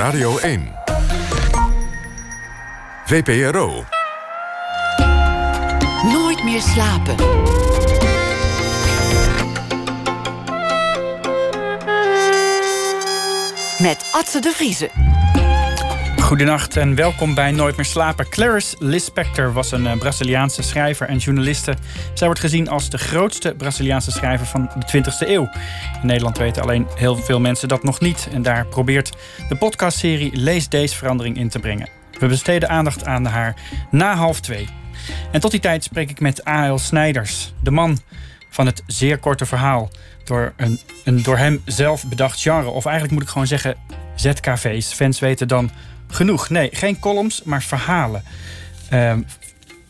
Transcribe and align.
Radio 0.00 0.38
1. 0.38 0.72
VPRO. 3.04 3.84
Nooit 6.12 6.44
meer 6.44 6.60
slapen. 6.60 7.16
Met 13.78 14.08
Atze 14.12 14.40
de 14.40 14.52
Vriezen. 14.54 14.90
Goedenacht 16.26 16.76
en 16.76 16.94
welkom 16.94 17.34
bij 17.34 17.50
Nooit 17.50 17.76
meer 17.76 17.84
slapen. 17.84 18.28
Clarice 18.28 18.76
Lispector 18.78 19.52
was 19.52 19.72
een 19.72 19.86
eh, 19.86 19.98
Braziliaanse 19.98 20.62
schrijver 20.62 21.08
en 21.08 21.16
journaliste. 21.16 21.74
Zij 22.14 22.26
wordt 22.26 22.40
gezien 22.42 22.68
als 22.68 22.90
de 22.90 22.98
grootste 22.98 23.54
Braziliaanse 23.54 24.10
schrijver 24.10 24.46
van 24.46 24.70
de 24.78 25.02
20e 25.02 25.28
eeuw. 25.28 25.48
In 26.00 26.06
Nederland 26.06 26.38
weten 26.38 26.62
alleen 26.62 26.86
heel 26.94 27.16
veel 27.16 27.40
mensen 27.40 27.68
dat 27.68 27.82
nog 27.82 28.00
niet. 28.00 28.28
En 28.32 28.42
daar 28.42 28.66
probeert 28.66 29.12
de 29.48 29.56
podcastserie 29.56 30.36
Lees 30.36 30.68
deze 30.68 30.96
verandering 30.96 31.36
in 31.36 31.48
te 31.48 31.58
brengen. 31.58 31.88
We 32.18 32.26
besteden 32.26 32.68
aandacht 32.68 33.04
aan 33.04 33.24
haar 33.24 33.54
na 33.90 34.14
half 34.14 34.40
twee. 34.40 34.68
En 35.32 35.40
tot 35.40 35.50
die 35.50 35.60
tijd 35.60 35.84
spreek 35.84 36.10
ik 36.10 36.20
met 36.20 36.48
A.L. 36.48 36.78
Snijders, 36.78 37.52
de 37.62 37.70
man 37.70 37.98
van 38.50 38.66
het 38.66 38.82
zeer 38.86 39.18
korte 39.18 39.46
verhaal. 39.46 39.90
Door 40.24 40.52
een, 40.56 40.80
een 41.04 41.22
door 41.22 41.36
hem 41.36 41.62
zelf 41.64 42.08
bedacht 42.08 42.40
genre. 42.40 42.68
Of 42.68 42.84
eigenlijk 42.84 43.14
moet 43.14 43.22
ik 43.22 43.28
gewoon 43.28 43.46
zeggen 43.46 43.76
ZKV's. 44.14 44.92
Fans 44.92 45.18
weten 45.18 45.48
dan 45.48 45.70
genoeg. 46.08 46.48
Nee, 46.48 46.68
geen 46.72 46.98
columns, 46.98 47.42
maar 47.42 47.62
verhalen. 47.62 48.22
Ehm, 48.90 49.20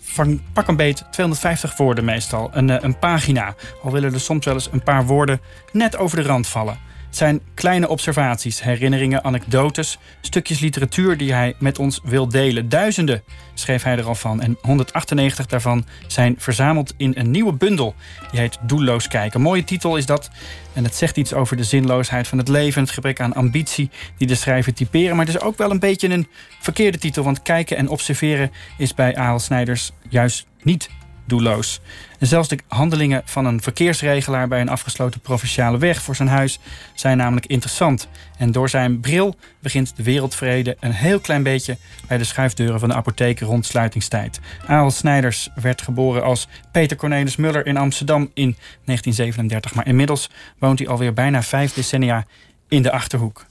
van 0.00 0.40
pak 0.52 0.68
een 0.68 0.76
beet 0.76 1.04
250 1.10 1.76
woorden 1.76 2.04
meestal. 2.04 2.50
Een, 2.52 2.70
eh, 2.70 2.76
een 2.80 2.98
pagina. 2.98 3.54
Al 3.82 3.92
willen 3.92 4.12
er 4.12 4.20
soms 4.20 4.44
wel 4.44 4.54
eens 4.54 4.68
een 4.72 4.82
paar 4.82 5.06
woorden 5.06 5.40
net 5.72 5.96
over 5.96 6.16
de 6.16 6.28
rand 6.28 6.46
vallen. 6.46 6.78
Het 7.16 7.24
zijn 7.24 7.40
kleine 7.54 7.88
observaties, 7.88 8.62
herinneringen, 8.62 9.24
anekdotes, 9.24 9.98
stukjes 10.20 10.58
literatuur 10.58 11.16
die 11.16 11.32
hij 11.32 11.54
met 11.58 11.78
ons 11.78 12.00
wil 12.04 12.28
delen. 12.28 12.68
Duizenden 12.68 13.22
schreef 13.54 13.82
hij 13.82 13.96
er 13.96 14.06
al 14.06 14.14
van 14.14 14.40
en 14.40 14.58
198 14.60 15.46
daarvan 15.46 15.84
zijn 16.06 16.34
verzameld 16.38 16.94
in 16.96 17.12
een 17.16 17.30
nieuwe 17.30 17.52
bundel. 17.52 17.94
Die 18.30 18.40
heet 18.40 18.58
Doelloos 18.62 19.08
kijken. 19.08 19.40
mooie 19.40 19.64
titel 19.64 19.96
is 19.96 20.06
dat 20.06 20.30
en 20.72 20.84
het 20.84 20.94
zegt 20.94 21.16
iets 21.16 21.34
over 21.34 21.56
de 21.56 21.64
zinloosheid 21.64 22.28
van 22.28 22.38
het 22.38 22.48
leven... 22.48 22.82
het 22.82 22.90
gebrek 22.90 23.20
aan 23.20 23.34
ambitie 23.34 23.90
die 24.16 24.26
de 24.26 24.34
schrijver 24.34 24.74
typeren. 24.74 25.16
Maar 25.16 25.26
het 25.26 25.34
is 25.34 25.40
ook 25.40 25.58
wel 25.58 25.70
een 25.70 25.78
beetje 25.78 26.08
een 26.08 26.28
verkeerde 26.60 26.98
titel... 26.98 27.24
want 27.24 27.42
kijken 27.42 27.76
en 27.76 27.88
observeren 27.88 28.50
is 28.78 28.94
bij 28.94 29.16
Aal 29.16 29.38
Snijders 29.38 29.92
juist 30.08 30.46
niet 30.62 30.90
doelloos. 31.26 31.80
En 32.18 32.26
zelfs 32.26 32.48
de 32.48 32.58
handelingen 32.68 33.22
van 33.24 33.44
een 33.44 33.62
verkeersregelaar 33.62 34.48
bij 34.48 34.60
een 34.60 34.68
afgesloten 34.68 35.20
provinciale 35.20 35.78
weg 35.78 36.02
voor 36.02 36.16
zijn 36.16 36.28
huis 36.28 36.58
zijn 36.94 37.16
namelijk 37.16 37.46
interessant. 37.46 38.08
En 38.38 38.52
door 38.52 38.68
zijn 38.68 39.00
bril 39.00 39.36
begint 39.60 39.96
de 39.96 40.02
wereldvrede 40.02 40.76
een 40.80 40.92
heel 40.92 41.20
klein 41.20 41.42
beetje 41.42 41.76
bij 42.08 42.18
de 42.18 42.24
schuifdeuren 42.24 42.80
van 42.80 42.88
de 42.88 42.94
apotheek 42.94 43.40
rond 43.40 43.66
sluitingstijd. 43.66 44.40
Aal 44.66 44.90
Snijders 44.90 45.48
werd 45.54 45.82
geboren 45.82 46.22
als 46.22 46.48
Peter 46.72 46.96
Cornelis 46.96 47.36
Muller 47.36 47.66
in 47.66 47.76
Amsterdam 47.76 48.30
in 48.34 48.56
1937, 48.84 49.74
maar 49.74 49.86
inmiddels 49.86 50.30
woont 50.58 50.78
hij 50.78 50.88
alweer 50.88 51.12
bijna 51.12 51.42
vijf 51.42 51.72
decennia 51.72 52.26
in 52.68 52.82
de 52.82 52.92
achterhoek. 52.92 53.46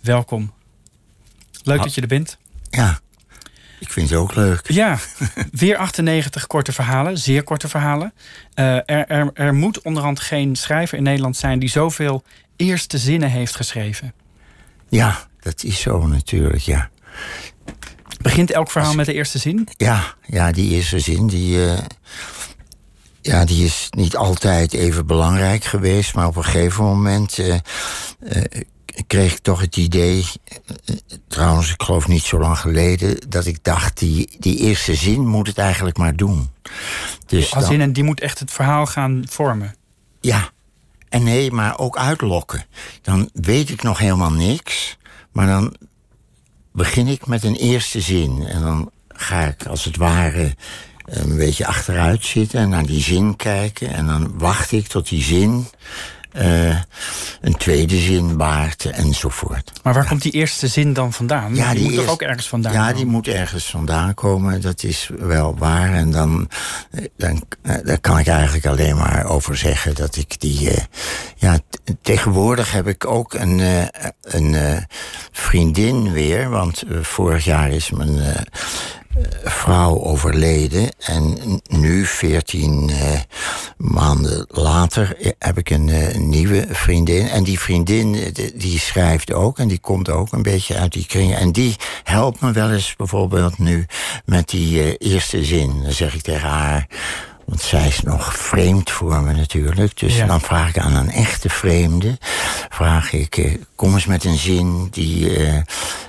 Welkom. 0.00 0.52
Leuk 1.62 1.82
dat 1.82 1.94
je 1.94 2.00
er 2.00 2.06
bent. 2.06 2.38
Ja, 2.70 2.98
ik 3.78 3.92
vind 3.92 4.10
het 4.10 4.18
ook 4.18 4.34
leuk. 4.34 4.60
Ja, 4.70 4.98
weer 5.52 5.76
98 5.76 6.46
korte 6.46 6.72
verhalen, 6.72 7.18
zeer 7.18 7.42
korte 7.42 7.68
verhalen. 7.68 8.12
Uh, 8.54 8.74
er, 8.74 9.06
er, 9.06 9.30
er 9.34 9.54
moet 9.54 9.82
onderhand 9.82 10.20
geen 10.20 10.56
schrijver 10.56 10.98
in 10.98 11.04
Nederland 11.04 11.36
zijn 11.36 11.58
die 11.58 11.68
zoveel 11.68 12.22
eerste 12.56 12.98
zinnen 12.98 13.30
heeft 13.30 13.56
geschreven. 13.56 14.12
Ja, 14.88 15.26
dat 15.40 15.62
is 15.62 15.80
zo 15.80 16.06
natuurlijk, 16.06 16.62
ja. 16.62 16.90
Begint 18.20 18.50
elk 18.50 18.70
verhaal 18.70 18.94
met 18.94 19.06
de 19.06 19.12
eerste 19.12 19.38
zin? 19.38 19.68
Ja, 19.76 20.14
ja 20.26 20.52
die 20.52 20.70
eerste 20.70 20.98
zin 20.98 21.26
die, 21.26 21.56
uh, 21.56 21.78
ja, 23.20 23.44
die 23.44 23.64
is 23.64 23.88
niet 23.90 24.16
altijd 24.16 24.72
even 24.72 25.06
belangrijk 25.06 25.64
geweest. 25.64 26.14
Maar 26.14 26.26
op 26.26 26.36
een 26.36 26.44
gegeven 26.44 26.84
moment 26.84 27.38
uh, 27.38 27.54
kreeg 29.06 29.32
ik 29.32 29.38
toch 29.38 29.60
het 29.60 29.76
idee, 29.76 30.24
trouwens, 31.28 31.72
ik 31.72 31.82
geloof 31.82 32.08
niet 32.08 32.22
zo 32.22 32.38
lang 32.38 32.58
geleden, 32.58 33.16
dat 33.28 33.46
ik 33.46 33.64
dacht, 33.64 33.98
die, 33.98 34.36
die 34.38 34.58
eerste 34.58 34.94
zin 34.94 35.26
moet 35.26 35.46
het 35.46 35.58
eigenlijk 35.58 35.96
maar 35.96 36.16
doen. 36.16 36.50
Dus 37.26 37.54
Als 37.54 37.70
in 37.70 37.80
en 37.80 37.92
die 37.92 38.04
moet 38.04 38.20
echt 38.20 38.38
het 38.38 38.50
verhaal 38.50 38.86
gaan 38.86 39.24
vormen. 39.28 39.74
Ja, 40.20 40.50
en 41.08 41.22
nee, 41.22 41.50
maar 41.50 41.78
ook 41.78 41.96
uitlokken. 41.96 42.64
Dan 43.02 43.30
weet 43.32 43.70
ik 43.70 43.82
nog 43.82 43.98
helemaal 43.98 44.32
niks, 44.32 44.98
maar 45.32 45.46
dan 45.46 45.76
begin 46.72 47.06
ik 47.06 47.26
met 47.26 47.44
een 47.44 47.56
eerste 47.56 48.00
zin. 48.00 48.46
En 48.46 48.62
dan 48.62 48.90
ga 49.08 49.40
ik 49.40 49.66
als 49.66 49.84
het 49.84 49.96
ware 49.96 50.54
een 51.04 51.36
beetje 51.36 51.66
achteruit 51.66 52.24
zitten 52.24 52.60
en 52.60 52.68
naar 52.68 52.86
die 52.86 53.02
zin 53.02 53.36
kijken. 53.36 53.92
En 53.92 54.06
dan 54.06 54.38
wacht 54.38 54.72
ik 54.72 54.86
tot 54.86 55.08
die 55.08 55.22
zin 55.22 55.66
uh, 56.38 56.76
een 57.40 57.56
tweede 57.56 57.96
zin 57.96 58.36
baart 58.36 58.84
enzovoort. 58.84 59.72
Maar 59.82 59.94
waar 59.94 60.06
komt 60.08 60.22
die 60.22 60.32
eerste 60.32 60.68
zin 60.68 60.92
dan 60.92 61.12
vandaan? 61.12 61.54
Ja, 61.54 61.74
die, 61.74 61.82
moet 61.82 61.92
eerst, 61.92 62.08
ook 62.08 62.22
ergens 62.22 62.48
vandaan 62.48 62.72
Ja, 62.72 62.92
die 62.92 63.06
moet 63.06 63.28
ergens 63.28 63.70
vandaan 63.70 64.14
komen. 64.14 64.60
Dat 64.60 64.82
is 64.82 65.10
wel 65.18 65.56
waar. 65.58 65.94
En 65.94 66.10
dan, 66.10 66.48
eh, 66.90 67.04
dan 67.16 67.44
uh, 67.62 67.74
daar 67.84 68.00
kan 68.00 68.18
ik 68.18 68.26
eigenlijk 68.26 68.66
alleen 68.66 68.96
maar 68.96 69.24
over 69.24 69.56
zeggen 69.56 69.94
dat 69.94 70.16
ik 70.16 70.40
die... 70.40 70.70
Uh, 70.70 70.76
ja, 71.36 71.58
tegenwoordig 72.02 72.72
heb 72.72 72.86
ik 72.86 73.06
ook 73.06 73.34
een, 73.34 73.60
een 74.20 74.56
vriendin 75.32 76.12
weer. 76.12 76.50
Want 76.50 76.82
vorig 77.02 77.44
jaar 77.44 77.70
is 77.70 77.90
mijn 77.90 78.46
vrouw 79.44 80.02
overleden. 80.02 80.88
En 80.98 81.38
nu, 81.68 82.04
veertien 82.04 82.88
uh, 82.88 82.96
maanden 83.76 84.46
later, 84.48 85.16
eh, 85.20 85.30
heb 85.38 85.58
ik 85.58 85.70
een 85.70 85.88
uh, 85.88 86.14
nieuwe 86.14 86.66
vriendin. 86.70 87.28
En 87.28 87.44
die 87.44 87.60
vriendin 87.60 88.34
die 88.54 88.78
schrijft 88.78 89.32
ook 89.32 89.58
en 89.58 89.68
die 89.68 89.80
komt 89.80 90.10
ook 90.10 90.32
een 90.32 90.42
beetje 90.42 90.76
uit 90.76 90.92
die 90.92 91.06
kringen. 91.06 91.38
En 91.38 91.52
die 91.52 91.76
helpt 92.02 92.40
me 92.40 92.52
wel 92.52 92.70
eens 92.70 92.96
bijvoorbeeld 92.96 93.58
nu 93.58 93.86
met 94.24 94.48
die 94.48 94.96
eerste 94.96 95.44
zin. 95.44 95.82
Dan 95.82 95.92
zeg 95.92 96.14
ik 96.14 96.22
tegen 96.22 96.48
haar 96.48 96.86
want 97.46 97.60
zij 97.60 97.86
is 97.86 98.00
nog 98.00 98.36
vreemd 98.36 98.90
voor 98.90 99.22
me 99.22 99.32
natuurlijk. 99.32 99.98
Dus 99.98 100.18
dan 100.26 100.40
vraag 100.40 100.68
ik 100.68 100.78
aan 100.78 100.96
een 100.96 101.10
echte 101.10 101.48
vreemde... 101.48 102.18
vraag 102.68 103.12
ik, 103.12 103.36
eh, 103.36 103.54
kom 103.74 103.94
eens 103.94 104.06
met 104.06 104.24
een 104.24 104.36
zin 104.36 104.88
die 104.90 105.38
uh, 105.38 105.54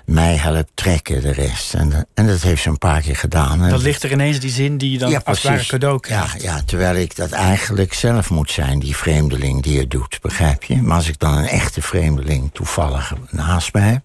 mij 0.05 0.35
helpt 0.35 0.71
trekken 0.73 1.21
de 1.21 1.31
rest. 1.31 1.73
En, 1.73 2.07
en, 2.13 2.27
dat 2.27 2.41
heeft 2.41 2.61
ze 2.61 2.69
een 2.69 2.77
paar 2.77 3.01
keer 3.01 3.15
gedaan. 3.15 3.69
Dan 3.69 3.81
ligt 3.81 4.03
er 4.03 4.11
ineens 4.11 4.39
die 4.39 4.49
zin 4.49 4.77
die 4.77 4.91
je 4.91 4.97
dan 4.97 5.09
ja, 5.09 5.21
als 5.25 5.43
ware 5.43 5.65
cadeau 5.65 5.99
krijgt. 5.99 6.41
Ja, 6.41 6.55
ja, 6.55 6.61
terwijl 6.65 6.95
ik 6.95 7.15
dat 7.15 7.31
eigenlijk 7.31 7.93
zelf 7.93 8.29
moet 8.29 8.51
zijn, 8.51 8.79
die 8.79 8.95
vreemdeling 8.95 9.63
die 9.63 9.79
het 9.79 9.91
doet, 9.91 10.19
begrijp 10.21 10.63
je? 10.63 10.81
Maar 10.81 10.95
als 10.95 11.07
ik 11.07 11.19
dan 11.19 11.37
een 11.37 11.47
echte 11.47 11.81
vreemdeling 11.81 12.49
toevallig 12.53 13.13
naast 13.29 13.73
mij 13.73 13.89
heb... 13.89 14.01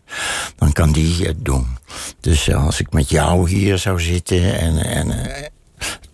dan 0.56 0.72
kan 0.72 0.92
die 0.92 1.26
het 1.26 1.44
doen. 1.44 1.66
Dus 2.20 2.54
als 2.54 2.80
ik 2.80 2.92
met 2.92 3.10
jou 3.10 3.48
hier 3.48 3.78
zou 3.78 4.00
zitten 4.00 4.58
en... 4.58 4.84
en 4.84 5.50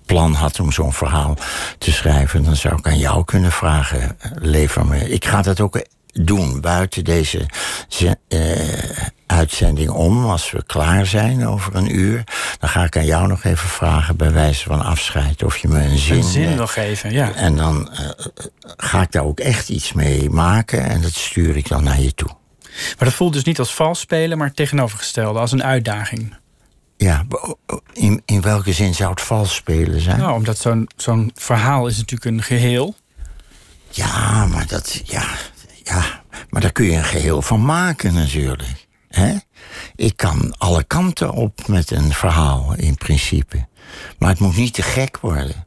plan 0.09 0.33
had 0.35 0.61
om 0.61 0.73
zo'n 0.73 0.93
verhaal 0.93 1.37
te 1.79 1.93
schrijven, 1.93 2.45
dan 2.45 2.57
zou 2.57 2.79
ik 2.79 2.87
aan 2.87 2.99
jou 2.99 3.25
kunnen 3.25 3.53
vragen: 3.53 4.19
lever 4.35 4.87
me. 4.87 5.11
Ik 5.11 5.25
ga 5.25 5.43
dat 5.43 5.61
ook 5.61 5.83
doen 6.13 6.61
buiten 6.61 7.05
deze 7.05 7.47
uh, 8.29 8.41
uitzending 9.27 9.91
om. 9.91 10.25
Als 10.25 10.51
we 10.51 10.65
klaar 10.67 11.07
zijn 11.07 11.47
over 11.47 11.75
een 11.75 11.97
uur, 11.97 12.25
dan 12.59 12.69
ga 12.69 12.85
ik 12.85 12.97
aan 12.97 13.05
jou 13.05 13.27
nog 13.27 13.45
even 13.45 13.69
vragen, 13.69 14.17
bij 14.17 14.33
wijze 14.33 14.65
van 14.65 14.85
afscheid, 14.85 15.43
of 15.43 15.57
je 15.57 15.69
me 15.69 15.85
een 15.85 15.99
zin. 15.99 16.17
Een 16.17 16.23
zin 16.23 16.55
nog 16.55 16.73
geven, 16.73 17.13
ja. 17.13 17.33
En 17.33 17.57
dan 17.57 17.91
uh, 17.93 18.09
ga 18.77 19.03
ik 19.03 19.13
daar 19.13 19.25
ook 19.25 19.41
echt 19.41 19.69
iets 19.69 19.93
mee 19.93 20.31
maken 20.31 20.85
en 20.85 21.01
dat 21.01 21.13
stuur 21.13 21.57
ik 21.57 21.69
dan 21.69 21.85
naar 21.85 22.01
je 22.01 22.15
toe. 22.15 22.37
Maar 22.69 23.09
dat 23.09 23.13
voelt 23.13 23.33
dus 23.33 23.45
niet 23.45 23.59
als 23.59 23.75
vals 23.75 24.01
spelen, 24.01 24.39
maar 24.39 24.53
tegenovergestelde, 24.53 25.39
als 25.39 25.53
een 25.53 25.65
uitdaging. 25.65 26.35
Ja, 26.99 27.27
in, 27.93 28.23
in 28.25 28.41
welke 28.41 28.73
zin 28.73 28.95
zou 28.95 29.11
het 29.11 29.21
vals 29.21 29.55
spelen 29.55 30.01
zijn? 30.01 30.19
Nou, 30.19 30.33
omdat 30.33 30.59
zo'n 30.59 30.89
zo'n 30.97 31.31
verhaal 31.35 31.87
is 31.87 31.97
natuurlijk 31.97 32.31
een 32.31 32.43
geheel. 32.43 32.95
Ja, 33.91 34.47
maar 34.47 34.67
dat. 34.67 35.01
Ja, 35.05 35.25
ja, 35.85 36.23
maar 36.51 36.61
daar 36.61 36.73
kun 36.73 36.85
je 36.85 36.97
een 36.97 37.05
geheel 37.05 37.43
van 37.43 37.65
maken 37.65 38.15
natuurlijk. 38.15 38.87
Hè? 39.09 39.37
Ik 39.97 40.17
kan 40.17 40.55
alle 40.59 40.85
kanten 40.85 41.33
op 41.33 41.67
met 41.67 41.91
een 41.91 42.13
verhaal 42.13 42.75
in 42.77 42.95
principe. 42.95 43.67
Maar 44.19 44.31
het 44.31 44.39
moet 44.39 44.57
niet 44.57 44.75
te 44.75 44.83
gek 44.83 45.19
worden. 45.21 45.67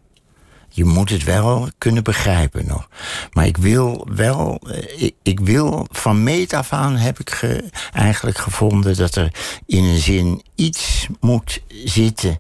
Je 0.74 0.86
moet 0.86 1.10
het 1.10 1.24
wel 1.24 1.70
kunnen 1.78 2.04
begrijpen 2.04 2.68
nog. 2.68 2.88
Maar 3.32 3.46
ik 3.46 3.58
wil 3.58 4.08
wel, 4.16 4.62
eh, 4.68 5.04
ik, 5.04 5.16
ik 5.24 5.40
wil 5.40 5.88
van 5.92 6.24
meet 6.24 6.54
af 6.54 6.74
aan 6.74 6.96
heb 6.96 7.20
ik 7.20 7.30
ge, 7.30 7.70
eigenlijk 7.94 8.38
gevonden 8.38 8.98
dat 8.98 9.16
er 9.16 9.32
in 9.66 9.84
een 9.84 9.98
zin 9.98 10.44
iets 10.56 11.08
moet 11.20 11.62
zitten 11.68 12.40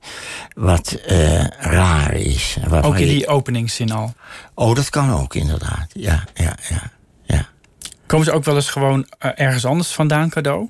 wat 0.54 1.00
uh, 1.10 1.48
raar 1.48 2.13
is. 2.13 2.57
Ook 2.81 2.98
in 2.98 3.07
die 3.07 3.28
openingszin 3.28 3.92
al? 3.92 4.13
Oh, 4.54 4.75
dat 4.75 4.89
kan 4.89 5.13
ook 5.13 5.36
inderdaad. 5.36 5.88
Ja, 5.94 6.24
ja, 6.33 6.56
ja. 6.69 6.92
ja. 7.24 7.48
Komen 8.06 8.25
ze 8.25 8.31
ook 8.31 8.44
wel 8.44 8.56
eens 8.56 8.69
gewoon 8.69 9.00
uh, 9.00 9.31
ergens 9.36 9.66
anders 9.66 9.94
vandaan 9.94 10.30
cadeau? 10.30 10.69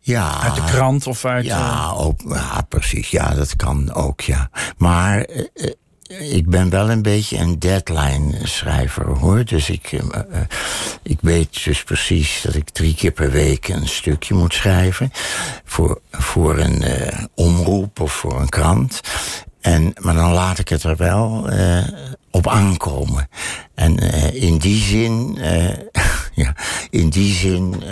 Ja. 0.00 0.40
Uit 0.40 0.54
de 0.54 0.64
krant 0.64 1.06
of 1.06 1.24
uit... 1.24 1.44
Ja, 1.44 1.80
eh, 1.80 2.00
ook, 2.00 2.20
ja, 2.28 2.60
precies. 2.68 3.10
Ja, 3.10 3.34
dat 3.34 3.56
kan 3.56 3.92
ook, 3.92 4.20
ja. 4.20 4.50
Maar 4.76 5.20
eh, 5.20 5.44
eh, 5.54 5.72
ik 6.18 6.48
ben 6.48 6.70
wel 6.70 6.90
een 6.90 7.02
beetje 7.02 7.38
een 7.38 7.58
deadline-schrijver, 7.58 9.06
hoor. 9.06 9.44
Dus 9.44 9.70
ik, 9.70 9.92
eh, 9.92 10.00
eh, 10.00 10.40
ik 11.02 11.18
weet 11.20 11.64
dus 11.64 11.82
precies 11.82 12.40
dat 12.42 12.54
ik 12.54 12.70
drie 12.70 12.94
keer 12.94 13.10
per 13.10 13.30
week 13.30 13.68
een 13.68 13.88
stukje 13.88 14.34
moet 14.34 14.54
schrijven. 14.54 15.10
Voor, 15.64 16.00
voor 16.10 16.58
een 16.58 16.82
eh, 16.82 17.24
omroep 17.34 18.00
of 18.00 18.12
voor 18.12 18.40
een 18.40 18.48
krant. 18.48 19.00
En, 19.60 19.92
maar 20.00 20.14
dan 20.14 20.32
laat 20.32 20.58
ik 20.58 20.68
het 20.68 20.82
er 20.82 20.96
wel 20.96 21.50
op 22.30 22.48
aankomen. 22.48 23.28
En 23.74 23.96
in 24.34 24.58
die 24.58 24.82
zin, 24.82 25.38
ja, 26.42 26.54
in 26.90 27.08
die 27.08 27.34
zin 27.34 27.82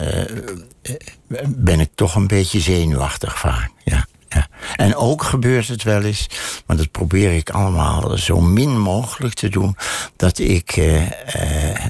ben 1.47 1.81
ik 1.81 1.91
toch 1.95 2.15
een 2.15 2.27
beetje 2.27 2.61
zenuwachtig 2.61 3.39
vaak. 3.39 3.71
Ja, 3.85 4.07
ja. 4.29 4.47
En 4.77 4.97
ook 4.97 5.23
gebeurt 5.23 5.69
het 5.69 5.83
wel 5.83 6.03
eens, 6.03 6.27
maar 6.67 6.77
dat 6.77 6.91
probeer 6.91 7.33
ik 7.33 7.51
allemaal 7.51 8.17
zo 8.17 8.41
min 8.41 8.81
mogelijk 8.81 9.35
te 9.35 9.49
doen, 9.49 9.77
dat 10.17 10.39
ik 10.39 10.71
eh, 10.71 11.73
eh, 11.73 11.85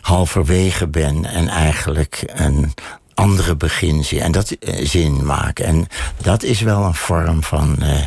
halverwege 0.00 0.88
ben 0.88 1.24
en 1.24 1.48
eigenlijk 1.48 2.22
een 2.26 2.74
andere 3.20 3.56
beginzin 3.56 4.20
en 4.20 4.32
dat 4.32 4.50
eh, 4.50 4.86
zin 4.86 5.24
maken. 5.24 5.64
En 5.64 5.86
dat 6.22 6.42
is 6.42 6.60
wel 6.60 6.84
een 6.84 6.94
vorm 6.94 7.42
van 7.42 7.82
eh, 7.82 8.06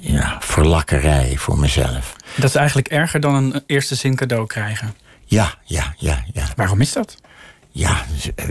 ja, 0.00 0.36
verlakkerij 0.40 1.34
voor 1.36 1.58
mezelf. 1.58 2.16
Dat 2.36 2.48
is 2.48 2.54
eigenlijk 2.54 2.88
erger 2.88 3.20
dan 3.20 3.34
een 3.34 3.62
eerste 3.66 3.94
zin 3.94 4.16
cadeau 4.16 4.46
krijgen. 4.46 4.94
Ja, 5.24 5.54
ja, 5.64 5.94
ja, 5.96 6.24
ja. 6.32 6.44
Waarom 6.56 6.80
is 6.80 6.92
dat? 6.92 7.16
Ja, 7.80 8.04
eh, 8.34 8.46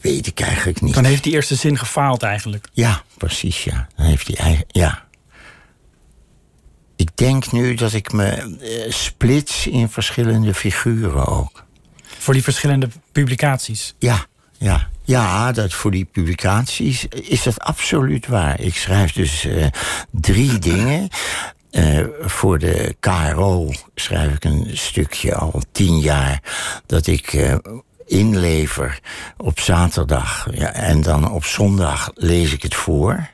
weet 0.00 0.26
ik 0.26 0.40
eigenlijk 0.40 0.80
niet. 0.80 0.94
Dan 0.94 1.04
heeft 1.04 1.22
die 1.22 1.32
eerste 1.32 1.54
zin 1.54 1.78
gefaald 1.78 2.22
eigenlijk. 2.22 2.68
Ja, 2.72 3.02
precies, 3.16 3.64
ja. 3.64 3.88
Dan 3.96 4.06
heeft 4.06 4.26
hij 4.26 4.36
eigen. 4.36 4.64
Ja. 4.68 5.04
Ik 6.96 7.10
denk 7.14 7.52
nu 7.52 7.74
dat 7.74 7.92
ik 7.92 8.12
me 8.12 8.26
eh, 8.26 8.92
splits 8.92 9.66
in 9.66 9.88
verschillende 9.88 10.54
figuren 10.54 11.26
ook. 11.26 11.64
Voor 12.04 12.34
die 12.34 12.42
verschillende 12.42 12.88
publicaties. 13.12 13.94
Ja, 13.98 14.26
ja. 14.58 14.88
Ja, 15.02 15.52
dat 15.52 15.72
voor 15.72 15.90
die 15.90 16.04
publicaties 16.04 17.06
is 17.08 17.42
dat 17.42 17.60
absoluut 17.60 18.26
waar. 18.26 18.60
Ik 18.60 18.76
schrijf 18.76 19.12
dus 19.12 19.44
eh, 19.44 19.66
drie 20.10 20.58
dingen. 20.70 21.08
Voor 22.20 22.58
de 22.58 22.96
KRO 23.00 23.72
schrijf 23.94 24.34
ik 24.34 24.44
een 24.44 24.70
stukje 24.72 25.34
al 25.34 25.62
tien 25.72 25.98
jaar 25.98 26.42
dat 26.86 27.06
ik 27.06 27.56
inlever 28.06 29.00
op 29.36 29.60
zaterdag. 29.60 30.46
Ja, 30.50 30.72
en 30.72 31.02
dan 31.02 31.30
op 31.30 31.44
zondag 31.44 32.10
lees 32.14 32.52
ik 32.52 32.62
het 32.62 32.74
voor. 32.74 33.28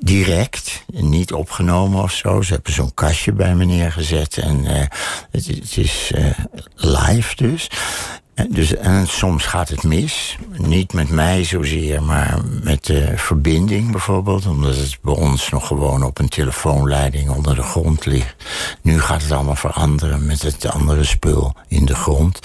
Direct, 0.00 0.84
niet 0.92 1.32
opgenomen 1.32 2.02
of 2.02 2.12
zo. 2.12 2.42
Ze 2.42 2.52
hebben 2.52 2.72
zo'n 2.72 2.94
kastje 2.94 3.32
bij 3.32 3.54
me 3.54 3.64
neergezet. 3.64 4.38
En 4.38 4.66
eh, 4.66 4.86
het, 5.30 5.76
is 5.76 6.12
eh, 6.14 6.38
live 6.74 7.36
dus. 7.36 7.70
En, 8.34 8.48
dus. 8.50 8.74
En 8.76 9.06
soms 9.08 9.44
gaat 9.46 9.68
het 9.68 9.82
mis. 9.82 10.36
Niet 10.56 10.92
met 10.92 11.10
mij 11.10 11.44
zozeer, 11.44 12.02
maar 12.02 12.38
met 12.62 12.84
de 12.84 13.12
verbinding 13.16 13.90
bijvoorbeeld. 13.90 14.46
Omdat 14.46 14.76
het 14.76 14.98
bij 15.02 15.14
ons 15.14 15.50
nog 15.50 15.66
gewoon 15.66 16.02
op 16.02 16.18
een 16.18 16.28
telefoonleiding 16.28 17.30
onder 17.30 17.54
de 17.54 17.62
grond 17.62 18.06
ligt. 18.06 18.34
Nu 18.82 19.00
gaat 19.00 19.22
het 19.22 19.30
allemaal 19.32 19.56
veranderen 19.56 20.26
met 20.26 20.42
het 20.42 20.66
andere 20.70 21.04
spul 21.04 21.54
in 21.68 21.84
de 21.84 21.94
grond. 21.94 22.38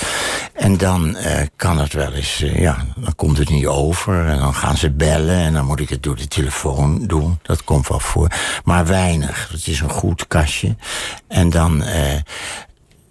En 0.53 0.77
dan 0.77 1.15
eh, 1.15 1.45
kan 1.55 1.79
het 1.79 1.93
wel 1.93 2.13
eens, 2.13 2.41
eh, 2.41 2.59
ja, 2.59 2.85
dan 2.97 3.15
komt 3.15 3.37
het 3.37 3.49
niet 3.49 3.67
over. 3.67 4.25
En 4.25 4.39
dan 4.39 4.53
gaan 4.55 4.77
ze 4.77 4.91
bellen 4.91 5.35
en 5.37 5.53
dan 5.53 5.65
moet 5.65 5.79
ik 5.79 5.89
het 5.89 6.03
door 6.03 6.15
de 6.15 6.27
telefoon 6.27 7.07
doen. 7.07 7.39
Dat 7.41 7.63
komt 7.63 7.87
wel 7.87 7.99
voor. 7.99 8.27
Maar 8.63 8.85
weinig. 8.85 9.49
Het 9.51 9.67
is 9.67 9.79
een 9.79 9.89
goed 9.89 10.27
kastje. 10.27 10.75
En 11.27 11.49
dan. 11.49 11.83
eh, 11.83 12.15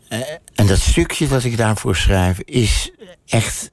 eh, 0.09 0.19
en 0.59 0.67
dat 0.67 0.79
stukje 0.79 1.29
dat 1.29 1.45
ik 1.45 1.57
daarvoor 1.57 1.97
schrijf 1.97 2.41
is 2.45 2.91
echt 3.27 3.71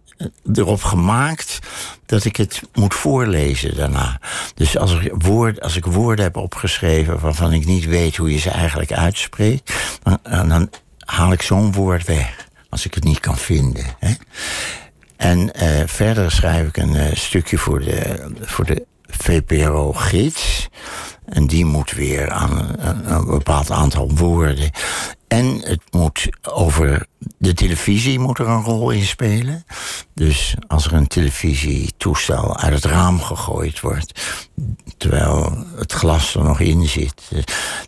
erop 0.54 0.84
gemaakt 0.84 1.60
dat 2.06 2.26
ik 2.26 2.36
het 2.36 2.62
moet 2.74 2.94
voorlezen 2.94 3.76
daarna. 3.76 4.20
Dus 4.56 4.78
als 4.78 4.94
ik, 4.94 5.14
woord, 5.18 5.62
als 5.62 5.76
ik 5.76 5.86
woorden 5.86 6.26
heb 6.26 6.36
opgeschreven 6.36 7.20
waarvan 7.20 7.54
ik 7.54 7.66
niet 7.66 7.86
weet 7.86 8.16
hoe 8.16 8.32
je 8.32 8.40
ze 8.40 8.50
eigenlijk 8.50 8.92
uitspreekt, 8.92 9.74
dan, 10.04 10.20
eh, 10.24 10.62
haal 11.00 11.32
ik 11.32 11.42
zo'n 11.42 11.74
woord 11.74 12.06
weg 12.06 12.48
als 12.70 12.86
ik 12.86 12.94
het 12.94 13.04
niet 13.04 13.20
kan 13.20 13.38
vinden. 13.38 13.86
Hè? 14.00 14.14
En 15.18 15.54
eh, 15.54 15.88
verder 15.88 16.32
schrijf 16.32 16.68
ik 16.68 16.78
een 16.78 16.96
eh, 16.96 17.16
stukje 17.16 17.58
voor 17.58 17.80
de, 17.80 18.32
voor 18.42 18.66
de 18.66 18.86
VPRO-gids. 19.08 20.68
En 21.26 21.48
die 21.48 21.66
moet 21.66 21.92
weer 21.92 22.32
aan 22.32 22.76
een 23.06 23.26
bepaald 23.26 23.72
aantal 23.72 24.12
woorden. 24.16 24.72
En 25.28 25.46
het 25.64 25.82
moet 25.92 26.30
over 26.42 27.06
de 27.38 27.54
televisie 27.54 28.20
moet 28.20 28.40
er 28.40 28.48
een 28.48 28.64
rol 28.64 28.90
in 28.92 29.06
spelen. 29.06 29.66
Dus 30.14 30.56
als 30.68 30.86
er 30.86 30.94
een 30.94 31.08
televisietoestel 31.08 32.58
uit 32.58 32.74
het 32.74 32.86
raam 32.86 33.22
gegooid 33.22 33.80
wordt, 33.80 34.22
terwijl 34.98 35.66
het 35.76 35.92
glas 35.92 36.36
er 36.36 36.44
nog 36.44 36.60
in 36.60 36.88
zit, 36.88 37.22
eh, 37.32 37.40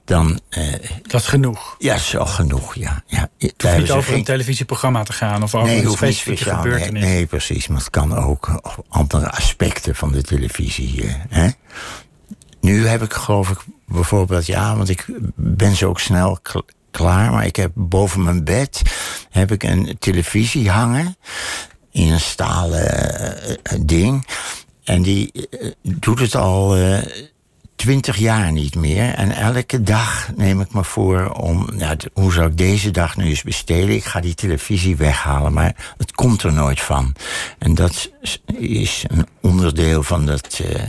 dan. 0.05 0.39
Eh, 0.49 0.73
Dat 1.01 1.21
is 1.21 1.27
genoeg. 1.27 1.75
ja, 1.79 1.95
is 1.95 2.17
al 2.17 2.25
genoeg, 2.25 2.75
ja. 2.75 3.03
ja. 3.07 3.29
Niet 3.37 3.53
Tijdens 3.57 3.91
over 3.91 4.03
geen- 4.09 4.17
een 4.17 4.23
televisieprogramma 4.23 5.03
te 5.03 5.13
gaan 5.13 5.43
of 5.43 5.55
over 5.55 5.67
Nee, 5.67 5.77
een 5.79 5.85
hoeft 5.85 6.01
niet 6.01 6.13
specifieke 6.13 6.41
speciaal. 6.43 6.63
Nee, 6.63 6.71
gebeurtenis. 6.73 7.03
nee, 7.03 7.25
precies. 7.25 7.67
Maar 7.67 7.77
het 7.79 7.89
kan 7.89 8.15
ook 8.17 8.61
andere 8.89 9.29
aspecten 9.31 9.95
van 9.95 10.11
de 10.11 10.21
televisie. 10.23 11.03
eh, 11.03 11.13
hè? 11.29 11.49
Nu 12.61 12.87
heb 12.87 13.01
ik 13.03 13.13
geloof 13.13 13.49
ik 13.49 13.57
bijvoorbeeld, 13.85 14.45
ja, 14.45 14.75
want 14.75 14.89
ik 14.89 15.05
ben 15.35 15.75
zo 15.75 15.89
ook 15.89 15.99
snel 15.99 16.39
klaar. 16.91 17.31
Maar 17.31 17.45
ik 17.45 17.55
heb 17.55 17.71
boven 17.75 18.23
mijn 18.23 18.43
bed 18.43 18.81
heb 19.29 19.51
ik 19.51 19.63
een 19.63 19.95
televisie 19.99 20.69
hangen. 20.69 21.15
In 21.91 22.11
een 22.11 22.19
stalen 22.19 22.89
eh, 22.89 23.51
eh, 23.63 23.79
ding. 23.81 24.27
En 24.83 25.01
die 25.01 25.31
eh, 25.31 25.71
doet 25.81 26.19
het 26.19 26.35
al 26.35 26.75
twintig 27.77 28.17
jaar 28.17 28.51
niet 28.51 28.75
meer. 28.75 29.13
En 29.13 29.31
elke 29.31 29.81
dag 29.83 30.29
neem 30.35 30.61
ik 30.61 30.73
me 30.73 30.83
voor 30.83 31.29
om... 31.31 31.69
Nou, 31.73 31.97
hoe 32.13 32.33
zou 32.33 32.47
ik 32.49 32.57
deze 32.57 32.91
dag 32.91 33.17
nu 33.17 33.25
eens 33.25 33.43
besteden? 33.43 33.95
Ik 33.95 34.05
ga 34.05 34.19
die 34.19 34.35
televisie 34.35 34.95
weghalen, 34.95 35.53
maar 35.53 35.75
het 35.97 36.11
komt 36.11 36.43
er 36.43 36.53
nooit 36.53 36.81
van. 36.81 37.15
En 37.59 37.75
dat 37.75 38.09
is- 38.57 39.03
een 39.07 39.27
onderdeel 39.41 40.03
van 40.03 40.25
dat, 40.25 40.61
eh, 40.73 40.81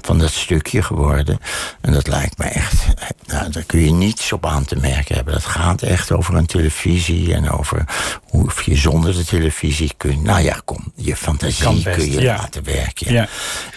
van- 0.00 0.18
dat 0.18 0.30
stukje 0.32 0.82
geworden. 0.82 1.38
En 1.80 1.92
dat 1.92 2.06
lijkt 2.06 2.38
me 2.38 2.44
echt... 2.44 2.86
Nou, 3.26 3.50
daar 3.50 3.62
kun 3.62 3.80
je 3.80 3.92
niets 3.92 4.32
op 4.32 4.46
aan 4.46 4.64
te 4.64 4.76
merken 4.76 5.14
hebben. 5.14 5.34
Dat 5.34 5.44
gaat 5.44 5.82
echt 5.82 6.12
over 6.12 6.34
een 6.34 6.46
televisie 6.46 7.34
en 7.34 7.50
over 7.50 7.84
hoe 8.22 8.50
je 8.64 8.76
zonder 8.76 9.14
de 9.14 9.24
televisie 9.24 9.92
kunt... 9.96 10.22
Nou 10.22 10.40
ja, 10.40 10.60
kom, 10.64 10.92
je 10.94 11.16
fantasie 11.16 11.82
best, 11.82 11.96
kun 11.96 12.10
je 12.12 12.20
ja. 12.20 12.36
laten 12.36 12.64
werken. 12.64 13.12
Ja. 13.12 13.28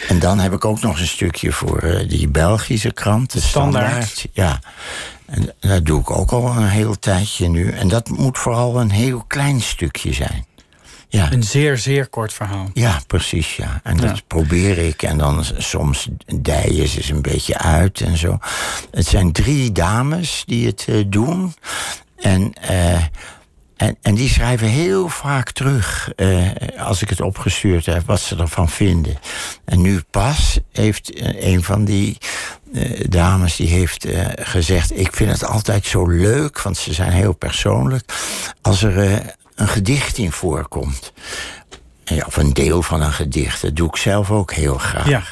En 0.08 0.20
dan 0.20 0.40
heb 0.40 0.54
ik 0.54 0.66
ook 0.66 0.82
nog 0.82 1.00
een 1.00 1.08
stukje 1.08 1.52
voor 1.52 1.78
eh, 1.80 2.10
die 2.10 2.28
Belgische 2.56 2.92
krant, 2.92 3.32
de 3.32 3.42
Standaard. 3.42 4.04
Standaard. 4.04 4.28
Ja. 4.34 4.60
En 5.26 5.54
dat 5.60 5.86
doe 5.86 6.00
ik 6.00 6.12
ook 6.12 6.32
al 6.32 6.48
een 6.48 6.68
heel 6.68 7.00
tijdje 7.00 7.48
nu. 7.50 7.72
En 7.72 7.88
dat 7.88 8.10
moet 8.10 8.38
vooral 8.38 8.80
een 8.80 8.92
heel 8.92 9.24
klein 9.28 9.62
stukje 9.62 10.14
zijn. 10.14 10.46
Ja, 11.10 11.32
Een 11.32 11.44
zeer, 11.44 11.78
zeer 11.78 12.08
kort 12.08 12.34
verhaal. 12.34 12.70
ja 12.74 13.00
precies, 13.08 13.56
ja. 13.56 13.80
En 13.84 13.98
dat 13.98 14.28
probeer 14.28 14.78
ik. 14.78 15.02
En 15.04 15.18
dan 15.18 15.46
soms 15.58 16.08
dijen 16.26 16.88
ze 16.88 17.14
een 17.14 17.22
beetje 17.22 17.58
uit 17.58 18.02
en 18.02 18.18
zo. 18.18 18.38
Het 18.92 19.06
zijn 19.06 19.32
drie 19.32 19.72
dames 19.72 20.44
die 20.46 20.68
het 20.68 20.86
eh, 20.88 21.04
doen. 21.08 21.54
En... 22.18 22.54
eh, 22.54 23.04
en, 23.78 23.98
en 24.02 24.16
die 24.16 24.30
schrijven 24.30 24.68
heel 24.68 25.10
vaak 25.10 25.52
terug, 25.52 26.12
eh, 26.16 26.48
als 26.78 27.02
ik 27.02 27.10
het 27.10 27.22
opgestuurd 27.22 27.86
heb, 27.86 28.06
wat 28.06 28.20
ze 28.20 28.36
ervan 28.36 28.70
vinden. 28.70 29.18
En 29.66 29.82
nu 29.82 30.02
pas 30.12 30.60
heeft 30.72 31.14
eh, 31.14 31.54
een 31.54 31.64
van 31.64 31.86
die 31.86 32.18
eh, 32.76 33.06
dames 33.10 33.56
die 33.56 33.68
heeft 33.68 34.06
eh, 34.06 34.26
gezegd... 34.36 35.00
ik 35.00 35.14
vind 35.14 35.32
het 35.32 35.46
altijd 35.46 35.86
zo 35.86 36.08
leuk, 36.08 36.62
want 36.62 36.78
ze 36.78 36.94
zijn 36.94 37.12
heel 37.12 37.34
persoonlijk... 37.34 38.14
als 38.62 38.84
er 38.84 39.00
eh, 39.00 39.20
een 39.56 39.68
gedicht 39.68 40.18
in 40.18 40.32
voorkomt. 40.32 41.14
Ja, 42.06 42.24
of 42.26 42.38
een 42.38 42.54
deel 42.54 42.82
van 42.82 43.02
een 43.02 43.12
gedicht. 43.14 43.62
Dat 43.62 43.76
doe 43.76 43.88
ik 43.88 43.96
zelf 43.96 44.32
ook 44.32 44.54
heel 44.54 44.78
graag. 44.78 45.08
Ja. 45.08 45.24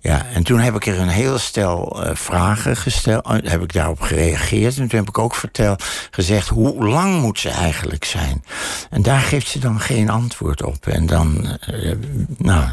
Ja, 0.00 0.26
en 0.34 0.42
toen 0.42 0.58
heb 0.60 0.74
ik 0.74 0.86
er 0.86 0.98
een 0.98 1.08
heel 1.08 1.38
stel 1.38 2.04
eh, 2.04 2.14
vragen 2.14 2.76
gesteld. 2.76 3.24
eh, 3.24 3.50
heb 3.50 3.62
ik 3.62 3.72
daarop 3.72 4.00
gereageerd. 4.00 4.78
En 4.78 4.88
toen 4.88 4.98
heb 4.98 5.08
ik 5.08 5.18
ook 5.18 5.34
verteld, 5.34 5.84
gezegd, 6.10 6.48
hoe 6.48 6.84
lang 6.88 7.20
moet 7.20 7.38
ze 7.38 7.48
eigenlijk 7.48 8.04
zijn? 8.04 8.44
En 8.90 9.02
daar 9.02 9.20
geeft 9.20 9.48
ze 9.48 9.58
dan 9.58 9.80
geen 9.80 10.10
antwoord 10.10 10.62
op. 10.62 10.86
En 10.86 11.06
dan, 11.06 11.58
eh, 11.60 11.92
nou, 12.38 12.68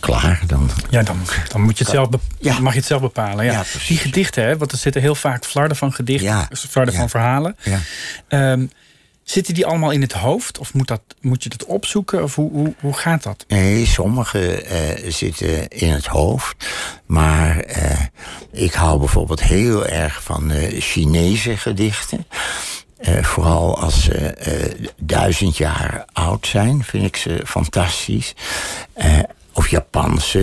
klaar. 0.00 0.40
Dan, 0.46 0.70
Ja, 0.90 1.02
dan, 1.02 1.16
dan 1.48 1.60
moet 1.60 1.78
je 1.78 1.84
het 1.84 1.92
zelf 1.92 2.08
Ja. 2.38 2.60
mag 2.60 2.72
je 2.72 2.78
het 2.78 2.88
zelf 2.88 3.00
bepalen. 3.00 3.44
Ja. 3.44 3.62
Die 3.88 3.98
gedichten, 3.98 4.44
hè, 4.44 4.56
want 4.56 4.72
er 4.72 4.78
zitten 4.78 5.02
heel 5.02 5.14
vaak 5.14 5.44
flarden 5.44 5.76
van 5.76 5.92
gedichten, 5.92 6.28
Ja. 6.28 6.48
flarden 6.68 6.94
van 6.94 7.08
verhalen. 7.08 7.56
ja. 7.62 7.78
Zitten 9.30 9.54
die 9.54 9.66
allemaal 9.66 9.90
in 9.90 10.00
het 10.00 10.12
hoofd? 10.12 10.58
Of 10.58 10.74
moet, 10.74 10.88
dat, 10.88 11.00
moet 11.20 11.42
je 11.42 11.48
dat 11.48 11.64
opzoeken? 11.64 12.22
Of 12.22 12.34
hoe, 12.34 12.50
hoe, 12.50 12.74
hoe 12.80 12.92
gaat 12.92 13.22
dat? 13.22 13.44
Nee, 13.48 13.86
sommige 13.86 14.64
uh, 15.04 15.10
zitten 15.12 15.68
in 15.68 15.90
het 15.90 16.06
hoofd. 16.06 16.66
Maar 17.06 17.64
uh, 17.68 18.00
ik 18.52 18.72
hou 18.72 18.98
bijvoorbeeld 18.98 19.42
heel 19.42 19.86
erg 19.86 20.22
van 20.22 20.50
uh, 20.50 20.80
Chinese 20.80 21.56
gedichten. 21.56 22.26
vooral 23.22 23.80
als 23.80 24.04
ze 24.04 24.34
duizend 24.96 25.56
jaar 25.56 26.04
oud 26.12 26.46
zijn, 26.46 26.84
vind 26.84 27.04
ik 27.04 27.16
ze 27.16 27.42
fantastisch. 27.46 28.34
of 29.52 29.68
Japanse, 29.68 30.38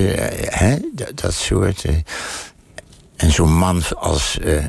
hè, 0.50 0.78
dat, 0.94 1.20
dat 1.20 1.34
soort. 1.34 1.86
En 3.18 3.32
zo'n 3.32 3.58
man 3.58 3.84
als 3.96 4.38
uh, 4.42 4.66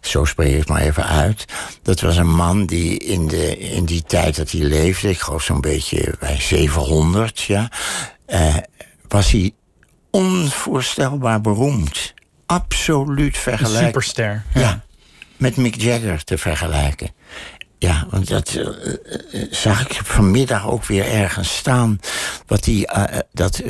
zo 0.00 0.24
spreek 0.24 0.52
ik 0.52 0.58
het 0.58 0.68
maar 0.68 0.80
even 0.80 1.06
uit. 1.06 1.44
Dat 1.82 2.00
was 2.00 2.16
een 2.16 2.34
man 2.34 2.66
die 2.66 2.98
in, 2.98 3.28
de, 3.28 3.58
in 3.58 3.84
die 3.84 4.02
tijd 4.02 4.36
dat 4.36 4.50
hij 4.50 4.60
leefde, 4.60 5.08
ik 5.08 5.18
geloof 5.18 5.42
zo'n 5.42 5.60
beetje 5.60 6.14
bij 6.18 6.40
700, 6.40 7.40
ja, 7.40 7.70
uh, 8.28 8.56
was 9.08 9.30
hij 9.30 9.52
onvoorstelbaar 10.10 11.40
beroemd. 11.40 12.14
Absoluut 12.46 13.38
vergelijkbaar. 13.38 13.84
Superster. 13.84 14.44
Ja. 14.54 14.60
ja. 14.60 14.84
met 15.36 15.56
Mick 15.56 15.80
Jagger 15.80 16.24
te 16.24 16.38
vergelijken. 16.38 17.10
Ja, 17.78 18.06
want 18.10 18.28
dat 18.28 18.54
uh, 18.54 18.66
zag 19.50 19.80
ik 19.80 20.00
vanmiddag 20.04 20.68
ook 20.68 20.84
weer 20.84 21.04
ergens 21.04 21.56
staan. 21.56 22.00
Wat 22.46 22.64
die, 22.64 22.88
dat 23.32 23.62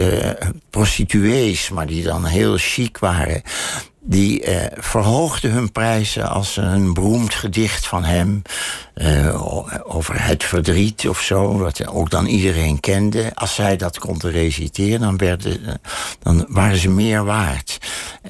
prostituees, 0.70 1.68
maar 1.68 1.86
die 1.86 2.02
dan 2.02 2.24
heel 2.24 2.56
chic 2.58 2.98
waren 2.98 3.42
die 4.08 4.42
eh, 4.42 4.66
verhoogden 4.82 5.50
hun 5.50 5.72
prijzen 5.72 6.28
als 6.28 6.56
een 6.56 6.94
beroemd 6.94 7.34
gedicht 7.34 7.86
van 7.86 8.04
hem 8.04 8.42
eh, 8.94 9.42
over 9.96 10.24
het 10.24 10.44
verdriet 10.44 11.08
of 11.08 11.20
zo, 11.20 11.58
wat 11.58 11.86
ook 11.86 12.10
dan 12.10 12.26
iedereen 12.26 12.80
kende. 12.80 13.30
Als 13.34 13.54
zij 13.54 13.76
dat 13.76 13.98
konden 13.98 14.30
reciteren, 14.30 15.00
dan, 15.00 15.16
werden, 15.16 15.80
dan 16.22 16.46
waren 16.48 16.76
ze 16.76 16.90
meer 16.90 17.24
waard. 17.24 17.78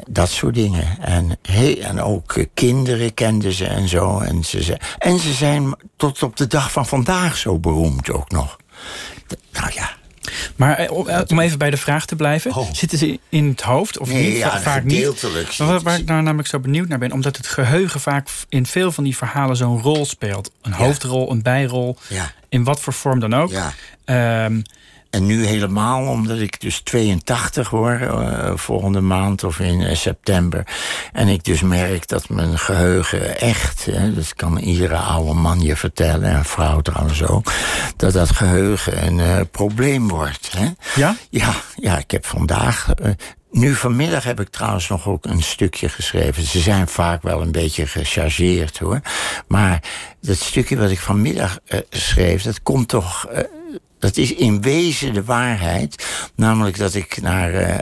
Dat 0.09 0.29
soort 0.29 0.55
dingen. 0.55 0.99
En, 1.01 1.39
hey, 1.43 1.81
en 1.81 2.01
ook 2.03 2.47
kinderen 2.55 3.15
kenden 3.15 3.53
ze 3.53 3.67
en 3.67 3.89
zo. 3.89 4.19
En 4.19 4.45
ze, 4.45 4.79
en 4.99 5.19
ze 5.19 5.33
zijn 5.33 5.75
tot 5.97 6.23
op 6.23 6.37
de 6.37 6.47
dag 6.47 6.73
van 6.73 6.87
vandaag 6.87 7.37
zo 7.37 7.59
beroemd 7.59 8.11
ook 8.11 8.31
nog. 8.31 8.57
Nou 9.53 9.71
ja, 9.75 9.98
maar 10.59 10.77
eh, 10.77 10.93
om 11.29 11.39
even 11.41 11.59
bij 11.59 11.71
de 11.71 11.77
vraag 11.77 12.07
te 12.07 12.17
blijven, 12.17 12.55
oh. 12.55 12.69
zitten 12.73 12.99
ze 12.99 13.19
in 13.29 13.49
het 13.49 13.61
hoofd 13.61 13.99
of 13.99 14.09
nee, 14.13 14.29
niet? 14.29 14.37
Ja, 14.37 14.61
vaak 14.61 14.85
niet. 14.85 15.23
Waar, 15.57 15.81
waar 15.81 15.99
ik 15.99 16.05
nou 16.05 16.23
namelijk 16.23 16.49
zo 16.49 16.59
benieuwd 16.59 16.89
naar 16.89 16.99
ben, 16.99 17.13
omdat 17.13 17.37
het 17.37 17.47
geheugen 17.47 18.01
vaak 18.01 18.29
in 18.49 18.67
veel 18.67 18.93
van 18.93 19.05
die 19.05 19.17
verhalen 19.17 19.57
zo'n 19.57 19.83
rol 19.83 20.07
speelt. 20.07 20.51
Een 20.63 20.73
hoofdrol, 20.73 21.31
een 21.31 21.43
bijrol, 21.43 21.97
ja. 22.09 22.33
in 22.49 22.65
wat 22.65 22.81
voor 22.81 22.93
vorm 22.93 23.21
dan 23.21 23.35
ook. 23.35 23.51
Ja. 23.51 24.45
Um, 24.45 24.63
en 25.11 25.27
nu 25.27 25.47
helemaal 25.47 26.07
omdat 26.07 26.39
ik 26.39 26.61
dus 26.61 26.81
82 26.81 27.71
word 27.71 28.01
uh, 28.01 28.53
volgende 28.55 29.01
maand 29.01 29.45
of 29.45 29.61
in 29.61 29.81
uh, 29.81 29.95
september. 29.95 30.67
En 31.13 31.29
ik 31.29 31.45
dus 31.45 31.63
merk 31.63 32.09
dat 32.09 32.29
mijn 32.29 32.59
geheugen 32.59 33.41
echt, 33.41 33.85
hè, 33.85 34.15
dat 34.15 34.35
kan 34.35 34.59
iedere 34.59 34.97
oude 34.97 35.35
man 35.35 35.61
je 35.61 35.77
vertellen, 35.77 36.31
en 36.31 36.45
vrouw 36.45 36.81
trouwens 36.81 37.23
ook, 37.23 37.53
dat 37.97 38.13
dat 38.13 38.31
geheugen 38.31 39.07
een 39.07 39.19
uh, 39.19 39.41
probleem 39.51 40.09
wordt. 40.09 40.53
Hè? 40.57 40.69
Ja? 40.95 41.17
Ja, 41.31 41.55
ja, 41.77 41.99
ik 41.99 42.11
heb 42.11 42.27
vandaag 42.27 42.95
nu 43.51 43.75
vanmiddag 43.75 44.25
heb 44.25 44.41
ik 44.41 44.49
trouwens 44.49 44.89
nog 44.89 45.09
ook 45.09 45.25
een 45.25 45.43
stukje 45.43 45.89
geschreven. 45.89 46.43
Ze 46.43 46.61
zijn 46.61 46.89
vaak 46.89 47.23
wel 47.23 47.41
een 47.41 47.53
beetje 47.53 47.87
gechargeerd 47.87 48.79
hoor. 48.79 49.01
Maar 49.47 49.83
dat 50.21 50.37
stukje 50.37 50.77
wat 50.77 50.91
ik 50.91 50.99
vanmiddag 50.99 51.59
uh, 51.69 51.81
schreef, 51.91 52.43
dat 52.43 52.63
komt 52.63 52.89
toch. 52.89 53.29
Uh, 53.33 53.39
dat 53.99 54.17
is 54.17 54.35
in 54.35 54.61
wezen 54.63 55.13
de 55.13 55.25
waarheid. 55.25 56.07
Namelijk 56.35 56.79
dat 56.79 56.95
ik 56.95 57.21
naar 57.21 57.53
uh, 57.55 57.79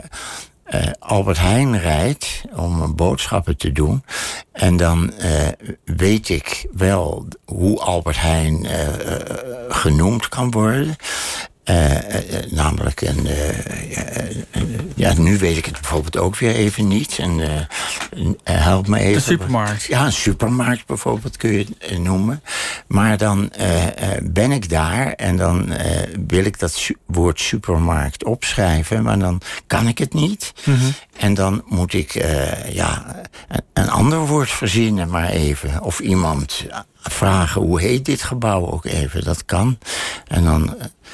uh, 0.73 0.91
Albert 0.99 1.37
Heijn 1.37 1.79
rijd 1.79 2.43
om 2.55 2.95
boodschappen 2.95 3.57
te 3.57 3.71
doen. 3.71 4.03
En 4.51 4.77
dan 4.77 5.11
uh, 5.21 5.47
weet 5.83 6.29
ik 6.29 6.65
wel 6.73 7.27
hoe 7.45 7.79
Albert 7.79 8.21
Heijn 8.21 8.67
genoemd 9.69 10.29
kan 10.29 10.51
worden. 10.51 10.95
Uh, 11.69 11.93
uh, 11.93 11.99
namelijk, 12.49 13.01
een, 13.01 13.25
uh, 13.25 14.63
ja, 14.95 15.13
nu 15.17 15.37
weet 15.37 15.57
ik 15.57 15.65
het 15.65 15.73
bijvoorbeeld 15.73 16.17
ook 16.17 16.37
weer 16.37 16.55
even 16.55 16.87
niet. 16.87 17.17
En 17.19 17.67
help 18.43 18.87
me 18.87 18.99
even. 18.99 19.15
Een 19.15 19.21
supermarkt. 19.21 19.83
Ja, 19.83 20.05
een 20.05 20.11
supermarkt 20.11 20.85
bijvoorbeeld 20.85 21.37
kun 21.37 21.51
je 21.51 21.65
het 21.79 21.99
noemen. 21.99 22.41
Maar 22.87 23.17
dan 23.17 23.51
ben 24.23 24.51
ik 24.51 24.69
daar 24.69 25.11
en 25.11 25.37
dan 25.37 25.73
wil 26.27 26.45
ik 26.45 26.59
dat 26.59 26.73
su 26.73 26.95
woord 27.05 27.39
supermarkt 27.39 28.23
opschrijven, 28.23 29.03
maar 29.03 29.19
dan 29.19 29.41
kan 29.67 29.87
ik 29.87 29.97
het 29.97 30.13
niet. 30.13 30.53
Mm 30.63 30.75
-hmm. 30.75 30.93
En 31.17 31.33
dan 31.33 31.63
moet 31.65 31.93
ik 31.93 32.11
ja, 32.69 33.15
een, 33.47 33.61
een 33.73 33.89
ander 33.89 34.19
woord 34.19 34.49
verzinnen, 34.49 35.09
maar 35.09 35.29
even. 35.29 35.81
Of 35.81 35.99
iemand 35.99 36.65
vragen 37.11 37.61
hoe 37.61 37.81
heet 37.81 38.05
dit 38.05 38.21
gebouw 38.21 38.71
ook 38.71 38.85
even. 38.85 39.23
Dat 39.23 39.45
kan. 39.45 39.77
En 40.27 40.43
dan. 40.43 40.65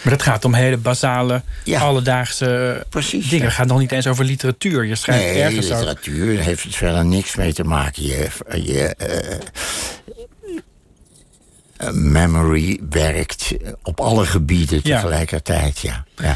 Maar 0.02 0.14
dat 0.14 0.22
gaat 0.22 0.46
om 0.46 0.54
hele 0.54 0.78
basale, 0.78 1.42
ja, 1.64 1.80
alledaagse 1.80 2.86
precies, 2.90 3.30
dingen. 3.30 3.46
Het 3.46 3.54
gaat 3.54 3.68
nog 3.68 3.80
niet 3.80 3.92
eens 3.92 4.08
over 4.08 4.26
literatuur. 4.26 4.86
Je 4.86 4.96
schrijft 4.96 5.24
nee, 5.24 5.42
ergens 5.42 5.68
literatuur 5.68 6.38
ook. 6.38 6.44
heeft 6.44 6.64
het 6.64 6.76
verder 6.76 7.06
niks 7.06 7.36
mee 7.36 7.54
te 7.54 7.64
maken. 7.64 8.04
Je, 8.04 8.28
je 8.64 8.96
uh, 11.82 11.92
memory 11.92 12.80
werkt 12.90 13.54
op 13.84 14.00
alle 14.00 14.26
gebieden 14.26 14.84
tegelijkertijd, 14.84 15.80
ja. 15.80 16.06
ja. 16.16 16.36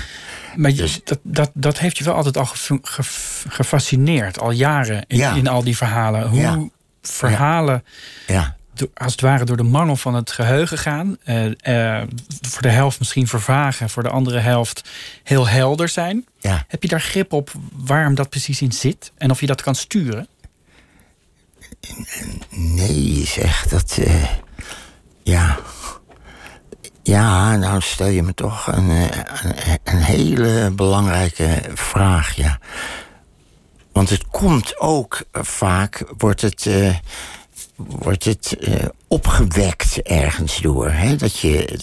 Maar 0.55 0.73
dus, 0.73 0.99
dat, 1.03 1.19
dat, 1.23 1.51
dat 1.53 1.79
heeft 1.79 1.97
je 1.97 2.03
wel 2.03 2.13
altijd 2.13 2.37
al 2.37 2.45
ge, 2.45 2.79
ge, 2.81 3.03
gefascineerd, 3.49 4.39
al 4.39 4.51
jaren 4.51 5.03
in, 5.07 5.35
in 5.35 5.47
al 5.47 5.63
die 5.63 5.77
verhalen. 5.77 6.27
Hoe 6.27 6.71
verhalen 7.01 7.83
ja 8.27 8.56
als 8.93 9.11
het 9.11 9.21
ware 9.21 9.45
door 9.45 9.57
de 9.57 9.63
mangel 9.63 9.95
van 9.95 10.13
het 10.13 10.31
geheugen 10.31 10.77
gaan. 10.77 11.17
Uh, 11.25 11.45
uh, 11.45 12.01
voor 12.41 12.61
de 12.61 12.69
helft 12.69 12.99
misschien 12.99 13.27
vervagen, 13.27 13.89
voor 13.89 14.03
de 14.03 14.09
andere 14.09 14.39
helft 14.39 14.89
heel 15.23 15.47
helder 15.47 15.89
zijn. 15.89 16.25
Ja. 16.39 16.65
Heb 16.67 16.81
je 16.81 16.87
daar 16.87 17.01
grip 17.01 17.33
op 17.33 17.51
waarom 17.73 18.15
dat 18.15 18.29
precies 18.29 18.61
in 18.61 18.71
zit 18.71 19.11
en 19.17 19.31
of 19.31 19.39
je 19.39 19.45
dat 19.45 19.61
kan 19.61 19.75
sturen? 19.75 20.27
Nee, 22.49 23.25
zeg 23.25 23.67
dat. 23.67 23.97
Uh, 23.99 24.23
ja. 25.23 25.59
Ja, 27.03 27.55
nou 27.55 27.81
stel 27.81 28.07
je 28.07 28.23
me 28.23 28.33
toch 28.33 28.67
een, 28.67 28.89
een, 28.89 29.79
een 29.83 30.01
hele 30.01 30.71
belangrijke 30.75 31.61
vraag, 31.73 32.35
ja. 32.35 32.59
Want 33.91 34.09
het 34.09 34.27
komt 34.27 34.79
ook 34.79 35.23
vaak, 35.31 36.03
wordt 36.17 36.41
het 36.41 36.69
wordt 37.77 38.23
het 38.23 38.57
uh, 38.59 38.75
opgewekt 39.07 40.01
ergens 40.01 40.61
door. 40.61 40.89
Hè? 40.89 41.15
Dat, 41.15 41.39
je, 41.39 41.79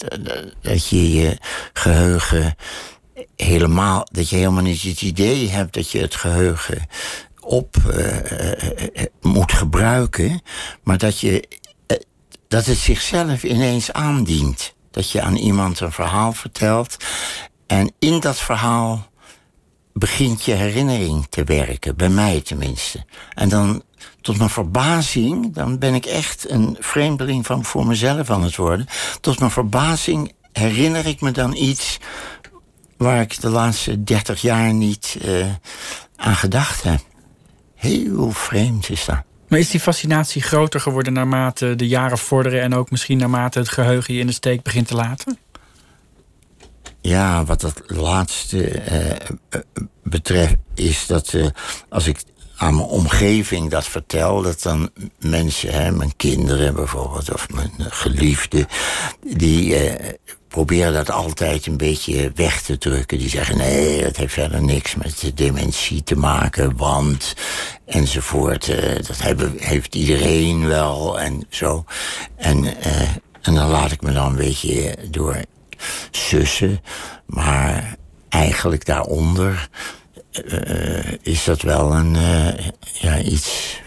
dat 0.61 0.89
je 0.89 1.13
je 1.13 1.39
geheugen 1.73 2.55
helemaal. 3.37 4.07
dat 4.13 4.29
je 4.29 4.37
helemaal 4.37 4.63
niet 4.63 4.83
het 4.83 5.03
idee 5.03 5.49
hebt 5.49 5.75
dat 5.75 5.91
je 5.91 6.01
het 6.01 6.15
geheugen 6.15 6.87
op 7.41 7.77
uh, 7.87 8.31
uh, 8.31 9.03
moet 9.21 9.53
gebruiken, 9.53 10.43
maar 10.83 10.99
dat, 10.99 11.21
je, 11.21 11.49
dat 12.49 12.67
het 12.67 12.79
zichzelf 12.79 13.43
ineens 13.43 13.93
aandient. 13.93 14.75
Dat 14.91 15.11
je 15.11 15.23
aan 15.23 15.37
iemand 15.37 15.81
een 15.81 15.93
verhaal 15.93 16.33
vertelt 16.33 16.97
en 17.67 17.93
in 17.99 18.21
dat 18.21 18.37
verhaal 18.37 19.11
begint 19.97 20.45
je 20.45 20.53
herinnering 20.53 21.27
te 21.29 21.45
werken, 21.45 21.97
bij 21.97 22.09
mij 22.09 22.41
tenminste. 22.41 23.05
En 23.35 23.49
dan 23.49 23.83
tot 24.21 24.39
mijn 24.39 24.51
verbazing, 24.51 25.55
dan 25.55 25.79
ben 25.79 25.95
ik 25.95 26.07
echt 26.07 26.51
een 26.51 26.77
vreemdeling 26.81 27.47
van 27.47 27.65
voor 27.65 27.87
mezelf 27.87 28.31
aan 28.31 28.43
het 28.43 28.57
worden. 28.57 28.87
Tot 29.21 29.39
mijn 29.39 29.51
verbazing 29.51 30.33
herinner 30.53 31.07
ik 31.07 31.21
me 31.21 31.31
dan 31.31 31.55
iets 31.55 31.99
waar 32.97 33.21
ik 33.21 33.41
de 33.41 33.49
laatste 33.49 34.05
dertig 34.05 34.41
jaar 34.41 34.73
niet 34.73 35.19
uh, 35.25 35.47
aan 36.17 36.37
gedacht 36.37 36.83
heb. 36.83 37.01
Heel 37.75 38.31
vreemd 38.31 38.91
is 38.91 39.05
dat. 39.05 39.23
Maar 39.49 39.59
is 39.59 39.71
die 39.71 39.81
fascinatie 39.81 40.43
groter 40.43 40.81
geworden 40.81 41.13
naarmate 41.13 41.75
de 41.75 41.89
jaren 41.89 42.19
vorderen 42.19 42.63
en 42.63 42.75
ook 42.75 42.91
misschien 42.91 43.19
naarmate 43.19 43.59
het 43.59 43.69
geheugen 43.69 44.15
je 44.15 44.21
in 44.21 44.27
de 44.27 44.33
steek 44.33 44.63
begint 44.63 44.87
te 44.87 44.95
laten? 44.95 45.39
Ja, 47.07 47.45
wat 47.45 47.61
dat 47.61 47.83
laatste 47.87 48.83
uh, 48.93 49.61
betreft, 50.03 50.57
is 50.75 51.07
dat 51.07 51.33
uh, 51.33 51.47
als 51.89 52.07
ik 52.07 52.23
aan 52.57 52.75
mijn 52.75 52.87
omgeving 52.87 53.71
dat 53.71 53.87
vertel, 53.87 54.43
dat 54.43 54.63
dan 54.63 54.91
mensen, 55.19 55.73
hè, 55.73 55.91
mijn 55.91 56.17
kinderen 56.17 56.75
bijvoorbeeld, 56.75 57.33
of 57.33 57.51
mijn 57.51 57.73
geliefden, 57.79 58.67
die 59.37 59.77
proberen 60.49 60.93
dat 60.93 61.11
altijd 61.11 61.67
een 61.67 61.77
beetje 61.77 62.33
weg 62.35 62.63
te 62.63 62.79
drukken. 62.79 63.19
Die 63.19 63.29
zeggen: 63.29 63.57
nee, 63.57 64.03
dat 64.03 64.17
heeft 64.17 64.33
verder 64.33 64.63
niks 64.63 64.95
met 64.95 65.21
de 65.21 65.35
dementie 65.35 66.03
te 66.03 66.17
maken, 66.17 66.77
want 66.77 67.35
enzovoort. 67.85 68.67
Dat 69.07 69.19
hebben, 69.19 69.55
heeft 69.59 69.95
iedereen 69.95 70.67
wel 70.67 71.21
en 71.21 71.47
zo. 71.49 71.85
En, 72.37 72.83
en 73.43 73.55
dan 73.55 73.71
laat 73.71 73.91
ik 73.91 74.03
me 74.03 74.13
dan 74.13 74.27
een 74.27 74.37
beetje 74.37 74.97
door 75.11 75.45
sussen. 76.11 76.81
Maar 77.27 77.97
eigenlijk 78.29 78.85
daaronder 78.85 79.69
uh, 80.45 81.13
is 81.23 81.45
dat 81.45 81.63
wel 81.63 81.93
een, 81.93 82.17
ja, 82.93 83.19
iets, 83.19 83.81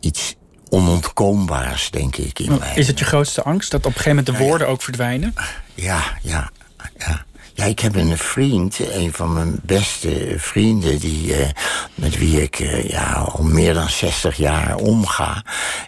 iets 0.00 0.36
onontkoombaars, 0.68 1.90
denk 1.90 2.16
ik. 2.16 2.38
In 2.38 2.60
is 2.74 2.86
het 2.86 2.98
je 2.98 3.04
grootste 3.04 3.42
angst 3.42 3.70
dat 3.70 3.80
op 3.80 3.86
een 3.86 3.92
gegeven 3.92 4.16
moment 4.16 4.38
de 4.38 4.44
woorden 4.44 4.68
ook 4.68 4.82
verdwijnen? 4.82 5.34
Ja, 5.74 6.02
ja, 6.22 6.50
ja. 6.98 7.26
Ja, 7.58 7.64
ik 7.64 7.80
heb 7.80 7.94
een 7.94 8.18
vriend, 8.18 8.78
een 8.78 9.12
van 9.12 9.32
mijn 9.32 9.60
beste 9.62 10.34
vrienden, 10.36 10.98
die, 10.98 11.38
uh, 11.38 11.46
met 11.94 12.18
wie 12.18 12.42
ik 12.42 12.58
uh, 12.58 12.88
ja, 12.88 13.12
al 13.12 13.42
meer 13.44 13.74
dan 13.74 13.88
60 13.88 14.36
jaar 14.36 14.76
omga. 14.76 15.44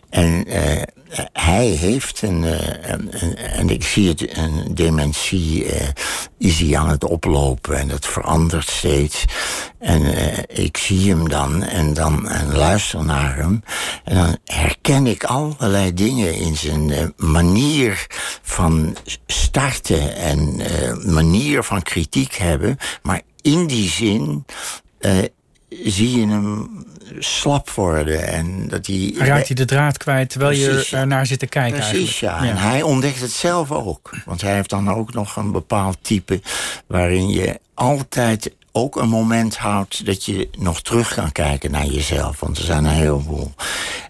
En 0.09 0.45
uh, 0.49 0.83
hij 1.33 1.67
heeft 1.67 2.23
een, 2.23 2.43
een, 2.93 3.37
en 3.37 3.69
ik 3.69 3.85
zie 3.85 4.09
het, 4.09 4.37
een 4.37 4.75
dementie 4.75 5.67
is 6.39 6.59
hij 6.61 6.79
aan 6.79 6.89
het 6.89 7.05
oplopen 7.05 7.79
en 7.79 7.89
dat 7.89 8.07
verandert 8.07 8.69
steeds. 8.69 9.25
En 9.79 10.03
ik 10.49 10.77
zie 10.77 11.11
hem 11.11 11.29
dan 11.29 11.63
en 11.63 11.95
dan 11.95 12.29
en 12.29 12.57
luister 12.57 13.05
naar 13.05 13.37
hem. 13.37 13.63
En 14.05 14.15
dan 14.15 14.37
herken 14.45 15.07
ik 15.07 15.25
allerlei 15.25 15.95
dingen 15.95 16.35
in 16.35 16.57
zijn 16.57 17.13
manier 17.17 18.07
van 18.43 18.97
starten 19.27 20.17
en 20.17 20.61
manier 21.13 21.60
van 21.65 21.83
kritiek 21.83 22.35
hebben. 22.35 22.77
Maar 23.03 23.21
in 23.43 23.67
die 23.67 23.89
zin 23.89 24.45
uh, 25.01 25.19
zie 25.69 26.21
je 26.21 26.27
hem 26.27 26.69
slap 27.19 27.71
worden. 27.71 28.27
En 28.27 28.69
dat 28.69 28.87
hij, 28.87 29.15
Raakt 29.17 29.47
hij 29.47 29.57
de 29.57 29.65
draad 29.65 29.97
kwijt 29.97 30.31
terwijl 30.31 30.59
je 30.59 30.89
er 30.91 31.07
naar 31.07 31.27
zit 31.27 31.39
te 31.39 31.47
kijken 31.47 31.79
Precies, 31.79 32.21
ja. 32.21 32.43
ja. 32.43 32.51
En 32.51 32.57
hij 32.57 32.83
ontdekt 32.83 33.21
het 33.21 33.31
zelf 33.31 33.71
ook. 33.71 34.11
Want 34.25 34.41
hij 34.41 34.55
heeft 34.55 34.71
dan 34.71 34.91
ook 34.91 35.13
nog 35.13 35.37
een 35.37 35.53
bepaald 35.53 35.99
type... 36.01 36.41
waarin 36.87 37.29
je 37.29 37.61
altijd 37.75 38.53
ook 38.73 38.97
een 38.97 39.09
moment 39.09 39.57
houdt 39.57 40.07
dat 40.07 40.25
je 40.25 40.49
nog 40.59 40.83
terug 40.83 41.15
kan 41.15 41.33
kijken 41.33 41.71
naar 41.71 41.87
jezelf. 41.87 42.41
Want 42.41 42.59
er 42.59 42.65
zijn 42.65 42.85
een 42.85 42.91
heleboel. 42.91 43.53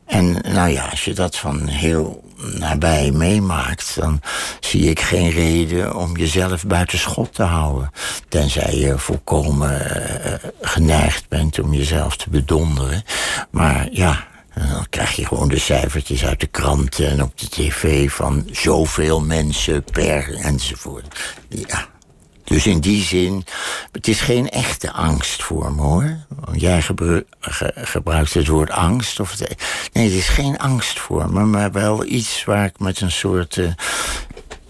En 0.07 0.37
nou 0.53 0.69
ja, 0.69 0.89
als 0.89 1.05
je 1.05 1.13
dat 1.15 1.37
van 1.37 1.67
heel 1.67 2.25
nabij 2.59 3.11
meemaakt, 3.11 3.97
dan 4.01 4.21
zie 4.61 4.91
ik 4.91 5.01
geen 5.01 5.31
reden 5.31 5.97
om 5.97 6.17
jezelf 6.17 6.67
buiten 6.67 6.99
schot 6.99 7.35
te 7.35 7.43
houden. 7.43 7.91
Tenzij 8.29 8.75
je 8.75 8.99
volkomen 8.99 9.81
uh, 9.81 10.33
geneigd 10.61 11.29
bent 11.29 11.59
om 11.59 11.75
jezelf 11.75 12.17
te 12.17 12.31
bedonderen. 12.31 13.03
Maar 13.51 13.89
ja, 13.93 14.29
dan 14.55 14.87
krijg 14.91 15.17
je 15.17 15.27
gewoon 15.27 15.49
de 15.49 15.59
cijfertjes 15.59 16.25
uit 16.25 16.41
de 16.41 16.47
kranten 16.47 17.11
en 17.11 17.23
op 17.23 17.39
de 17.39 17.49
tv 17.49 18.11
van 18.11 18.49
zoveel 18.53 19.21
mensen 19.21 19.85
per 19.93 20.35
enzovoort. 20.35 21.37
Ja, 21.49 21.89
dus 22.51 22.67
in 22.67 22.81
die 22.81 23.03
zin, 23.03 23.45
het 23.93 24.09
is 24.09 24.21
geen 24.21 24.49
echte 24.49 24.93
angst 24.93 25.43
voor 25.43 25.73
me 25.73 25.83
hoor. 25.83 26.17
Jij 26.53 26.83
gebruikt 27.75 28.35
het 28.35 28.47
woord 28.47 28.71
angst. 28.71 29.21
Of 29.21 29.39
nee, 29.93 30.05
het 30.05 30.19
is 30.19 30.29
geen 30.29 30.59
angst 30.59 30.99
voor 30.99 31.33
me, 31.33 31.45
maar 31.45 31.73
wel 31.73 32.05
iets 32.05 32.45
waar 32.45 32.65
ik 32.65 32.79
met 32.79 33.01
een 33.01 33.11
soort, 33.11 33.57
uh, 33.57 33.71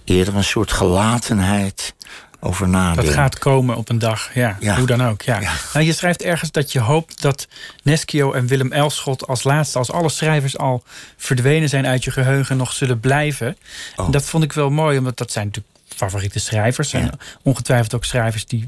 eerder 0.05 0.37
een 0.37 0.45
soort 0.45 0.73
gelatenheid 0.73 1.95
over 2.41 2.69
nadenk. 2.69 3.07
Dat 3.07 3.15
gaat 3.15 3.39
komen 3.39 3.77
op 3.77 3.89
een 3.89 3.99
dag, 3.99 4.35
ja, 4.35 4.57
hoe 4.77 4.87
dan 4.87 5.03
ook. 5.05 5.23
Ja. 5.23 5.41
Nou, 5.73 5.87
je 5.87 5.93
schrijft 5.93 6.23
ergens 6.23 6.51
dat 6.51 6.73
je 6.73 6.81
hoopt 6.81 7.23
dat 7.23 7.49
Neschio 7.83 8.33
en 8.33 8.47
Willem 8.47 8.73
Elschot 8.73 9.27
als 9.27 9.45
laatste, 9.45 9.79
als 9.79 9.91
alle 9.93 10.09
schrijvers 10.09 10.59
al 10.59 10.83
verdwenen 11.17 11.69
zijn 11.69 11.87
uit 11.87 12.05
je 12.05 12.11
geheugen, 12.11 12.57
nog 12.57 12.73
zullen 12.73 13.01
blijven. 13.01 13.57
Oh. 13.97 14.05
En 14.05 14.11
dat 14.11 14.25
vond 14.25 14.45
ik 14.45 14.53
wel 14.53 14.71
mooi, 14.71 14.99
omdat 14.99 15.17
dat 15.17 15.33
zijn 15.33 15.47
natuurlijk 15.47 15.75
favoriete 16.01 16.39
schrijvers. 16.39 16.89
zijn 16.89 17.11
ongetwijfeld 17.43 17.95
ook 17.95 18.05
schrijvers 18.05 18.47
die 18.47 18.67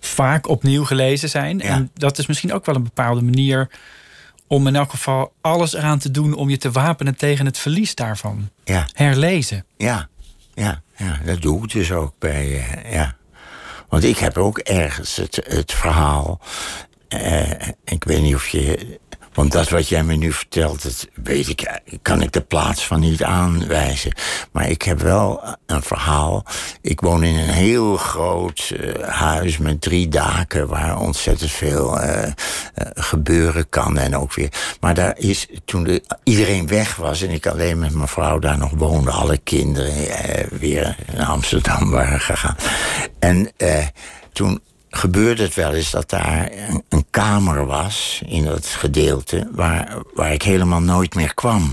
vaak 0.00 0.48
opnieuw 0.48 0.84
gelezen 0.84 1.28
zijn. 1.28 1.60
En 1.60 1.90
dat 1.94 2.18
is 2.18 2.26
misschien 2.26 2.52
ook 2.52 2.66
wel 2.66 2.74
een 2.74 2.82
bepaalde 2.82 3.22
manier 3.22 3.68
om 4.46 4.66
in 4.66 4.76
elk 4.76 4.90
geval 4.90 5.32
alles 5.40 5.74
eraan 5.74 5.98
te 5.98 6.10
doen 6.10 6.34
om 6.34 6.50
je 6.50 6.56
te 6.56 6.70
wapenen 6.70 7.16
tegen 7.16 7.46
het 7.46 7.58
verlies 7.58 7.94
daarvan. 7.94 8.50
Ja. 8.64 8.88
Herlezen. 8.92 9.64
Ja, 9.76 10.08
ja, 10.54 10.82
ja, 10.96 11.20
dat 11.24 11.42
doe 11.42 11.64
ik 11.64 11.72
dus 11.72 11.92
ook 11.92 12.14
bij. 12.18 12.46
Uh, 12.46 12.92
ja. 12.92 13.16
Want 13.88 14.04
ik 14.04 14.18
heb 14.18 14.38
ook 14.38 14.58
ergens 14.58 15.16
het, 15.16 15.40
het 15.48 15.72
verhaal. 15.72 16.40
Uh, 17.08 17.50
ik 17.84 18.04
weet 18.04 18.22
niet 18.22 18.34
of 18.34 18.48
je 18.48 18.98
want 19.36 19.52
dat 19.52 19.68
wat 19.68 19.88
jij 19.88 20.04
me 20.04 20.14
nu 20.14 20.32
vertelt, 20.32 20.82
dat 20.82 21.08
weet 21.14 21.48
ik, 21.48 21.80
kan 22.02 22.22
ik 22.22 22.32
de 22.32 22.40
plaats 22.40 22.86
van 22.86 23.00
niet 23.00 23.22
aanwijzen. 23.22 24.12
Maar 24.52 24.70
ik 24.70 24.82
heb 24.82 25.00
wel 25.00 25.56
een 25.66 25.82
verhaal. 25.82 26.44
Ik 26.80 27.00
woon 27.00 27.24
in 27.24 27.34
een 27.34 27.48
heel 27.48 27.96
groot 27.96 28.72
uh, 28.72 29.08
huis 29.08 29.58
met 29.58 29.80
drie 29.80 30.08
daken 30.08 30.68
waar 30.68 31.00
ontzettend 31.00 31.50
veel 31.50 32.02
uh, 32.02 32.22
uh, 32.22 32.30
gebeuren 32.94 33.68
kan 33.68 33.98
en 33.98 34.16
ook 34.16 34.34
weer. 34.34 34.52
Maar 34.80 34.94
daar 34.94 35.18
is 35.18 35.46
toen 35.64 35.84
de, 35.84 36.02
iedereen 36.22 36.66
weg 36.66 36.96
was 36.96 37.22
en 37.22 37.30
ik 37.30 37.46
alleen 37.46 37.78
met 37.78 37.94
mijn 37.94 38.08
vrouw 38.08 38.38
daar 38.38 38.58
nog 38.58 38.72
woonde, 38.76 39.10
alle 39.10 39.38
kinderen 39.38 40.48
weer 40.50 40.96
naar 41.14 41.26
Amsterdam 41.26 41.90
waren 42.00 42.20
gegaan. 42.20 42.56
En 43.18 43.52
toen 44.32 44.60
gebeurde 44.96 45.42
het 45.42 45.54
wel 45.54 45.72
eens 45.72 45.90
dat 45.90 46.10
daar 46.10 46.50
een, 46.88 47.04
kamer 47.10 47.66
was 47.66 48.22
in 48.26 48.44
dat 48.44 48.66
gedeelte 48.66 49.48
waar, 49.52 49.96
waar 50.14 50.32
ik 50.32 50.42
helemaal 50.42 50.80
nooit 50.80 51.14
meer 51.14 51.34
kwam. 51.34 51.70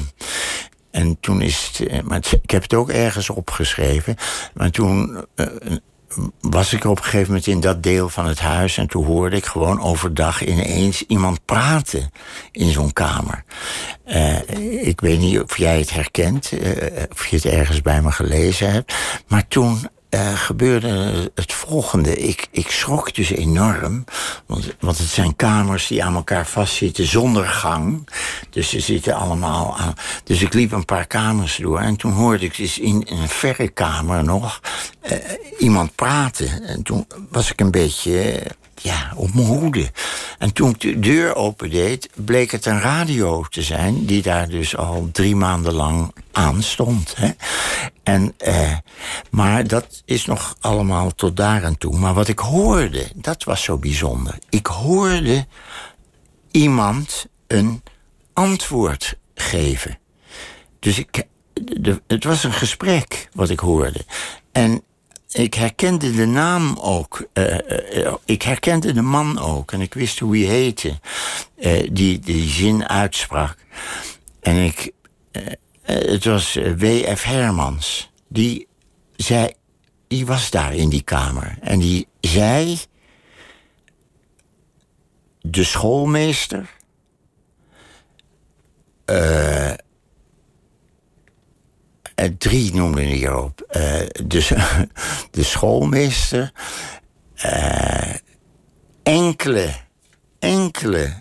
En 0.92 1.18
toen 1.20 1.42
is 1.42 1.72
het, 1.72 1.88
eh, 1.88 2.02
maar 2.02 2.22
ik 2.42 2.52
heb 2.52 2.62
het 2.62 2.74
ook 2.74 2.90
ergens 2.90 3.30
opgeschreven, 3.30 4.16
maar 4.54 4.70
toen 4.70 5.26
uh, 5.36 5.46
was 6.42 6.74
ik 6.74 6.86
op 6.86 6.98
een 6.98 7.04
gegeven 7.04 7.28
moment 7.28 7.48
in 7.48 7.60
dat 7.60 7.84
deel 7.84 8.10
van 8.10 8.26
het 8.26 8.40
huis 8.40 8.78
en 8.78 8.88
toen 8.88 9.06
hoorde 9.06 9.36
ik 9.36 9.46
gewoon 9.46 9.82
overdag 9.82 10.46
ineens 10.46 11.04
iemand 11.08 11.46
praten 11.46 12.12
in 12.52 12.72
zo'n 12.72 12.94
kamer. 12.94 13.44
Uh, 14.06 14.88
ik 14.88 15.02
weet 15.02 15.20
niet 15.20 15.40
of 15.40 15.58
jij 15.58 15.80
het 15.80 15.94
herkent, 15.94 16.52
of 17.12 17.26
je 17.26 17.36
het 17.36 17.46
ergens 17.46 17.82
bij 17.82 18.02
me 18.02 18.12
gelezen 18.12 18.72
hebt, 18.72 18.94
maar 19.28 19.48
toen 19.48 19.88
uh, 20.14 20.38
gebeurde 20.38 21.32
het 21.36 21.54
volgende. 21.54 22.18
Ik, 22.18 22.48
ik 22.52 22.72
schrok 22.72 23.14
dus 23.14 23.30
enorm. 23.30 24.04
Want, 24.46 24.76
want 24.80 24.98
het 24.98 25.08
zijn 25.08 25.36
kamers 25.36 25.88
die 25.88 26.04
aan 26.04 26.16
elkaar 26.16 26.48
vastzitten 26.48 27.06
zonder 27.06 27.46
gang. 27.46 28.10
Dus 28.50 28.70
ze 28.70 28.80
zitten 28.80 29.16
allemaal 29.16 29.78
aan. 29.78 29.94
Dus 30.24 30.42
ik 30.42 30.54
liep 30.54 30.72
een 30.72 30.86
paar 30.86 31.08
kamers 31.08 31.58
door. 31.58 31.80
En 31.80 31.96
toen 31.96 32.12
hoorde 32.12 32.46
ik 32.46 32.58
dus 32.58 32.80
in, 32.80 33.08
een 33.10 33.28
verre 33.28 33.68
kamer 33.68 34.24
nog 34.24 34.60
uh, 35.04 35.18
iemand 35.60 35.96
praten. 35.96 36.64
En 36.64 36.84
toen 36.84 37.08
was 37.30 37.52
ik 37.52 37.60
een 37.62 37.72
beetje 37.72 38.42
ja, 38.76 39.12
op 39.16 39.34
mijn 39.34 39.48
hoede. 39.48 39.92
En 40.38 40.54
toen 40.54 40.70
ik 40.70 40.80
de 40.80 41.00
deur 41.00 41.36
opendeed, 41.36 42.10
bleek 42.16 42.52
het 42.52 42.66
een 42.66 42.80
radio 42.80 43.46
te 43.50 43.62
zijn... 43.62 44.06
die 44.06 44.22
daar 44.22 44.50
dus 44.50 44.78
al 44.78 45.10
drie 45.12 45.36
maanden 45.36 45.74
lang 45.74 46.14
aan 46.32 46.64
stond. 46.64 47.16
Hè? 47.18 47.32
En, 48.04 48.34
eh, 48.38 48.78
maar 49.30 49.68
dat 49.68 50.02
is 50.06 50.26
nog 50.26 50.56
allemaal 50.60 51.12
tot 51.16 51.38
daar 51.38 51.64
en 51.64 51.78
toe. 51.78 51.98
Maar 51.98 52.14
wat 52.14 52.28
ik 52.28 52.40
hoorde, 52.40 53.12
dat 53.16 53.44
was 53.44 53.64
zo 53.64 53.78
bijzonder. 53.78 54.38
Ik 54.50 54.66
hoorde 54.66 55.48
iemand 56.52 57.26
een 57.48 57.84
antwoord 58.34 59.18
geven. 59.36 60.00
Dus 60.80 61.00
ik, 61.00 61.24
het 62.08 62.24
was 62.24 62.44
een 62.44 62.54
gesprek 62.54 63.30
wat 63.34 63.50
ik 63.50 63.60
hoorde. 63.60 64.06
En 64.52 64.84
ik 65.34 65.54
herkende 65.54 66.16
de 66.16 66.26
naam 66.26 66.78
ook. 66.82 67.28
Uh, 67.34 67.58
uh, 67.94 68.14
ik 68.26 68.42
herkende 68.42 68.94
de 68.94 69.02
man 69.02 69.40
ook. 69.40 69.72
En 69.72 69.82
ik 69.82 69.94
wist 69.94 70.20
hoe 70.20 70.38
hij 70.38 70.56
heette. 70.56 71.00
Die 71.92 72.20
die 72.20 72.50
zin 72.50 72.88
uitsprak. 72.88 73.58
En 74.42 74.56
ik. 74.56 74.92
het 75.82 76.26
was 76.26 76.54
W.F. 76.78 77.24
Hermans. 77.24 78.12
Die 78.28 78.68
zei. 79.16 79.52
Die 80.08 80.26
was 80.26 80.50
daar 80.50 80.76
in 80.76 80.90
die 80.90 81.04
kamer. 81.04 81.58
En 81.62 81.80
die 81.80 82.08
zei. 82.20 82.80
De 85.42 85.64
schoolmeester. 85.64 86.70
Uh, 89.06 89.74
uh, 92.16 92.26
drie 92.38 92.74
noemde 92.74 93.02
hij 93.02 93.22
erop. 93.22 93.66
Uh, 93.72 94.00
dus 94.26 94.48
de 95.32 95.44
schoolmeester. 95.44 96.52
Uh, 97.46 98.14
enkele, 99.04 99.74
enkele 100.40 101.14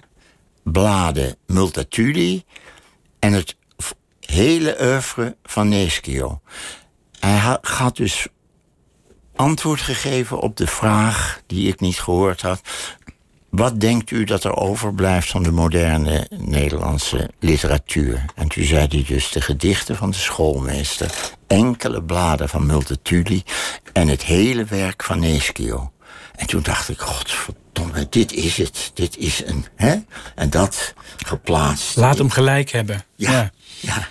bladen 0.63 1.37
Multatuli. 1.47 2.45
En 3.19 3.33
het 3.33 3.57
hele 4.21 4.77
oeuvre 4.81 5.37
van 5.43 5.69
Neschio. 5.69 6.41
Hij 7.21 7.59
gaat 7.61 7.97
dus 7.97 8.27
antwoord 9.35 9.81
gegeven 9.81 10.41
op 10.41 10.57
de 10.57 10.67
vraag 10.67 11.43
die 11.47 11.69
ik 11.69 11.81
niet 11.81 12.01
gehoord 12.01 12.41
had. 12.41 12.61
Wat 13.53 13.81
denkt 13.81 14.11
u 14.11 14.25
dat 14.25 14.45
er 14.45 14.57
overblijft 14.57 15.31
van 15.31 15.43
de 15.43 15.51
moderne 15.51 16.27
Nederlandse 16.37 17.31
literatuur? 17.39 18.25
En 18.35 18.49
toen 18.49 18.65
zei 18.65 18.87
hij 18.89 19.05
dus 19.07 19.31
de 19.31 19.41
gedichten 19.41 19.97
van 19.97 20.11
de 20.11 20.17
schoolmeester, 20.17 21.35
enkele 21.47 22.03
bladen 22.03 22.49
van 22.49 22.67
Multatuli 22.67 23.43
en 23.93 24.09
het 24.09 24.25
hele 24.25 24.65
werk 24.65 25.03
van 25.03 25.19
Neschio. 25.19 25.93
En 26.37 26.47
toen 26.47 26.63
dacht 26.63 26.89
ik, 26.89 26.99
godverdomme, 26.99 28.07
dit 28.11 28.33
is 28.33 28.57
het. 28.57 28.91
Dit 28.95 29.17
is 29.17 29.43
een, 29.45 29.67
hè? 29.77 29.97
En 30.35 30.51
dat 30.51 30.95
geplaatst. 31.17 31.97
Laat 31.97 32.19
hem 32.19 32.31
gelijk 32.31 32.71
hebben. 32.71 33.05
Ja, 33.17 33.51
ja. 33.81 34.09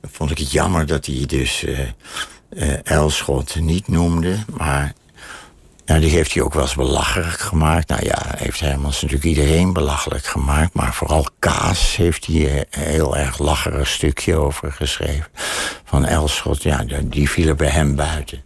Dan 0.00 0.10
vond 0.10 0.30
ik 0.30 0.38
het 0.38 0.52
jammer 0.52 0.86
dat 0.86 1.06
hij 1.06 1.26
dus 1.26 1.62
uh, 1.62 1.78
uh, 2.50 2.86
Elschot 2.86 3.60
niet 3.60 3.88
noemde, 3.88 4.38
maar 4.56 4.92
nou, 5.88 6.00
die 6.00 6.10
heeft 6.10 6.34
hij 6.34 6.42
ook 6.42 6.54
wel 6.54 6.62
eens 6.62 6.74
belachelijk 6.74 7.38
gemaakt. 7.38 7.88
Nou 7.88 8.04
ja, 8.04 8.34
heeft 8.36 8.60
Hermans 8.60 9.02
natuurlijk 9.02 9.28
iedereen 9.28 9.72
belachelijk 9.72 10.26
gemaakt. 10.26 10.74
Maar 10.74 10.94
vooral 10.94 11.26
Kaas 11.38 11.96
heeft 11.96 12.26
hij 12.26 12.66
een 12.70 12.82
heel 12.82 13.16
erg 13.16 13.38
lacherig 13.38 13.88
stukje 13.88 14.36
over 14.36 14.72
geschreven. 14.72 15.26
Van 15.84 16.04
Elschot, 16.04 16.62
ja, 16.62 16.84
die 17.04 17.30
viel 17.30 17.48
er 17.48 17.54
bij 17.54 17.68
hem 17.68 17.96
buiten. 17.96 18.42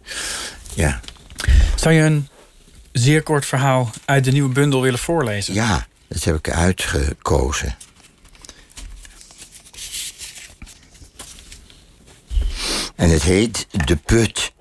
Ja. 0.73 0.99
Zou 1.75 1.95
je 1.95 2.01
een 2.01 2.27
zeer 2.91 3.23
kort 3.23 3.45
verhaal 3.45 3.91
uit 4.05 4.23
de 4.23 4.31
nieuwe 4.31 4.53
bundel 4.53 4.81
willen 4.81 4.99
voorlezen? 4.99 5.53
Ja, 5.53 5.85
dat 6.07 6.23
heb 6.23 6.35
ik 6.35 6.49
uitgekozen. 6.49 7.75
En 12.95 13.09
het 13.09 13.23
heet 13.23 13.67
De 13.85 13.95
Put. 13.95 14.53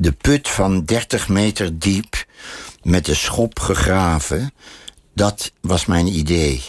De 0.00 0.12
put 0.12 0.48
van 0.48 0.84
30 0.84 1.28
meter 1.28 1.78
diep, 1.78 2.26
met 2.82 3.04
de 3.04 3.14
schop 3.14 3.60
gegraven, 3.60 4.52
dat 5.14 5.52
was 5.60 5.86
mijn 5.86 6.06
idee. 6.06 6.62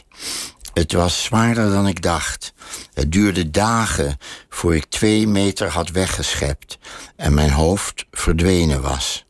Het 0.74 0.94
was 0.94 1.24
zwaarder 1.24 1.72
dan 1.72 1.88
ik 1.88 2.02
dacht. 2.02 2.54
Het 2.94 3.12
duurde 3.12 3.52
dagen 3.52 4.18
voor 4.50 4.76
ik 4.76 4.86
twee 4.86 5.28
meter 5.28 5.68
had 5.68 5.90
weggeschept 5.90 6.78
en 7.16 7.34
mijn 7.34 7.52
hoofd 7.52 8.06
verdwenen 8.12 8.82
was. 8.82 9.26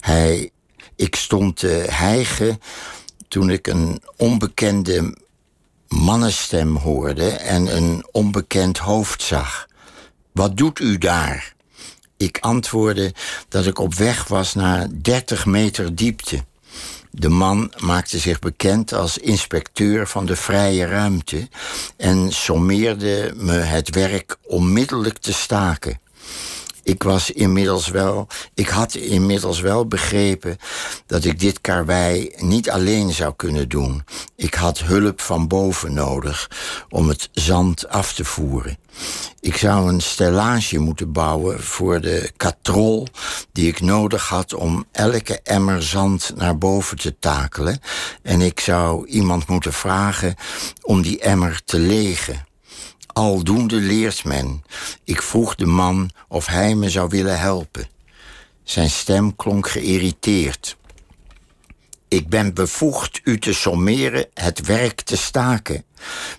Hij, 0.00 0.50
ik 0.96 1.14
stond 1.16 1.56
te 1.56 1.86
hijgen 1.90 2.60
toen 3.28 3.50
ik 3.50 3.66
een 3.66 4.02
onbekende 4.16 5.16
mannenstem 5.88 6.76
hoorde 6.76 7.30
en 7.30 7.76
een 7.76 8.06
onbekend 8.10 8.78
hoofd 8.78 9.22
zag. 9.22 9.66
Wat 10.32 10.56
doet 10.56 10.78
u 10.78 10.98
daar? 10.98 11.54
Ik 12.22 12.38
antwoordde 12.40 13.12
dat 13.48 13.66
ik 13.66 13.78
op 13.78 13.94
weg 13.94 14.28
was 14.28 14.54
naar 14.54 14.86
30 15.02 15.46
meter 15.46 15.94
diepte. 15.94 16.44
De 17.10 17.28
man 17.28 17.72
maakte 17.78 18.18
zich 18.18 18.38
bekend 18.38 18.92
als 18.92 19.18
inspecteur 19.18 20.06
van 20.06 20.26
de 20.26 20.36
vrije 20.36 20.86
ruimte 20.86 21.48
en 21.96 22.32
sommeerde 22.32 23.32
me 23.36 23.52
het 23.52 23.90
werk 23.90 24.36
onmiddellijk 24.42 25.18
te 25.18 25.32
staken. 25.32 26.00
Ik 26.82 27.02
was 27.02 27.30
inmiddels 27.30 27.88
wel, 27.88 28.26
ik 28.54 28.68
had 28.68 28.94
inmiddels 28.94 29.60
wel 29.60 29.86
begrepen 29.86 30.56
dat 31.06 31.24
ik 31.24 31.40
dit 31.40 31.60
karwei 31.60 32.32
niet 32.36 32.70
alleen 32.70 33.12
zou 33.12 33.34
kunnen 33.36 33.68
doen. 33.68 34.04
Ik 34.36 34.54
had 34.54 34.78
hulp 34.78 35.20
van 35.20 35.48
boven 35.48 35.92
nodig 35.92 36.50
om 36.88 37.08
het 37.08 37.28
zand 37.32 37.88
af 37.88 38.14
te 38.14 38.24
voeren. 38.24 38.78
Ik 39.40 39.56
zou 39.56 39.88
een 39.88 40.00
stellage 40.00 40.78
moeten 40.78 41.12
bouwen 41.12 41.62
voor 41.62 42.00
de 42.00 42.32
katrol 42.36 43.06
die 43.52 43.68
ik 43.68 43.80
nodig 43.80 44.28
had 44.28 44.54
om 44.54 44.84
elke 44.92 45.40
emmer 45.42 45.82
zand 45.82 46.32
naar 46.36 46.58
boven 46.58 46.96
te 46.98 47.18
takelen. 47.18 47.80
En 48.22 48.40
ik 48.40 48.60
zou 48.60 49.06
iemand 49.06 49.46
moeten 49.46 49.72
vragen 49.72 50.34
om 50.82 51.02
die 51.02 51.20
emmer 51.20 51.60
te 51.64 51.78
legen. 51.78 52.46
Aldoende 53.12 53.76
leert 53.76 54.24
men. 54.24 54.64
Ik 55.04 55.22
vroeg 55.22 55.54
de 55.54 55.66
man 55.66 56.10
of 56.28 56.46
hij 56.46 56.74
me 56.74 56.90
zou 56.90 57.08
willen 57.08 57.38
helpen. 57.38 57.88
Zijn 58.62 58.90
stem 58.90 59.36
klonk 59.36 59.68
geïrriteerd. 59.68 60.76
Ik 62.08 62.28
ben 62.28 62.54
bevoegd 62.54 63.20
u 63.24 63.38
te 63.38 63.52
sommeren 63.52 64.26
het 64.34 64.66
werk 64.66 65.00
te 65.00 65.16
staken. 65.16 65.84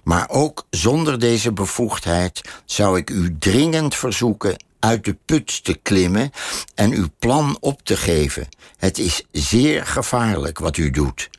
Maar 0.03 0.29
ook 0.29 0.67
zonder 0.69 1.19
deze 1.19 1.51
bevoegdheid 1.51 2.41
zou 2.65 2.97
ik 2.97 3.09
u 3.09 3.35
dringend 3.39 3.95
verzoeken 3.95 4.55
uit 4.79 5.05
de 5.05 5.17
put 5.25 5.63
te 5.63 5.73
klimmen 5.81 6.31
en 6.75 6.91
uw 6.91 7.07
plan 7.19 7.57
op 7.59 7.81
te 7.83 7.97
geven. 7.97 8.47
Het 8.77 8.97
is 8.97 9.23
zeer 9.31 9.85
gevaarlijk 9.85 10.59
wat 10.59 10.77
u 10.77 10.89
doet. 10.89 11.29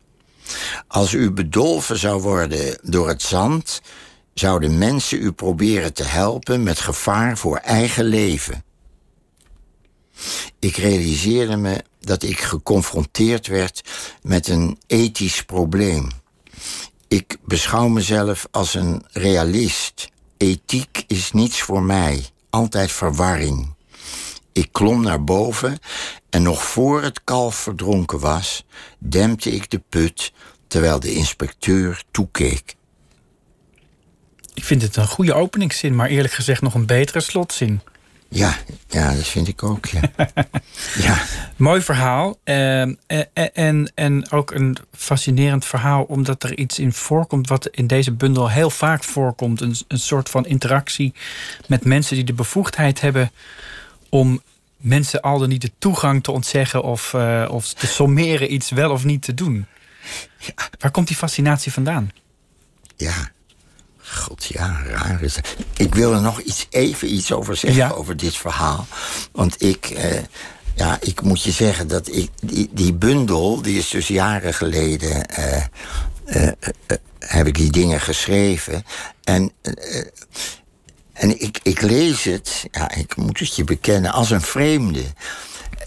Als 0.87 1.13
u 1.13 1.31
bedolven 1.31 1.99
zou 1.99 2.23
worden 2.23 2.79
door 2.83 3.09
het 3.09 3.23
zand, 3.23 3.81
zouden 4.35 4.79
mensen 4.79 5.23
u 5.23 5.33
proberen 5.33 5.93
te 5.93 6.05
helpen 6.05 6.63
met 6.63 6.81
gevaar 6.81 7.39
voor 7.39 7.57
eigen 7.57 8.05
leven. 8.05 8.65
Ik 10.59 10.77
realiseerde 10.77 11.57
me 11.57 11.85
dat 12.01 12.23
ik 12.23 12.41
geconfronteerd 12.41 13.47
werd 13.47 13.83
met 14.23 14.49
een 14.49 14.79
ethisch 14.87 15.43
probleem. 15.43 16.09
Ik 17.09 17.37
beschouw 17.45 17.89
mezelf 17.89 18.47
als 18.51 18.75
een 18.75 19.05
realist. 19.13 20.09
Ethiek 20.37 21.05
is 21.07 21.33
niets 21.33 21.63
voor 21.63 21.83
mij, 21.83 22.25
altijd 22.51 22.93
verwarring. 22.93 23.75
Ik 24.53 24.69
klom 24.73 25.03
naar 25.03 25.25
boven 25.25 25.79
en 26.31 26.43
nog 26.43 26.65
voor 26.65 27.03
het 27.03 27.25
kalf 27.25 27.57
verdronken 27.57 28.19
was, 28.19 28.65
dempte 28.99 29.51
ik 29.51 29.71
de 29.71 29.83
put 29.89 30.33
terwijl 30.67 31.01
de 31.01 31.13
inspecteur 31.13 32.05
toekeek. 32.11 32.77
Ik 34.55 34.65
vind 34.65 34.83
het 34.83 34.97
een 34.97 35.07
goede 35.07 35.35
openingszin, 35.35 35.95
maar 35.95 36.09
eerlijk 36.09 36.35
gezegd 36.35 36.63
nog 36.63 36.75
een 36.75 36.87
betere 36.87 37.21
slotzin. 37.21 37.81
Ja, 38.29 38.57
ja, 38.89 39.15
dat 39.15 39.27
vind 39.27 39.49
ik 39.49 39.63
ook. 39.63 39.87
Ja. 39.87 40.01
ja. 41.07 41.23
Mooi 41.57 41.81
verhaal. 41.81 42.39
Ehm, 42.45 42.95
en, 43.07 43.29
en, 43.55 43.93
en 43.95 44.31
ook 44.31 44.51
een 44.51 44.77
fascinerend 44.93 45.65
verhaal, 45.65 46.03
omdat 46.03 46.43
er 46.43 46.59
iets 46.59 46.79
in 46.79 46.93
voorkomt 46.93 47.49
wat 47.49 47.67
in 47.67 47.87
deze 47.87 48.13
bundel 48.13 48.51
heel 48.51 48.71
vaak 48.71 49.05
voorkomt. 49.05 49.61
Een, 49.61 49.77
een 49.89 49.99
soort 49.99 50.29
van 50.29 50.47
interactie 50.47 51.15
met 51.67 51.85
mensen 51.85 52.17
die 52.17 52.25
de 52.25 52.33
bevoegdheid 52.33 53.01
hebben 53.01 53.31
om 54.09 54.43
mensen 54.77 55.21
al 55.21 55.39
dan 55.39 55.49
niet 55.49 55.63
de 55.63 55.73
toegang 55.79 56.23
te 56.23 56.33
ontzeggen 56.33 56.83
of, 56.83 57.13
uh, 57.13 57.49
of 57.51 57.73
te 57.73 57.87
sommeren 57.87 58.53
iets 58.53 58.71
wel 58.71 58.91
of 58.91 59.05
niet 59.05 59.23
te 59.23 59.35
doen. 59.35 59.67
Ja. 60.39 60.53
Waar 60.79 60.91
komt 60.91 61.07
die 61.07 61.17
fascinatie 61.17 61.73
vandaan? 61.73 62.11
Ja, 62.97 63.31
God, 64.07 64.45
ja, 64.45 64.83
raar 64.87 65.23
is 65.23 65.35
dat. 65.35 65.57
Ik 65.77 65.95
wil 65.95 66.13
er 66.13 66.21
nog 66.21 66.41
iets, 66.41 66.67
even 66.71 67.15
iets 67.15 67.33
over 67.33 67.57
zeggen, 67.57 67.97
over 67.97 68.17
dit 68.17 68.37
verhaal. 68.37 68.87
Want 69.33 69.63
ik, 69.63 69.87
eh, 69.87 70.23
ja, 70.75 70.99
ik 71.01 71.23
moet 71.23 71.43
je 71.43 71.51
zeggen 71.51 71.89
dat 71.89 72.09
ik, 72.09 72.31
die, 72.43 72.69
die 72.73 72.95
bundel, 72.95 73.63
die 73.63 73.79
is 73.79 73.89
dus 73.89 74.09
jaren 74.09 74.55
geleden, 74.55 75.27
eh, 75.27 75.65
eh, 76.25 76.47
eh 76.87 76.97
heb 77.19 77.47
ik 77.47 77.55
die 77.55 77.71
dingen 77.71 78.01
geschreven. 78.01 78.85
En, 79.25 79.53
eh, 79.63 80.07
en 81.13 81.41
ik, 81.41 81.61
ik 81.63 81.81
lees 81.81 82.25
het, 82.25 82.67
ja, 82.71 82.95
ik 82.95 83.17
moet 83.17 83.39
het 83.39 83.57
je 83.57 83.65
bekennen, 83.65 84.13
als 84.13 84.31
een 84.31 84.41
vreemde. 84.41 85.03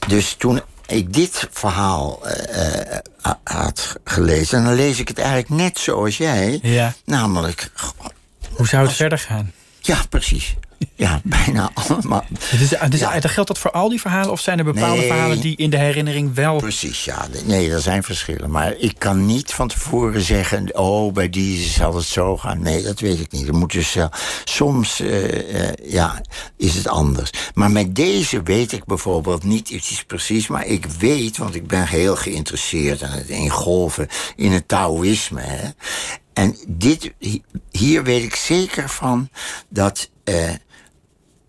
Dus 0.08 0.36
toen 0.38 0.62
ik 0.88 1.14
dit 1.14 1.48
verhaal 1.52 2.22
uh, 2.26 3.34
had 3.44 3.96
gelezen, 4.04 4.64
dan 4.64 4.76
lees 4.76 5.00
ik 5.00 5.08
het 5.08 5.18
eigenlijk 5.18 5.50
net 5.50 5.80
zoals 5.80 6.18
jij. 6.18 6.60
Ja. 6.62 6.94
Namelijk. 7.06 7.72
Hoe 8.52 8.68
zou 8.68 8.86
het 8.86 8.96
verder 8.96 9.18
gaan? 9.18 9.52
Ja, 9.80 9.98
precies. 10.10 10.56
Ja, 10.96 11.22
bijna 11.24 11.72
allemaal. 11.74 12.26
Dus, 12.30 12.70
dus 12.90 13.00
ja. 13.00 13.20
geldt 13.22 13.48
dat 13.48 13.58
voor 13.58 13.72
al 13.72 13.90
die 13.90 14.02
verhalen? 14.02 14.32
Of 14.32 14.40
zijn 14.40 14.58
er 14.58 14.64
bepaalde 14.64 15.02
verhalen 15.02 15.40
die 15.40 15.58
in 15.58 15.70
de 15.70 15.78
herinnering 15.78 16.34
wel... 16.34 16.58
Precies, 16.58 17.06
ja. 17.06 17.28
Nee, 17.46 17.72
er 17.72 17.82
zijn 17.82 18.04
verschillen. 18.04 18.52
Maar 18.52 18.76
ik 18.78 18.94
kan 18.98 19.26
niet 19.26 19.54
van 19.54 19.68
tevoren 19.68 20.22
zeggen... 20.22 20.78
oh, 20.78 21.14
bij 21.14 21.30
die 21.30 21.64
zal 21.64 21.96
het 21.96 22.06
zo 22.06 22.38
gaan. 22.38 22.62
Nee, 22.62 22.84
dat 22.84 23.00
weet 23.00 23.20
ik 23.20 23.32
niet. 23.32 23.48
Er 23.48 23.56
moet 23.56 23.72
dus, 23.72 23.96
uh, 23.96 24.06
soms 24.44 25.02
uh, 25.02 25.54
uh, 25.54 25.70
ja, 25.84 26.22
is 26.58 26.76
het 26.76 26.88
anders. 26.88 27.30
Maar 27.54 27.72
met 27.72 27.96
deze 27.96 28.44
weet 28.44 28.72
ik 28.72 28.86
bijvoorbeeld 28.86 29.44
niet 29.44 29.70
iets 29.70 30.04
precies... 30.04 30.48
maar 30.48 30.66
ik 30.66 30.86
weet, 30.86 31.38
want 31.38 31.56
ik 31.56 31.68
ben 31.68 31.88
heel 31.88 32.16
geïnteresseerd... 32.16 33.04
aan 33.04 33.18
het 33.18 33.30
ingolven 33.30 34.08
in 34.36 34.52
het 34.52 34.68
Taoïsme. 34.68 35.42
Hè. 35.42 35.70
En 36.34 36.56
dit, 36.68 37.14
hier 37.72 38.04
weet 38.04 38.24
ik 38.24 38.36
zeker 38.36 38.90
van 38.90 39.30
dat 39.70 40.10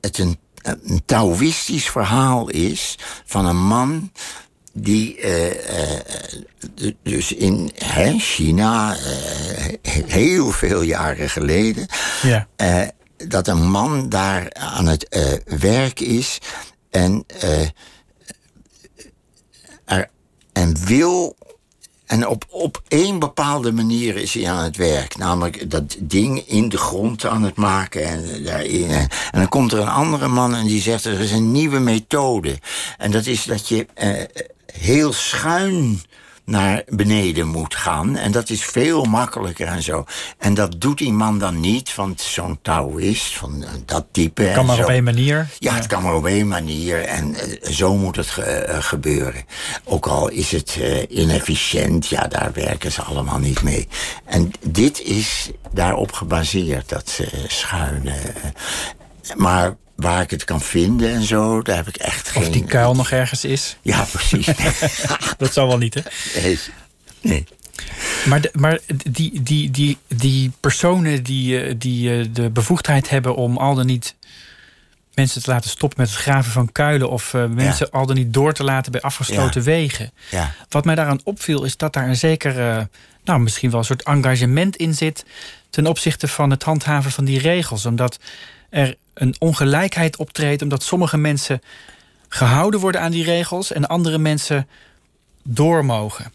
het 0.00 0.18
een, 0.18 0.38
een 0.62 1.02
Taoïstisch 1.04 1.90
verhaal 1.90 2.48
is 2.48 2.98
van 3.24 3.46
een 3.46 3.66
man 3.66 4.12
die 4.72 5.18
uh, 5.20 5.46
uh, 5.46 6.92
dus 7.02 7.32
in 7.32 7.70
hè, 7.74 8.18
China 8.18 8.96
uh, 8.96 9.02
heel 10.06 10.50
veel 10.50 10.82
jaren 10.82 11.30
geleden, 11.30 11.87
ja. 12.22 12.48
dat 13.16 13.48
een 13.48 13.70
man 13.70 14.08
daar 14.08 14.52
aan 14.52 14.87
het 14.87 15.08
werk 15.44 16.00
is 16.00 16.38
En, 16.90 17.24
eh, 17.40 17.68
er, 19.84 20.11
en 20.52 20.87
wil. 20.87 21.37
En 22.09 22.27
op, 22.27 22.44
op 22.49 22.83
één 22.88 23.18
bepaalde 23.18 23.73
manier 23.73 24.16
is 24.16 24.35
hij 24.35 24.51
aan 24.51 24.64
het 24.64 24.77
werk. 24.77 25.16
Namelijk 25.16 25.71
dat 25.71 25.97
ding 25.99 26.42
in 26.47 26.68
de 26.68 26.79
grond 26.79 27.27
aan 27.27 27.42
het 27.42 27.57
maken. 27.57 28.05
En, 28.05 28.44
daarin. 28.44 28.90
En 28.90 29.09
dan 29.33 29.49
komt 29.49 29.73
er 29.73 29.79
een 29.79 29.88
andere 29.88 30.29
man 30.29 30.55
en 30.55 30.66
die 30.66 30.81
zegt: 30.81 31.05
er 31.05 31.21
is 31.21 31.33
een 31.33 31.53
nieuwe 31.53 31.79
methode. 31.79 32.59
En 32.99 33.11
dat 33.11 33.27
is 33.27 33.44
dat 33.44 33.68
je 33.68 33.87
eh, 33.94 34.11
heel 34.73 35.12
schuin 35.12 36.03
naar 36.48 36.82
beneden 36.87 37.46
moet 37.46 37.74
gaan. 37.74 38.16
En 38.16 38.32
dat 38.32 38.50
is 38.50 38.64
veel 38.64 39.04
makkelijker 39.04 39.66
en 39.66 39.82
zo. 39.82 40.04
En 40.38 40.54
dat 40.54 40.80
doet 40.80 40.98
die 40.98 41.12
man 41.12 41.38
dan 41.38 41.61
niet, 41.61 41.94
want 41.94 42.20
zo'n 42.20 42.58
Taoïst, 42.62 43.37
van 43.37 43.62
eh, 43.64 43.70
dat 43.84 44.06
type... 44.12 44.42
Kan 44.44 44.54
en 44.61 44.66
maar 44.66 44.76
zo. 44.76 44.82
op 44.82 44.88
één 44.88 45.04
manier. 45.04 45.48
Ja, 45.58 45.74
het 45.74 45.87
kan 45.87 46.02
maar 46.02 46.14
op 46.14 46.26
één 46.26 46.48
manier. 46.48 47.04
En 47.04 47.34
eh, 47.34 47.70
zo 47.70 47.96
moet 47.96 48.16
het 48.16 48.26
ge- 48.26 48.42
eh, 48.42 48.82
gebeuren. 48.82 49.44
Ook 49.84 50.06
al 50.06 50.28
is 50.28 50.50
het 50.52 50.78
inefficiënt, 51.08 52.06
ja, 52.06 52.22
daar 52.22 52.50
werken 52.54 52.92
ze 52.92 53.02
allemaal 53.02 53.38
niet 53.38 53.62
mee. 53.62 53.88
En 54.24 54.50
dit 54.68 55.00
is 55.02 55.50
daarop 55.72 56.12
gebaseerd, 56.12 56.88
dat 56.88 57.20
schuine. 57.46 58.14
maar 59.37 59.76
waar 59.98 60.22
ik 60.22 60.30
het 60.30 60.44
kan 60.44 60.61
vinden 60.61 61.12
en 61.14 61.22
zo, 61.22 61.62
daar 61.62 61.76
heb 61.76 61.88
ik 61.88 61.96
echt 61.96 62.28
geen... 62.28 62.42
Of 62.42 62.48
die 62.48 62.64
kuil 62.64 62.94
nog 62.94 63.11
ergens 63.11 63.44
is. 63.44 63.76
Ja, 63.82 64.02
precies. 64.12 64.46
Dat 65.38 65.52
zal 65.52 65.66
wel 65.68 65.78
niet, 65.78 65.94
hè? 65.94 66.00
nee. 66.42 66.58
nee. 67.20 67.44
Maar, 68.26 68.40
de- 68.40 68.50
maar 68.52 68.78
die, 69.08 69.42
die, 69.42 69.70
die, 69.70 69.98
die 70.08 70.50
personen 70.61 71.22
die, 71.22 71.61
eh, 71.62 71.74
die 71.78 72.18
eh, 72.18 72.26
de 72.32 72.50
bevoegdheid 72.50 73.11
hebben 73.11 73.34
om 73.37 73.56
al 73.56 73.74
dan 73.74 73.87
niet 73.87 74.14
mensen 75.14 75.42
te 75.42 75.50
laten 75.50 75.70
stoppen 75.70 76.00
met 76.00 76.11
het 76.11 76.18
graven 76.18 76.52
van 76.52 76.72
kuilen 76.72 77.11
of 77.11 77.34
eh, 77.34 77.46
mensen 77.46 77.90
al 77.90 78.06
dan 78.06 78.16
niet 78.16 78.32
door 78.34 78.52
te 78.52 78.64
laten 78.64 78.92
bij 78.92 79.00
afgesloten 79.00 79.61
Ja. 79.61 79.66
wegen. 79.66 80.12
Ja. 80.30 80.54
Wat 80.68 80.84
mij 80.84 80.94
daaraan 80.94 81.20
opviel 81.24 81.64
is 81.64 81.76
dat 81.76 81.92
daar 81.92 82.08
een 82.08 82.16
zeker, 82.16 82.68
eh, 82.70 82.82
nou 83.24 83.40
misschien 83.40 83.70
wel 83.70 83.78
een 83.78 83.84
soort 83.84 84.02
engagement 84.02 84.76
in 84.76 84.94
zit 84.94 85.24
ten 85.70 85.87
opzichte 85.87 86.28
van 86.28 86.50
het 86.50 86.62
handhaven 86.62 87.11
van 87.11 87.24
die 87.24 87.38
regels. 87.38 87.87
Omdat 87.87 88.18
er 88.70 88.96
een 89.20 89.35
ongelijkheid 89.38 90.16
optreedt, 90.16 90.62
omdat 90.62 90.83
sommige 90.83 91.16
mensen 91.16 91.62
gehouden 92.28 92.81
worden 92.81 93.00
aan 93.00 93.11
die 93.11 93.24
regels 93.24 93.72
en 93.72 93.87
andere 93.87 94.18
mensen 94.18 94.68
door 95.42 95.85
mogen. 95.85 96.33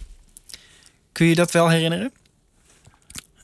Kun 1.12 1.26
je 1.26 1.36
dat 1.36 1.52
wel 1.52 1.70
herinneren? 1.70 2.12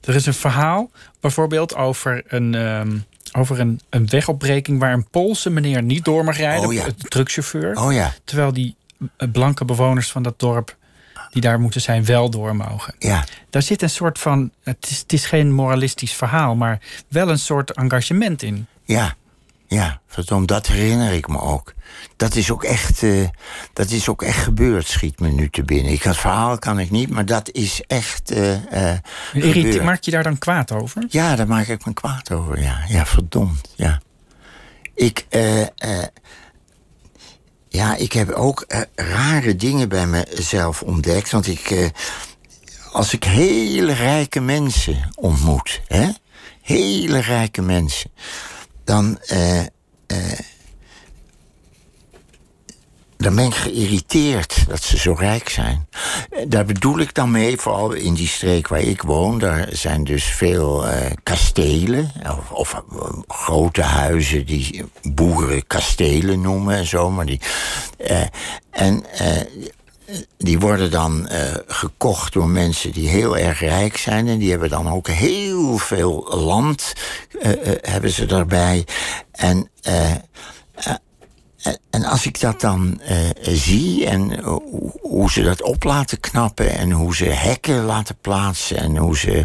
Er 0.04 0.16
is 0.16 0.26
een 0.26 0.34
verhaal 0.34 0.92
bijvoorbeeld 1.20 1.76
over 1.76 2.24
een, 2.28 2.56
ehm, 2.56 2.98
over 3.32 3.60
een, 3.60 3.80
een 3.90 4.08
wegopbreking 4.08 4.80
waar 4.80 4.94
een 4.94 5.08
Poolse 5.10 5.50
meneer 5.50 5.84
niet 5.84 6.06
door 6.06 6.24
mag 6.24 6.38
rijden, 6.38 6.68
Oh 6.68 6.74
ja. 6.74 6.86
een 6.86 6.96
truckchauffeur. 6.98 7.78
Oh 7.82 7.94
ja, 7.94 8.14
Terwijl 8.24 8.54
die 8.54 8.76
eh, 9.18 9.32
blanke 9.32 9.66
bewoners 9.66 10.12
van 10.12 10.24
dat 10.24 10.40
dorp 10.40 10.78
die 11.32 11.42
daar 11.42 11.60
moeten 11.60 11.82
zijn, 11.82 12.06
wel 12.06 12.30
door 12.30 12.56
mogen. 12.56 12.96
ja. 13.00 13.26
Daar 13.50 13.62
zit 13.62 13.82
een 13.82 13.90
soort 13.90 14.20
van. 14.20 14.52
Het 14.64 14.88
is, 14.90 15.00
het 15.00 15.14
is 15.14 15.26
geen 15.26 15.52
moralistisch 15.54 16.14
verhaal, 16.14 16.56
maar 16.56 16.80
wel 17.08 17.30
een 17.30 17.40
soort 17.40 17.72
engagement 17.72 18.42
in. 18.44 18.68
Ja, 18.84 19.16
ja, 19.70 20.02
verdomd, 20.08 20.48
dat 20.48 20.68
herinner 20.68 21.12
ik 21.12 21.28
me 21.28 21.40
ook. 21.40 21.74
Dat 22.16 22.36
is 22.36 22.52
ook 22.52 22.64
echt, 22.64 23.04
eh, 23.04 23.28
dat 23.74 23.90
is 23.90 24.10
ook 24.10 24.22
echt 24.22 24.44
gebeurd, 24.44 24.88
schiet 24.88 25.20
me 25.20 25.28
nu 25.28 25.50
te 25.50 25.64
binnen. 25.64 25.92
Ik, 25.92 26.04
het 26.04 26.18
verhaal 26.18 26.60
kan 26.60 26.80
ik 26.80 26.92
niet, 26.92 27.10
maar 27.10 27.26
dat 27.26 27.52
is 27.52 27.84
echt 27.88 28.34
gebeurd. 29.32 29.84
maak 29.84 30.04
je 30.04 30.12
daar 30.12 30.24
dan 30.24 30.38
kwaad 30.38 30.72
over? 30.72 31.06
Ja, 31.10 31.36
daar 31.36 31.48
maak 31.48 31.68
ik 31.68 31.86
me 31.86 31.94
kwaad 31.94 32.32
over, 32.32 32.62
ja. 32.62 32.84
Ja, 32.88 33.06
verdomd, 33.06 33.74
ja. 33.76 34.02
Ik, 34.96 35.26
ja, 37.70 37.96
ik 37.96 38.14
heb 38.14 38.30
ook 38.30 38.66
rare 38.96 39.56
dingen 39.56 39.90
bij 39.90 40.08
mezelf 40.08 40.82
ontdekt. 40.82 41.32
Want 41.32 41.48
ik, 41.48 41.92
als 42.92 43.14
ik 43.14 43.24
hele 43.24 43.94
rijke 43.94 44.40
mensen 44.40 45.10
ontmoet, 45.16 45.82
hè, 45.88 46.10
hele 46.62 47.20
rijke 47.20 47.62
mensen, 47.62 48.12
dan, 48.90 49.20
eh, 49.20 49.60
eh, 49.60 50.40
dan 53.18 53.36
ben 53.36 53.46
ik 53.46 53.54
geïrriteerd 53.54 54.68
dat 54.68 54.84
ze 54.84 54.98
zo 54.98 55.14
rijk 55.14 55.50
zijn. 55.50 55.88
Eh, 56.30 56.46
Daar 56.48 56.66
bedoel 56.66 57.00
ik 57.00 57.14
dan 57.14 57.32
mee, 57.32 57.58
vooral 57.58 57.92
in 57.92 58.14
die 58.14 58.28
streek 58.28 58.68
waar 58.68 58.82
ik 58.82 59.02
woon. 59.02 59.40
Daar 59.40 59.68
zijn 59.72 60.04
dus 60.04 60.24
veel 60.24 60.86
kastelen, 61.24 62.12
of, 62.38 62.52
of 62.52 62.84
grote 63.28 63.82
huizen 63.82 64.46
die 64.46 64.84
boeren 65.02 65.68
kastelen 65.68 66.42
noemen 66.42 66.76
en 66.76 66.86
zo. 66.86 67.10
Maar 67.12 67.26
die, 67.26 67.40
en 68.70 69.06
die 70.38 70.60
worden 70.60 70.92
dan 70.92 71.28
eh, 71.28 71.56
gekocht 71.68 72.34
door 72.34 72.50
mensen 72.50 72.92
die 72.92 73.10
heel 73.10 73.38
erg 73.38 73.60
rijk 73.60 73.98
zijn. 73.98 74.28
En 74.28 74.38
die 74.38 74.50
hebben 74.50 74.70
dan 74.70 74.90
ook 74.90 75.08
heel 75.08 75.78
veel 75.78 76.28
land, 76.30 76.94
eh, 77.42 77.52
hebben 77.82 78.12
ze 78.12 78.26
daarbij. 78.26 78.86
En... 79.32 79.70
eh, 81.64 81.74
en- 81.90 82.04
als 82.06 82.26
ik 82.26 82.40
dat 82.40 82.62
dan 82.62 83.02
eh, 83.02 83.18
zie 83.42 84.06
en 84.06 84.38
eh, 84.40 84.44
hoe- 85.02 85.32
ze 85.32 85.44
dat 85.44 85.62
op 85.64 85.84
laten 85.84 86.20
knappen 86.20 86.78
en 86.78 86.92
hoe 86.92 87.16
ze 87.16 87.26
hekken 87.26 87.84
laten 87.84 88.18
plaatsen 88.22 88.78
en 88.78 88.98
hoe 88.98 89.18
ze 89.18 89.44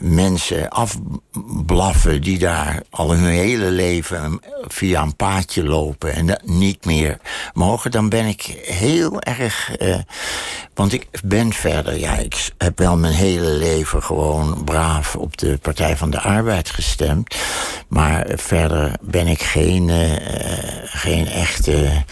mensen 0.00 0.68
afblaffen 0.70 2.22
die 2.22 2.38
daar 2.38 2.82
al 2.90 3.10
hun 3.14 3.24
hele 3.24 3.70
leven 3.70 4.40
via 4.68 5.02
een 5.02 5.16
paadje 5.16 5.64
lopen 5.64 6.14
en 6.14 6.26
dat 6.26 6.40
niet 6.46 6.84
meer 6.84 7.18
mogen, 7.52 7.90
dan 7.90 8.08
ben 8.08 8.26
ik 8.26 8.42
heel 8.64 9.20
erg. 9.20 9.70
want 10.74 10.92
ik 10.92 11.06
ben 11.24 11.52
verder, 11.52 11.98
ja, 11.98 12.16
ik 12.16 12.50
heb 12.58 12.78
wel 12.78 12.96
mijn 12.96 13.14
hele 13.14 13.50
leven 13.50 14.02
gewoon 14.02 14.64
braaf 14.64 15.16
op 15.16 15.38
de 15.38 15.58
Partij 15.62 15.96
van 15.96 16.10
de 16.10 16.20
Arbeid 16.20 16.70
gestemd. 16.70 17.34
Maar 17.88 18.26
verder 18.34 18.92
ben 19.00 19.26
ik 19.26 19.42
geen, 19.42 19.90
eh, 19.90 20.12
geen 21.18 21.28
echte 21.28 22.04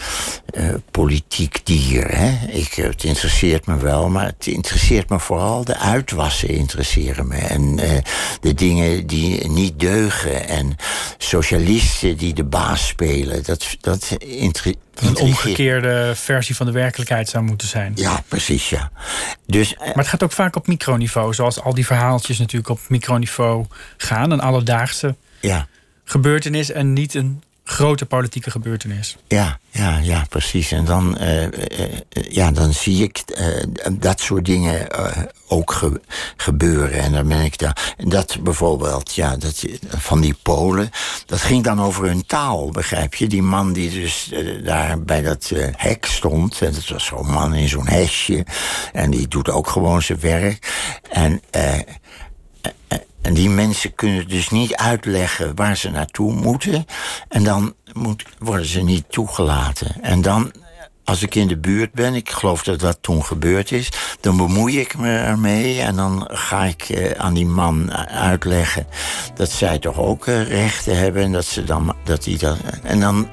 eh, 0.53 0.73
politiek 0.91 1.59
dier. 1.63 2.07
Hè? 2.17 2.47
Ik, 2.47 2.77
eh, 2.77 2.85
het 2.85 3.03
interesseert 3.03 3.65
me 3.65 3.77
wel, 3.77 4.09
maar 4.09 4.25
het 4.25 4.47
interesseert 4.47 5.09
me 5.09 5.19
vooral 5.19 5.63
de 5.63 5.77
uitwassen 5.77 6.49
interesseren 6.49 7.27
me. 7.27 7.35
En 7.35 7.79
eh, 7.79 7.97
de 8.41 8.53
dingen 8.53 9.07
die 9.07 9.49
niet 9.49 9.79
deugen. 9.79 10.47
En 10.47 10.75
socialisten 11.17 12.17
die 12.17 12.33
de 12.33 12.43
baas 12.43 12.87
spelen. 12.87 13.43
Dat, 13.43 13.77
dat 13.81 14.17
Een 14.95 15.17
omgekeerde 15.17 16.13
versie 16.15 16.55
van 16.55 16.65
de 16.65 16.71
werkelijkheid 16.71 17.29
zou 17.29 17.43
moeten 17.43 17.67
zijn. 17.67 17.91
Ja, 17.95 18.23
precies, 18.27 18.69
ja. 18.69 18.91
Dus 19.45 19.75
Maar 19.77 19.93
het 19.95 20.07
gaat 20.07 20.23
ook 20.23 20.31
vaak 20.31 20.55
op 20.55 20.67
microniveau, 20.67 21.33
zoals 21.33 21.61
al 21.61 21.73
die 21.73 21.85
verhaaltjes 21.85 22.37
natuurlijk 22.37 22.69
op 22.69 22.79
microniveau 22.87 23.65
gaan. 23.97 24.31
Een 24.31 24.39
alledaagse 24.41 25.15
ja. 25.41 25.67
gebeurtenis 26.03 26.71
en 26.71 26.93
niet 26.93 27.13
een 27.13 27.41
grote 27.69 28.05
politieke 28.05 28.51
gebeurtenis. 28.51 29.17
Ja, 29.27 29.59
ja, 29.69 29.97
ja, 29.97 30.25
precies. 30.29 30.71
En 30.71 30.85
dan, 30.85 31.17
eh, 31.17 31.47
ja, 32.29 32.51
dan 32.51 32.73
zie 32.73 33.03
ik 33.03 33.17
eh, 33.17 33.45
dat 33.91 34.19
soort 34.19 34.45
dingen 34.45 34.87
ook 35.47 35.71
ge- 35.71 36.01
gebeuren. 36.37 36.91
En 36.99 37.11
dan 37.11 37.27
ben 37.27 37.41
ik 37.41 37.57
daar. 37.57 37.93
En 37.97 38.09
dat 38.09 38.37
bijvoorbeeld, 38.43 39.15
ja, 39.15 39.35
dat, 39.37 39.63
van 39.87 40.21
die 40.21 40.35
Polen. 40.43 40.89
Dat 41.25 41.41
ging 41.41 41.63
dan 41.63 41.81
over 41.81 42.05
hun 42.05 42.25
taal, 42.25 42.69
begrijp 42.69 43.15
je? 43.15 43.27
Die 43.27 43.41
man 43.41 43.73
die 43.73 43.89
dus 43.91 44.31
daar 44.63 45.01
bij 45.03 45.21
dat 45.21 45.51
hek 45.75 46.05
stond. 46.05 46.61
En 46.61 46.73
dat 46.73 46.87
was 46.87 47.05
zo'n 47.05 47.31
man 47.31 47.53
in 47.53 47.67
zo'n 47.69 47.87
hesje. 47.87 48.45
En 48.93 49.11
die 49.11 49.27
doet 49.27 49.49
ook 49.49 49.67
gewoon 49.67 50.01
zijn 50.01 50.19
werk. 50.19 50.71
En. 51.11 51.41
eh, 51.49 51.73
en 53.27 53.33
die 53.33 53.49
mensen 53.49 53.95
kunnen 53.95 54.27
dus 54.27 54.49
niet 54.49 54.75
uitleggen 54.75 55.55
waar 55.55 55.77
ze 55.77 55.89
naartoe 55.89 56.33
moeten. 56.33 56.85
En 57.29 57.43
dan 57.43 57.73
moet, 57.93 58.25
worden 58.39 58.65
ze 58.65 58.81
niet 58.81 59.05
toegelaten. 59.09 60.01
En 60.01 60.21
dan, 60.21 60.51
als 61.03 61.21
ik 61.21 61.35
in 61.35 61.47
de 61.47 61.57
buurt 61.57 61.91
ben, 61.91 62.13
ik 62.13 62.29
geloof 62.29 62.63
dat 62.63 62.79
dat 62.79 62.97
toen 63.01 63.23
gebeurd 63.23 63.71
is, 63.71 63.89
dan 64.19 64.37
bemoei 64.37 64.79
ik 64.79 64.97
me 64.97 65.17
ermee. 65.17 65.81
En 65.81 65.95
dan 65.95 66.27
ga 66.31 66.63
ik 66.63 66.89
eh, 66.89 67.11
aan 67.11 67.33
die 67.33 67.45
man 67.45 67.93
uitleggen 68.07 68.87
dat 69.35 69.49
zij 69.49 69.79
toch 69.79 69.97
ook 69.97 70.27
eh, 70.27 70.47
rechten 70.47 70.97
hebben. 70.97 71.23
En 71.23 71.31
dat 71.31 71.45
ze 71.45 71.63
dan. 71.63 71.95
Dat 72.03 72.23
die 72.23 72.37
dat, 72.37 72.57
en 72.83 72.99
dan 72.99 73.27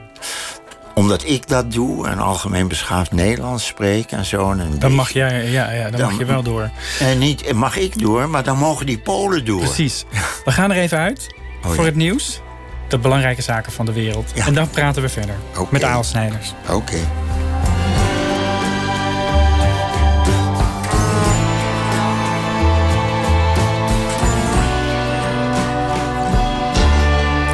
omdat 0.95 1.25
ik 1.29 1.49
dat 1.49 1.73
doe 1.73 2.09
en 2.09 2.19
algemeen 2.19 2.69
beschaafd 2.69 3.13
Nederlands 3.13 3.67
spreek 3.67 4.11
en 4.11 4.25
zo. 4.25 4.51
En 4.51 4.59
een 4.59 4.71
Dan 4.71 4.79
beetje- 4.79 4.89
mag, 4.89 5.11
jij, 5.11 5.51
ja, 5.51 5.71
ja, 5.71 5.83
dan 5.91 6.01
Dan- 6.01 6.09
mag 6.11 6.19
je 6.19 6.25
wel 6.25 6.43
door. 6.43 6.71
En 7.01 7.19
niet 7.19 7.53
mag 7.53 7.77
ik 7.77 7.99
door, 7.99 8.29
maar 8.29 8.45
dan 8.45 8.59
mogen 8.59 8.87
die 8.87 8.99
Polen 8.99 9.45
door. 9.45 9.61
Precies. 9.61 10.05
We 10.45 10.51
gaan 10.53 10.71
er 10.71 10.77
even 10.77 10.99
uit 10.99 11.35
Oh, 11.63 11.67
voor 11.71 11.77
ja. 11.79 11.85
het 11.85 11.95
nieuws. 11.95 12.41
De 12.89 12.99
belangrijke 12.99 13.43
zaken 13.43 13.73
van 13.73 13.87
de 13.87 13.93
wereld. 13.93 14.31
Ja. 14.35 14.47
En 14.47 14.55
dan 14.55 14.69
praten 14.71 15.03
we 15.03 15.09
verder. 15.09 15.35
Met 15.71 15.85
Aal 15.85 16.05
Snijders. 16.05 16.53
Oké. 16.71 16.97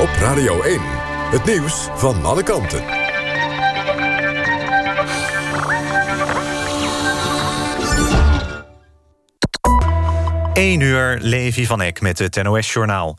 Op 0.01 0.09
Radio 0.21 0.63
1. 0.63 0.81
Het 1.31 1.45
nieuws 1.45 1.89
van 1.95 2.25
alle 2.25 2.43
kanten. 2.43 3.00
1 10.53 10.81
uur, 10.81 11.19
Levi 11.21 11.67
van 11.67 11.81
Eck 11.81 12.01
met 12.01 12.19
het 12.19 12.43
NOS-journaal. 12.43 13.19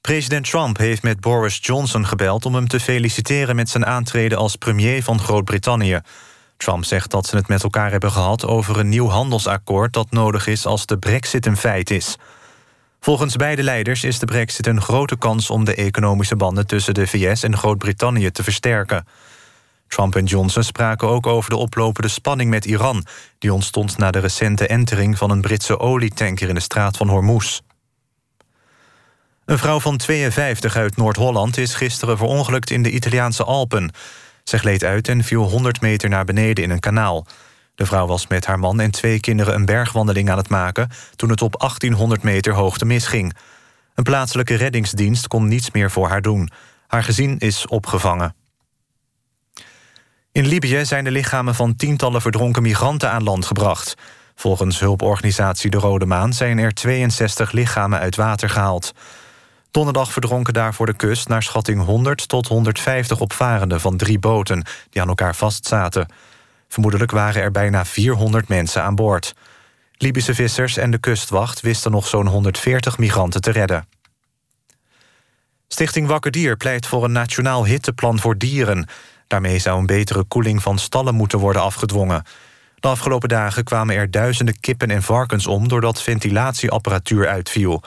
President 0.00 0.50
Trump 0.50 0.78
heeft 0.78 1.02
met 1.02 1.20
Boris 1.20 1.58
Johnson 1.62 2.06
gebeld... 2.06 2.46
om 2.46 2.54
hem 2.54 2.68
te 2.68 2.80
feliciteren 2.80 3.56
met 3.56 3.68
zijn 3.68 3.86
aantreden 3.86 4.38
als 4.38 4.56
premier 4.56 5.02
van 5.02 5.20
Groot-Brittannië. 5.20 6.00
Trump 6.56 6.84
zegt 6.84 7.10
dat 7.10 7.26
ze 7.26 7.36
het 7.36 7.48
met 7.48 7.62
elkaar 7.62 7.90
hebben 7.90 8.10
gehad... 8.10 8.46
over 8.46 8.78
een 8.78 8.88
nieuw 8.88 9.08
handelsakkoord 9.08 9.92
dat 9.92 10.10
nodig 10.10 10.46
is 10.46 10.66
als 10.66 10.86
de 10.86 10.98
brexit 10.98 11.46
een 11.46 11.56
feit 11.56 11.90
is. 11.90 12.16
Volgens 13.00 13.36
beide 13.36 13.62
leiders 13.62 14.04
is 14.04 14.18
de 14.18 14.26
brexit 14.26 14.66
een 14.66 14.80
grote 14.80 15.18
kans... 15.18 15.50
om 15.50 15.64
de 15.64 15.74
economische 15.74 16.36
banden 16.36 16.66
tussen 16.66 16.94
de 16.94 17.06
VS 17.06 17.42
en 17.42 17.56
Groot-Brittannië 17.56 18.30
te 18.30 18.42
versterken. 18.42 19.06
Trump 19.90 20.16
en 20.16 20.24
Johnson 20.24 20.62
spraken 20.62 21.08
ook 21.08 21.26
over 21.26 21.50
de 21.50 21.56
oplopende 21.56 22.08
spanning 22.08 22.50
met 22.50 22.64
Iran... 22.64 23.04
die 23.38 23.52
ontstond 23.52 23.98
na 23.98 24.10
de 24.10 24.18
recente 24.18 24.66
entering 24.66 25.18
van 25.18 25.30
een 25.30 25.40
Britse 25.40 25.78
olietanker... 25.78 26.48
in 26.48 26.54
de 26.54 26.60
straat 26.60 26.96
van 26.96 27.08
Hormuz. 27.08 27.60
Een 29.44 29.58
vrouw 29.58 29.80
van 29.80 29.96
52 29.96 30.76
uit 30.76 30.96
Noord-Holland 30.96 31.56
is 31.56 31.74
gisteren 31.74 32.16
verongelukt 32.16 32.70
in 32.70 32.82
de 32.82 32.90
Italiaanse 32.90 33.44
Alpen. 33.44 33.92
Ze 34.44 34.58
gleed 34.58 34.84
uit 34.84 35.08
en 35.08 35.24
viel 35.24 35.42
100 35.42 35.80
meter 35.80 36.08
naar 36.08 36.24
beneden 36.24 36.64
in 36.64 36.70
een 36.70 36.80
kanaal. 36.80 37.26
De 37.74 37.86
vrouw 37.86 38.06
was 38.06 38.26
met 38.26 38.46
haar 38.46 38.58
man 38.58 38.80
en 38.80 38.90
twee 38.90 39.20
kinderen 39.20 39.54
een 39.54 39.64
bergwandeling 39.64 40.30
aan 40.30 40.38
het 40.38 40.48
maken... 40.48 40.90
toen 41.16 41.30
het 41.30 41.42
op 41.42 41.58
1800 41.58 42.22
meter 42.22 42.52
hoogte 42.52 42.84
misging. 42.84 43.34
Een 43.94 44.04
plaatselijke 44.04 44.54
reddingsdienst 44.54 45.26
kon 45.26 45.48
niets 45.48 45.70
meer 45.70 45.90
voor 45.90 46.08
haar 46.08 46.22
doen. 46.22 46.50
Haar 46.86 47.02
gezin 47.04 47.38
is 47.38 47.66
opgevangen. 47.66 48.39
In 50.32 50.46
Libië 50.46 50.84
zijn 50.84 51.04
de 51.04 51.10
lichamen 51.10 51.54
van 51.54 51.76
tientallen 51.76 52.20
verdronken 52.20 52.62
migranten 52.62 53.10
aan 53.10 53.22
land 53.22 53.44
gebracht. 53.44 53.94
Volgens 54.34 54.80
hulporganisatie 54.80 55.70
De 55.70 55.76
Rode 55.76 56.06
Maan 56.06 56.32
zijn 56.32 56.58
er 56.58 56.74
62 56.74 57.52
lichamen 57.52 57.98
uit 57.98 58.16
water 58.16 58.50
gehaald. 58.50 58.92
Donderdag 59.70 60.12
verdronken 60.12 60.54
daar 60.54 60.74
voor 60.74 60.86
de 60.86 60.96
kust 60.96 61.28
naar 61.28 61.42
schatting 61.42 61.84
100 61.84 62.28
tot 62.28 62.46
150 62.46 63.20
opvarenden 63.20 63.80
van 63.80 63.96
drie 63.96 64.18
boten 64.18 64.64
die 64.90 65.02
aan 65.02 65.08
elkaar 65.08 65.34
vastzaten. 65.34 66.12
Vermoedelijk 66.68 67.10
waren 67.10 67.42
er 67.42 67.50
bijna 67.50 67.84
400 67.84 68.48
mensen 68.48 68.82
aan 68.82 68.94
boord. 68.94 69.34
Libische 69.92 70.34
vissers 70.34 70.76
en 70.76 70.90
de 70.90 70.98
kustwacht 70.98 71.60
wisten 71.60 71.90
nog 71.90 72.06
zo'n 72.06 72.26
140 72.26 72.98
migranten 72.98 73.40
te 73.40 73.50
redden. 73.50 73.88
Stichting 75.68 76.06
Wakker 76.06 76.30
Dier 76.30 76.56
pleit 76.56 76.86
voor 76.86 77.04
een 77.04 77.12
nationaal 77.12 77.64
hitteplan 77.64 78.18
voor 78.18 78.38
dieren. 78.38 78.88
Daarmee 79.30 79.58
zou 79.58 79.78
een 79.78 79.86
betere 79.86 80.24
koeling 80.24 80.62
van 80.62 80.78
stallen 80.78 81.14
moeten 81.14 81.38
worden 81.38 81.62
afgedwongen. 81.62 82.22
De 82.74 82.88
afgelopen 82.88 83.28
dagen 83.28 83.64
kwamen 83.64 83.94
er 83.94 84.10
duizenden 84.10 84.60
kippen 84.60 84.90
en 84.90 85.02
varkens 85.02 85.46
om... 85.46 85.68
doordat 85.68 86.02
ventilatieapparatuur 86.02 87.28
uitviel. 87.28 87.82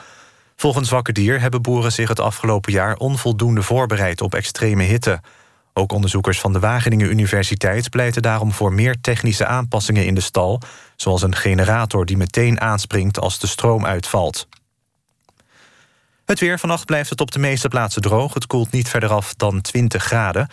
Volgens 0.56 0.90
Wakker 0.90 1.14
Dier 1.14 1.42
hebben 1.42 1.62
boeren 1.62 1.92
zich 1.92 2.08
het 2.08 2.20
afgelopen 2.20 2.72
jaar... 2.72 2.96
onvoldoende 2.96 3.62
voorbereid 3.62 4.22
op 4.22 4.36
extreme 4.36 4.84
hitte. 4.84 5.22
Ook 5.74 5.92
onderzoekers 5.92 6.40
van 6.40 6.54
de 6.54 6.60
Wageningen 6.60 7.10
Universiteit... 7.10 7.90
pleiten 7.90 8.22
daarom 8.22 8.52
voor 8.52 8.74
meer 8.74 8.96
technische 9.02 9.46
aanpassingen 9.46 10.06
in 10.06 10.16
de 10.16 10.22
stal... 10.22 10.62
zoals 10.96 11.22
een 11.22 11.36
generator 11.36 12.06
die 12.06 12.18
meteen 12.18 12.62
aanspringt 12.62 13.20
als 13.20 13.40
de 13.40 13.48
stroom 13.48 13.86
uitvalt. 13.86 14.48
Het 16.26 16.40
weer. 16.40 16.60
Vannacht 16.60 16.86
blijft 16.86 17.10
het 17.10 17.22
op 17.22 17.32
de 17.32 17.40
meeste 17.40 17.68
plaatsen 17.68 18.02
droog. 18.02 18.34
Het 18.34 18.48
koelt 18.48 18.72
niet 18.72 18.90
verder 18.90 19.10
af 19.10 19.34
dan 19.34 19.62
20 19.62 20.04
graden. 20.04 20.48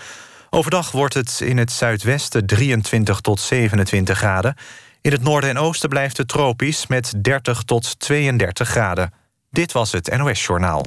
Overdag 0.53 0.91
wordt 0.91 1.15
het 1.15 1.41
in 1.41 1.59
het 1.59 1.73
zuidwesten 1.73 2.47
23 2.47 3.21
tot 3.21 3.41
27 3.41 4.19
graden. 4.19 4.55
In 5.01 5.13
het 5.13 5.23
noorden 5.23 5.51
en 5.51 5.59
oosten 5.59 5.89
blijft 5.89 6.17
het 6.17 6.29
tropisch 6.29 6.87
met 6.87 7.13
30 7.23 7.63
tot 7.63 7.99
32 7.99 8.69
graden. 8.69 9.13
Dit 9.51 9.73
was 9.73 9.93
het 9.93 10.17
NOS 10.17 10.47
Journaal. 10.47 10.85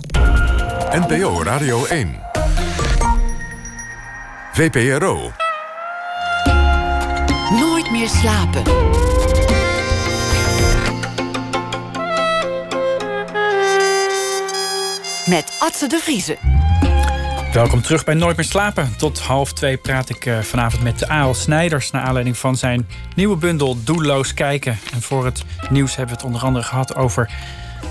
NPO 0.92 1.44
Radio 1.44 1.86
1. 1.86 2.20
VPRO. 4.54 5.32
Nooit 7.50 7.92
meer 7.92 8.08
slapen. 8.08 8.64
Met 15.26 15.56
Atze 15.60 15.88
de 15.88 16.00
Vriezen. 16.02 16.38
Welkom 17.54 17.82
terug 17.82 18.04
bij 18.04 18.14
Nooit 18.14 18.38
meer 18.38 18.46
slapen. 18.46 18.98
Tot 18.98 19.20
half 19.20 19.54
twee 19.54 19.78
praat 19.78 20.10
ik 20.10 20.26
uh, 20.26 20.40
vanavond 20.40 20.84
met 20.84 21.10
A.L. 21.10 21.34
Snijders... 21.34 21.92
naar 21.92 22.02
aanleiding 22.02 22.38
van 22.38 22.58
zijn 22.58 22.88
nieuwe 23.16 23.36
bundel 23.36 23.84
Doelloos 23.84 24.34
Kijken. 24.34 24.78
En 24.94 25.02
voor 25.02 25.26
het 25.26 25.44
nieuws 25.70 25.96
hebben 25.96 26.16
we 26.16 26.22
het 26.22 26.32
onder 26.32 26.42
andere 26.42 26.66
gehad 26.66 26.96
over... 26.96 27.32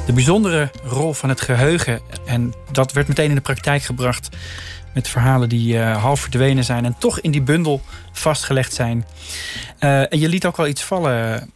de 0.07 0.13
bijzondere 0.13 0.71
rol 0.85 1.13
van 1.13 1.29
het 1.29 1.41
geheugen. 1.41 2.01
En 2.27 2.55
dat 2.73 2.93
werd 2.93 3.09
meteen 3.09 3.29
in 3.29 3.35
de 3.35 3.41
praktijk 3.41 3.83
gebracht... 3.83 4.37
met 4.95 5.09
verhalen 5.09 5.49
die 5.49 5.75
uh, 5.75 6.03
half 6.03 6.21
verdwenen 6.21 6.65
zijn... 6.65 6.85
en 6.85 6.97
toch 6.99 7.21
in 7.21 7.31
die 7.31 7.43
bundel 7.43 7.83
vastgelegd 8.13 8.73
zijn. 8.73 9.05
Uh, 9.81 10.13
en 10.13 10.19
je 10.19 10.29
liet 10.29 10.47
ook 10.47 10.57
wel 10.57 10.69
iets 10.69 10.83
vallen 10.83 11.51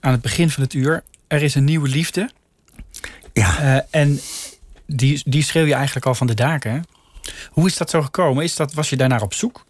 aan 0.00 0.12
het 0.12 0.22
begin 0.22 0.50
van 0.50 0.62
het 0.62 0.74
uur. 0.74 1.02
Er 1.26 1.42
is 1.42 1.54
een 1.54 1.64
nieuwe 1.64 1.88
liefde. 1.88 2.30
Ja. 3.32 3.84
en 3.90 4.20
die, 4.86 5.22
die 5.24 5.42
schreeuw 5.42 5.66
je 5.66 5.74
eigenlijk 5.74 6.06
al 6.06 6.14
van 6.14 6.26
de 6.26 6.34
daken, 6.34 6.72
hè? 6.72 6.80
Hoe 7.50 7.66
is 7.66 7.76
dat 7.76 7.90
zo 7.90 8.02
gekomen? 8.02 8.44
Is 8.44 8.56
dat, 8.56 8.72
was 8.72 8.90
je 8.90 8.96
daarnaar 8.96 9.22
op 9.22 9.34
zoek? 9.34 9.64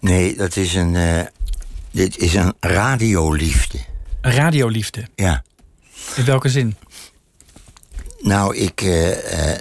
Nee, 0.00 0.36
dat 0.36 0.56
is 0.56 0.74
een. 0.74 0.94
Uh, 0.94 1.20
dit 1.90 2.18
is 2.18 2.34
een 2.34 2.54
radioliefde. 2.60 3.78
Een 4.20 4.32
radioliefde? 4.32 5.08
Ja. 5.14 5.42
In 6.16 6.24
welke 6.24 6.48
zin? 6.48 6.76
Nou, 8.20 8.56
ik. 8.56 8.82
Uh, 8.82 9.50
uh, 9.50 9.58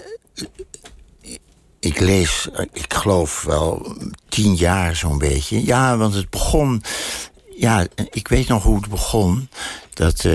ik 1.79 1.99
lees, 1.99 2.49
ik 2.71 2.93
geloof 2.93 3.43
wel 3.43 3.97
tien 4.29 4.55
jaar 4.55 4.95
zo'n 4.95 5.17
beetje. 5.17 5.65
Ja, 5.65 5.97
want 5.97 6.13
het 6.13 6.29
begon. 6.29 6.83
Ja, 7.55 7.87
ik 8.09 8.27
weet 8.27 8.47
nog 8.47 8.63
hoe 8.63 8.75
het 8.75 8.89
begon. 8.89 9.49
Dat. 9.93 10.25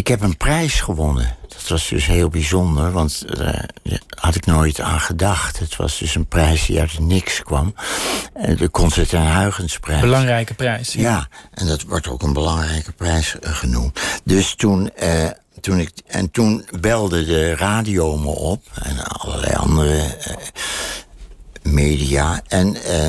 Ik, 0.00 0.08
heb 0.08 0.20
een 0.20 0.36
prijs 0.36 0.80
gewonnen. 0.80 1.36
Dat 1.48 1.68
was 1.68 1.88
dus 1.88 2.06
heel 2.06 2.28
bijzonder, 2.28 2.92
want 2.92 3.36
daar 3.36 3.68
had 4.08 4.34
ik 4.34 4.46
nooit 4.46 4.80
aan 4.80 5.00
gedacht. 5.00 5.58
Het 5.58 5.76
was 5.76 5.98
dus 5.98 6.14
een 6.14 6.26
prijs 6.26 6.66
die 6.66 6.80
uit 6.80 6.98
niks 6.98 7.42
kwam. 7.42 7.74
De 8.56 8.70
Concert 8.70 9.12
en 9.12 9.34
Huygensprijs. 9.34 10.00
Belangrijke 10.00 10.54
prijs. 10.54 10.92
Ja. 10.92 11.00
ja. 11.00 11.28
en 11.50 11.66
dat 11.66 11.82
wordt 11.82 12.08
ook 12.08 12.22
een 12.22 12.32
belangrijke 12.32 12.92
prijs 12.92 13.36
genoemd. 13.40 14.00
Dus 14.24 14.54
toen, 14.54 14.90
eh, 14.94 15.28
toen 15.60 15.78
ik, 15.78 15.90
en 16.06 16.30
toen 16.30 16.66
belde 16.80 17.24
de 17.24 17.54
radio 17.54 18.16
me 18.16 18.28
op 18.28 18.62
en 18.82 19.04
allerlei 19.04 19.54
andere 19.54 19.98
eh, 19.98 20.36
media. 21.62 22.40
En 22.48 22.82
eh, 22.82 23.08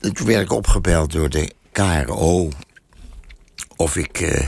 toen 0.00 0.26
werd 0.26 0.42
ik 0.42 0.52
opgebeld 0.52 1.12
door 1.12 1.30
de 1.30 1.52
KRO 1.72 2.48
of 3.80 3.96
ik 3.96 4.20
uh, 4.20 4.46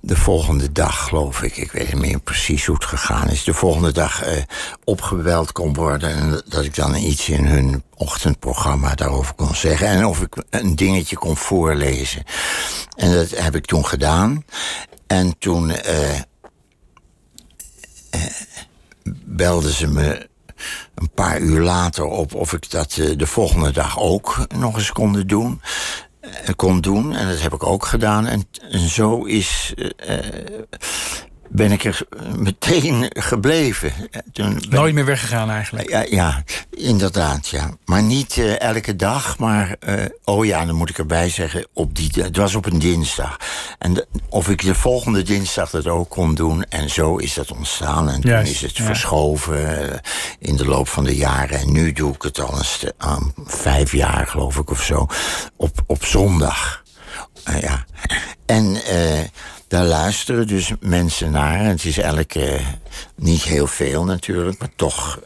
de 0.00 0.16
volgende 0.16 0.72
dag, 0.72 1.04
geloof 1.04 1.42
ik, 1.42 1.56
ik 1.56 1.72
weet 1.72 1.92
niet 1.92 2.02
meer 2.02 2.20
precies 2.20 2.66
hoe 2.66 2.74
het 2.74 2.84
gegaan 2.84 3.28
is, 3.28 3.44
de 3.44 3.54
volgende 3.54 3.92
dag 3.92 4.26
uh, 4.26 4.42
opgebeld 4.84 5.52
kon 5.52 5.74
worden 5.74 6.10
en 6.10 6.42
dat 6.48 6.64
ik 6.64 6.74
dan 6.74 6.94
iets 6.94 7.28
in 7.28 7.46
hun 7.46 7.82
ochtendprogramma 7.94 8.94
daarover 8.94 9.34
kon 9.34 9.54
zeggen 9.54 9.86
en 9.86 10.06
of 10.06 10.20
ik 10.20 10.44
een 10.50 10.76
dingetje 10.76 11.16
kon 11.16 11.36
voorlezen. 11.36 12.22
En 12.96 13.12
dat 13.12 13.30
heb 13.30 13.54
ik 13.54 13.66
toen 13.66 13.86
gedaan. 13.86 14.44
En 15.06 15.38
toen 15.38 15.68
uh, 15.68 16.20
belden 19.24 19.72
ze 19.72 19.86
me 19.86 20.28
een 20.94 21.10
paar 21.10 21.40
uur 21.40 21.60
later 21.60 22.04
op 22.04 22.34
of 22.34 22.52
ik 22.52 22.70
dat 22.70 22.92
de 22.92 23.26
volgende 23.26 23.70
dag 23.70 23.98
ook 23.98 24.46
nog 24.56 24.76
eens 24.76 24.92
kon 24.92 25.22
doen 25.26 25.60
kon 26.56 26.80
doen. 26.80 27.14
En 27.14 27.28
dat 27.28 27.40
heb 27.40 27.52
ik 27.52 27.64
ook 27.64 27.86
gedaan. 27.86 28.26
En, 28.26 28.48
en 28.70 28.88
zo 28.88 29.24
is. 29.24 29.74
Ben 31.48 31.72
ik 31.72 31.84
er 31.84 32.00
meteen 32.38 33.10
gebleven. 33.12 33.92
Toen 34.32 34.54
ben 34.54 34.68
Nooit 34.68 34.94
meer 34.94 35.04
weggegaan 35.04 35.50
eigenlijk? 35.50 35.90
Ja, 35.90 36.04
ja 36.08 36.44
inderdaad, 36.70 37.48
ja. 37.48 37.70
Maar 37.84 38.02
niet 38.02 38.36
uh, 38.36 38.60
elke 38.60 38.96
dag, 38.96 39.38
maar... 39.38 39.76
Uh, 39.88 40.04
oh 40.24 40.44
ja, 40.44 40.64
dan 40.64 40.74
moet 40.74 40.90
ik 40.90 40.98
erbij 40.98 41.28
zeggen, 41.28 41.66
op 41.72 41.96
die, 41.96 42.10
het 42.22 42.36
was 42.36 42.54
op 42.54 42.66
een 42.66 42.78
dinsdag. 42.78 43.36
En 43.78 43.94
de, 43.94 44.06
of 44.28 44.48
ik 44.48 44.62
de 44.62 44.74
volgende 44.74 45.22
dinsdag 45.22 45.70
dat 45.70 45.86
ook 45.86 46.08
kon 46.08 46.34
doen. 46.34 46.64
En 46.64 46.90
zo 46.90 47.16
is 47.16 47.34
dat 47.34 47.52
ontstaan. 47.52 48.08
En 48.08 48.20
toen 48.20 48.32
is 48.32 48.60
het 48.60 48.76
ja. 48.76 48.84
verschoven 48.84 49.60
uh, 49.60 49.94
in 50.38 50.56
de 50.56 50.66
loop 50.66 50.88
van 50.88 51.04
de 51.04 51.16
jaren. 51.16 51.58
En 51.58 51.72
nu 51.72 51.92
doe 51.92 52.14
ik 52.14 52.22
het 52.22 52.40
al 52.40 52.58
een 52.58 52.92
um, 53.10 53.32
vijf 53.46 53.92
jaar, 53.92 54.26
geloof 54.26 54.56
ik, 54.56 54.70
of 54.70 54.82
zo. 54.82 55.06
Op, 55.56 55.82
op 55.86 56.04
zondag. 56.04 56.82
ja. 57.60 57.84
En 58.46 58.76
daar 59.68 59.84
luisteren 59.84 60.46
dus 60.46 60.72
mensen 60.80 61.30
naar. 61.30 61.64
Het 61.64 61.84
is 61.84 61.98
elke, 61.98 62.60
niet 63.14 63.42
heel 63.42 63.66
veel 63.66 64.04
natuurlijk, 64.04 64.58
maar 64.58 64.72
toch 64.76 65.18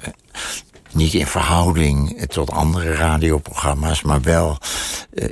niet 0.92 1.14
in 1.14 1.26
verhouding 1.26 2.24
tot 2.26 2.50
andere 2.50 2.94
radioprogramma's, 2.94 4.02
maar 4.02 4.22
wel 4.22 4.58
uh, 5.12 5.28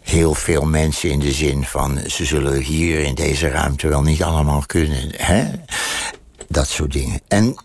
heel 0.00 0.34
veel 0.34 0.62
mensen 0.62 1.10
in 1.10 1.18
de 1.18 1.32
zin 1.32 1.64
van 1.64 1.98
ze 2.06 2.24
zullen 2.24 2.60
hier 2.60 3.00
in 3.00 3.14
deze 3.14 3.48
ruimte 3.48 3.88
wel 3.88 4.02
niet 4.02 4.22
allemaal 4.22 4.62
kunnen. 4.66 5.10
Hè? 5.16 5.50
Dat 6.48 6.68
soort 6.68 6.92
dingen. 6.92 7.20
En, 7.28 7.56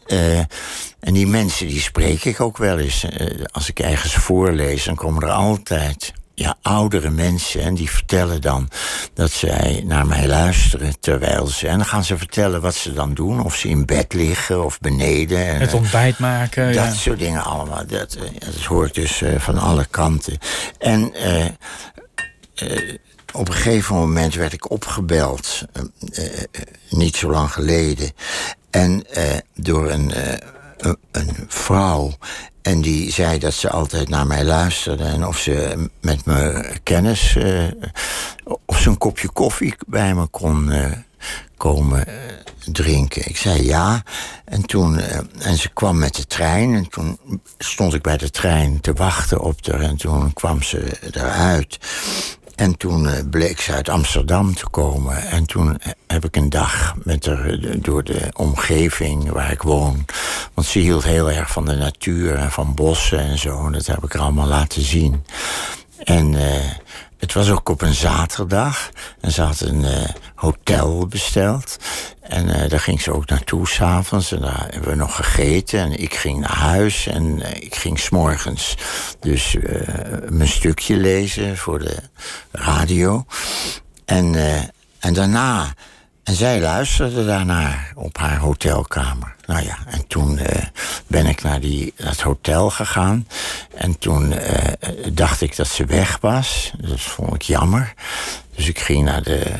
en 0.99 1.13
die 1.13 1.27
mensen 1.27 1.67
die 1.67 1.81
spreek 1.81 2.25
ik 2.25 2.41
ook 2.41 2.57
wel 2.57 2.79
eens. 2.79 3.05
Als 3.51 3.69
ik 3.69 3.79
ergens 3.79 4.13
voorlees, 4.13 4.83
dan 4.83 4.95
komen 4.95 5.23
er 5.23 5.31
altijd 5.31 6.13
ja, 6.39 6.57
oudere 6.61 7.09
mensen. 7.09 7.61
En 7.61 7.75
die 7.75 7.89
vertellen 7.89 8.41
dan 8.41 8.69
dat 9.13 9.31
zij 9.31 9.83
naar 9.85 10.07
mij 10.07 10.27
luisteren 10.27 10.99
terwijl 10.99 11.47
ze. 11.47 11.67
En 11.67 11.77
dan 11.77 11.85
gaan 11.85 12.03
ze 12.03 12.17
vertellen 12.17 12.61
wat 12.61 12.75
ze 12.75 12.93
dan 12.93 13.13
doen. 13.13 13.43
Of 13.43 13.55
ze 13.55 13.67
in 13.67 13.85
bed 13.85 14.13
liggen 14.13 14.65
of 14.65 14.79
beneden. 14.79 15.45
En, 15.45 15.59
Het 15.59 15.73
ontbijt 15.73 16.19
maken. 16.19 16.65
Dat 16.65 16.85
ja. 16.85 16.91
soort 16.91 17.19
dingen 17.19 17.43
allemaal. 17.43 17.85
Dat, 17.87 18.17
dat 18.39 18.63
hoort 18.63 18.93
dus 18.93 19.21
uh, 19.21 19.39
van 19.39 19.57
alle 19.57 19.85
kanten. 19.85 20.37
En 20.77 21.11
uh, 21.15 21.45
uh, 22.63 22.95
op 23.33 23.47
een 23.47 23.53
gegeven 23.53 23.95
moment 23.95 24.33
werd 24.33 24.53
ik 24.53 24.71
opgebeld. 24.71 25.65
niet 26.89 27.15
zo 27.15 27.31
lang 27.31 27.51
geleden. 27.51 28.11
En 28.69 29.05
door 29.55 29.89
een, 29.89 30.11
een 31.11 31.45
vrouw. 31.47 32.13
En 32.67 32.81
die 32.81 33.11
zei 33.11 33.39
dat 33.39 33.53
ze 33.53 33.69
altijd 33.69 34.09
naar 34.09 34.27
mij 34.27 34.43
luisterde. 34.43 35.03
En 35.03 35.25
of 35.25 35.37
ze 35.37 35.87
met 36.01 36.25
me 36.25 36.69
kennis. 36.83 37.35
Uh, 37.35 37.67
of 38.65 38.79
ze 38.79 38.89
een 38.89 38.97
kopje 38.97 39.29
koffie 39.29 39.75
bij 39.85 40.13
me 40.15 40.25
kon 40.27 40.71
uh, 40.71 40.91
komen 41.57 42.05
uh, 42.07 42.13
drinken. 42.71 43.27
Ik 43.27 43.37
zei 43.37 43.65
ja. 43.65 44.03
En, 44.45 44.61
toen, 44.61 44.99
en 45.39 45.57
ze 45.57 45.69
kwam 45.69 45.97
met 45.97 46.15
de 46.15 46.25
trein. 46.25 46.73
En 46.75 46.89
toen 46.89 47.19
stond 47.57 47.93
ik 47.93 48.01
bij 48.01 48.17
de 48.17 48.29
trein 48.29 48.81
te 48.81 48.93
wachten 48.93 49.41
op 49.41 49.65
haar. 49.65 49.81
En 49.81 49.97
toen 49.97 50.33
kwam 50.33 50.61
ze 50.61 51.09
eruit. 51.11 51.79
En 52.57 52.77
toen 52.77 53.29
bleek 53.29 53.61
ze 53.61 53.73
uit 53.73 53.89
Amsterdam 53.89 54.55
te 54.55 54.69
komen. 54.69 55.27
En 55.27 55.45
toen 55.45 55.79
heb 56.07 56.25
ik 56.25 56.35
een 56.35 56.49
dag 56.49 56.95
met 57.03 57.25
haar 57.25 57.57
door 57.79 58.03
de 58.03 58.29
omgeving 58.33 59.29
waar 59.29 59.51
ik 59.51 59.61
woon. 59.61 60.05
Want 60.53 60.67
ze 60.67 60.79
hield 60.79 61.03
heel 61.03 61.31
erg 61.31 61.51
van 61.51 61.65
de 61.65 61.75
natuur 61.75 62.35
en 62.35 62.51
van 62.51 62.73
bossen 62.73 63.19
en 63.19 63.37
zo. 63.37 63.65
En 63.65 63.71
dat 63.71 63.85
heb 63.85 64.03
ik 64.03 64.13
haar 64.13 64.21
allemaal 64.21 64.47
laten 64.47 64.81
zien. 64.81 65.23
En 66.03 66.33
uh, 66.33 66.41
het 67.17 67.33
was 67.33 67.49
ook 67.49 67.69
op 67.69 67.81
een 67.81 67.93
zaterdag. 67.93 68.89
En 69.21 69.31
ze 69.31 69.41
had 69.41 69.59
een 69.59 69.81
uh, 69.81 70.03
hotel 70.35 71.07
besteld. 71.07 71.77
En 72.21 72.47
uh, 72.47 72.69
daar 72.69 72.79
ging 72.79 73.01
ze 73.01 73.11
ook 73.11 73.29
naartoe 73.29 73.67
s'avonds. 73.67 74.31
En 74.31 74.41
daar 74.41 74.67
hebben 74.69 74.89
we 74.89 74.95
nog 74.95 75.15
gegeten. 75.15 75.79
En 75.79 75.99
ik 75.99 76.15
ging 76.15 76.39
naar 76.39 76.57
huis. 76.57 77.07
En 77.07 77.53
ik 77.63 77.75
ging 77.75 77.99
s'morgens 77.99 78.77
dus 79.19 79.57
mijn 80.29 80.49
stukje 80.49 80.95
lezen 80.97 81.57
voor 81.57 81.79
de 81.79 81.97
radio. 82.51 83.25
En, 84.05 84.35
en 84.99 85.13
daarna... 85.13 85.73
En 86.27 86.35
zij 86.35 86.61
luisterde 86.61 87.25
daarnaar 87.25 87.91
op 87.95 88.17
haar 88.17 88.37
hotelkamer. 88.37 89.35
Nou 89.45 89.63
ja, 89.63 89.77
en 89.85 90.07
toen 90.07 90.37
uh, 90.37 90.45
ben 91.07 91.25
ik 91.25 91.43
naar 91.43 91.59
die, 91.59 91.93
dat 91.95 92.19
hotel 92.19 92.69
gegaan. 92.69 93.27
En 93.75 93.99
toen 93.99 94.31
uh, 94.31 94.37
dacht 95.13 95.41
ik 95.41 95.55
dat 95.55 95.67
ze 95.67 95.85
weg 95.85 96.17
was. 96.21 96.71
Dat 96.77 97.01
vond 97.01 97.33
ik 97.33 97.41
jammer. 97.41 97.93
Dus 98.55 98.67
ik 98.67 98.79
ging 98.79 99.03
naar 99.03 99.23
de, 99.23 99.51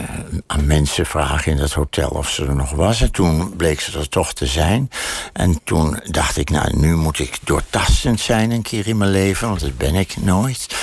aan 0.48 0.66
mensen 0.66 1.06
vragen 1.06 1.52
in 1.52 1.58
dat 1.58 1.74
hotel 1.74 2.10
of 2.10 2.30
ze 2.30 2.46
er 2.46 2.56
nog 2.56 2.72
was. 2.72 3.02
En 3.02 3.12
toen 3.12 3.56
bleek 3.56 3.80
ze 3.80 4.00
er 4.00 4.10
toch 4.10 4.34
te 4.34 4.46
zijn. 4.46 4.90
En 5.34 5.60
toen 5.64 6.00
dacht 6.04 6.38
ik, 6.38 6.50
nou, 6.50 6.78
nu 6.78 6.96
moet 6.96 7.20
ik 7.20 7.38
doortastend 7.44 8.20
zijn 8.20 8.52
een 8.52 8.62
keer 8.62 8.88
in 8.88 8.98
mijn 8.98 9.12
leven. 9.12 9.48
Want 9.48 9.60
dat 9.60 9.78
ben 9.78 9.96
ik 9.96 10.16
nooit. 10.18 10.76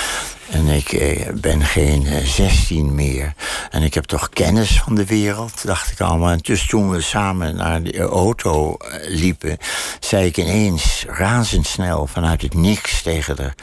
En 0.51 0.67
ik 0.67 0.93
eh, 0.93 1.33
ben 1.35 1.65
geen 1.65 2.07
eh, 2.07 2.25
16 2.25 2.95
meer. 2.95 3.35
En 3.71 3.83
ik 3.83 3.95
heb 3.95 4.05
toch 4.05 4.29
kennis 4.29 4.81
van 4.85 4.95
de 4.95 5.07
wereld, 5.07 5.67
dacht 5.67 5.91
ik 5.91 6.01
allemaal. 6.01 6.31
En 6.31 6.39
dus 6.39 6.67
toen 6.67 6.91
we 6.91 7.01
samen 7.01 7.57
naar 7.57 7.83
de 7.83 7.99
auto 7.99 8.77
uh, 8.79 8.95
liepen, 9.09 9.59
zei 10.01 10.27
ik 10.27 10.37
ineens 10.37 11.05
razendsnel 11.09 12.07
vanuit 12.07 12.43
het 12.43 12.55
niks 12.55 13.03
tegen 13.03 13.37
haar: 13.39 13.55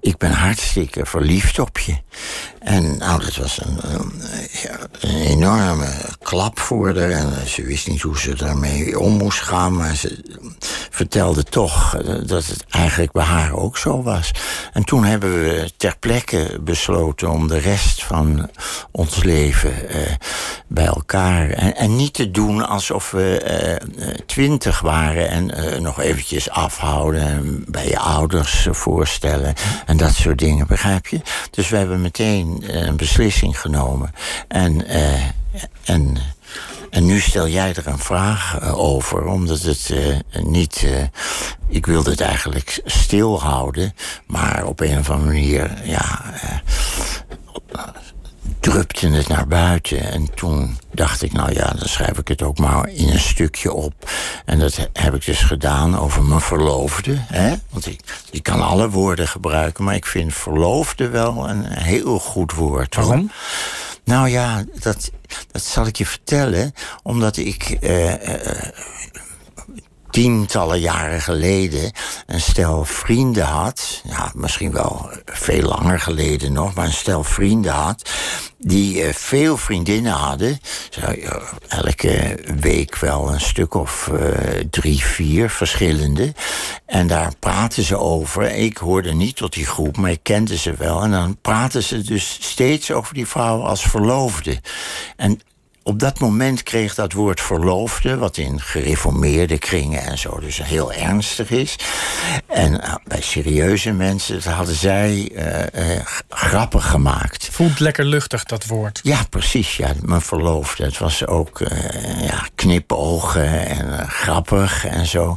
Ik 0.00 0.16
ben 0.16 0.32
hartstikke 0.32 1.06
verliefd 1.06 1.58
op 1.58 1.78
je. 1.78 1.96
En 2.60 2.98
nou, 2.98 3.24
dat 3.24 3.36
was 3.36 3.60
een, 3.62 3.78
een, 3.82 4.12
enorme 5.00 5.88
klap 6.22 6.58
voor 6.58 6.98
haar. 6.98 7.10
En 7.10 7.48
ze 7.48 7.62
wist 7.62 7.88
niet 7.88 8.02
hoe 8.02 8.18
ze 8.18 8.34
daarmee 8.34 8.98
om 8.98 9.12
moest 9.12 9.40
gaan. 9.40 9.76
Maar 9.76 9.94
ze 9.94 10.24
vertelde 10.90 11.42
toch 11.42 11.96
dat 12.26 12.46
het 12.46 12.64
eigenlijk 12.70 13.12
bij 13.12 13.24
haar 13.24 13.52
ook 13.52 13.78
zo 13.78 14.02
was. 14.02 14.30
En 14.72 14.84
toen 14.84 15.04
hebben 15.04 15.32
we 15.32 15.70
ter 15.76 15.96
plekke 15.98 16.58
besloten 16.60 17.30
om 17.30 17.48
de 17.48 17.58
rest 17.58 18.04
van 18.04 18.50
ons 18.90 19.22
leven 19.22 19.72
uh, 19.72 19.96
bij 20.66 20.86
elkaar. 20.86 21.50
En, 21.50 21.76
en, 21.76 21.96
niet 21.96 22.14
te 22.14 22.30
doen 22.30 22.68
alsof 22.68 23.10
we 23.10 23.78
uh, 23.98 24.14
twintig 24.26 24.80
waren 24.80 25.28
en 25.28 25.58
uh, 25.58 25.78
nog 25.78 26.00
eventjes 26.00 26.50
afhouden. 26.50 27.22
En 27.22 27.64
bij 27.68 27.88
je 27.88 27.98
ouders 27.98 28.66
voorstellen 28.70 29.54
en 29.90 29.96
dat 29.96 30.14
soort 30.14 30.38
dingen, 30.38 30.66
begrijp 30.66 31.06
je? 31.06 31.20
Dus 31.50 31.68
we 31.68 31.76
hebben 31.76 32.00
meteen 32.00 32.62
een 32.66 32.96
beslissing 32.96 33.60
genomen. 33.60 34.12
En, 34.48 34.90
uh, 34.90 35.24
en, 35.84 36.16
en 36.90 37.06
nu 37.06 37.20
stel 37.20 37.48
jij 37.48 37.74
er 37.74 37.86
een 37.86 37.98
vraag 37.98 38.60
uh, 38.62 38.78
over, 38.78 39.26
omdat 39.26 39.62
het 39.62 39.92
niet. 40.42 40.86
ik 41.68 41.86
wilde 41.86 42.10
het 42.10 42.20
eigenlijk 42.20 42.80
stilhouden, 42.84 43.94
maar 44.26 44.64
op 44.66 44.80
een 44.80 44.98
of 44.98 45.10
andere 45.10 45.32
manier, 45.32 45.70
ja. 45.84 46.34
Drupte 48.60 49.08
het 49.08 49.28
naar 49.28 49.46
buiten. 49.46 50.00
En 50.00 50.34
toen 50.34 50.78
dacht 50.92 51.22
ik, 51.22 51.32
nou 51.32 51.52
ja, 51.52 51.72
dan 51.72 51.88
schrijf 51.88 52.18
ik 52.18 52.28
het 52.28 52.42
ook 52.42 52.58
maar 52.58 52.88
in 52.88 53.08
een 53.08 53.20
stukje 53.20 53.72
op. 53.72 54.10
En 54.44 54.58
dat 54.58 54.88
heb 54.92 55.14
ik 55.14 55.24
dus 55.24 55.40
gedaan 55.40 55.98
over 55.98 56.22
mijn 56.22 56.40
verloofde. 56.40 57.14
Hè? 57.18 57.54
Want 57.70 57.86
ik, 57.86 58.00
ik 58.30 58.42
kan 58.42 58.62
alle 58.62 58.90
woorden 58.90 59.28
gebruiken, 59.28 59.84
maar 59.84 59.94
ik 59.94 60.06
vind 60.06 60.34
verloofde 60.34 61.08
wel 61.08 61.48
een 61.48 61.64
heel 61.64 62.18
goed 62.18 62.52
woord. 62.52 62.94
Waarom? 62.94 63.30
Nou 64.04 64.28
ja, 64.28 64.64
dat, 64.80 65.10
dat 65.52 65.62
zal 65.62 65.86
ik 65.86 65.96
je 65.96 66.06
vertellen. 66.06 66.74
Omdat 67.02 67.36
ik 67.36 67.76
uh, 67.80 68.06
uh, 68.06 68.16
tientallen 70.10 70.80
jaren 70.80 71.20
geleden 71.20 71.92
een 72.26 72.40
stel 72.40 72.84
vrienden 72.84 73.44
had. 73.44 74.02
Ja, 74.04 74.30
misschien 74.34 74.72
wel 74.72 75.10
veel 75.24 75.62
langer 75.62 76.00
geleden 76.00 76.52
nog, 76.52 76.74
maar 76.74 76.86
een 76.86 76.92
stel 76.92 77.24
vrienden 77.24 77.72
had. 77.72 78.10
Die 78.58 79.06
uh, 79.06 79.12
veel 79.12 79.56
vriendinnen 79.56 80.12
hadden. 80.12 80.60
Uh, 80.98 81.34
elke 81.68 82.38
week 82.60 82.96
wel 82.96 83.32
een 83.32 83.40
stuk 83.40 83.74
of 83.74 84.10
uh, 84.12 84.20
drie, 84.70 85.04
vier 85.04 85.50
verschillende. 85.50 86.34
En 86.86 87.06
daar 87.06 87.32
praten 87.38 87.82
ze 87.82 87.96
over. 87.96 88.54
Ik 88.54 88.76
hoorde 88.76 89.12
niet 89.12 89.36
tot 89.36 89.52
die 89.52 89.66
groep, 89.66 89.96
maar 89.96 90.10
ik 90.10 90.22
kende 90.22 90.56
ze 90.56 90.74
wel. 90.74 91.02
En 91.02 91.10
dan 91.10 91.38
praten 91.40 91.82
ze 91.82 92.02
dus 92.02 92.38
steeds 92.40 92.90
over 92.90 93.14
die 93.14 93.26
vrouw 93.26 93.62
als 93.62 93.82
verloofde. 93.82 94.60
En 95.16 95.40
op 95.82 95.98
dat 95.98 96.18
moment 96.18 96.62
kreeg 96.62 96.94
dat 96.94 97.12
woord 97.12 97.40
verloofde, 97.40 98.16
wat 98.16 98.36
in 98.36 98.60
gereformeerde 98.60 99.58
kringen 99.58 100.02
en 100.02 100.18
zo 100.18 100.40
dus 100.40 100.62
heel 100.62 100.92
ernstig 100.92 101.50
is. 101.50 101.76
En 102.46 102.72
uh, 102.72 102.94
bij 103.04 103.20
serieuze 103.20 103.92
mensen 103.92 104.52
hadden 104.52 104.74
zij 104.74 105.30
uh, 105.32 105.96
uh, 105.96 106.06
grappen 106.28 106.82
gemaakt. 106.82 107.48
Voelt 107.52 107.80
lekker 107.80 108.04
luchtig, 108.04 108.44
dat 108.44 108.66
woord. 108.66 109.00
Ja, 109.02 109.24
precies. 109.30 109.76
Ja, 109.76 109.92
mijn 110.00 110.20
verloofde. 110.20 110.84
Het 110.84 110.98
was 110.98 111.26
ook 111.26 111.58
ja, 112.20 112.46
knipogen 112.54 113.66
en 113.66 114.08
grappig 114.08 114.86
en 114.86 115.06
zo. 115.06 115.36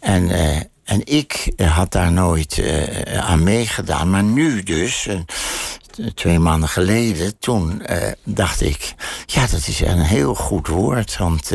En. 0.00 0.30
En 0.82 1.00
ik 1.04 1.52
had 1.56 1.92
daar 1.92 2.12
nooit 2.12 2.56
uh, 2.56 3.18
aan 3.18 3.42
meegedaan. 3.42 4.10
Maar 4.10 4.22
nu 4.22 4.62
dus, 4.62 5.06
uh, 5.06 5.18
twee 6.14 6.38
maanden 6.38 6.68
geleden, 6.68 7.38
toen 7.38 7.82
uh, 7.90 7.96
dacht 8.24 8.60
ik... 8.60 8.94
ja, 9.26 9.46
dat 9.46 9.66
is 9.66 9.80
een 9.80 10.00
heel 10.00 10.34
goed 10.34 10.66
woord. 10.68 11.16
Want 11.16 11.52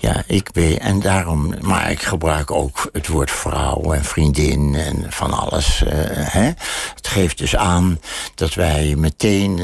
ja, 0.00 0.22
ik 0.26 0.52
ben... 0.52 0.80
En 0.80 1.00
daarom... 1.00 1.54
Maar 1.60 1.90
ik 1.90 2.02
gebruik 2.02 2.50
ook 2.50 2.88
het 2.92 3.06
woord 3.06 3.30
vrouw 3.30 3.92
en 3.92 4.04
vriendin 4.04 4.74
en 4.74 5.04
van 5.08 5.32
alles. 5.32 5.82
Hè? 5.86 6.50
Het 6.94 7.08
geeft 7.08 7.38
dus 7.38 7.56
aan 7.56 8.00
dat 8.34 8.54
wij 8.54 8.94
meteen 8.96 9.60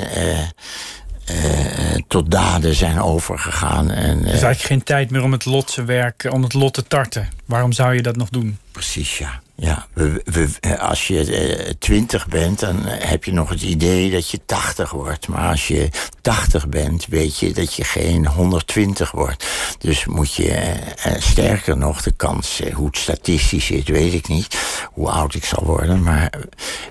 eh, 1.30 1.96
tot 2.08 2.30
daden 2.30 2.74
zijn 2.74 3.00
overgegaan. 3.02 3.90
En, 3.90 4.18
Er 4.18 4.24
is 4.24 4.30
eigenlijk 4.30 4.60
geen 4.60 4.82
tijd 4.82 5.10
meer 5.10 5.22
om 5.22 5.32
het 5.32 5.44
lot 5.44 5.74
te 5.74 5.84
werken, 5.84 6.32
om 6.32 6.42
het 6.42 6.52
lot 6.52 6.74
te 6.74 6.86
tarten. 6.86 7.28
Waarom 7.46 7.72
zou 7.72 7.94
je 7.94 8.02
dat 8.02 8.16
nog 8.16 8.28
doen? 8.28 8.58
Precies, 8.80 9.18
ja. 9.18 9.40
ja 9.54 9.86
we, 9.94 10.78
als 10.78 11.06
je 11.06 11.76
twintig 11.78 12.28
bent, 12.28 12.60
dan 12.60 12.76
heb 12.86 13.24
je 13.24 13.32
nog 13.32 13.48
het 13.48 13.62
idee 13.62 14.10
dat 14.10 14.30
je 14.30 14.40
80 14.46 14.90
wordt. 14.90 15.28
Maar 15.28 15.50
als 15.50 15.68
je 15.68 15.88
80 16.20 16.68
bent, 16.68 17.06
weet 17.06 17.38
je 17.38 17.52
dat 17.52 17.74
je 17.74 17.84
geen 17.84 18.26
120 18.26 19.10
wordt. 19.10 19.46
Dus 19.78 20.04
moet 20.04 20.34
je, 20.34 20.74
sterker 21.18 21.76
nog, 21.76 22.02
de 22.02 22.12
kans, 22.12 22.60
hoe 22.72 22.86
het 22.86 22.96
statistisch 22.96 23.66
zit, 23.66 23.88
weet 23.88 24.12
ik 24.12 24.28
niet. 24.28 24.58
Hoe 24.92 25.10
oud 25.10 25.34
ik 25.34 25.44
zal 25.44 25.64
worden. 25.64 26.02
Maar 26.02 26.32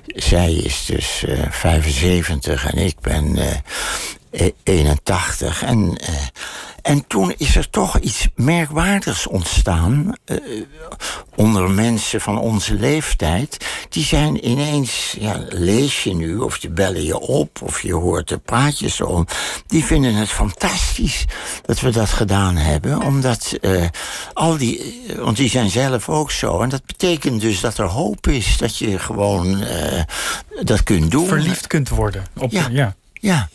zij 0.06 0.54
is 0.54 0.86
dus 0.86 1.26
75 1.50 2.72
en 2.72 2.78
ik 2.78 3.00
ben 3.00 3.38
81. 4.64 5.64
En, 5.64 5.98
uh, 6.10 6.16
en 6.90 7.08
toen 7.08 7.34
is 7.38 7.56
er 7.56 7.70
toch 7.70 8.00
iets 8.00 8.28
merkwaardigs 8.36 9.28
ontstaan. 9.28 10.14
Uh, 10.26 10.38
onder 11.36 11.70
mensen 11.72 12.22
van 12.22 12.40
onze 12.40 12.74
leeftijd. 12.74 13.66
Die 13.90 14.04
zijn 14.04 14.50
ineens, 14.50 15.16
ja, 15.20 15.46
lees 15.50 16.04
je 16.04 16.16
nu, 16.16 16.38
of 16.38 16.58
je 16.58 16.70
bellen 16.70 17.04
je 17.04 17.20
op, 17.20 17.62
of 17.62 17.82
je 17.82 17.94
hoort 17.94 18.32
er 18.32 18.40
praatjes 18.40 19.02
om. 19.02 19.26
Die 19.68 19.86
vinden 19.86 20.14
het 20.14 20.30
fantastisch 20.30 21.26
dat 21.66 21.80
we 21.80 21.90
dat 21.90 22.10
gedaan 22.10 22.56
hebben. 22.56 23.02
Omdat 23.02 23.58
uh, 23.62 23.86
al 24.34 24.58
die, 24.58 25.04
want 25.18 25.38
die 25.38 25.50
zijn 25.50 25.70
zelf 25.70 26.10
ook 26.10 26.32
zo. 26.32 26.62
En 26.62 26.70
dat 26.70 26.86
betekent 26.86 27.42
dus 27.42 27.60
dat 27.60 27.78
er 27.78 27.86
hoop 27.86 28.28
is 28.28 28.58
dat 28.58 28.78
je 28.78 29.00
gewoon 29.00 29.64
dat 30.64 30.84
kunt 30.84 31.12
doen. 31.12 31.28
Verliefd 31.28 31.68
kunt 31.68 31.90
worden. 31.90 32.26
Op, 32.38 32.52
ja. 32.52 32.68
ja. 32.72 32.96
ja. 33.14 33.50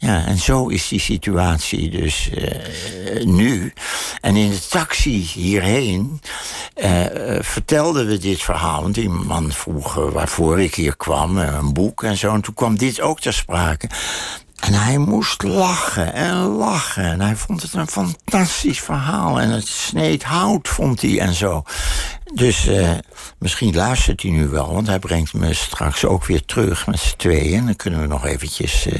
Ja, 0.00 0.26
en 0.26 0.38
zo 0.38 0.66
is 0.66 0.88
die 0.88 1.00
situatie 1.00 1.90
dus 1.90 2.30
uh, 2.34 3.24
nu. 3.24 3.72
En 4.20 4.36
in 4.36 4.50
de 4.50 4.66
taxi 4.68 5.30
hierheen 5.34 6.20
uh, 6.76 7.04
vertelden 7.40 8.06
we 8.06 8.18
dit 8.18 8.42
verhaal. 8.42 8.82
Want 8.82 8.94
die 8.94 9.08
man 9.08 9.52
vroeg 9.52 9.94
waarvoor 9.94 10.60
ik 10.60 10.74
hier 10.74 10.96
kwam, 10.96 11.38
een 11.38 11.72
boek 11.72 12.02
en 12.02 12.16
zo. 12.16 12.34
En 12.34 12.40
toen 12.40 12.54
kwam 12.54 12.76
dit 12.76 13.00
ook 13.00 13.20
ter 13.20 13.32
sprake. 13.32 13.88
En 14.60 14.72
hij 14.74 14.98
moest 14.98 15.42
lachen 15.42 16.14
en 16.14 16.36
lachen. 16.36 17.04
En 17.04 17.20
hij 17.20 17.36
vond 17.36 17.62
het 17.62 17.72
een 17.72 17.88
fantastisch 17.88 18.80
verhaal. 18.80 19.40
En 19.40 19.50
het 19.50 19.68
sneed 19.68 20.22
hout, 20.22 20.68
vond 20.68 21.02
hij 21.02 21.20
en 21.20 21.34
zo. 21.34 21.62
Dus 22.34 22.66
uh, 22.66 22.90
misschien 23.38 23.74
luistert 23.74 24.22
hij 24.22 24.30
nu 24.30 24.48
wel, 24.48 24.72
want 24.72 24.86
hij 24.86 24.98
brengt 24.98 25.34
me 25.34 25.54
straks 25.54 26.04
ook 26.04 26.24
weer 26.24 26.44
terug 26.44 26.86
met 26.86 26.98
z'n 26.98 27.16
tweeën. 27.16 27.58
En 27.58 27.64
dan 27.64 27.76
kunnen 27.76 28.00
we 28.00 28.06
nog 28.06 28.26
eventjes. 28.26 28.86
Uh, 28.86 28.98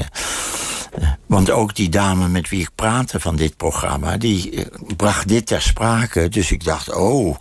uh, 0.99 1.09
want 1.25 1.51
ook 1.51 1.75
die 1.75 1.89
dame 1.89 2.27
met 2.27 2.49
wie 2.49 2.61
ik 2.61 2.69
praatte 2.75 3.19
van 3.19 3.35
dit 3.35 3.57
programma, 3.57 4.17
die 4.17 4.67
bracht 4.95 5.27
dit 5.27 5.45
ter 5.45 5.61
sprake. 5.61 6.29
Dus 6.29 6.51
ik 6.51 6.63
dacht, 6.63 6.93
oh, 6.93 7.35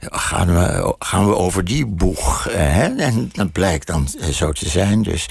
gaan 0.00 0.54
we, 0.54 0.94
gaan 0.98 1.28
we 1.28 1.36
over 1.36 1.64
die 1.64 1.86
boeg? 1.86 2.48
Hè? 2.50 2.94
En 2.96 3.30
dat 3.32 3.52
blijkt 3.52 3.86
dan 3.86 4.08
zo 4.32 4.52
te 4.52 4.68
zijn. 4.68 5.02
Dus. 5.02 5.26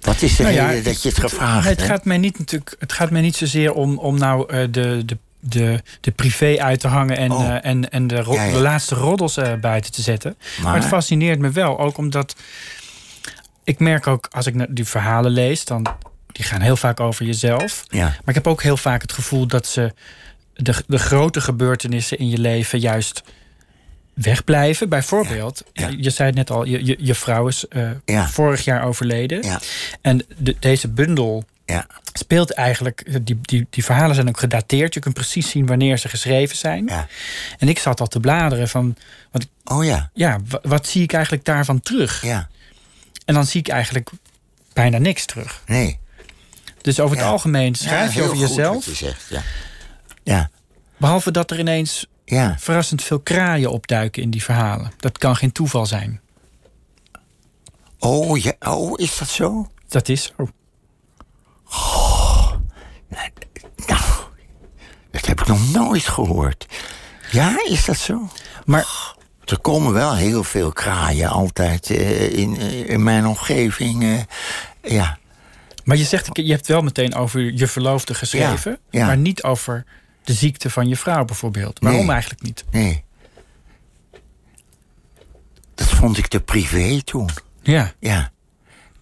Wat 0.00 0.22
is 0.22 0.36
de 0.36 0.42
Nou 0.42 0.54
ja, 0.54 0.68
reden 0.68 0.84
dat 0.84 1.02
je 1.02 1.08
het 1.08 1.18
gevraagd 1.18 1.68
Het 1.68 1.78
hebt? 1.78 1.90
gaat 1.90 2.04
mij 2.04 2.18
niet, 2.18 2.38
natuurlijk, 2.38 2.76
het 2.78 2.92
gaat 2.92 3.10
mij 3.10 3.20
niet 3.20 3.36
zozeer 3.36 3.72
om, 3.72 3.98
om 3.98 4.18
nou 4.18 4.52
eh, 4.52 4.66
de, 4.70 5.02
de, 5.06 5.18
de, 5.40 5.82
de 6.00 6.10
privé 6.10 6.56
uit 6.58 6.80
te 6.80 6.88
hangen 6.88 7.16
en, 7.16 7.30
Oh. 7.32 7.46
eh, 7.48 7.64
en, 7.70 7.90
en 7.90 8.06
de, 8.06 8.20
ro- 8.22 8.34
Ja, 8.34 8.42
ja. 8.44 8.52
de 8.52 8.58
laatste 8.60 8.94
roddels 8.94 9.36
eh, 9.36 9.52
buiten 9.54 9.92
te 9.92 10.02
zetten. 10.02 10.36
Maar, 10.38 10.64
Maar- 10.64 10.74
het 10.80 10.88
fascineert 10.88 11.38
me 11.38 11.50
wel, 11.50 11.78
ook 11.78 11.96
omdat 11.98 12.34
ik 13.64 13.78
merk 13.78 14.06
ook 14.06 14.28
als 14.30 14.46
ik 14.46 14.66
die 14.76 14.84
verhalen 14.84 15.30
lees, 15.30 15.64
dan 15.64 15.86
die 16.32 16.44
gaan 16.44 16.60
heel 16.60 16.76
vaak 16.76 17.00
over 17.00 17.24
jezelf. 17.26 17.84
Ja. 17.88 18.04
Maar 18.04 18.22
ik 18.26 18.34
heb 18.34 18.46
ook 18.46 18.62
heel 18.62 18.76
vaak 18.76 19.02
het 19.02 19.12
gevoel 19.12 19.46
dat 19.46 19.66
ze 19.66 19.92
de, 20.54 20.74
de 20.86 20.98
grote 20.98 21.40
gebeurtenissen 21.40 22.18
in 22.18 22.28
je 22.28 22.38
leven 22.38 22.78
juist 22.80 23.22
wegblijven. 24.14 24.88
Bijvoorbeeld, 24.88 25.62
Ja. 25.72 25.88
je 25.96 26.10
zei 26.10 26.28
het 26.28 26.36
net 26.36 26.50
al, 26.50 26.64
je, 26.64 26.84
je, 26.84 26.96
je 26.98 27.14
vrouw 27.14 27.46
is 27.48 27.68
eh, 27.68 27.90
Ja. 28.04 28.28
vorig 28.28 28.64
jaar 28.64 28.84
overleden. 28.84 29.42
Ja. 29.42 29.60
En 30.00 30.22
de, 30.36 30.56
deze 30.60 30.88
bundel 30.88 31.44
Ja. 31.74 31.86
speelt 32.12 32.52
eigenlijk, 32.52 33.24
die, 33.26 33.38
die, 33.42 33.66
die 33.70 33.84
verhalen 33.84 34.14
zijn 34.14 34.28
ook 34.28 34.38
gedateerd. 34.38 34.94
Je 34.94 35.00
kunt 35.00 35.14
precies 35.14 35.50
zien 35.50 35.66
wanneer 35.66 35.98
ze 35.98 36.08
geschreven 36.08 36.56
zijn. 36.56 36.86
Ja. 36.86 37.06
En 37.58 37.68
ik 37.68 37.78
zat 37.78 38.00
al 38.00 38.06
te 38.06 38.20
bladeren 38.20 38.68
van, 38.68 38.96
want 39.30 39.44
ik- 39.44 39.50
Oh 39.72 39.84
ja. 39.84 40.10
ja, 40.14 40.38
wa- 40.48 40.60
wat 40.62 40.86
zie 40.86 41.02
ik 41.02 41.12
eigenlijk 41.12 41.44
daarvan 41.44 41.80
terug? 41.80 42.22
Ja. 42.22 42.48
En 43.24 43.34
dan 43.34 43.46
zie 43.46 43.60
ik 43.60 43.68
eigenlijk 43.68 44.10
bijna 44.72 44.98
niks 44.98 45.24
terug. 45.24 45.62
Nee. 45.66 45.98
Dus 46.80 47.00
over 47.00 47.16
het 47.16 47.24
Ja. 47.24 47.30
algemeen 47.30 47.74
schrijf 47.74 48.14
je 48.14 48.22
over 48.22 48.36
jezelf. 48.36 48.74
wat 48.74 48.84
je 48.84 49.04
zegt, 49.04 49.26
ja. 49.28 49.42
Ja. 50.22 50.50
Behalve 50.96 51.30
dat 51.30 51.50
er 51.50 51.58
ineens 51.58 52.06
Ja. 52.24 52.56
verrassend 52.58 53.02
veel 53.02 53.20
kraaien 53.20 53.70
opduiken 53.70 54.22
in 54.22 54.30
die 54.30 54.42
verhalen. 54.44 54.92
Dat 54.96 55.18
kan 55.18 55.36
geen 55.36 55.52
toeval 55.52 55.86
zijn. 55.86 56.20
Oh, 57.98 58.38
ja. 58.38 58.52
oh, 58.60 58.92
is 59.00 59.18
dat 59.18 59.28
zo? 59.28 59.70
Dat 59.88 60.08
is 60.08 60.32
zo. 60.36 60.48
Nou, 63.86 64.00
dat 65.10 65.26
heb 65.26 65.40
ik 65.40 65.46
nog 65.46 65.70
nooit 65.72 66.02
gehoord. 66.08 66.66
Ja, 67.30 67.56
is 67.68 67.84
dat 67.84 67.96
zo? 67.96 68.28
Maar 68.64 68.86
Er 69.44 69.58
komen 69.60 69.92
wel 69.92 70.14
heel 70.14 70.44
veel 70.44 70.72
kraaien 70.72 71.28
altijd 71.28 71.90
eh, 71.90 72.32
in, 72.38 72.56
eh, 72.60 72.88
in 72.88 73.02
mijn 73.02 73.26
omgeving. 73.26 74.02
eh, 74.02 74.92
ja. 74.92 75.18
Maar 75.84 75.96
je 75.96 76.04
zegt, 76.04 76.28
je 76.32 76.50
hebt 76.52 76.66
wel 76.66 76.80
meteen 76.82 77.14
over 77.14 77.40
je 77.54 77.66
verloofde 77.66 78.14
geschreven, 78.14 78.70
Ja, 78.90 79.00
ja. 79.00 79.06
maar 79.06 79.16
niet 79.16 79.42
over 79.42 79.84
de 80.24 80.32
ziekte 80.32 80.70
van 80.70 80.88
je 80.88 80.96
vrouw 80.96 81.24
bijvoorbeeld. 81.24 81.78
Waarom 81.78 82.00
Nee. 82.04 82.10
eigenlijk 82.10 82.42
niet? 82.42 82.64
Nee. 82.70 83.04
Dat 85.74 85.86
vond 85.88 86.18
ik 86.18 86.26
te 86.26 86.40
privé 86.40 87.02
toen. 87.04 87.28
Ja. 87.62 87.92
Ja. 88.00 88.30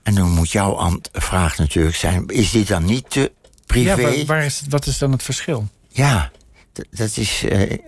En 0.06 0.14
dan 0.14 0.30
moet 0.30 0.52
jouw 0.52 0.98
vraag 1.12 1.58
natuurlijk 1.58 1.96
zijn: 1.96 2.26
is 2.26 2.50
dit 2.50 2.68
dan 2.68 2.84
niet 2.84 3.10
te 3.10 3.32
privé? 3.66 4.00
Ja, 4.00 4.16
waar, 4.16 4.24
waar 4.24 4.44
is, 4.44 4.62
wat 4.68 4.86
is 4.86 4.98
dan 4.98 5.12
het 5.12 5.22
verschil? 5.22 5.68
Ja, 5.88 6.30
dat 6.90 7.16
is. 7.16 7.44
eh, 7.44 7.78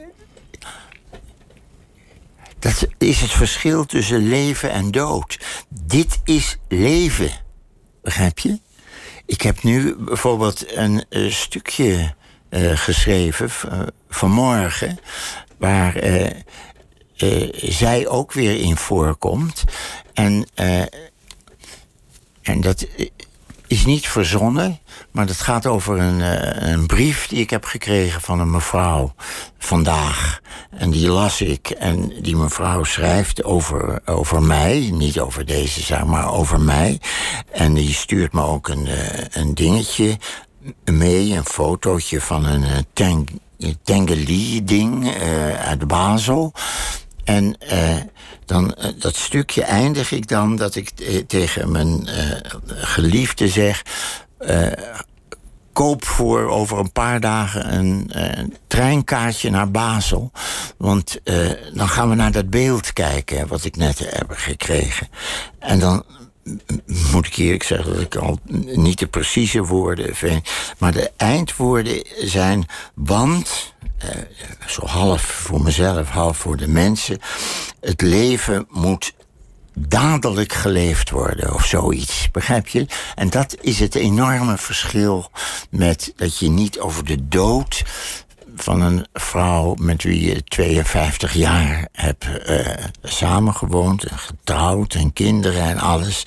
dat 2.59 2.87
is 2.99 3.21
het 3.21 3.31
verschil 3.31 3.85
tussen 3.85 4.29
leven 4.29 4.71
en 4.71 4.91
dood. 4.91 5.39
Dit 5.69 6.19
is 6.25 6.57
leven. 6.69 7.31
Begrijp 8.03 8.39
je? 8.39 8.61
Ik 9.27 9.43
heb 9.43 9.63
nu 9.63 9.97
bijvoorbeeld 9.97 10.77
een 10.77 11.05
eh, 11.09 11.31
stukje 11.31 12.15
eh, 12.49 12.77
geschreven 12.77 13.51
vanmorgen. 14.09 14.99
waar 15.59 15.95
zij 17.53 18.07
ook 18.09 18.33
weer 18.33 18.61
in 18.61 18.77
voorkomt. 18.77 19.65
En. 20.15 20.47
En 22.49 22.61
dat 22.61 22.87
is 23.67 23.85
niet 23.85 24.09
verzonnen, 24.09 24.79
maar 25.11 25.27
dat 25.27 25.37
gaat 25.37 25.67
over 25.67 25.99
een, 25.99 26.21
eh, 26.21 26.71
een 26.71 26.87
brief 26.87 27.27
die 27.27 27.39
ik 27.39 27.51
heb 27.51 27.65
gekregen 27.65 28.21
van 28.21 28.41
een 28.41 28.51
mevrouw 28.51 29.15
vandaag. 29.59 30.41
En 30.71 30.91
die 30.91 31.09
las 31.09 31.41
ik. 31.41 31.71
En 31.71 32.13
die 32.23 32.37
mevrouw 32.37 32.85
schrijft 32.85 33.45
over, 33.45 34.01
over 34.05 34.43
mij, 34.43 34.91
niet 34.93 35.21
over 35.21 35.47
deze 35.47 35.83
zaak, 35.83 36.05
maar 36.05 36.33
over 36.33 36.61
mij. 36.61 37.01
En 37.53 37.75
die 37.75 37.95
stuurt 37.95 38.33
me 38.33 38.43
ook 38.43 38.69
een, 38.69 38.87
eh, 38.87 39.25
een 39.31 39.55
dingetje 39.55 40.19
mee, 40.85 41.37
een 41.37 41.45
fotootje 41.45 42.21
van 42.21 42.45
een 42.45 42.65
eh, 42.65 42.77
tang, 42.93 43.29
Tengeli-ding 43.83 45.15
uit 45.59 45.87
Basel. 45.87 46.53
En 47.25 47.57
dan, 48.49 48.75
eh, 48.75 48.91
dat 48.99 49.17
stukje 49.17 49.63
eindig 49.63 50.13
ik 50.13 50.29
dan 50.29 50.57
dat 50.57 50.75
ik 50.75 50.91
tegen 51.27 51.71
mijn 51.71 52.07
eh, 52.07 52.31
geliefde 52.67 53.49
zeg. 53.49 53.83
eh, 54.39 54.73
koop 55.73 56.05
voor 56.05 56.49
over 56.49 56.79
een 56.79 56.93
paar 56.93 57.21
dagen 57.21 57.75
een 57.75 58.57
treinkaartje 58.67 59.51
naar 59.51 59.71
Basel. 59.71 60.31
Want 60.77 61.21
dan 61.75 61.89
gaan 61.89 62.09
we 62.09 62.15
naar 62.15 62.33
dat 62.33 62.51
beeld 62.51 62.93
kijken 62.93 63.49
wat 63.49 63.65
ik 63.65 63.77
net 63.77 63.99
heb 63.99 64.27
gekregen. 64.31 65.09
En 65.59 65.79
dan 65.79 66.05
moet 67.13 67.27
ik 67.27 67.37
eerlijk 67.37 67.63
zeggen 67.63 67.93
dat 67.93 68.03
ik 68.03 68.17
al 68.17 68.39
niet 68.75 68.99
de 68.99 69.07
precieze 69.07 69.65
woorden 69.65 70.15
vind. 70.15 70.51
Maar 70.79 70.93
de 70.93 71.11
eindwoorden 71.17 72.03
zijn 72.25 72.67
want, 72.95 73.75
zo 74.67 74.87
half 74.87 75.23
voor 75.23 75.63
mezelf, 75.63 76.09
half 76.09 76.37
voor 76.37 76.57
de 76.57 76.69
mensen. 76.69 77.19
Het 77.81 78.01
leven 78.01 78.67
moet 78.71 79.13
dadelijk 79.87 80.53
geleefd 80.53 81.11
worden 81.11 81.55
of 81.55 81.65
zoiets. 81.67 82.31
Begrijp 82.31 82.69
je? 82.69 82.87
En 83.15 83.31
dat 83.31 83.57
is 83.61 83.79
het 83.79 83.95
enorme 83.95 84.59
verschil 84.59 85.31
met 85.71 86.13
dat 86.17 86.39
je 86.39 86.49
niet 86.49 86.79
over 86.81 87.05
de 87.05 87.29
dood 87.29 87.83
van 88.57 88.81
een 88.81 89.07
vrouw 89.13 89.75
met 89.75 90.03
wie 90.03 90.25
je 90.25 90.45
52 90.45 91.33
jaar 91.33 91.89
hebt 91.93 92.43
eh, 92.45 92.85
samengewoond 93.03 94.05
en 94.05 94.19
getrouwd 94.19 94.95
en 94.95 95.13
kinderen 95.13 95.63
en 95.63 95.79
alles. 95.79 96.23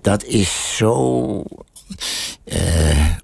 Dat 0.00 0.24
is 0.24 0.76
zo 0.76 1.42
eh, 2.44 2.90
eh, 2.90 3.16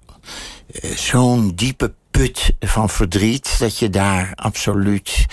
zo'n 0.95 1.55
diepe 1.55 1.93
put 2.17 2.53
van 2.59 2.89
verdriet 2.89 3.59
dat 3.59 3.77
je 3.79 3.89
daar 3.89 4.31
absoluut. 4.35 5.25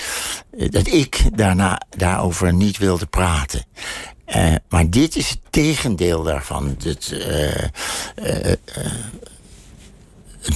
eh, 0.58 0.70
dat 0.70 0.86
ik 0.86 1.22
daarna, 1.34 1.80
daarover 1.96 2.54
niet 2.54 2.78
wilde 2.78 3.06
praten. 3.06 3.64
Eh, 4.24 4.54
maar 4.68 4.90
dit 4.90 5.16
is 5.16 5.28
het 5.28 5.38
tegendeel 5.50 6.22
daarvan. 6.22 6.76
Het, 6.82 7.12
eh, 7.12 8.52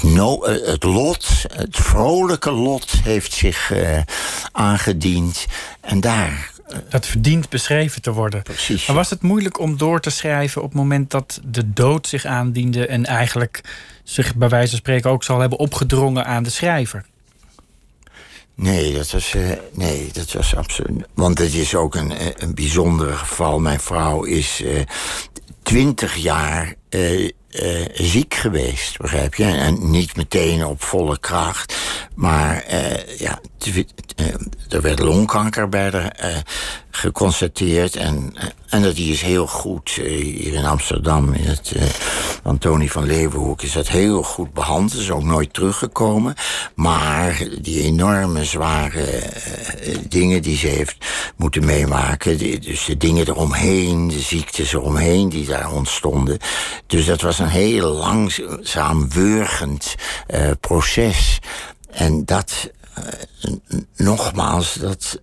no, 0.03 0.45
het 0.45 0.83
lot, 0.83 1.45
het 1.53 1.77
vrolijke 1.77 2.51
lot 2.51 2.91
heeft 2.91 3.33
zich 3.33 3.73
aangediend. 4.53 5.47
En 5.81 6.01
daar 6.01 6.54
Dat 6.89 7.07
verdient 7.07 7.49
beschreven 7.49 8.03
te 8.03 8.13
worden. 8.13 8.43
Precies. 8.43 8.87
Maar 8.87 8.97
was 8.97 9.11
het 9.11 9.23
moeilijk 9.23 9.59
om 9.59 9.77
door 9.77 10.01
te 10.01 10.11
schrijven 10.11 10.63
op 10.63 10.69
het 10.69 10.79
moment 10.79 11.11
dat 11.11 11.41
de 11.45 11.73
dood 11.73 12.07
zich 12.07 12.25
aandiende 12.25 12.87
en 12.87 13.05
eigenlijk 13.05 13.61
zich 14.03 14.35
bij 14.35 14.49
wijze 14.49 14.69
van 14.69 14.79
spreken 14.79 15.11
ook 15.11 15.25
zal 15.25 15.41
hebben 15.41 15.59
opgedrongen 15.59 16.25
aan 16.25 16.43
de 16.43 16.51
schrijver? 16.51 17.05
Nee, 18.55 18.95
dat 18.95 19.11
was, 19.11 19.35
eh, 19.35 19.51
nee, 19.73 20.09
dat 20.13 20.33
was 20.33 20.57
absoluut. 20.57 21.07
Want 21.15 21.39
het 21.39 21.55
is 21.55 21.75
ook 21.75 21.95
een, 21.95 22.13
eh, 22.13 22.27
een 22.37 22.55
bijzonder 22.55 23.13
geval. 23.13 23.59
Mijn 23.59 23.81
vrouw 23.81 24.23
is 24.23 24.63
eh, 24.63 24.81
twintig 25.63 26.15
jaar 26.15 26.75
eh, 27.55 27.85
ziek 27.93 28.35
geweest, 28.35 28.99
begrijp 28.99 29.35
je? 29.35 29.45
En 29.45 29.91
niet 29.91 30.17
meteen 30.17 30.65
op 30.65 30.83
volle 30.83 31.19
kracht. 31.19 31.77
Maar 32.15 32.63
eh, 32.63 33.19
ja, 33.19 33.41
eh, 34.17 34.27
er 34.69 34.81
werd 34.81 34.99
longkanker 34.99 35.69
bij 35.69 35.91
haar 35.91 36.43
geconstateerd. 36.91 37.97
En, 37.97 38.35
en 38.69 38.83
dat 38.83 38.95
die 38.95 39.13
is 39.13 39.23
heel 39.23 39.47
goed 39.47 39.91
hier 39.91 40.55
in 40.55 40.65
Amsterdam. 40.65 41.33
In 41.33 41.45
het 41.45 41.73
Antonie 42.43 42.93
van 42.93 43.07
Leeuwenhoek 43.07 43.63
is 43.63 43.73
dat 43.73 43.89
heel 43.89 44.23
goed 44.23 44.53
behandeld. 44.53 45.01
Is 45.01 45.11
ook 45.11 45.23
nooit 45.23 45.53
teruggekomen. 45.53 46.35
Maar 46.75 47.49
die 47.61 47.83
enorme 47.83 48.45
zware 48.45 49.23
dingen 50.09 50.43
die 50.43 50.57
ze 50.57 50.67
heeft 50.67 50.97
moeten 51.37 51.65
meemaken. 51.65 52.39
dus 52.61 52.85
de 52.85 52.97
dingen 52.97 53.29
eromheen, 53.29 54.09
de 54.09 54.21
ziektes 54.21 54.73
eromheen 54.73 55.29
die 55.29 55.47
daar 55.47 55.73
ontstonden. 55.73 56.39
Dus 56.87 57.07
dat 57.07 57.21
was 57.21 57.39
een 57.45 57.51
heel 57.51 57.91
langzaam 57.91 59.09
wurgend 59.09 59.95
eh, 60.27 60.51
proces. 60.61 61.39
En 61.91 62.25
dat, 62.25 62.71
eh, 62.95 63.53
nogmaals, 63.97 64.75
dat, 64.75 65.21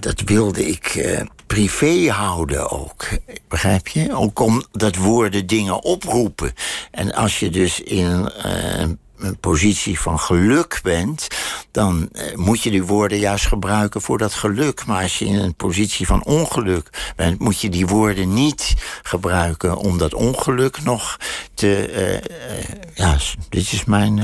dat 0.00 0.20
wilde 0.20 0.68
ik 0.68 0.86
eh, 0.86 1.20
privé 1.46 2.10
houden 2.10 2.70
ook. 2.70 3.08
Begrijp 3.48 3.88
je? 3.88 4.14
Ook 4.14 4.40
omdat 4.40 4.96
woorden 4.96 5.46
dingen 5.46 5.82
oproepen. 5.82 6.52
En 6.90 7.14
als 7.14 7.40
je 7.40 7.50
dus 7.50 7.80
in 7.80 8.30
eh, 8.30 8.84
een 9.18 9.38
positie 9.38 10.00
van 10.00 10.18
geluk 10.18 10.80
bent, 10.82 11.28
dan 11.70 12.08
eh, 12.12 12.36
moet 12.36 12.62
je 12.62 12.70
die 12.70 12.84
woorden 12.84 13.18
juist 13.18 13.46
gebruiken 13.46 14.00
voor 14.00 14.18
dat 14.18 14.32
geluk. 14.32 14.86
Maar 14.86 15.02
als 15.02 15.18
je 15.18 15.24
in 15.24 15.34
een 15.34 15.54
positie 15.54 16.06
van 16.06 16.24
ongeluk 16.24 17.12
bent, 17.16 17.38
moet 17.38 17.60
je 17.60 17.68
die 17.68 17.86
woorden 17.86 18.34
niet 18.34 18.74
gebruiken 19.02 19.76
om 19.76 19.98
dat 19.98 20.14
ongeluk 20.14 20.82
nog 20.82 21.16
te, 21.54 21.86
eh, 21.86 22.16
eh, 22.16 22.64
ja, 22.94 23.16
dit 23.48 23.72
is 23.72 23.84
mijn, 23.84 24.16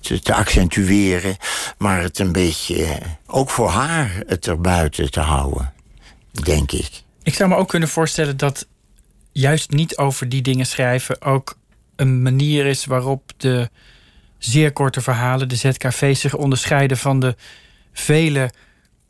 te, 0.00 0.34
accentueren, 0.34 1.36
maar 1.78 2.02
het 2.02 2.18
een 2.18 2.32
beetje 2.32 2.98
ook 3.26 3.50
voor 3.50 3.68
haar 3.68 4.22
het 4.26 4.46
erbuiten 4.46 5.10
te 5.10 5.20
houden, 5.20 5.72
denk 6.42 6.72
ik. 6.72 7.02
Ik 7.22 7.34
zou 7.34 7.48
me 7.48 7.56
ook 7.56 7.68
kunnen 7.68 7.88
voorstellen 7.88 8.36
dat 8.36 8.66
juist 9.32 9.70
niet 9.70 9.96
over 9.96 10.28
die 10.28 10.42
dingen 10.42 10.66
schrijven 10.66 11.22
ook 11.22 11.54
een 12.00 12.22
manier 12.22 12.66
is 12.66 12.84
waarop 12.84 13.32
de 13.36 13.70
zeer 14.38 14.72
korte 14.72 15.00
verhalen, 15.00 15.48
de 15.48 15.56
ZKV's, 15.56 16.20
zich 16.20 16.34
onderscheiden 16.34 16.96
van 16.96 17.20
de 17.20 17.36
vele 17.92 18.50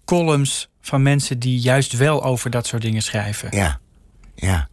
columns 0.04 0.68
van 0.80 1.02
mensen 1.02 1.38
die 1.38 1.58
juist 1.58 1.92
wel 1.96 2.24
over 2.24 2.50
dat 2.50 2.66
soort 2.66 2.82
dingen 2.82 3.02
schrijven. 3.02 3.48
Ja, 3.56 3.80
ja, 4.34 4.68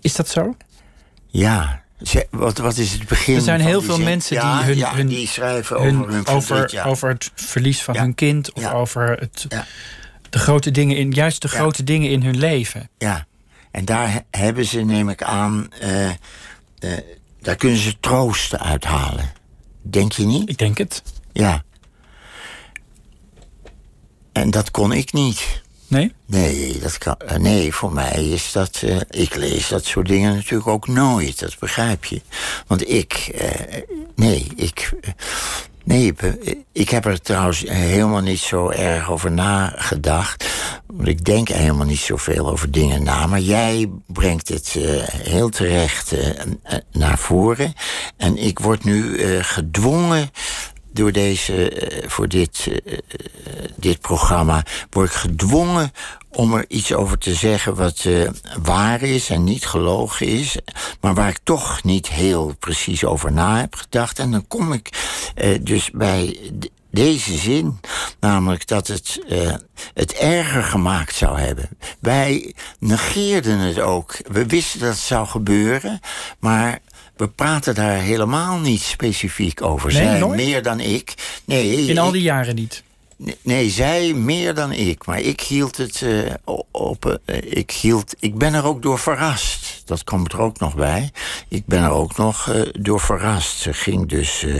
Is 0.00 0.14
dat 0.14 0.28
zo? 0.28 0.56
ja. 1.26 1.82
Ze- 2.02 2.26
Wat, 2.30 2.58
wat 2.58 2.76
is 2.76 2.92
het 2.92 3.06
begin? 3.08 3.34
Er 3.34 3.40
zijn 3.40 3.58
van 3.60 3.68
heel 3.68 3.78
die 3.78 3.86
veel 3.86 3.96
zin? 3.96 4.04
mensen 4.04 4.36
Ja, 4.36 4.56
die 4.56 4.66
hun, 4.66 4.76
ja, 4.76 4.94
hun, 4.94 5.06
die 5.06 5.26
schrijven 5.26 5.82
hun- 5.82 5.98
over 6.00 6.12
hun 6.12 6.26
over, 6.26 6.42
verdriet, 6.56 6.70
ja. 6.70 6.84
over 6.84 7.08
het 7.08 7.30
verlies 7.34 7.82
van 7.82 7.96
hun 7.96 8.14
kind 8.14 8.52
of 8.52 8.72
over 8.72 9.10
het, 9.18 9.46
de 10.30 10.38
grote 10.38 10.70
dingen 10.70 10.96
in, 10.96 11.10
juist 11.10 11.42
de 11.42 11.48
grote 11.48 11.84
dingen 11.84 12.10
in 12.10 12.22
hun 12.22 12.38
leven. 12.38 12.88
Ja, 12.98 13.26
en 13.70 13.84
daar 13.84 14.12
he- 14.12 14.38
hebben 14.40 14.64
ze, 14.64 14.80
neem 14.80 15.08
ik 15.08 15.22
aan, 15.22 15.72
eh, 15.80 16.10
daar 17.40 17.56
kunnen 17.56 17.78
ze 17.78 18.00
troosten 18.00 18.60
uithalen. 18.60 19.32
Denk 19.82 20.12
je 20.12 20.24
niet? 20.24 20.48
Ik 20.48 20.58
denk 20.58 20.78
het. 20.78 21.02
Ja. 21.32 21.64
En 24.32 24.50
dat 24.50 24.70
kon 24.70 24.92
ik 24.92 25.12
niet. 25.12 25.62
Nee? 25.86 26.12
Nee, 26.26 26.78
dat 26.78 26.98
kan, 26.98 27.16
eh, 27.18 27.36
nee, 27.36 27.72
voor 27.74 27.92
mij 27.92 28.24
is 28.28 28.52
dat. 28.52 28.80
eh, 28.84 29.00
ik 29.10 29.34
lees 29.34 29.68
dat 29.68 29.84
soort 29.84 30.06
dingen 30.08 30.34
natuurlijk 30.34 30.68
ook 30.68 30.88
nooit, 30.88 31.38
dat 31.38 31.58
begrijp 31.58 32.04
je. 32.04 32.20
Want 32.66 32.88
ik. 32.90 33.12
eh, 33.34 33.82
nee, 34.14 34.46
ik. 34.56 34.92
eh, 35.00 35.10
nee, 35.84 36.14
ik 36.72 36.88
heb 36.88 37.04
er 37.04 37.20
trouwens 37.20 37.64
helemaal 37.66 38.20
niet 38.20 38.38
zo 38.38 38.70
erg 38.70 39.10
over 39.10 39.32
nagedacht. 39.32 40.46
Want 40.86 41.08
ik 41.08 41.24
denk 41.24 41.48
helemaal 41.48 41.86
niet 41.86 41.98
zoveel 41.98 42.50
over 42.50 42.70
dingen 42.70 43.02
na. 43.02 43.26
Maar 43.26 43.40
jij 43.40 43.90
brengt 44.06 44.48
het 44.48 44.74
eh, 44.76 45.02
heel 45.08 45.48
terecht 45.48 46.12
eh, 46.12 46.28
eh, 46.28 46.78
naar 46.92 47.18
voren. 47.18 47.74
En 48.16 48.36
ik 48.36 48.58
word 48.58 48.84
nu 48.84 49.18
gedwongen 49.42 50.30
door 50.94 51.12
deze, 51.12 51.70
eh, 51.70 52.08
voor 52.08 52.28
dit, 52.28 52.66
eh, 52.66 52.92
eh, 52.92 52.98
dit 53.76 54.00
programma, 54.00 54.64
word 54.90 55.08
ik 55.08 55.14
gedwongen 55.14 55.92
om 56.30 56.54
er 56.54 56.64
iets 56.68 56.92
over 56.92 57.18
te 57.18 57.34
zeggen 57.34 57.74
wat 57.74 58.06
waar 58.62 59.02
is 59.02 59.30
en 59.30 59.44
niet 59.44 59.66
gelogen 59.66 60.26
is, 60.26 60.56
maar 61.00 61.14
waar 61.14 61.28
ik 61.28 61.38
toch 61.42 61.82
niet 61.82 62.08
heel 62.08 62.54
precies 62.58 63.04
over 63.04 63.32
na 63.32 63.58
heb 63.60 63.74
gedacht. 63.74 64.18
En 64.18 64.30
dan 64.30 64.46
kom 64.48 64.72
ik 64.72 64.88
dus 65.60 65.90
bij 65.90 66.38
deze 66.90 67.36
zin, 67.36 67.80
namelijk 68.20 68.66
dat 68.66 68.86
het 68.86 69.20
het 69.94 70.12
erger 70.12 70.62
gemaakt 70.62 71.14
zou 71.14 71.38
hebben. 71.38 71.68
Wij 72.00 72.54
negeerden 72.78 73.58
het 73.58 73.78
ook. 73.78 74.16
We 74.30 74.46
wisten 74.46 74.80
dat 74.80 74.88
het 74.88 74.98
zou 74.98 75.26
gebeuren, 75.26 76.00
maar 76.38 76.80
we 77.16 77.28
praten 77.28 77.74
daar 77.74 77.96
helemaal 77.98 78.58
niet 78.58 78.80
specifiek 78.80 79.62
over. 79.62 79.92
Nee, 79.92 80.02
Zij 80.02 80.18
nooit? 80.18 80.36
meer 80.36 80.62
dan 80.62 80.80
ik. 80.80 81.14
Nee, 81.44 81.86
In 81.86 81.98
al 81.98 82.06
ik- 82.06 82.12
die 82.12 82.22
jaren 82.22 82.54
niet. 82.54 82.82
Nee, 83.42 83.70
zij 83.70 84.12
meer 84.14 84.54
dan 84.54 84.72
ik. 84.72 85.06
Maar 85.06 85.20
ik 85.20 85.40
hield 85.40 85.76
het 85.76 86.02
o- 86.44 86.66
op. 86.70 87.20
eh, 87.24 87.36
ik, 87.44 87.70
hield, 87.70 88.14
ik 88.18 88.34
ben 88.38 88.54
er 88.54 88.64
ook 88.64 88.82
door 88.82 88.98
verrast. 88.98 89.63
Dat 89.84 90.04
komt 90.04 90.32
er 90.32 90.40
ook 90.40 90.58
nog 90.58 90.74
bij. 90.74 91.10
Ik 91.48 91.66
ben 91.66 91.82
er 91.82 91.90
ook 91.90 92.16
nog 92.16 92.48
eh, 92.48 92.60
door 92.72 93.00
verrast. 93.00 93.58
Ze 93.58 93.72
ging 93.72 94.08
dus 94.08 94.42
eh, 94.42 94.54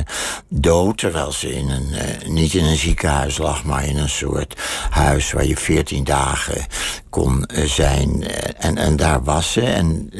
dood 0.48 0.98
terwijl 0.98 1.32
ze 1.32 1.54
in 1.54 1.70
een, 1.70 1.92
eh, 1.92 2.28
niet 2.28 2.54
in 2.54 2.64
een 2.64 2.76
ziekenhuis 2.76 3.38
lag, 3.38 3.64
maar 3.64 3.84
in 3.84 3.96
een 3.96 4.08
soort 4.08 4.60
huis 4.90 5.32
waar 5.32 5.44
je 5.44 5.56
14 5.56 6.04
dagen 6.04 6.66
kon 7.10 7.44
zijn. 7.64 8.24
En, 8.58 8.76
en 8.78 8.96
daar 8.96 9.22
was 9.22 9.52
ze. 9.52 9.60
En 9.60 10.10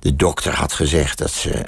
de 0.00 0.16
dokter 0.16 0.54
had 0.54 0.72
gezegd 0.72 1.18
dat 1.18 1.30
ze 1.30 1.66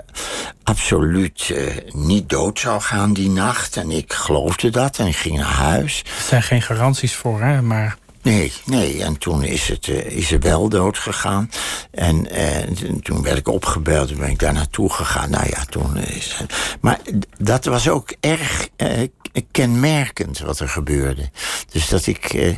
absoluut 0.62 1.55
niet 1.93 2.29
dood 2.29 2.59
zou 2.59 2.81
gaan 2.81 3.12
die 3.12 3.31
nacht. 3.31 3.77
En 3.77 3.91
ik 3.91 4.12
geloofde 4.12 4.70
dat 4.70 4.99
en 4.99 5.07
ik 5.07 5.16
ging 5.16 5.37
naar 5.37 5.47
huis. 5.47 6.01
Er 6.01 6.25
zijn 6.29 6.43
geen 6.43 6.62
garanties 6.62 7.14
voor, 7.14 7.41
hè? 7.41 7.62
maar 7.62 7.97
Nee, 8.25 8.53
nee. 8.64 9.03
En 9.03 9.18
toen 9.18 9.43
is, 9.45 9.68
het, 9.68 9.89
eh, 9.89 10.41
wel 10.41 10.68
dood 10.68 10.99
gegaan. 10.99 11.51
En 11.91 12.31
eh, 12.31 12.70
toen 13.03 13.22
werd 13.22 13.39
ik 13.39 13.49
opgebeld 13.49 14.11
en 14.11 14.18
ben 14.18 14.31
ik 14.31 14.39
daar 14.39 14.53
naartoe 14.53 14.93
gegaan. 14.93 15.31
Nou 15.31 15.49
ja, 15.49 15.64
toen 15.64 15.97
is 15.97 16.37
Maar 16.81 17.01
dat 17.39 17.64
was 17.64 17.89
ook 17.89 18.14
erg 18.20 18.68
eh, 18.77 19.09
kenmerkend 19.51 20.39
wat 20.39 20.61
er 20.61 20.68
gebeurde. 20.68 21.31
Dus 21.68 21.89
dat 21.89 22.07
ik... 22.07 22.55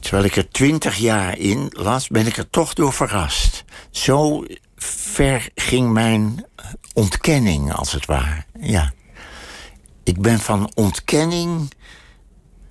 terwijl 0.00 0.24
ik 0.24 0.36
er 0.36 0.50
twintig 0.50 0.96
jaar 0.96 1.38
in 1.38 1.66
las, 1.70 2.08
ben 2.08 2.26
ik 2.26 2.36
er 2.36 2.50
toch 2.50 2.74
door 2.74 2.92
verrast. 2.92 3.64
Zo 3.90 4.44
ver 4.76 5.48
ging 5.54 5.92
mijn 5.92 6.46
ontkenning, 6.92 7.72
als 7.72 7.92
het 7.92 8.06
ware. 8.06 8.44
Ja. 8.60 8.92
Ik 10.04 10.20
ben 10.20 10.38
van 10.38 10.70
ontkenning 10.74 11.72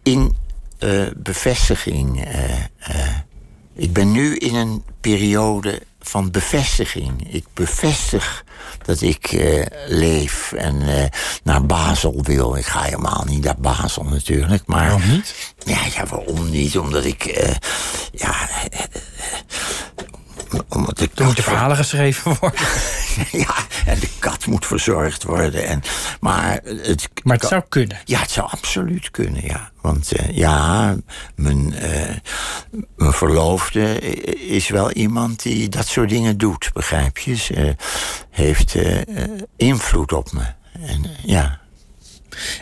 in 0.04 0.36
eh, 0.78 1.08
bevestiging. 1.16 2.26
eh, 2.26 2.54
eh. 2.78 3.16
ik 3.76 3.94
ben 3.94 4.12
nu 4.12 4.36
in 4.36 4.56
een 4.56 4.84
periode 5.02 5.82
van 6.00 6.32
bevestiging. 6.32 7.34
Ik 7.34 7.46
bevestig 7.54 8.44
dat 8.86 9.02
ik 9.02 9.32
leef 9.88 10.52
en 10.52 11.10
naar 11.44 11.66
Basel 11.66 12.24
wil. 12.24 12.56
Ik 12.56 12.66
ga 12.66 12.82
helemaal 12.82 13.24
niet 13.28 13.44
naar 13.44 13.58
Basel 13.58 14.04
natuurlijk, 14.04 14.64
maar... 14.66 14.90
waarom 14.90 15.10
niet? 15.10 15.54
Ja, 15.66 15.80
ja, 15.94 16.06
waarom 16.06 16.50
niet? 16.50 16.78
Omdat 16.78 17.06
ik, 17.06 17.52
ja, 18.12 18.50
omdat 20.68 20.98
de 20.98 21.10
Er 21.16 21.26
moeten 21.26 21.44
verhalen 21.44 21.78
geschreven 21.78 22.38
worden. 22.40 22.60
ja, 23.46 23.56
en 23.86 24.00
de 24.00 24.10
kat 24.20 24.46
moet 24.46 24.66
verzorgd 24.66 25.24
worden. 25.24 25.68
En, 25.68 25.82
maar 26.20 26.60
het, 26.64 27.10
Maar 27.24 27.38
het 27.38 27.48
zou 27.48 27.64
kunnen. 27.70 27.98
Ja, 28.06 28.20
het 28.20 28.32
zou 28.32 28.48
absoluut 28.50 29.12
kunnen, 29.12 29.46
ja. 29.46 29.72
Want 29.82 30.20
uh, 30.20 30.38
ja, 30.38 30.96
mijn, 31.36 31.74
uh, 31.74 32.16
mijn 32.96 33.14
verloofde 33.14 34.00
is 34.36 34.70
wel 34.70 34.92
iemand 34.92 35.42
die 35.42 35.70
dat 35.70 35.88
soort 35.88 36.10
dingen 36.10 36.38
doet, 36.38 36.70
begrijp 36.74 37.18
je? 37.18 37.36
Ze 37.36 37.76
heeft 38.30 38.76
invloed 39.56 40.14
op 40.14 40.32
me. 40.32 40.46
En, 40.82 41.06
ja. 41.24 41.60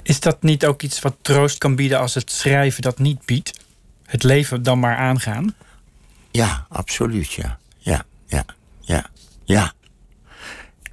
Is 0.04 0.20
dat 0.20 0.44
niet 0.44 0.66
ook 0.66 0.82
iets 0.82 1.00
wat 1.00 1.16
troost 1.22 1.58
kan 1.58 1.76
bieden 1.76 2.00
als 2.00 2.14
het 2.14 2.32
schrijven 2.32 2.82
dat 2.82 3.00
niet 3.00 3.26
biedt? 3.26 3.60
Het 4.06 4.24
leven 4.24 4.64
dan 4.64 4.80
maar 4.80 4.96
aangaan? 4.98 5.56
Ja, 6.32 6.66
absoluut, 6.70 7.34
ja, 7.34 7.58
ja. 9.46 9.74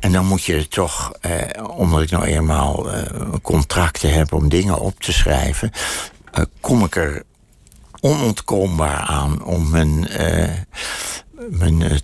En 0.00 0.12
dan 0.12 0.26
moet 0.26 0.44
je 0.44 0.68
toch, 0.68 1.12
eh, 1.20 1.68
omdat 1.76 2.02
ik 2.02 2.10
nou 2.10 2.24
eenmaal 2.24 2.92
eh, 2.92 3.32
contracten 3.42 4.12
heb 4.12 4.32
om 4.32 4.48
dingen 4.48 4.78
op 4.78 5.00
te 5.00 5.12
schrijven, 5.12 5.70
eh, 6.32 6.44
kom 6.60 6.84
ik 6.84 6.96
er 6.96 7.22
onontkoombaar 8.00 8.98
aan 8.98 9.44
om 9.44 9.70
mijn, 9.70 10.22
uh, 10.22 10.50
mijn 11.50 11.80
uh, 11.80 11.98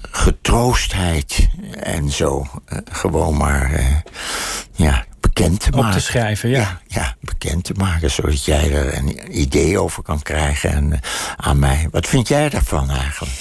getroostheid 0.00 1.48
en 1.72 2.10
zo 2.10 2.46
uh, 2.72 2.78
gewoon 2.84 3.36
maar 3.36 4.02
ja, 4.72 5.04
bekend 5.38 5.60
te 5.60 5.68
Op 5.68 5.74
maken. 5.74 5.98
te 5.98 6.04
schrijven, 6.04 6.48
ja. 6.48 6.58
ja. 6.58 6.80
Ja, 6.86 7.16
bekend 7.20 7.64
te 7.64 7.72
maken, 7.74 8.10
zodat 8.10 8.44
jij 8.44 8.72
er 8.72 8.96
een 8.96 9.40
idee 9.40 9.78
over 9.78 10.02
kan 10.02 10.22
krijgen 10.22 10.70
en, 10.70 11.00
aan 11.36 11.58
mij. 11.58 11.88
Wat 11.90 12.06
vind 12.06 12.28
jij 12.28 12.48
daarvan 12.48 12.90
eigenlijk? 12.90 13.32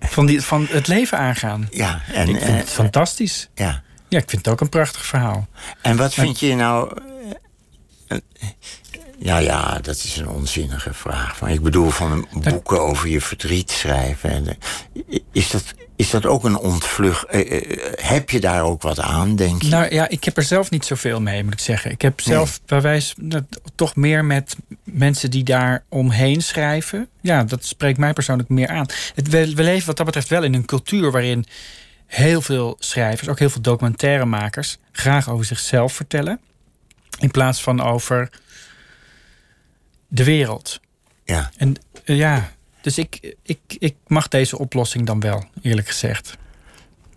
Van, 0.00 0.26
die, 0.26 0.42
van 0.42 0.66
het 0.70 0.86
leven 0.86 1.18
aangaan. 1.18 1.68
Ja, 1.70 2.00
en, 2.12 2.28
ik 2.28 2.36
vind 2.36 2.56
het 2.56 2.66
uh, 2.66 2.72
fantastisch. 2.72 3.48
Ja. 3.54 3.82
ja, 4.08 4.18
ik 4.18 4.30
vind 4.30 4.44
het 4.44 4.48
ook 4.54 4.60
een 4.60 4.68
prachtig 4.68 5.06
verhaal. 5.06 5.48
En 5.82 5.96
wat 5.96 6.14
vind 6.14 6.40
je 6.40 6.54
nou. 6.54 6.92
Ja, 9.18 9.38
ja, 9.38 9.78
dat 9.78 9.96
is 9.96 10.16
een 10.16 10.28
onzinnige 10.28 10.94
vraag. 10.94 11.40
Maar 11.40 11.50
ik 11.50 11.62
bedoel, 11.62 11.90
van 11.90 12.28
boeken 12.32 12.80
over 12.80 13.08
je 13.08 13.20
verdriet 13.20 13.70
schrijven. 13.70 14.30
En, 14.30 14.58
is, 15.32 15.50
dat, 15.50 15.64
is 15.96 16.10
dat 16.10 16.26
ook 16.26 16.44
een 16.44 16.56
ontvlucht? 16.56 17.34
Uh, 17.34 17.60
heb 17.96 18.30
je 18.30 18.40
daar 18.40 18.62
ook 18.62 18.82
wat 18.82 19.00
aan, 19.00 19.36
denk 19.36 19.62
je? 19.62 19.68
Nou 19.68 19.94
ja, 19.94 20.08
ik 20.08 20.24
heb 20.24 20.36
er 20.36 20.42
zelf 20.42 20.70
niet 20.70 20.84
zoveel 20.84 21.20
mee, 21.20 21.44
moet 21.44 21.52
ik 21.52 21.60
zeggen. 21.60 21.90
Ik 21.90 22.02
heb 22.02 22.20
zelf 22.20 22.48
nee. 22.48 22.60
bij 22.66 22.80
wijze 22.80 23.14
toch 23.74 23.96
meer 23.96 24.24
met 24.24 24.56
mensen 24.84 25.30
die 25.30 25.44
daar 25.44 25.84
omheen 25.88 26.42
schrijven. 26.42 27.08
Ja, 27.20 27.44
dat 27.44 27.64
spreekt 27.64 27.98
mij 27.98 28.12
persoonlijk 28.12 28.48
meer 28.48 28.68
aan. 28.68 28.86
Het, 29.14 29.28
we, 29.28 29.54
we 29.54 29.62
leven 29.62 29.86
wat 29.86 29.96
dat 29.96 30.06
betreft 30.06 30.28
wel 30.28 30.42
in 30.42 30.54
een 30.54 30.66
cultuur 30.66 31.10
waarin 31.10 31.46
heel 32.06 32.40
veel 32.40 32.76
schrijvers, 32.78 33.28
ook 33.28 33.38
heel 33.38 33.50
veel 33.50 33.62
documentairemakers, 33.62 34.78
graag 34.92 35.30
over 35.30 35.44
zichzelf 35.44 35.92
vertellen. 35.92 36.40
In 37.18 37.30
plaats 37.30 37.62
van 37.62 37.82
over 37.82 38.30
de 40.08 40.24
wereld. 40.24 40.80
Ja. 41.24 41.50
En 41.56 41.74
uh, 42.04 42.16
ja, 42.16 42.52
dus 42.80 42.98
ik, 42.98 43.34
ik, 43.42 43.58
ik 43.68 43.94
mag 44.06 44.28
deze 44.28 44.58
oplossing 44.58 45.06
dan 45.06 45.20
wel, 45.20 45.44
eerlijk 45.62 45.86
gezegd. 45.88 46.36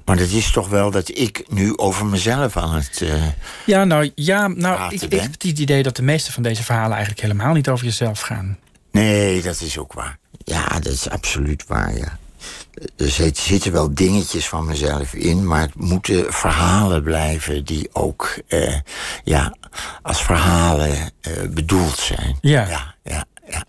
Maar 0.05 0.17
dat 0.17 0.29
is 0.29 0.51
toch 0.51 0.69
wel 0.69 0.91
dat 0.91 1.17
ik 1.17 1.43
nu 1.49 1.77
over 1.77 2.05
mezelf 2.05 2.57
aan 2.57 2.75
het. 2.75 3.01
Uh, 3.03 3.23
ja, 3.65 3.83
nou, 3.83 4.11
ja, 4.15 4.47
nou 4.47 4.93
ik, 4.93 5.01
ik 5.01 5.21
heb 5.21 5.31
het 5.31 5.43
idee 5.43 5.83
dat 5.83 5.95
de 5.95 6.01
meeste 6.01 6.31
van 6.31 6.43
deze 6.43 6.63
verhalen 6.63 6.91
eigenlijk 6.91 7.21
helemaal 7.21 7.53
niet 7.53 7.69
over 7.69 7.85
jezelf 7.85 8.19
gaan. 8.19 8.57
Nee, 8.91 9.41
dat 9.41 9.61
is 9.61 9.77
ook 9.77 9.93
waar. 9.93 10.17
Ja, 10.43 10.67
dat 10.67 10.93
is 10.93 11.09
absoluut 11.09 11.65
waar, 11.67 11.97
ja. 11.97 12.19
Er 12.95 13.31
zitten 13.33 13.71
wel 13.71 13.93
dingetjes 13.93 14.47
van 14.47 14.65
mezelf 14.65 15.13
in, 15.13 15.47
maar 15.47 15.61
het 15.61 15.75
moeten 15.75 16.33
verhalen 16.33 17.03
blijven 17.03 17.65
die 17.65 17.89
ook 17.91 18.39
uh, 18.47 18.75
ja, 19.23 19.55
als 20.01 20.21
verhalen 20.21 20.91
uh, 20.91 21.33
bedoeld 21.49 21.97
zijn. 21.97 22.37
Ja. 22.41 22.67
ja, 22.67 22.95
ja, 23.03 23.25
ja. 23.47 23.65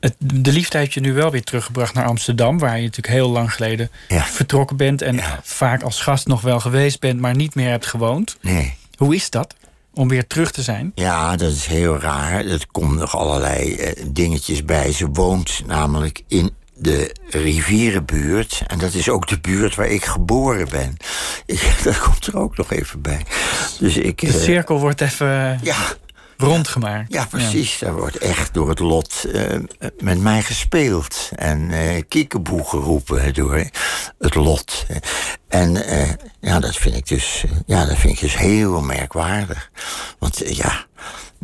Het, 0.00 0.14
de 0.18 0.52
liefde 0.52 0.78
heeft 0.78 0.94
je 0.94 1.00
nu 1.00 1.12
wel 1.12 1.30
weer 1.30 1.44
teruggebracht 1.44 1.94
naar 1.94 2.06
Amsterdam, 2.06 2.58
waar 2.58 2.76
je 2.76 2.82
natuurlijk 2.82 3.14
heel 3.14 3.28
lang 3.28 3.52
geleden 3.52 3.90
ja. 4.08 4.22
vertrokken 4.24 4.76
bent 4.76 5.02
en 5.02 5.16
ja. 5.16 5.40
vaak 5.42 5.82
als 5.82 6.00
gast 6.00 6.26
nog 6.26 6.40
wel 6.40 6.60
geweest 6.60 7.00
bent, 7.00 7.20
maar 7.20 7.36
niet 7.36 7.54
meer 7.54 7.70
hebt 7.70 7.86
gewoond. 7.86 8.36
Nee. 8.40 8.76
Hoe 8.96 9.14
is 9.14 9.30
dat? 9.30 9.54
Om 9.92 10.08
weer 10.08 10.26
terug 10.26 10.50
te 10.50 10.62
zijn? 10.62 10.92
Ja, 10.94 11.36
dat 11.36 11.52
is 11.52 11.66
heel 11.66 11.98
raar. 11.98 12.46
Er 12.46 12.66
komen 12.72 12.96
nog 12.96 13.16
allerlei 13.16 13.76
uh, 13.76 14.04
dingetjes 14.06 14.64
bij. 14.64 14.92
Ze 14.92 15.06
woont 15.06 15.62
namelijk 15.66 16.22
in 16.28 16.50
de 16.74 17.14
rivierenbuurt. 17.28 18.62
En 18.66 18.78
dat 18.78 18.94
is 18.94 19.08
ook 19.08 19.28
de 19.28 19.40
buurt 19.40 19.74
waar 19.74 19.86
ik 19.86 20.04
geboren 20.04 20.68
ben. 20.68 20.96
Ik, 21.46 21.74
dat 21.84 21.98
komt 21.98 22.26
er 22.26 22.36
ook 22.38 22.56
nog 22.56 22.72
even 22.72 23.00
bij. 23.00 23.26
Dus 23.78 23.96
ik, 23.96 24.20
de 24.20 24.40
cirkel 24.40 24.74
uh, 24.74 24.80
wordt 24.80 25.00
even 25.00 25.60
ja, 25.62 25.76
rondgemaakt. 26.36 27.12
Ja, 27.12 27.24
precies. 27.24 27.78
Ja. 27.78 27.86
Daar 27.86 27.96
wordt 27.96 28.18
echt 28.18 28.54
door 28.54 28.68
het 28.68 28.78
lot 28.78 29.26
uh, 29.26 29.42
met 29.98 30.20
mij 30.20 30.42
gespeeld. 30.42 31.30
En 31.36 31.60
uh, 31.70 32.02
kiekeboe 32.08 32.64
geroepen 32.64 33.34
door 33.34 33.64
het 34.18 34.34
lot. 34.34 34.86
En 35.48 35.72
ja, 36.40 36.60
dat 36.60 36.76
vind 36.76 36.96
ik 36.96 37.06
dus, 37.06 37.44
ja, 37.66 37.84
dat 37.84 37.96
vind 37.96 38.12
ik 38.12 38.20
dus 38.20 38.36
heel 38.36 38.80
merkwaardig. 38.80 39.70
Want 40.18 40.56
ja, 40.56 40.86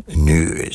nu 0.07 0.69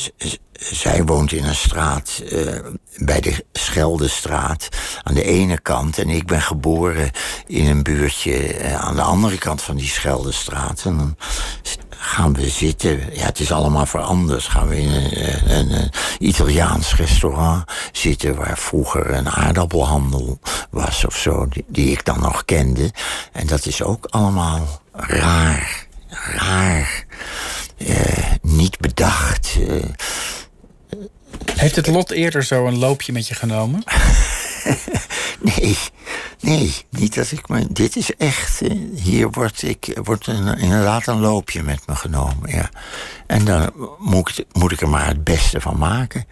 zij 0.54 1.04
woont 1.04 1.32
in 1.32 1.46
een 1.46 1.56
straat 1.56 2.22
uh, 2.32 2.60
bij 2.98 3.20
de 3.20 3.46
Scheldestraat 3.54 4.70
aan 5.04 5.14
de 5.14 5.24
ene 5.24 5.60
kant. 5.60 5.98
En 5.98 6.10
ik 6.10 6.26
ben 6.26 6.42
geboren 6.42 7.12
in 7.48 7.68
een 7.68 7.84
buurtje 7.84 8.60
uh, 8.60 8.76
aan 8.76 8.96
de 8.96 9.02
andere 9.02 9.38
kant 9.38 9.62
van 9.62 9.76
die 9.76 9.88
Scheldestraat. 9.88 10.84
En 10.86 10.98
dan 10.98 11.18
gaan 11.90 12.34
we 12.34 12.50
zitten. 12.50 13.16
Ja, 13.16 13.26
het 13.26 13.40
is 13.40 13.52
allemaal 13.52 13.86
veranderd. 13.86 14.44
Gaan 14.44 14.68
we 14.68 14.82
in 14.82 14.92
een, 14.92 15.58
een, 15.58 15.72
een 15.72 15.92
Italiaans 16.20 16.96
restaurant 16.96 17.72
zitten 17.92 18.36
waar 18.36 18.58
vroeger 18.58 19.14
een 19.14 19.30
aardappelhandel 19.30 20.40
was 20.70 21.06
of 21.06 21.18
zo. 21.18 21.48
Die, 21.48 21.66
die 21.68 21.92
ik 21.92 22.06
dan 22.06 22.20
nog 22.20 22.46
kende. 22.46 22.92
En 23.32 23.48
dat 23.48 23.66
is 23.66 23.84
ook 23.84 24.06
allemaal 24.06 24.82
raar. 24.92 25.88
Raar. 26.10 27.06
Uh, 27.78 28.32
niet 28.42 28.80
bedacht. 28.80 29.56
Uh, 29.60 29.84
Heeft 31.56 31.76
het 31.76 31.88
lot 31.88 32.12
eerder 32.12 32.44
zo 32.44 32.66
een 32.66 32.78
loopje 32.78 33.12
met 33.12 33.28
je 33.28 33.36
genomen? 33.36 33.84
nee, 35.56 35.78
nee, 36.40 36.74
niet 36.90 37.16
dat 37.16 37.32
ik 37.32 37.48
me. 37.48 37.68
Dit 37.72 37.96
is 37.96 38.16
echt. 38.16 38.62
Hier 38.94 39.30
wordt, 39.30 39.64
ik, 39.64 40.00
wordt 40.04 40.28
een, 40.28 40.58
inderdaad 40.58 41.08
een 41.08 41.20
loopje 41.20 41.64
met 41.64 41.88
me 41.88 41.96
genomen. 41.96 42.52
Ja. 42.52 42.70
En 43.28 43.46
dan 43.46 43.72
moet 44.00 44.38
ik, 44.40 44.46
moet 44.52 44.72
ik 44.72 44.82
er 44.82 44.90
maar 44.90 45.08
het 45.08 45.24
beste 45.24 45.62
van 45.62 45.78
maken. 45.78 46.26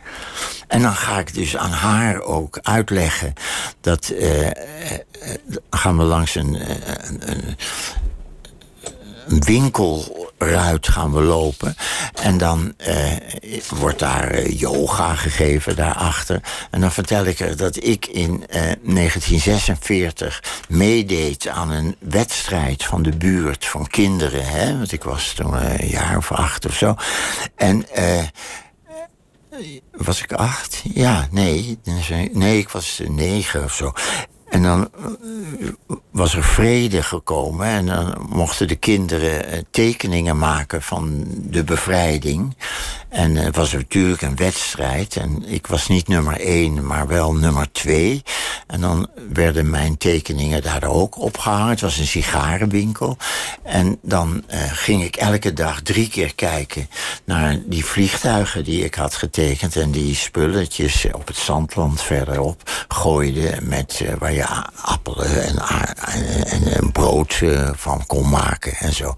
En 0.67 0.81
dan 0.81 0.95
ga 0.95 1.19
ik 1.19 1.33
dus 1.33 1.57
aan 1.57 1.71
haar 1.71 2.21
ook 2.21 2.59
uitleggen 2.61 3.33
dat. 3.81 4.11
Uh, 4.19 4.49
gaan 5.69 5.97
we 5.97 6.03
langs 6.03 6.35
een, 6.35 6.53
een, 7.07 7.29
een 7.29 7.57
een 9.27 9.39
winkelruit 10.43 10.87
gaan 10.87 11.13
we 11.13 11.21
lopen. 11.21 11.75
En 12.13 12.37
dan 12.37 12.73
uh, 12.87 13.11
wordt 13.69 13.99
daar 13.99 14.39
uh, 14.39 14.59
yoga 14.59 15.15
gegeven 15.15 15.75
daarachter. 15.75 16.41
En 16.71 16.81
dan 16.81 16.91
vertel 16.91 17.25
ik 17.25 17.39
er 17.39 17.57
dat 17.57 17.83
ik 17.83 18.05
in 18.05 18.31
uh, 18.31 18.61
1946 18.83 20.43
meedeed 20.69 21.47
aan 21.47 21.71
een 21.71 21.95
wedstrijd 21.99 22.83
van 22.83 23.01
de 23.01 23.17
buurt 23.17 23.65
van 23.65 23.87
kinderen. 23.87 24.45
Hè? 24.45 24.77
Want 24.77 24.91
ik 24.91 25.03
was 25.03 25.33
toen 25.33 25.53
een 25.53 25.87
jaar 25.87 26.17
of 26.17 26.31
acht 26.31 26.65
of 26.65 26.75
zo. 26.75 26.95
En. 27.55 27.85
was 29.91 30.23
ik 30.23 30.33
acht? 30.33 30.81
Ja, 30.93 31.27
nee. 31.31 31.79
Nee, 32.31 32.57
ik 32.57 32.69
was 32.69 33.01
negen 33.07 33.63
of 33.63 33.73
zo. 33.73 33.93
En 34.53 34.61
dan 34.61 34.89
was 36.11 36.35
er 36.35 36.43
vrede 36.43 37.03
gekomen 37.03 37.67
en 37.67 37.85
dan 37.85 38.25
mochten 38.29 38.67
de 38.67 38.75
kinderen 38.75 39.65
tekeningen 39.71 40.37
maken 40.37 40.81
van 40.81 41.23
de 41.27 41.63
bevrijding. 41.63 42.55
En 43.13 43.35
het 43.35 43.55
was 43.55 43.71
natuurlijk 43.71 44.21
een 44.21 44.35
wedstrijd 44.35 45.15
en 45.15 45.43
ik 45.45 45.67
was 45.67 45.87
niet 45.87 46.07
nummer 46.07 46.39
één, 46.39 46.85
maar 46.85 47.07
wel 47.07 47.33
nummer 47.33 47.71
twee. 47.71 48.23
En 48.67 48.81
dan 48.81 49.09
werden 49.33 49.69
mijn 49.69 49.97
tekeningen 49.97 50.61
daar 50.61 50.83
ook 50.83 51.19
opgehangen. 51.19 51.69
Het 51.69 51.81
was 51.81 51.97
een 51.97 52.07
sigarenwinkel. 52.07 53.17
En 53.63 53.99
dan 54.01 54.43
uh, 54.53 54.59
ging 54.71 55.03
ik 55.03 55.15
elke 55.15 55.53
dag 55.53 55.81
drie 55.81 56.09
keer 56.09 56.35
kijken 56.35 56.89
naar 57.23 57.59
die 57.65 57.85
vliegtuigen 57.85 58.63
die 58.63 58.83
ik 58.83 58.95
had 58.95 59.15
getekend 59.15 59.75
en 59.75 59.91
die 59.91 60.15
spulletjes 60.15 61.07
op 61.11 61.27
het 61.27 61.37
zandland 61.37 62.01
verderop 62.01 62.85
gooide 62.87 63.57
met 63.61 63.99
uh, 64.03 64.13
waar 64.19 64.33
je 64.33 64.47
appelen 64.81 65.43
en, 65.45 66.91
brood 66.91 67.41
van 67.75 68.05
kon 68.05 68.29
maken 68.29 68.75
en 68.75 68.93
zo. 68.93 69.13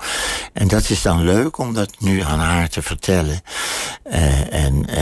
En 0.53 0.67
dat 0.67 0.89
is 0.89 1.01
dan 1.01 1.23
leuk 1.23 1.57
om 1.57 1.73
dat 1.73 1.89
nu 1.99 2.21
aan 2.21 2.39
haar 2.39 2.69
te 2.69 2.81
vertellen. 2.81 3.41
Uh, 4.05 4.53
en, 4.53 4.85
uh, 4.89 4.97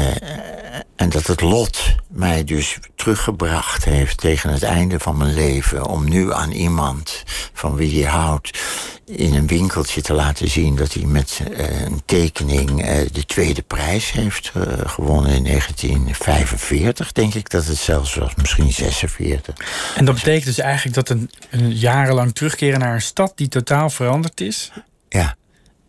En 0.95 1.09
dat 1.09 1.27
het 1.27 1.41
lot 1.41 1.95
mij 2.07 2.43
dus 2.43 2.79
teruggebracht 2.95 3.86
heeft 3.86 4.17
tegen 4.17 4.49
het 4.49 4.63
einde 4.63 4.99
van 4.99 5.17
mijn 5.17 5.34
leven. 5.34 5.86
Om 5.86 6.09
nu 6.09 6.34
aan 6.34 6.51
iemand 6.51 7.23
van 7.53 7.75
wie 7.75 7.97
je 7.97 8.07
houdt 8.07 8.59
in 9.05 9.34
een 9.34 9.47
winkeltje 9.47 10.01
te 10.01 10.13
laten 10.13 10.49
zien 10.49 10.75
dat 10.75 10.93
hij 10.93 11.05
met 11.05 11.41
uh, 11.51 11.81
een 11.81 12.01
tekening 12.05 12.69
uh, 12.69 12.97
de 13.11 13.25
tweede 13.25 13.61
prijs 13.61 14.11
heeft 14.11 14.51
uh, 14.57 14.63
gewonnen 14.86 15.31
in 15.31 15.43
1945, 15.43 17.11
denk 17.11 17.34
ik 17.34 17.49
dat 17.49 17.65
het 17.65 17.77
zelfs 17.77 18.15
was, 18.15 18.36
misschien 18.36 18.71
46. 18.71 19.55
En 19.95 20.05
dat 20.05 20.15
betekent 20.15 20.45
dus 20.45 20.59
eigenlijk 20.59 20.95
dat 20.95 21.09
een, 21.09 21.29
een 21.49 21.71
jarenlang 21.71 22.36
terugkeren 22.36 22.79
naar 22.79 22.93
een 22.93 23.01
stad 23.01 23.34
die 23.36 23.47
totaal 23.47 23.89
veranderd 23.89 24.41
is. 24.41 24.71
Ja. 25.09 25.36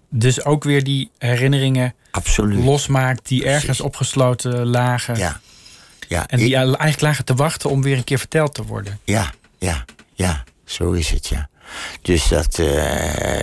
Dus 0.09 0.45
ook 0.45 0.64
weer 0.64 0.84
die 0.84 1.11
herinneringen 1.18 1.95
Absoluut. 2.17 2.65
losmaakt 2.65 3.29
die 3.29 3.45
ergens 3.45 3.81
opgesloten 3.81 4.67
lagen. 4.67 5.17
Ja. 5.17 5.41
ja. 6.09 6.27
En 6.27 6.39
die 6.39 6.49
ik... 6.49 6.55
eigenlijk 6.55 7.01
lagen 7.01 7.25
te 7.25 7.35
wachten 7.35 7.71
om 7.71 7.83
weer 7.83 7.97
een 7.97 8.05
keer 8.05 8.19
verteld 8.19 8.55
te 8.55 8.65
worden. 8.65 8.99
Ja, 9.05 9.33
ja, 9.59 9.85
ja. 10.15 10.45
Zo 10.65 10.93
is 10.93 11.11
het, 11.11 11.27
ja. 11.27 11.49
Dus 12.03 12.29
dat 12.29 12.59
uh, 12.59 13.39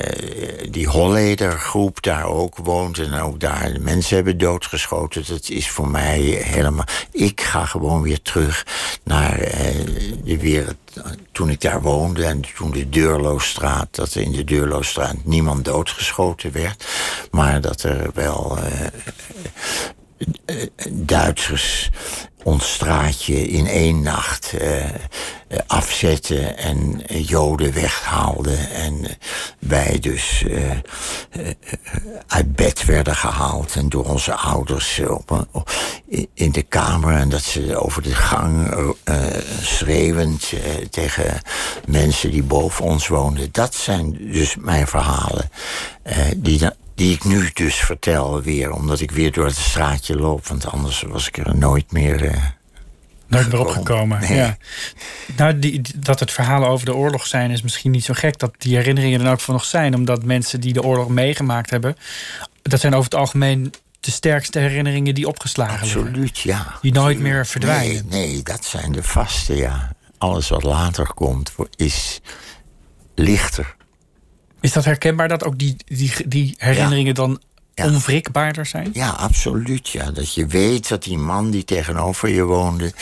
die 0.69 0.87
Holleder 0.87 1.51
groep 1.51 2.01
daar 2.01 2.25
ook 2.25 2.57
woont 2.57 2.99
en 2.99 3.13
ook 3.13 3.39
daar 3.39 3.71
mensen 3.79 4.15
hebben 4.15 4.37
doodgeschoten. 4.37 5.23
Dat 5.27 5.49
is 5.49 5.69
voor 5.69 5.87
mij 5.87 6.19
helemaal. 6.21 6.85
Ik 7.11 7.41
ga 7.41 7.65
gewoon 7.65 8.01
weer 8.01 8.21
terug 8.21 8.65
naar 9.03 9.39
uh, 9.39 9.47
de 10.23 10.37
wereld. 10.37 10.75
Toen 11.31 11.49
ik 11.49 11.61
daar 11.61 11.81
woonde 11.81 12.25
en 12.25 12.41
toen 12.55 12.71
de 12.71 12.89
Deurloosstraat, 12.89 13.87
dat 13.91 14.13
er 14.13 14.21
in 14.21 14.31
de 14.31 14.43
Deurloosstraat 14.43 15.15
niemand 15.23 15.65
doodgeschoten 15.65 16.51
werd, 16.51 16.85
maar 17.31 17.61
dat 17.61 17.83
er 17.83 18.09
wel 18.13 18.57
Duitsers 20.89 21.89
ons 22.43 22.73
straatje 22.73 23.47
in 23.47 23.67
één 23.67 24.01
nacht 24.01 24.53
uh, 24.61 24.85
afzetten 25.67 26.57
en 26.57 27.01
Joden 27.07 27.73
weghaalden. 27.73 28.69
En 28.69 29.05
wij 29.59 29.97
dus 29.99 30.43
uh, 30.47 30.71
uit 32.27 32.55
bed 32.55 32.85
werden 32.85 33.15
gehaald 33.15 33.75
en 33.75 33.89
door 33.89 34.05
onze 34.05 34.33
ouders 34.33 34.99
op 34.99 35.71
in 36.33 36.51
de 36.51 36.63
kamer. 36.63 37.15
En 37.15 37.29
dat 37.29 37.43
ze 37.43 37.77
over 37.77 38.01
de 38.01 38.15
gang 38.15 38.73
schreeuwend 39.61 40.53
tegen 40.89 41.41
mensen 41.87 42.31
die 42.31 42.43
boven 42.43 42.85
ons 42.85 43.07
woonden. 43.07 43.49
Dat 43.51 43.75
zijn 43.75 44.17
dus 44.31 44.55
mijn 44.55 44.87
verhalen. 44.87 45.49
die 46.37 46.59
die 47.01 47.13
ik 47.13 47.23
nu 47.23 47.49
dus 47.53 47.75
vertel 47.75 48.41
weer, 48.41 48.71
omdat 48.71 48.99
ik 48.99 49.11
weer 49.11 49.31
door 49.31 49.45
het 49.45 49.55
straatje 49.55 50.15
loop. 50.15 50.47
Want 50.47 50.65
anders 50.65 51.01
was 51.01 51.27
ik 51.27 51.37
er 51.37 51.57
nooit 51.57 51.91
meer. 51.91 52.23
Uh, 52.23 52.43
nooit 53.27 53.51
meer 53.51 53.59
opgekomen. 53.59 54.19
Nee. 54.19 54.33
Ja. 54.33 54.57
Nou, 55.37 55.59
die, 55.59 55.81
dat 55.95 56.19
het 56.19 56.31
verhalen 56.31 56.69
over 56.69 56.85
de 56.85 56.95
oorlog 56.95 57.27
zijn, 57.27 57.51
is 57.51 57.61
misschien 57.61 57.91
niet 57.91 58.03
zo 58.03 58.13
gek 58.13 58.39
dat 58.39 58.53
die 58.57 58.75
herinneringen 58.75 59.21
er 59.21 59.31
ook 59.31 59.39
van 59.39 59.53
nog 59.53 59.65
zijn. 59.65 59.95
Omdat 59.95 60.23
mensen 60.23 60.61
die 60.61 60.73
de 60.73 60.83
oorlog 60.83 61.07
meegemaakt 61.07 61.69
hebben, 61.69 61.95
dat 62.61 62.79
zijn 62.79 62.93
over 62.93 63.11
het 63.11 63.19
algemeen 63.19 63.73
de 63.99 64.11
sterkste 64.11 64.59
herinneringen 64.59 65.15
die 65.15 65.27
opgeslagen 65.27 65.79
Absoluut, 65.79 65.93
worden. 65.93 66.11
Absoluut, 66.11 66.39
ja. 66.39 66.77
Die 66.81 66.91
nooit 66.91 67.19
meer 67.19 67.45
verdwijnen. 67.45 68.05
Nee, 68.09 68.27
nee, 68.27 68.43
dat 68.43 68.65
zijn 68.65 68.91
de 68.91 69.03
vaste, 69.03 69.55
ja. 69.55 69.95
Alles 70.17 70.49
wat 70.49 70.63
later 70.63 71.13
komt, 71.13 71.51
is 71.75 72.21
lichter. 73.15 73.75
Is 74.61 74.71
dat 74.73 74.85
herkenbaar 74.85 75.27
dat 75.27 75.43
ook 75.43 75.57
die, 75.57 75.75
die, 75.85 76.13
die 76.27 76.55
herinneringen 76.57 77.05
ja. 77.05 77.13
dan 77.13 77.41
ja. 77.73 77.85
onwrikbaarder 77.85 78.65
zijn? 78.65 78.89
Ja, 78.93 79.09
absoluut. 79.09 79.89
Ja. 79.89 80.11
Dat 80.11 80.33
je 80.33 80.45
weet 80.45 80.89
dat 80.89 81.03
die 81.03 81.17
man 81.17 81.51
die 81.51 81.63
tegenover 81.63 82.29
je 82.29 82.43
woonde, 82.43 82.93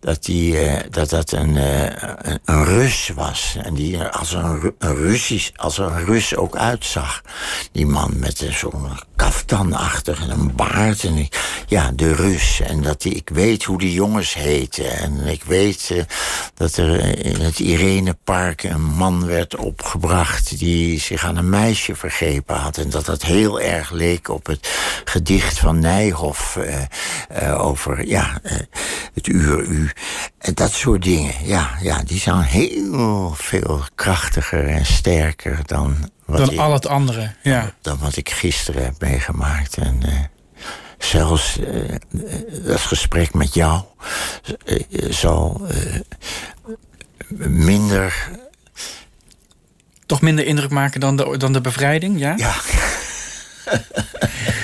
dat 0.00 0.24
die, 0.24 0.64
uh, 0.64 0.78
dat, 0.90 1.10
dat 1.10 1.32
een, 1.32 1.56
uh, 1.56 1.82
een, 1.82 2.38
een, 2.44 2.64
Rus 2.64 3.10
was. 3.14 3.56
En 3.62 3.74
die 3.74 3.98
er 3.98 4.10
als 4.10 4.32
een, 4.32 4.72
Russisch, 4.78 5.50
als 5.56 5.78
een 5.78 6.04
Rus 6.04 6.36
ook 6.36 6.56
uitzag. 6.56 7.22
Die 7.72 7.86
man 7.86 8.18
met 8.18 8.46
zo'n 8.50 8.98
kaftanachtig 9.16 10.22
en 10.22 10.30
een 10.30 10.54
baard. 10.54 11.04
En 11.04 11.28
ja, 11.66 11.90
de 11.94 12.14
Rus. 12.14 12.60
En 12.60 12.82
dat 12.82 13.02
die, 13.02 13.14
ik 13.14 13.28
weet 13.28 13.64
hoe 13.64 13.78
die 13.78 13.92
jongens 13.92 14.34
heten. 14.34 14.98
En 14.98 15.26
ik 15.26 15.44
weet 15.44 16.06
dat 16.54 16.76
er 16.76 17.24
in 17.24 17.40
het 17.40 17.58
Irenepark 17.58 18.62
een 18.62 18.84
man 18.84 19.26
werd 19.26 19.56
opgebracht 19.56 20.58
die 20.58 21.00
zich 21.00 21.24
aan 21.24 21.36
een 21.36 21.48
meisje 21.48 21.94
vergrepen 21.94 22.56
had. 22.56 22.76
En 22.76 22.90
dat 22.90 23.04
dat 23.04 23.22
heel 23.22 23.60
erg 23.60 23.90
leek 23.90 24.28
op 24.28 24.46
het 24.46 24.68
gedicht 25.04 25.58
van 25.58 25.78
Nijhoff 25.78 26.58
over 27.56 28.06
ja, 28.06 28.40
het 29.14 29.26
uur 29.26 29.60
u. 29.60 29.89
En 30.38 30.54
dat 30.54 30.72
soort 30.72 31.02
dingen, 31.02 31.34
ja, 31.44 31.70
ja, 31.82 32.02
die 32.02 32.18
zijn 32.18 32.40
heel 32.40 33.34
veel 33.36 33.84
krachtiger 33.94 34.68
en 34.68 34.86
sterker 34.86 35.58
dan 35.64 36.10
wat 36.24 36.38
dan 36.38 36.50
ik, 36.50 36.58
al 36.58 36.72
het 36.72 36.86
andere, 36.86 37.32
ja. 37.42 37.74
Dan 37.82 37.98
wat 37.98 38.16
ik 38.16 38.30
gisteren 38.30 38.84
heb 38.84 38.94
meegemaakt. 39.00 39.76
En 39.76 40.00
uh, 40.04 40.12
zelfs 40.98 41.58
uh, 41.58 41.94
dat 42.64 42.80
gesprek 42.80 43.34
met 43.34 43.54
jou 43.54 43.82
uh, 44.64 44.80
zal 45.12 45.66
minder. 47.48 48.28
Toch 50.06 50.20
minder 50.20 50.44
indruk 50.44 50.70
maken 50.70 51.00
dan 51.00 51.16
de, 51.16 51.36
dan 51.36 51.52
de 51.52 51.60
bevrijding, 51.60 52.18
ja? 52.18 52.34
Ja. 52.36 52.54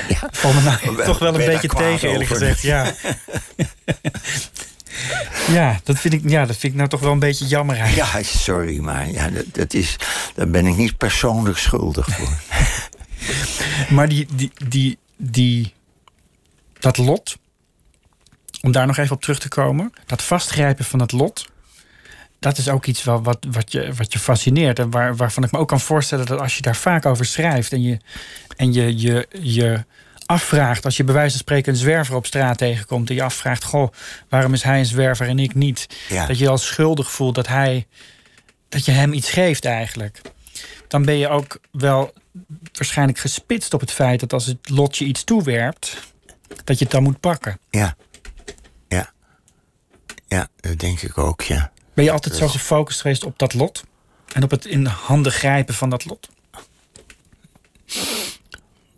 ja. 0.08 0.28
Valt 0.30 0.54
me 0.54 0.60
nou 0.60 1.04
toch 1.04 1.18
wel 1.18 1.34
een 1.40 1.46
beetje 1.46 1.68
tegen, 1.68 2.08
eerlijk 2.08 2.28
gezegd. 2.28 2.62
Ja. 2.62 2.92
Ja, 5.48 5.80
dat 5.84 5.98
vind 5.98 6.14
ik, 6.14 6.28
ja, 6.30 6.46
dat 6.46 6.56
vind 6.56 6.72
ik 6.72 6.78
nou 6.78 6.88
toch 6.88 7.00
wel 7.00 7.12
een 7.12 7.18
beetje 7.18 7.46
jammer 7.46 7.76
eigenlijk. 7.76 8.12
Ja, 8.12 8.22
sorry, 8.22 8.78
maar 8.78 9.10
ja, 9.10 9.30
dat, 9.30 9.44
dat 9.52 9.74
is, 9.74 9.96
daar 10.34 10.48
ben 10.48 10.66
ik 10.66 10.76
niet 10.76 10.96
persoonlijk 10.96 11.58
schuldig 11.58 12.08
voor. 12.08 12.38
maar 13.96 14.08
die, 14.08 14.26
die, 14.32 14.50
die, 14.68 14.98
die, 15.16 15.74
dat 16.78 16.96
lot, 16.96 17.36
om 18.62 18.72
daar 18.72 18.86
nog 18.86 18.96
even 18.96 19.16
op 19.16 19.22
terug 19.22 19.38
te 19.38 19.48
komen, 19.48 19.92
dat 20.06 20.22
vastgrijpen 20.22 20.84
van 20.84 21.00
het 21.00 21.12
lot, 21.12 21.46
dat 22.38 22.58
is 22.58 22.68
ook 22.68 22.86
iets 22.86 23.04
wat, 23.04 23.24
wat, 23.24 23.46
wat, 23.50 23.72
je, 23.72 23.92
wat 23.94 24.12
je 24.12 24.18
fascineert. 24.18 24.78
En 24.78 24.90
waar, 24.90 25.16
waarvan 25.16 25.44
ik 25.44 25.52
me 25.52 25.58
ook 25.58 25.68
kan 25.68 25.80
voorstellen 25.80 26.26
dat 26.26 26.40
als 26.40 26.56
je 26.56 26.62
daar 26.62 26.76
vaak 26.76 27.06
over 27.06 27.24
schrijft 27.24 27.72
en 27.72 27.82
je, 27.82 27.98
en 28.56 28.72
je, 28.72 28.98
je, 28.98 29.28
je 29.40 29.84
afvraagt, 30.26 30.84
als 30.84 30.96
je 30.96 31.04
bij 31.04 31.14
wijze 31.14 31.30
van 31.30 31.40
spreken 31.40 31.72
een 31.72 31.78
zwerver 31.78 32.14
op 32.14 32.26
straat 32.26 32.58
tegenkomt 32.58 33.08
en 33.08 33.14
je 33.14 33.22
afvraagt, 33.22 33.64
goh, 33.64 33.92
waarom 34.28 34.52
is 34.52 34.62
hij 34.62 34.78
een 34.78 34.86
zwerver 34.86 35.28
en 35.28 35.38
ik 35.38 35.54
niet? 35.54 35.86
Ja. 36.08 36.26
Dat 36.26 36.38
je 36.38 36.48
al 36.48 36.58
schuldig 36.58 37.10
voelt 37.10 37.34
dat 37.34 37.46
hij, 37.46 37.86
dat 38.68 38.84
je 38.84 38.92
hem 38.92 39.12
iets 39.12 39.30
geeft 39.30 39.64
eigenlijk. 39.64 40.20
Dan 40.88 41.04
ben 41.04 41.14
je 41.14 41.28
ook 41.28 41.60
wel 41.72 42.12
waarschijnlijk 42.72 43.18
gespitst 43.18 43.74
op 43.74 43.80
het 43.80 43.92
feit 43.92 44.20
dat 44.20 44.32
als 44.32 44.46
het 44.46 44.68
lot 44.68 44.96
je 44.96 45.04
iets 45.04 45.24
toewerpt, 45.24 45.96
dat 46.64 46.78
je 46.78 46.84
het 46.84 46.92
dan 46.92 47.02
moet 47.02 47.20
pakken. 47.20 47.58
Ja, 47.70 47.96
ja, 48.88 49.12
ja, 50.28 50.48
dat 50.60 50.78
denk 50.78 51.02
ik 51.02 51.18
ook, 51.18 51.42
ja. 51.42 51.72
Ben 51.94 52.04
je 52.04 52.10
altijd 52.10 52.34
zo 52.34 52.48
gefocust 52.48 53.00
geweest 53.00 53.24
op 53.24 53.38
dat 53.38 53.54
lot 53.54 53.84
en 54.32 54.42
op 54.42 54.50
het 54.50 54.64
in 54.64 54.84
de 54.84 54.90
handen 54.90 55.32
grijpen 55.32 55.74
van 55.74 55.90
dat 55.90 56.04
lot? 56.04 56.28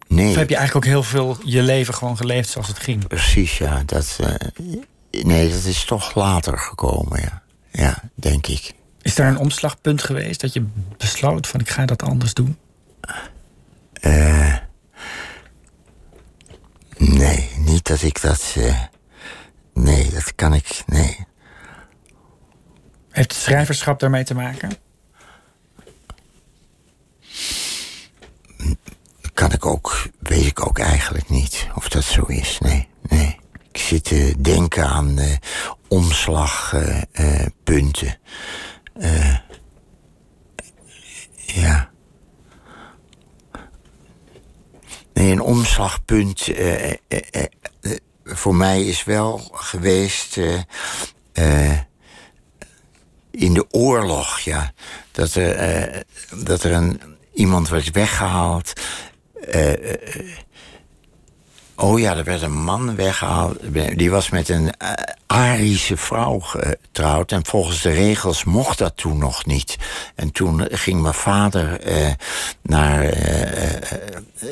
Nee. 0.08 0.30
Of 0.30 0.36
heb 0.36 0.48
je 0.48 0.56
eigenlijk 0.56 0.86
ook 0.86 0.92
heel 0.92 1.02
veel 1.02 1.36
je 1.44 1.62
leven 1.62 1.94
gewoon 1.94 2.16
geleefd 2.16 2.48
zoals 2.48 2.68
het 2.68 2.78
ging? 2.78 3.06
Precies, 3.08 3.58
ja. 3.58 3.82
Dat, 3.86 4.18
uh, 4.20 4.34
nee, 5.24 5.50
dat 5.50 5.64
is 5.64 5.84
toch 5.84 6.14
later 6.14 6.58
gekomen, 6.58 7.20
ja. 7.20 7.42
Ja, 7.72 8.02
denk 8.14 8.46
ik. 8.46 8.74
Is 9.02 9.14
daar 9.14 9.28
een 9.28 9.38
omslagpunt 9.38 10.02
geweest 10.02 10.40
dat 10.40 10.52
je 10.52 10.66
besloot 10.96 11.46
van 11.46 11.60
ik 11.60 11.70
ga 11.70 11.84
dat 11.84 12.02
anders 12.02 12.34
doen? 12.34 12.58
Uh, 14.00 14.56
nee, 16.96 17.50
niet 17.58 17.86
dat 17.86 18.02
ik 18.02 18.20
dat. 18.20 18.54
Uh, 18.58 18.82
nee, 19.74 20.10
dat 20.10 20.34
kan 20.34 20.54
ik. 20.54 20.82
Nee. 20.86 21.26
Heeft 23.10 23.32
het 23.32 23.40
schrijverschap 23.40 24.00
daarmee 24.00 24.24
te 24.24 24.34
maken? 24.34 24.70
Kan 29.38 29.52
ik 29.52 29.66
ook, 29.66 30.08
weet 30.18 30.46
ik 30.46 30.66
ook 30.66 30.78
eigenlijk 30.78 31.28
niet 31.28 31.66
of 31.74 31.88
dat 31.88 32.04
zo 32.04 32.22
is. 32.22 32.58
Nee, 32.58 32.88
nee. 33.02 33.38
Ik 33.72 33.80
zit 33.80 34.04
te 34.04 34.34
denken 34.38 34.86
aan 34.86 35.18
uh, 35.18 35.36
omslagpunten. 35.88 38.18
Uh, 38.94 39.28
uh, 39.28 39.36
ja. 41.36 41.90
Nee, 45.12 45.32
een 45.32 45.40
omslagpunt 45.40 46.48
voor 48.24 48.54
mij 48.54 48.84
is 48.84 49.04
wel 49.04 49.50
geweest 49.52 50.36
in 53.30 53.54
de 53.54 53.66
oorlog, 53.70 54.38
ja. 54.38 54.72
Dat 55.12 55.34
er, 55.34 56.04
dat 56.44 56.62
er 56.62 56.72
een, 56.72 57.00
iemand 57.32 57.68
werd 57.68 57.90
weggehaald 57.90 58.72
uh, 59.54 59.72
Oh 61.80 61.98
ja, 61.98 62.16
er 62.16 62.24
werd 62.24 62.42
een 62.42 62.62
man 62.62 62.96
weggehaald. 62.96 63.58
Die 63.96 64.10
was 64.10 64.30
met 64.30 64.48
een 64.48 64.62
uh, 64.82 64.92
Arische 65.26 65.96
vrouw 65.96 66.38
getrouwd. 66.38 67.32
En 67.32 67.46
volgens 67.46 67.82
de 67.82 67.90
regels 67.90 68.44
mocht 68.44 68.78
dat 68.78 68.96
toen 68.96 69.18
nog 69.18 69.46
niet. 69.46 69.76
En 70.14 70.32
toen 70.32 70.66
ging 70.70 71.02
mijn 71.02 71.14
vader 71.14 71.80
naar 72.62 73.00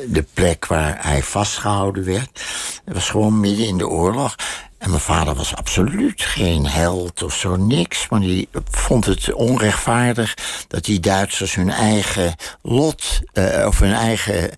de 0.07 0.25
plek 0.33 0.65
waar 0.65 0.97
hij 1.01 1.23
vastgehouden 1.23 2.05
werd. 2.05 2.43
Dat 2.85 2.93
was 2.93 3.09
gewoon 3.09 3.39
midden 3.39 3.67
in 3.67 3.77
de 3.77 3.87
oorlog. 3.87 4.35
En 4.77 4.89
mijn 4.89 5.01
vader 5.01 5.35
was 5.35 5.55
absoluut 5.55 6.21
geen 6.21 6.67
held 6.67 7.23
of 7.23 7.35
zo, 7.35 7.55
niks. 7.55 8.09
Maar 8.09 8.19
die 8.19 8.49
vond 8.69 9.05
het 9.05 9.33
onrechtvaardig 9.33 10.33
dat 10.67 10.85
die 10.85 10.99
Duitsers 10.99 11.55
hun 11.55 11.69
eigen 11.69 12.35
lot 12.61 13.21
uh, 13.33 13.65
of 13.67 13.79
hun 13.79 13.93
eigen 13.93 14.49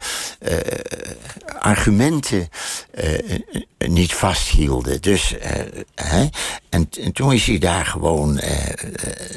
uh, 0.41 0.57
argumenten 1.59 2.49
uh, 3.03 3.39
niet 3.77 4.13
vasthielden. 4.13 5.01
Dus, 5.01 5.35
hè, 5.95 6.27
en, 6.69 6.89
en, 7.01 7.11
toen 7.13 7.33
is 7.33 7.45
hij 7.45 7.57
daar 7.57 7.85
gewoon 7.85 8.39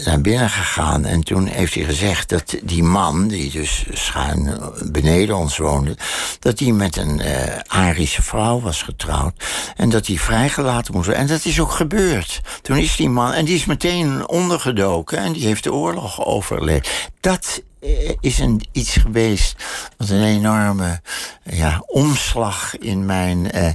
naar 0.05 0.21
binnen 0.21 0.51
gegaan. 0.51 1.05
En 1.05 1.23
toen 1.23 1.47
heeft 1.47 1.75
hij 1.75 1.85
gezegd 1.85 2.29
dat 2.29 2.57
die 2.63 2.83
man, 2.83 3.29
die 3.29 3.51
dus 3.51 3.85
schuin 3.93 4.59
beneden 4.85 5.37
ons 5.37 5.57
woonde, 5.57 5.97
dat 6.39 6.59
hij 6.59 6.73
met 6.73 6.97
een 6.97 7.23
Arische 7.67 8.23
vrouw 8.23 8.61
was 8.61 8.83
getrouwd. 8.83 9.45
En 9.77 9.91
dat 9.91 10.07
hij 10.07 10.17
vrijgelaten 10.17 10.72
en 11.13 11.27
dat 11.27 11.45
is 11.45 11.61
ook 11.61 11.73
gebeurd. 11.73 12.41
Toen 12.63 12.77
is 12.77 12.97
die 12.97 13.09
man, 13.09 13.33
en 13.33 13.45
die 13.45 13.55
is 13.55 13.65
meteen 13.65 14.29
ondergedoken 14.29 15.19
en 15.19 15.33
die 15.33 15.47
heeft 15.47 15.65
de 15.65 15.73
oorlog 15.73 16.25
overleefd. 16.25 17.11
Dat 17.21 17.63
eh, 17.81 18.11
is 18.21 18.39
een, 18.39 18.63
iets 18.73 18.97
geweest 18.97 19.65
wat 19.97 20.09
een 20.09 20.23
enorme 20.23 21.01
ja, 21.43 21.83
omslag 21.87 22.79
in 22.79 23.07
mijn 23.07 23.57
uh, 23.57 23.69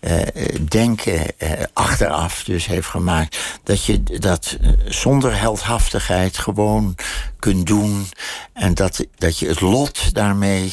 uh, 0.00 0.22
denken 0.68 1.26
uh, 1.38 1.50
achteraf 1.72 2.44
dus 2.44 2.66
heeft 2.66 2.88
gemaakt. 2.88 3.38
Dat 3.62 3.84
je 3.84 4.02
dat 4.02 4.56
zonder 4.84 5.40
heldhaftigheid 5.40 6.38
gewoon 6.38 6.94
kunt 7.38 7.66
doen. 7.66 8.06
En 8.52 8.74
dat, 8.74 9.06
dat 9.16 9.38
je 9.38 9.48
het 9.48 9.60
lot 9.60 10.14
daarmee, 10.14 10.72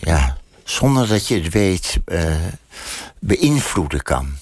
ja, 0.00 0.36
zonder 0.64 1.08
dat 1.08 1.28
je 1.28 1.40
het 1.40 1.52
weet, 1.52 1.98
beïnvloeden 3.20 4.02
kan 4.02 4.38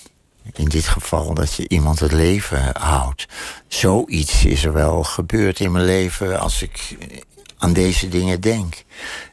in 0.57 0.65
dit 0.65 0.87
geval 0.87 1.35
dat 1.35 1.55
je 1.55 1.69
iemand 1.69 2.01
het 2.01 2.13
leven 2.13 2.71
houdt. 2.79 3.27
Zoiets 3.69 4.45
is 4.45 4.65
er 4.65 4.73
wel 4.73 5.03
gebeurd 5.03 5.61
in 5.61 5.73
mijn 5.73 5.85
leven 5.85 6.41
als 6.41 6.63
ik 6.63 6.97
aan 7.59 7.73
deze 7.73 8.09
dingen 8.09 8.41
denk. 8.41 8.85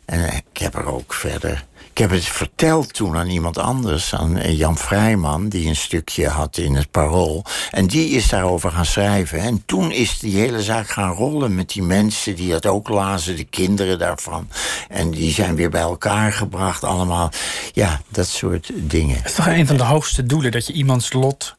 En 0.06 0.36
ik 0.36 0.58
heb 0.58 0.76
er 0.76 0.86
ook 0.86 1.14
verder 1.14 1.66
ik 1.94 2.00
heb 2.00 2.10
het 2.10 2.26
verteld 2.26 2.94
toen 2.94 3.18
aan 3.18 3.30
iemand 3.30 3.58
anders, 3.58 4.16
aan 4.16 4.56
Jan 4.56 4.78
Vrijman, 4.78 5.50
die 5.50 5.68
een 5.68 5.76
stukje 5.76 6.28
had 6.28 6.58
in 6.58 6.76
het 6.76 6.92
Parool. 6.92 7.46
En 7.72 7.88
die 7.88 8.10
is 8.10 8.30
daarover 8.30 8.72
gaan 8.72 8.86
schrijven. 8.86 9.40
En 9.40 9.64
toen 9.66 9.92
is 9.92 10.20
die 10.20 10.38
hele 10.38 10.62
zaak 10.62 10.90
gaan 10.90 11.12
rollen 11.12 11.56
met 11.56 11.70
die 11.70 11.82
mensen 11.82 12.36
die 12.36 12.50
dat 12.50 12.66
ook 12.66 12.90
lazen, 12.90 13.36
de 13.36 13.44
kinderen 13.44 14.00
daarvan. 14.00 14.50
En 14.90 15.12
die 15.12 15.34
zijn 15.34 15.56
weer 15.56 15.70
bij 15.70 15.82
elkaar 15.82 16.32
gebracht, 16.32 16.84
allemaal. 16.84 17.32
Ja, 17.74 18.02
dat 18.10 18.28
soort 18.28 18.72
dingen. 18.76 19.16
Het 19.16 19.26
is 19.26 19.34
toch 19.34 19.48
een 19.48 19.68
van 19.68 19.78
de 19.78 19.84
hoogste 19.84 20.26
doelen, 20.26 20.52
dat 20.52 20.68
je 20.68 20.74
iemands 20.74 21.14
lot 21.14 21.56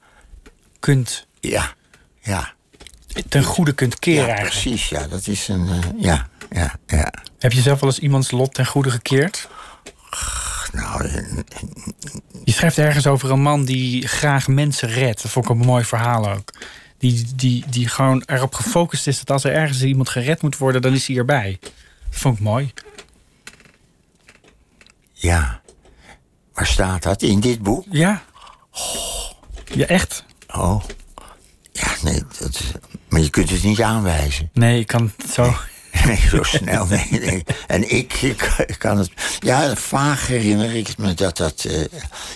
kunt. 0.80 1.26
Ja, 1.40 1.72
ja. 2.20 2.52
Ten 3.28 3.44
goede 3.44 3.72
kunt 3.72 3.98
keren, 3.98 4.26
ja, 4.26 4.34
eigenlijk. 4.34 4.60
Precies, 4.60 4.88
ja, 4.88 5.06
dat 5.06 5.26
is 5.26 5.48
een. 5.48 5.66
Uh, 5.66 6.02
ja, 6.02 6.28
ja, 6.50 6.74
ja. 6.86 7.12
Heb 7.38 7.52
je 7.52 7.60
zelf 7.60 7.80
wel 7.80 7.88
eens 7.88 7.98
iemands 7.98 8.30
lot 8.30 8.54
ten 8.54 8.66
goede 8.66 8.90
gekeerd? 8.90 9.48
Nou, 10.72 11.04
je 12.44 12.52
schrijft 12.52 12.78
ergens 12.78 13.06
over 13.06 13.30
een 13.30 13.42
man 13.42 13.64
die 13.64 14.08
graag 14.08 14.48
mensen 14.48 14.88
redt. 14.88 15.22
Dat 15.22 15.30
vond 15.30 15.44
ik 15.44 15.50
een 15.50 15.66
mooi 15.66 15.84
verhaal 15.84 16.30
ook. 16.30 16.52
Die, 16.98 17.26
die, 17.34 17.64
die 17.68 17.88
gewoon 17.88 18.22
erop 18.26 18.54
gefocust 18.54 19.06
is 19.06 19.18
dat 19.18 19.30
als 19.30 19.44
er 19.44 19.52
ergens 19.52 19.82
iemand 19.82 20.08
gered 20.08 20.42
moet 20.42 20.58
worden, 20.58 20.82
dan 20.82 20.92
is 20.92 21.06
hij 21.06 21.16
erbij. 21.16 21.58
Dat 21.60 22.20
vond 22.20 22.36
ik 22.36 22.42
mooi. 22.42 22.72
Ja. 25.12 25.60
Waar 26.52 26.66
staat 26.66 27.02
dat? 27.02 27.22
In 27.22 27.40
dit 27.40 27.62
boek? 27.62 27.86
Ja. 27.90 28.22
Oh. 28.70 29.30
Ja, 29.64 29.86
echt. 29.86 30.24
Oh. 30.46 30.84
Ja, 31.72 31.88
nee. 32.02 32.22
Dat 32.38 32.54
is, 32.54 32.72
maar 33.08 33.20
je 33.20 33.30
kunt 33.30 33.50
het 33.50 33.62
niet 33.62 33.82
aanwijzen. 33.82 34.50
Nee, 34.52 34.80
ik 34.80 34.86
kan 34.86 35.12
het 35.16 35.30
zo. 35.30 35.42
Nee, 35.42 35.54
zo 36.30 36.42
snel. 36.42 36.86
Nee, 36.86 37.08
nee. 37.10 37.44
En 37.66 37.90
ik, 37.90 38.12
ik, 38.12 38.76
kan 38.78 38.98
het. 38.98 39.10
Ja, 39.38 39.76
vaag 39.76 40.26
herinner 40.26 40.74
ik 40.74 40.98
me 40.98 41.14
dat 41.14 41.36
dat. 41.36 41.64
Uh, 41.66 41.84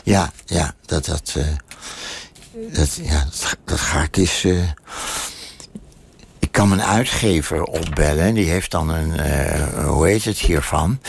ja, 0.04 0.32
ja, 0.44 0.74
dat 0.86 1.04
dat. 1.04 1.34
Uh, 1.36 1.44
dat, 2.72 2.98
ja, 3.02 3.24
dat, 3.24 3.56
dat, 3.64 3.80
ga 3.80 4.02
ik 4.02 4.16
eens. 4.16 4.44
Uh, 4.44 4.62
ik 6.38 6.52
kan 6.52 6.68
mijn 6.68 6.82
uitgever 6.82 7.62
opbellen. 7.62 8.34
Die 8.34 8.50
heeft 8.50 8.70
dan 8.70 8.88
een, 8.88 9.20
hoe 9.84 10.06
heet 10.06 10.24
het 10.24 10.38
hiervan? 10.38 11.00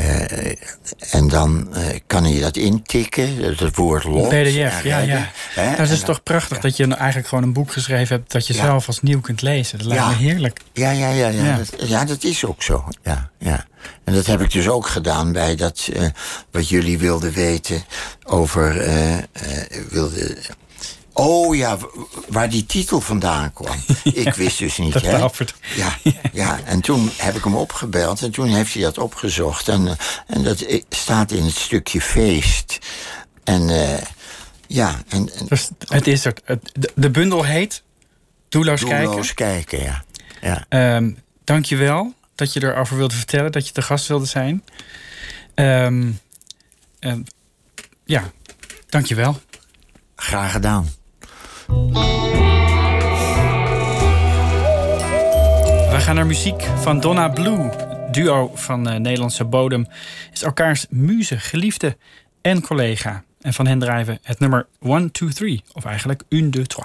Uh, 0.00 0.52
en 1.10 1.28
dan 1.28 1.68
uh, 1.70 1.86
kan 2.06 2.24
hij 2.24 2.40
dat 2.40 2.56
intikken, 2.56 3.36
het 3.36 3.76
woord 3.76 4.04
lot. 4.04 4.28
PDF, 4.28 4.82
ja, 4.82 4.98
ja. 4.98 5.00
ja. 5.00 5.30
Nou, 5.56 5.68
het 5.76 5.90
is 5.90 6.00
toch 6.00 6.22
prachtig 6.22 6.56
ja. 6.56 6.62
dat 6.62 6.76
je 6.76 6.94
eigenlijk 6.94 7.28
gewoon 7.28 7.44
een 7.44 7.52
boek 7.52 7.72
geschreven 7.72 8.16
hebt... 8.16 8.32
dat 8.32 8.46
je 8.46 8.54
ja. 8.54 8.62
zelf 8.62 8.86
als 8.86 9.02
nieuw 9.02 9.20
kunt 9.20 9.42
lezen. 9.42 9.78
Dat 9.78 9.86
lijkt 9.86 10.06
me 10.06 10.14
heerlijk. 10.14 10.60
Ja, 10.72 10.90
ja, 10.90 11.08
ja. 11.08 11.28
Ja, 11.28 11.44
ja. 11.44 11.56
Dat, 11.56 11.88
ja, 11.88 12.04
dat 12.04 12.24
is 12.24 12.44
ook 12.44 12.62
zo. 12.62 12.88
Ja, 13.02 13.30
ja. 13.38 13.64
En 14.04 14.14
dat 14.14 14.26
heb 14.26 14.40
ik 14.40 14.52
dus 14.52 14.68
ook 14.68 14.86
gedaan 14.86 15.32
bij 15.32 15.54
dat... 15.54 15.88
wat 16.50 16.68
jullie 16.68 16.98
wilden 16.98 17.32
weten 17.32 17.84
over... 18.24 18.74
wilde, 19.90 20.36
Oh 21.18 21.56
ja, 21.56 21.78
waar 22.28 22.50
die 22.50 22.66
titel 22.66 23.00
vandaan 23.00 23.52
kwam. 23.52 23.76
Ik 24.24 24.34
wist 24.34 24.58
dus 24.58 24.76
niet. 24.78 24.94
hè? 24.94 25.18
Ja, 25.74 25.98
ja, 26.32 26.60
en 26.64 26.80
toen 26.80 27.10
heb 27.16 27.34
ik 27.34 27.44
hem 27.44 27.56
opgebeld 27.56 28.22
en 28.22 28.30
toen 28.30 28.48
heeft 28.48 28.74
hij 28.74 28.82
dat 28.82 28.98
opgezocht. 28.98 29.68
En, 29.68 29.96
en 30.26 30.42
dat 30.42 30.64
staat 30.88 31.30
in 31.30 31.44
het 31.44 31.56
stukje 31.56 32.00
feest. 32.00 32.78
En 33.44 33.68
uh, 33.68 33.98
ja. 34.66 35.02
En, 35.08 35.30
en, 35.34 35.46
dus 35.46 35.70
het 35.86 36.06
is 36.06 36.24
er. 36.24 36.34
De, 36.72 36.92
de 36.94 37.10
bundel 37.10 37.44
heet 37.44 37.82
Doelloos, 38.48 38.80
Doelloos 38.80 39.34
kijken. 39.34 39.74
kijken, 39.74 40.02
ja. 40.40 40.64
ja. 40.68 40.96
Um, 40.96 41.18
Dank 41.44 41.64
je 41.64 41.76
wel 41.76 42.14
dat 42.34 42.52
je 42.52 42.62
erover 42.62 42.96
wilde 42.96 43.14
vertellen, 43.14 43.52
dat 43.52 43.66
je 43.66 43.72
te 43.72 43.82
gast 43.82 44.06
wilde 44.06 44.26
zijn. 44.26 44.64
Um, 45.54 46.20
um, 47.00 47.24
ja, 48.04 48.30
dank 48.88 49.06
je 49.06 49.14
wel. 49.14 49.40
Graag 50.16 50.52
gedaan. 50.52 50.88
We 55.90 55.96
gaan 55.98 56.14
naar 56.14 56.26
muziek 56.26 56.62
van 56.62 57.00
Donna 57.00 57.28
Blue. 57.28 57.70
Duo 58.10 58.50
van 58.54 58.88
uh, 58.88 58.96
Nederlandse 58.96 59.44
bodem 59.44 59.86
is 60.32 60.42
elkaars 60.42 60.86
muze, 60.90 61.38
geliefde 61.38 61.96
en 62.40 62.62
collega. 62.62 63.24
En 63.40 63.54
van 63.54 63.66
hen 63.66 63.78
drijven 63.78 64.18
het 64.22 64.38
nummer 64.38 64.66
1, 64.82 65.10
2, 65.10 65.28
3. 65.28 65.62
Of 65.72 65.84
eigenlijk 65.84 66.22
1, 66.28 66.50
2, 66.50 66.66
3. 66.66 66.84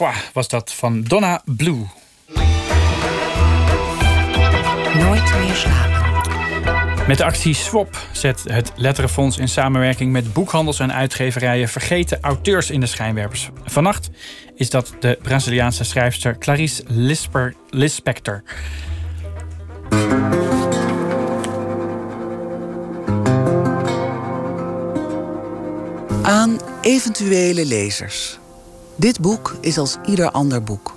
2, 0.00 0.12
3 0.12 0.30
was 0.32 0.48
dat 0.48 0.72
van 0.72 1.02
Donna 1.02 1.42
Blue. 1.44 1.86
Nooit 4.94 5.34
meer 5.38 5.54
slapen. 5.54 5.98
Met 7.06 7.18
de 7.18 7.24
actie 7.24 7.54
Swap 7.54 8.06
zet 8.12 8.44
het 8.44 8.72
Letterenfonds 8.76 9.38
in 9.38 9.48
samenwerking 9.48 10.12
met 10.12 10.32
boekhandels 10.32 10.78
en 10.78 10.92
uitgeverijen 10.92 11.68
vergeten 11.68 12.18
auteurs 12.20 12.70
in 12.70 12.80
de 12.80 12.86
schijnwerpers. 12.86 13.50
Vannacht 13.64 14.10
is 14.54 14.70
dat 14.70 14.94
de 15.00 15.18
Braziliaanse 15.22 15.84
schrijfster 15.84 16.38
Clarice 16.38 16.82
Lisper, 16.86 17.54
Lispector. 17.70 18.42
Aan 26.22 26.60
eventuele 26.80 27.66
lezers. 27.66 28.39
Dit 29.00 29.20
boek 29.20 29.56
is 29.60 29.78
als 29.78 29.96
ieder 30.06 30.30
ander 30.30 30.62
boek. 30.62 30.94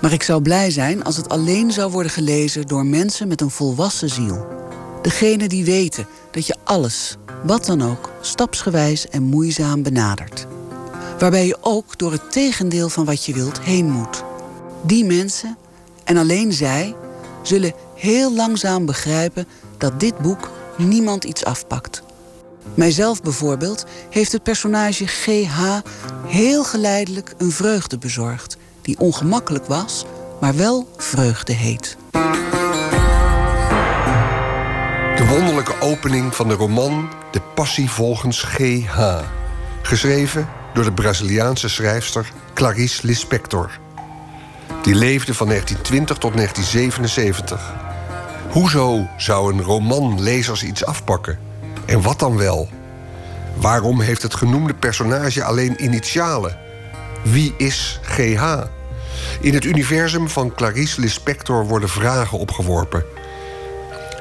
Maar 0.00 0.12
ik 0.12 0.22
zou 0.22 0.42
blij 0.42 0.70
zijn 0.70 1.04
als 1.04 1.16
het 1.16 1.28
alleen 1.28 1.72
zou 1.72 1.90
worden 1.90 2.12
gelezen 2.12 2.66
door 2.66 2.86
mensen 2.86 3.28
met 3.28 3.40
een 3.40 3.50
volwassen 3.50 4.08
ziel. 4.08 4.46
Degene 5.02 5.48
die 5.48 5.64
weten 5.64 6.06
dat 6.30 6.46
je 6.46 6.56
alles, 6.64 7.16
wat 7.44 7.66
dan 7.66 7.82
ook, 7.82 8.10
stapsgewijs 8.20 9.08
en 9.08 9.22
moeizaam 9.22 9.82
benadert. 9.82 10.46
Waarbij 11.18 11.46
je 11.46 11.58
ook 11.60 11.98
door 11.98 12.12
het 12.12 12.32
tegendeel 12.32 12.88
van 12.88 13.04
wat 13.04 13.24
je 13.24 13.34
wilt 13.34 13.60
heen 13.60 13.90
moet. 13.90 14.24
Die 14.82 15.04
mensen, 15.04 15.56
en 16.04 16.16
alleen 16.16 16.52
zij, 16.52 16.94
zullen 17.42 17.74
heel 17.94 18.34
langzaam 18.34 18.86
begrijpen 18.86 19.46
dat 19.78 20.00
dit 20.00 20.18
boek 20.18 20.50
niemand 20.76 21.24
iets 21.24 21.44
afpakt. 21.44 22.02
Mijzelf 22.74 23.22
bijvoorbeeld 23.22 23.84
heeft 24.10 24.32
het 24.32 24.42
personage 24.42 25.06
GH 25.06 25.80
heel 26.26 26.64
geleidelijk 26.64 27.34
een 27.38 27.50
vreugde 27.50 27.98
bezorgd, 27.98 28.56
die 28.82 28.98
ongemakkelijk 28.98 29.66
was, 29.66 30.04
maar 30.40 30.56
wel 30.56 30.88
vreugde 30.96 31.52
heet. 31.52 31.96
De 35.16 35.26
wonderlijke 35.28 35.80
opening 35.80 36.34
van 36.34 36.48
de 36.48 36.54
roman 36.54 37.08
De 37.30 37.40
Passie 37.54 37.90
volgens 37.90 38.42
G.H. 38.42 39.20
Geschreven 39.82 40.48
door 40.74 40.84
de 40.84 40.92
Braziliaanse 40.92 41.68
schrijfster 41.68 42.32
Clarice 42.54 43.06
Lispector. 43.06 43.70
Die 44.82 44.94
leefde 44.94 45.34
van 45.34 45.46
1920 45.46 46.18
tot 46.18 46.34
1977. 46.34 47.74
Hoezo 48.50 49.08
zou 49.16 49.52
een 49.52 49.62
roman 49.62 50.22
lezers 50.22 50.62
iets 50.62 50.84
afpakken? 50.84 51.47
En 51.88 52.02
wat 52.02 52.18
dan 52.18 52.36
wel? 52.36 52.68
Waarom 53.54 54.00
heeft 54.00 54.22
het 54.22 54.34
genoemde 54.34 54.74
personage 54.74 55.44
alleen 55.44 55.84
initialen? 55.84 56.58
Wie 57.22 57.54
is 57.56 58.00
GH? 58.02 58.62
In 59.40 59.54
het 59.54 59.64
universum 59.64 60.28
van 60.28 60.54
Clarice 60.54 61.00
Lispector 61.00 61.66
worden 61.66 61.88
vragen 61.88 62.38
opgeworpen. 62.38 63.04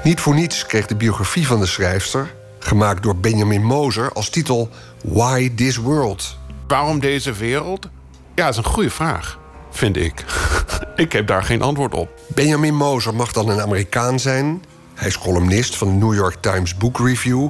Niet 0.04 0.20
voor 0.20 0.36
niets 0.36 0.66
kreeg 0.66 0.86
de 0.86 0.96
biografie 0.96 1.48
van 1.48 1.60
de 1.60 1.66
schrijfster, 1.66 2.34
gemaakt 2.60 3.04
door 3.04 3.16
Benjamin 3.16 3.64
Moser, 3.64 4.12
als 4.12 4.30
titel 4.30 4.70
Why 5.04 5.56
This 5.56 5.76
World? 5.78 6.38
Waarom 6.68 7.00
deze 7.00 7.34
wereld? 7.34 7.90
Ja, 8.36 8.44
dat 8.44 8.52
is 8.52 8.58
een 8.58 8.72
goede 8.72 8.90
vraag, 8.90 9.40
vind 9.72 9.98
ik. 9.98 10.26
ik 10.96 11.12
heb 11.12 11.28
daar 11.28 11.44
geen 11.44 11.62
antwoord 11.62 11.94
op. 11.94 12.10
Benjamin 12.28 12.76
Moser 12.76 13.16
mag 13.16 13.32
dan 13.32 13.50
een 13.50 13.62
Amerikaan 13.62 14.20
zijn. 14.20 14.62
Hij 14.98 15.08
is 15.08 15.18
columnist 15.18 15.76
van 15.76 15.88
de 15.88 16.06
New 16.06 16.14
York 16.14 16.36
Times 16.42 16.76
Book 16.76 17.00
Review. 17.00 17.50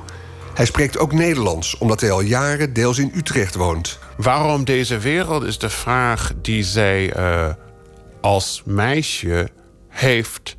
Hij 0.53 0.65
spreekt 0.65 0.97
ook 0.97 1.13
Nederlands, 1.13 1.77
omdat 1.77 2.01
hij 2.01 2.11
al 2.11 2.21
jaren 2.21 2.73
deels 2.73 2.97
in 2.97 3.11
Utrecht 3.15 3.55
woont. 3.55 3.99
Waarom 4.17 4.63
deze 4.63 4.97
wereld 4.97 5.43
is 5.43 5.57
de 5.57 5.69
vraag 5.69 6.33
die 6.41 6.63
zij 6.63 7.17
uh, 7.17 7.53
als 8.21 8.61
meisje 8.65 9.49
heeft 9.87 10.55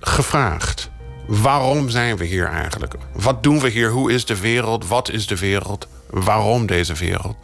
gevraagd. 0.00 0.90
Waarom 1.26 1.88
zijn 1.88 2.16
we 2.16 2.24
hier 2.24 2.46
eigenlijk? 2.46 2.94
Wat 3.12 3.42
doen 3.42 3.60
we 3.60 3.68
hier? 3.68 3.90
Hoe 3.90 4.12
is 4.12 4.24
de 4.24 4.40
wereld? 4.40 4.86
Wat 4.86 5.10
is 5.10 5.26
de 5.26 5.38
wereld? 5.38 5.88
Waarom 6.10 6.66
deze 6.66 6.94
wereld? 6.94 7.36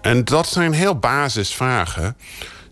En 0.00 0.24
dat 0.24 0.46
zijn 0.46 0.72
heel 0.72 0.98
basisvragen 0.98 2.16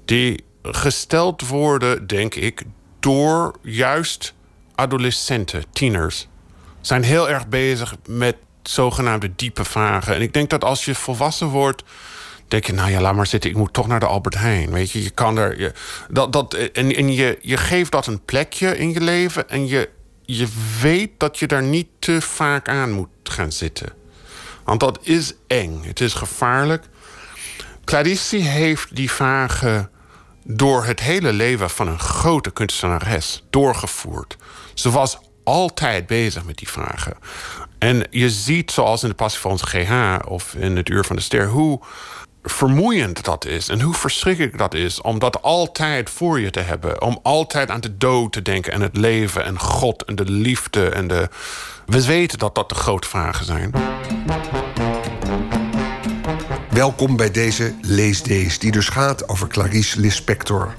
die 0.04 0.44
gesteld 0.62 1.48
worden, 1.48 2.06
denk 2.06 2.34
ik, 2.34 2.62
door 3.00 3.58
juist 3.62 4.34
adolescenten, 4.76 5.64
tieners. 5.72 6.28
Zijn 6.80 7.02
heel 7.02 7.28
erg 7.30 7.48
bezig 7.48 7.96
met 8.08 8.36
zogenaamde 8.62 9.32
diepe 9.36 9.64
vragen. 9.64 10.14
En 10.14 10.22
ik 10.22 10.32
denk 10.32 10.50
dat 10.50 10.64
als 10.64 10.84
je 10.84 10.94
volwassen 10.94 11.46
wordt, 11.46 11.82
denk 12.48 12.64
je, 12.64 12.72
nou 12.72 12.90
ja, 12.90 13.00
laat 13.00 13.14
maar 13.14 13.26
zitten, 13.26 13.50
ik 13.50 13.56
moet 13.56 13.72
toch 13.72 13.86
naar 13.86 14.00
de 14.00 14.06
Albert 14.06 14.34
Heijn. 14.34 14.70
Weet 14.70 14.90
je, 14.90 15.02
je 15.02 15.10
kan 15.10 15.38
er. 15.38 15.60
Je, 15.60 15.72
dat, 16.10 16.32
dat, 16.32 16.54
en 16.54 16.94
en 16.94 17.12
je, 17.12 17.38
je 17.42 17.56
geeft 17.56 17.92
dat 17.92 18.06
een 18.06 18.24
plekje 18.24 18.78
in 18.78 18.92
je 18.92 19.00
leven 19.00 19.48
en 19.48 19.66
je, 19.66 19.88
je 20.22 20.48
weet 20.80 21.10
dat 21.16 21.38
je 21.38 21.46
daar 21.46 21.62
niet 21.62 21.88
te 21.98 22.20
vaak 22.20 22.68
aan 22.68 22.92
moet 22.92 23.08
gaan 23.22 23.52
zitten. 23.52 23.92
Want 24.64 24.80
dat 24.80 24.98
is 25.02 25.34
eng, 25.46 25.82
het 25.84 26.00
is 26.00 26.14
gevaarlijk. 26.14 26.84
Clarice 27.84 28.36
heeft 28.36 28.96
die 28.96 29.10
vragen 29.10 29.90
door 30.48 30.84
het 30.84 31.00
hele 31.00 31.32
leven 31.32 31.70
van 31.70 31.88
een 31.88 31.98
grote 31.98 32.50
kunstenares 32.50 33.44
doorgevoerd. 33.50 34.36
Ze 34.74 34.90
was 34.90 35.18
altijd 35.44 36.06
bezig 36.06 36.44
met 36.44 36.58
die 36.58 36.68
vragen. 36.68 37.16
En 37.78 38.06
je 38.10 38.30
ziet, 38.30 38.70
zoals 38.70 39.02
in 39.02 39.08
de 39.08 39.14
Passie 39.14 39.40
van 39.40 39.50
onze 39.50 39.66
GH 39.66 40.18
of 40.28 40.54
in 40.54 40.76
het 40.76 40.88
Uur 40.88 41.04
van 41.04 41.16
de 41.16 41.22
Ster, 41.22 41.48
hoe 41.48 41.80
vermoeiend 42.42 43.24
dat 43.24 43.44
is 43.44 43.68
en 43.68 43.80
hoe 43.80 43.94
verschrikkelijk 43.94 44.58
dat 44.58 44.74
is 44.74 45.00
om 45.00 45.18
dat 45.18 45.42
altijd 45.42 46.10
voor 46.10 46.40
je 46.40 46.50
te 46.50 46.60
hebben. 46.60 47.02
Om 47.02 47.18
altijd 47.22 47.70
aan 47.70 47.80
de 47.80 47.96
dood 47.96 48.32
te 48.32 48.42
denken 48.42 48.72
en 48.72 48.80
het 48.80 48.96
leven 48.96 49.44
en 49.44 49.58
God 49.58 50.04
en 50.04 50.14
de 50.14 50.30
liefde 50.30 50.88
en 50.88 51.08
de. 51.08 51.28
We 51.86 52.06
weten 52.06 52.38
dat 52.38 52.54
dat 52.54 52.68
de 52.68 52.74
grote 52.74 53.08
vragen 53.08 53.44
zijn. 53.44 53.72
Welkom 56.76 57.16
bij 57.16 57.30
deze 57.30 57.74
Leesdays, 57.80 58.58
die 58.58 58.72
dus 58.72 58.88
gaat 58.88 59.28
over 59.28 59.48
Clarice 59.48 60.00
Lispector. 60.00 60.74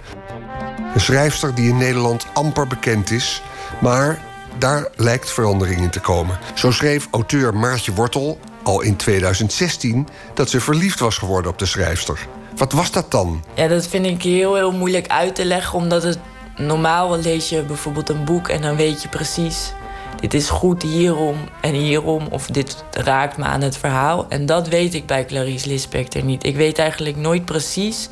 Een 0.93 0.99
schrijfster 0.99 1.55
die 1.55 1.69
in 1.69 1.77
Nederland 1.77 2.25
amper 2.33 2.67
bekend 2.67 3.11
is, 3.11 3.41
maar 3.81 4.21
daar 4.57 4.87
lijkt 4.95 5.31
verandering 5.31 5.81
in 5.81 5.89
te 5.89 5.99
komen. 5.99 6.39
Zo 6.55 6.71
schreef 6.71 7.07
auteur 7.11 7.55
Maartje 7.55 7.93
Wortel 7.93 8.39
al 8.63 8.81
in 8.81 8.95
2016 8.95 10.07
dat 10.33 10.49
ze 10.49 10.59
verliefd 10.59 10.99
was 10.99 11.17
geworden 11.17 11.51
op 11.51 11.59
de 11.59 11.65
schrijfster. 11.65 12.27
Wat 12.55 12.71
was 12.71 12.91
dat 12.91 13.11
dan? 13.11 13.43
Ja, 13.53 13.67
dat 13.67 13.87
vind 13.87 14.05
ik 14.05 14.23
heel, 14.23 14.55
heel 14.55 14.71
moeilijk 14.71 15.07
uit 15.07 15.35
te 15.35 15.45
leggen, 15.45 15.79
omdat 15.79 16.03
het 16.03 16.19
normaal 16.57 17.19
lees 17.19 17.49
je 17.49 17.61
bijvoorbeeld 17.61 18.09
een 18.09 18.25
boek 18.25 18.47
en 18.47 18.61
dan 18.61 18.75
weet 18.75 19.01
je 19.01 19.09
precies. 19.09 19.73
Dit 20.19 20.33
is 20.33 20.49
goed 20.49 20.81
hierom 20.81 21.35
en 21.61 21.73
hierom, 21.73 22.27
of 22.29 22.47
dit 22.47 22.83
raakt 22.91 23.37
me 23.37 23.43
aan 23.43 23.61
het 23.61 23.77
verhaal. 23.77 24.25
En 24.29 24.45
dat 24.45 24.67
weet 24.67 24.93
ik 24.93 25.05
bij 25.05 25.25
Clarice 25.25 25.67
Lispector 25.67 26.23
niet. 26.23 26.45
Ik 26.45 26.55
weet 26.55 26.79
eigenlijk 26.79 27.15
nooit 27.15 27.45
precies 27.45 28.09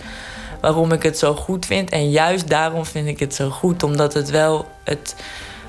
waarom 0.62 0.92
ik 0.92 1.04
het 1.04 1.18
zo 1.18 1.34
goed 1.34 1.66
vind. 1.66 1.90
En 1.90 2.10
juist 2.10 2.50
daarom 2.50 2.86
vind 2.86 3.08
ik 3.08 3.20
het 3.20 3.36
zo 3.36 3.50
goed, 3.50 3.84
omdat 3.84 4.14
het 4.14 4.30
wel 4.30 4.68
het 4.84 5.16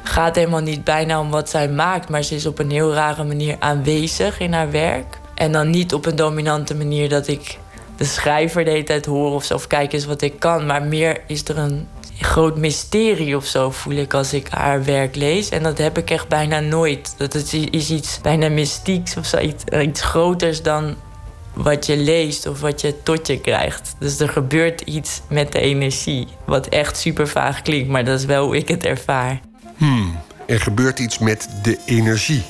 gaat 0.02 0.36
helemaal 0.36 0.60
niet 0.60 0.84
bijna 0.84 1.20
om 1.20 1.30
wat 1.30 1.50
zij 1.50 1.68
maakt, 1.68 2.08
maar 2.08 2.22
ze 2.22 2.34
is 2.34 2.46
op 2.46 2.58
een 2.58 2.70
heel 2.70 2.92
rare 2.92 3.24
manier 3.24 3.56
aanwezig 3.58 4.40
in 4.40 4.52
haar 4.52 4.70
werk. 4.70 5.18
En 5.34 5.52
dan 5.52 5.70
niet 5.70 5.94
op 5.94 6.06
een 6.06 6.16
dominante 6.16 6.74
manier 6.74 7.08
dat 7.08 7.26
ik 7.26 7.58
de 7.96 8.04
schrijver 8.04 8.64
de 8.64 8.70
hele 8.70 8.84
tijd 8.84 9.06
hoor 9.06 9.32
of 9.32 9.44
zo, 9.44 9.54
of 9.54 9.66
kijk 9.66 9.92
eens 9.92 10.04
wat 10.04 10.22
ik 10.22 10.38
kan. 10.38 10.66
Maar 10.66 10.82
meer 10.82 11.20
is 11.26 11.48
er 11.48 11.58
een 11.58 11.88
groot 12.24 12.56
mysterie 12.56 13.36
of 13.36 13.46
zo, 13.46 13.70
voel 13.70 13.94
ik 13.94 14.14
als 14.14 14.32
ik 14.32 14.48
haar 14.48 14.84
werk 14.84 15.16
lees. 15.16 15.48
En 15.48 15.62
dat 15.62 15.78
heb 15.78 15.98
ik 15.98 16.10
echt 16.10 16.28
bijna 16.28 16.60
nooit. 16.60 17.14
Dat 17.16 17.32
het 17.32 17.52
is 17.70 17.90
iets 17.90 18.20
bijna 18.20 18.48
mystieks 18.48 19.16
of 19.16 19.26
zo, 19.26 19.38
iets, 19.38 19.64
iets 19.82 20.02
groters 20.02 20.62
dan 20.62 20.96
wat 21.52 21.86
je 21.86 21.96
leest 21.96 22.46
of 22.46 22.60
wat 22.60 22.80
je 22.80 23.02
tot 23.02 23.26
je 23.26 23.40
krijgt. 23.40 23.94
Dus 23.98 24.20
er 24.20 24.28
gebeurt 24.28 24.80
iets 24.80 25.22
met 25.28 25.52
de 25.52 25.60
energie. 25.60 26.28
Wat 26.44 26.66
echt 26.66 26.96
super 26.96 27.28
vaag 27.28 27.62
klinkt, 27.62 27.88
maar 27.88 28.04
dat 28.04 28.18
is 28.18 28.24
wel 28.24 28.44
hoe 28.44 28.56
ik 28.56 28.68
het 28.68 28.84
ervaar. 28.84 29.40
Hmm, 29.76 30.18
er 30.46 30.60
gebeurt 30.60 30.98
iets 30.98 31.18
met 31.18 31.48
de 31.62 31.78
energie. 31.86 32.42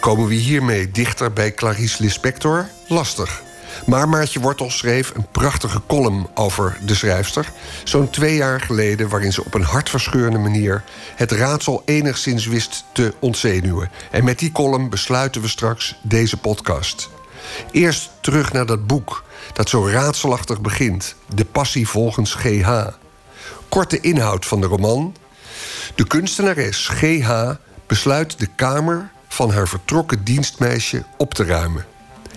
Komen 0.00 0.26
we 0.26 0.34
hiermee 0.34 0.90
dichter 0.90 1.32
bij 1.32 1.54
Clarice 1.54 2.02
Lispector? 2.02 2.68
Lastig. 2.88 3.42
Maar 3.86 4.08
Maartje 4.08 4.40
Wortel 4.40 4.70
schreef 4.70 5.12
een 5.14 5.26
prachtige 5.32 5.80
column 5.86 6.26
over 6.34 6.78
de 6.84 6.94
schrijfster. 6.94 7.52
Zo'n 7.84 8.10
twee 8.10 8.36
jaar 8.36 8.60
geleden, 8.60 9.08
waarin 9.08 9.32
ze 9.32 9.44
op 9.44 9.54
een 9.54 9.62
hartverscheurende 9.62 10.38
manier 10.38 10.84
het 11.16 11.32
raadsel 11.32 11.82
enigszins 11.84 12.46
wist 12.46 12.84
te 12.92 13.14
ontzenuwen. 13.18 13.90
En 14.10 14.24
met 14.24 14.38
die 14.38 14.52
column 14.52 14.90
besluiten 14.90 15.40
we 15.40 15.48
straks 15.48 15.98
deze 16.02 16.36
podcast. 16.36 17.10
Eerst 17.70 18.10
terug 18.20 18.52
naar 18.52 18.66
dat 18.66 18.86
boek 18.86 19.24
dat 19.52 19.68
zo 19.68 19.88
raadselachtig 19.88 20.60
begint: 20.60 21.14
De 21.34 21.44
Passie 21.44 21.88
volgens 21.88 22.34
GH. 22.34 22.86
Korte 23.68 24.00
inhoud 24.00 24.46
van 24.46 24.60
de 24.60 24.66
roman. 24.66 25.16
De 25.94 26.06
kunstenares 26.06 26.88
GH 26.88 27.50
besluit 27.86 28.38
de 28.38 28.48
kamer 28.56 29.10
van 29.28 29.50
haar 29.50 29.68
vertrokken 29.68 30.24
dienstmeisje 30.24 31.04
op 31.16 31.34
te 31.34 31.44
ruimen. 31.44 31.86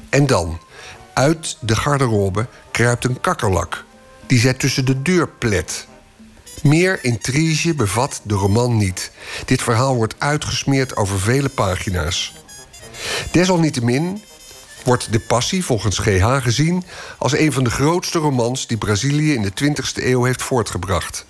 En 0.09 0.27
dan, 0.27 0.59
uit 1.13 1.57
de 1.59 1.75
garderobe 1.75 2.47
kruipt 2.71 3.05
een 3.05 3.21
kakkerlak. 3.21 3.83
die 4.27 4.39
zij 4.39 4.53
tussen 4.53 4.85
de 4.85 5.01
deur 5.01 5.29
plet. 5.29 5.87
Meer 6.63 7.03
intrige 7.03 7.75
bevat 7.75 8.21
de 8.23 8.33
roman 8.33 8.77
niet. 8.77 9.11
Dit 9.45 9.61
verhaal 9.61 9.95
wordt 9.95 10.15
uitgesmeerd 10.17 10.95
over 10.95 11.19
vele 11.19 11.49
pagina's. 11.49 12.33
Desalniettemin 13.31 14.21
wordt 14.83 15.11
De 15.11 15.19
Passie 15.19 15.65
volgens 15.65 15.97
GH 15.97 16.37
gezien 16.41 16.83
als 17.17 17.37
een 17.37 17.51
van 17.51 17.63
de 17.63 17.69
grootste 17.69 18.19
romans 18.19 18.67
die 18.67 18.77
Brazilië 18.77 19.33
in 19.33 19.41
de 19.41 19.51
20e 19.63 20.03
eeuw 20.03 20.23
heeft 20.23 20.41
voortgebracht. 20.41 21.25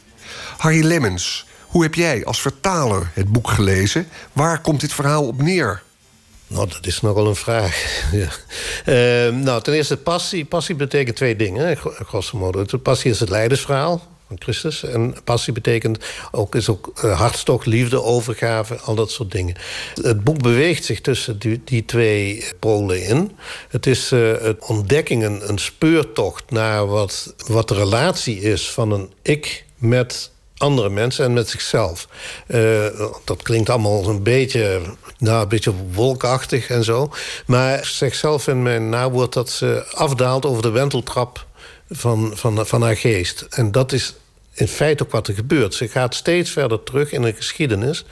Harry 0.57 0.85
Lemmens, 0.85 1.45
hoe 1.67 1.83
heb 1.83 1.93
jij 1.93 2.25
als 2.25 2.41
vertaler 2.41 3.11
het 3.13 3.31
boek 3.31 3.49
gelezen? 3.49 4.07
Waar 4.33 4.61
komt 4.61 4.81
dit 4.81 4.93
verhaal 4.93 5.27
op 5.27 5.41
neer? 5.41 5.83
Nou, 6.53 6.67
dat 6.67 6.85
is 6.85 7.01
nogal 7.01 7.27
een 7.27 7.35
vraag. 7.35 7.75
ja. 8.21 8.29
Uh, 9.27 9.35
nou, 9.35 9.61
ten 9.61 9.73
eerste, 9.73 9.97
passie. 9.97 10.45
Passie 10.45 10.75
betekent 10.75 11.15
twee 11.15 11.35
dingen, 11.35 11.77
grosso 11.77 12.37
modo. 12.37 12.77
Passie 12.77 13.11
is 13.11 13.19
het 13.19 13.29
leidersverhaal 13.29 14.01
van 14.27 14.35
Christus. 14.39 14.83
En 14.83 15.15
passie 15.23 15.53
betekent 15.53 16.05
ook, 16.31 16.55
is 16.55 16.69
ook 16.69 16.91
uh, 17.03 17.19
hartstocht, 17.19 17.65
liefde, 17.65 18.01
overgave, 18.01 18.75
al 18.75 18.95
dat 18.95 19.11
soort 19.11 19.31
dingen. 19.31 19.55
Het 20.01 20.23
boek 20.23 20.41
beweegt 20.41 20.83
zich 20.83 21.01
tussen 21.01 21.39
die, 21.39 21.61
die 21.65 21.85
twee 21.85 22.43
polen 22.59 23.03
in. 23.05 23.31
Het 23.69 23.87
is 23.87 24.11
uh, 24.11 24.41
het 24.41 24.65
ontdekking, 24.65 25.23
een, 25.23 25.49
een 25.49 25.59
speurtocht 25.59 26.51
naar 26.51 26.87
wat, 26.87 27.33
wat 27.47 27.67
de 27.67 27.75
relatie 27.75 28.39
is 28.39 28.69
van 28.69 28.91
een 28.91 29.11
ik 29.21 29.65
met 29.77 30.31
andere 30.63 30.89
mensen 30.89 31.25
en 31.25 31.33
met 31.33 31.49
zichzelf. 31.49 32.07
Uh, 32.47 32.85
dat 33.23 33.41
klinkt 33.41 33.69
allemaal 33.69 34.09
een 34.09 34.23
beetje, 34.23 34.81
nou, 35.17 35.41
een 35.41 35.47
beetje 35.47 35.73
wolkachtig 35.91 36.69
en 36.69 36.83
zo. 36.83 37.11
Maar 37.45 37.85
zichzelf 37.85 38.47
in 38.47 38.63
mijn 38.63 38.89
nawoord 38.89 39.33
dat 39.33 39.49
ze 39.49 39.85
afdaalt 39.93 40.45
over 40.45 40.61
de 40.61 40.69
wenteltrap 40.69 41.45
van, 41.89 42.31
van, 42.35 42.65
van 42.65 42.81
haar 42.81 42.97
geest. 42.97 43.45
En 43.49 43.71
dat 43.71 43.91
is 43.91 44.15
in 44.53 44.67
feite 44.67 45.03
ook 45.03 45.11
wat 45.11 45.27
er 45.27 45.33
gebeurt. 45.33 45.73
Ze 45.73 45.87
gaat 45.87 46.15
steeds 46.15 46.51
verder 46.51 46.83
terug 46.83 47.11
in 47.11 47.21
de 47.21 47.33
geschiedenis. 47.33 48.05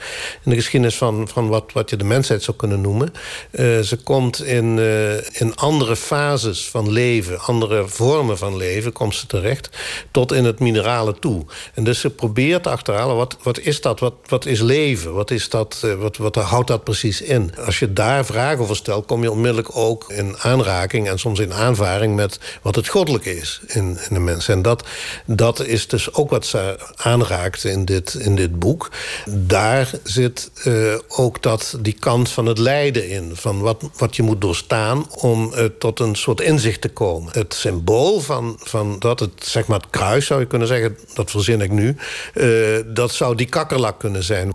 In 0.44 0.50
de 0.50 0.56
geschiedenis 0.56 0.96
van, 0.96 1.28
van 1.28 1.48
wat, 1.48 1.72
wat 1.72 1.90
je 1.90 1.96
de 1.96 2.04
mensheid 2.04 2.42
zou 2.42 2.56
kunnen 2.56 2.80
noemen. 2.80 3.12
Uh, 3.50 3.80
ze 3.80 3.96
komt 3.96 4.44
in, 4.44 4.76
uh, 4.76 5.40
in 5.40 5.54
andere 5.54 5.96
fases 5.96 6.68
van 6.68 6.90
leven, 6.90 7.40
andere 7.40 7.88
vormen 7.88 8.38
van 8.38 8.56
leven, 8.56 8.92
komt 8.92 9.14
ze 9.14 9.26
terecht. 9.26 9.68
Tot 10.10 10.32
in 10.32 10.44
het 10.44 10.60
minerale 10.60 11.18
toe. 11.18 11.44
En 11.74 11.84
dus 11.84 12.00
ze 12.00 12.10
probeert 12.10 12.66
achterhalen, 12.66 13.16
wat, 13.16 13.36
wat 13.42 13.58
is 13.58 13.80
dat? 13.80 14.00
Wat, 14.00 14.14
wat 14.26 14.46
is 14.46 14.60
leven? 14.60 15.12
Wat, 15.12 15.30
is 15.30 15.48
dat, 15.48 15.82
uh, 15.84 15.94
wat, 15.94 16.16
wat 16.16 16.34
houdt 16.34 16.68
dat 16.68 16.84
precies 16.84 17.20
in? 17.20 17.54
Als 17.64 17.78
je 17.78 17.92
daar 17.92 18.24
vragen 18.24 18.58
over 18.58 18.76
stelt, 18.76 19.06
kom 19.06 19.22
je 19.22 19.30
onmiddellijk 19.30 19.76
ook 19.76 20.10
in 20.10 20.36
aanraking... 20.38 21.08
en 21.08 21.18
soms 21.18 21.38
in 21.38 21.52
aanvaring 21.52 22.14
met 22.16 22.38
wat 22.62 22.74
het 22.74 22.88
goddelijke 22.88 23.36
is 23.36 23.60
in, 23.66 23.98
in 24.08 24.14
de 24.14 24.20
mens. 24.20 24.48
En 24.48 24.62
dat, 24.62 24.86
dat 25.26 25.64
is 25.64 25.88
dus 25.88 26.14
ook 26.14 26.30
wat 26.32 26.46
ze 26.46 26.78
aanraakt 26.96 27.64
in 27.64 27.84
dit, 27.84 28.14
in 28.14 28.36
dit 28.36 28.58
boek... 28.58 28.90
daar 29.26 29.90
zit 30.02 30.50
uh, 30.64 30.94
ook 31.08 31.42
dat, 31.42 31.76
die 31.80 31.92
kant 31.92 32.28
van 32.28 32.46
het 32.46 32.58
lijden 32.58 33.08
in. 33.08 33.30
Van 33.34 33.60
wat, 33.60 33.82
wat 33.96 34.16
je 34.16 34.22
moet 34.22 34.40
doorstaan 34.40 35.10
om 35.10 35.52
uh, 35.54 35.64
tot 35.78 36.00
een 36.00 36.14
soort 36.14 36.40
inzicht 36.40 36.80
te 36.80 36.88
komen. 36.88 37.32
Het 37.32 37.54
symbool 37.54 38.20
van, 38.20 38.56
van 38.60 38.96
dat, 38.98 39.20
het, 39.20 39.32
zeg 39.38 39.66
maar 39.66 39.78
het 39.78 39.90
kruis 39.90 40.26
zou 40.26 40.40
je 40.40 40.46
kunnen 40.46 40.68
zeggen... 40.68 40.98
dat 41.14 41.30
verzin 41.30 41.60
ik 41.60 41.70
nu, 41.70 41.96
uh, 42.34 42.78
dat 42.86 43.12
zou 43.12 43.36
die 43.36 43.48
kakkerlak 43.48 43.98
kunnen 43.98 44.24
zijn. 44.24 44.50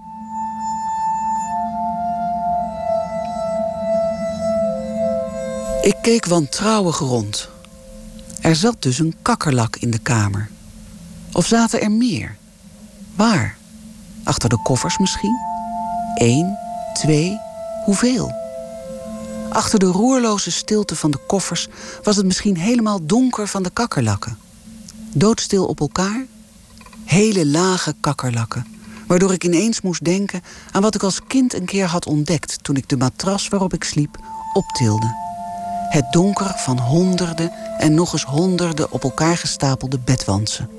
Ik 5.81 5.95
keek 6.01 6.25
wantrouwig 6.25 6.97
rond. 6.97 7.49
Er 8.41 8.55
zat 8.55 8.75
dus 8.79 8.99
een 8.99 9.15
kakkerlak 9.21 9.75
in 9.75 9.91
de 9.91 9.99
kamer. 9.99 10.49
Of 11.37 11.45
zaten 11.45 11.81
er 11.81 11.91
meer? 11.91 12.37
Waar? 13.15 13.57
Achter 14.23 14.49
de 14.49 14.57
koffers 14.63 14.97
misschien? 14.97 15.37
Eén, 16.15 16.57
twee, 16.93 17.39
hoeveel? 17.85 18.31
Achter 19.49 19.79
de 19.79 19.85
roerloze 19.85 20.51
stilte 20.51 20.95
van 20.95 21.11
de 21.11 21.19
koffers 21.27 21.67
was 22.03 22.15
het 22.15 22.25
misschien 22.25 22.57
helemaal 22.57 23.05
donker 23.05 23.47
van 23.47 23.63
de 23.63 23.69
kakkerlakken. 23.69 24.37
Doodstil 25.13 25.65
op 25.65 25.79
elkaar? 25.79 26.25
Hele 27.05 27.45
lage 27.45 27.95
kakkerlakken, 27.99 28.65
waardoor 29.07 29.33
ik 29.33 29.43
ineens 29.43 29.81
moest 29.81 30.03
denken 30.03 30.41
aan 30.71 30.81
wat 30.81 30.95
ik 30.95 31.03
als 31.03 31.21
kind 31.27 31.53
een 31.53 31.65
keer 31.65 31.85
had 31.85 32.05
ontdekt 32.05 32.63
toen 32.63 32.75
ik 32.75 32.89
de 32.89 32.97
matras 32.97 33.47
waarop 33.47 33.73
ik 33.73 33.83
sliep 33.83 34.17
optilde. 34.53 35.15
Het 35.89 36.11
donker 36.11 36.53
van 36.55 36.79
honderden 36.79 37.51
en 37.77 37.93
nog 37.93 38.13
eens 38.13 38.23
honderden 38.23 38.91
op 38.91 39.03
elkaar 39.03 39.37
gestapelde 39.37 39.99
bedwansen. 39.99 40.76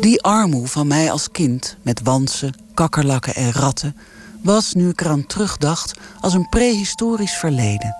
Die 0.00 0.22
armoe 0.22 0.66
van 0.66 0.86
mij 0.86 1.10
als 1.10 1.30
kind, 1.30 1.76
met 1.82 2.00
wansen, 2.02 2.54
kakkerlakken 2.74 3.34
en 3.34 3.52
ratten, 3.52 3.96
was, 4.42 4.72
nu 4.72 4.88
ik 4.88 5.00
eraan 5.00 5.26
terugdacht, 5.26 5.98
als 6.20 6.34
een 6.34 6.48
prehistorisch 6.48 7.36
verleden. 7.36 7.96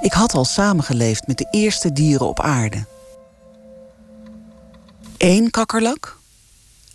Ik 0.00 0.12
had 0.12 0.34
al 0.34 0.44
samengeleefd 0.44 1.26
met 1.26 1.38
de 1.38 1.48
eerste 1.50 1.92
dieren 1.92 2.28
op 2.28 2.40
aarde. 2.40 2.86
Eén 5.16 5.50
kakkerlak? 5.50 6.18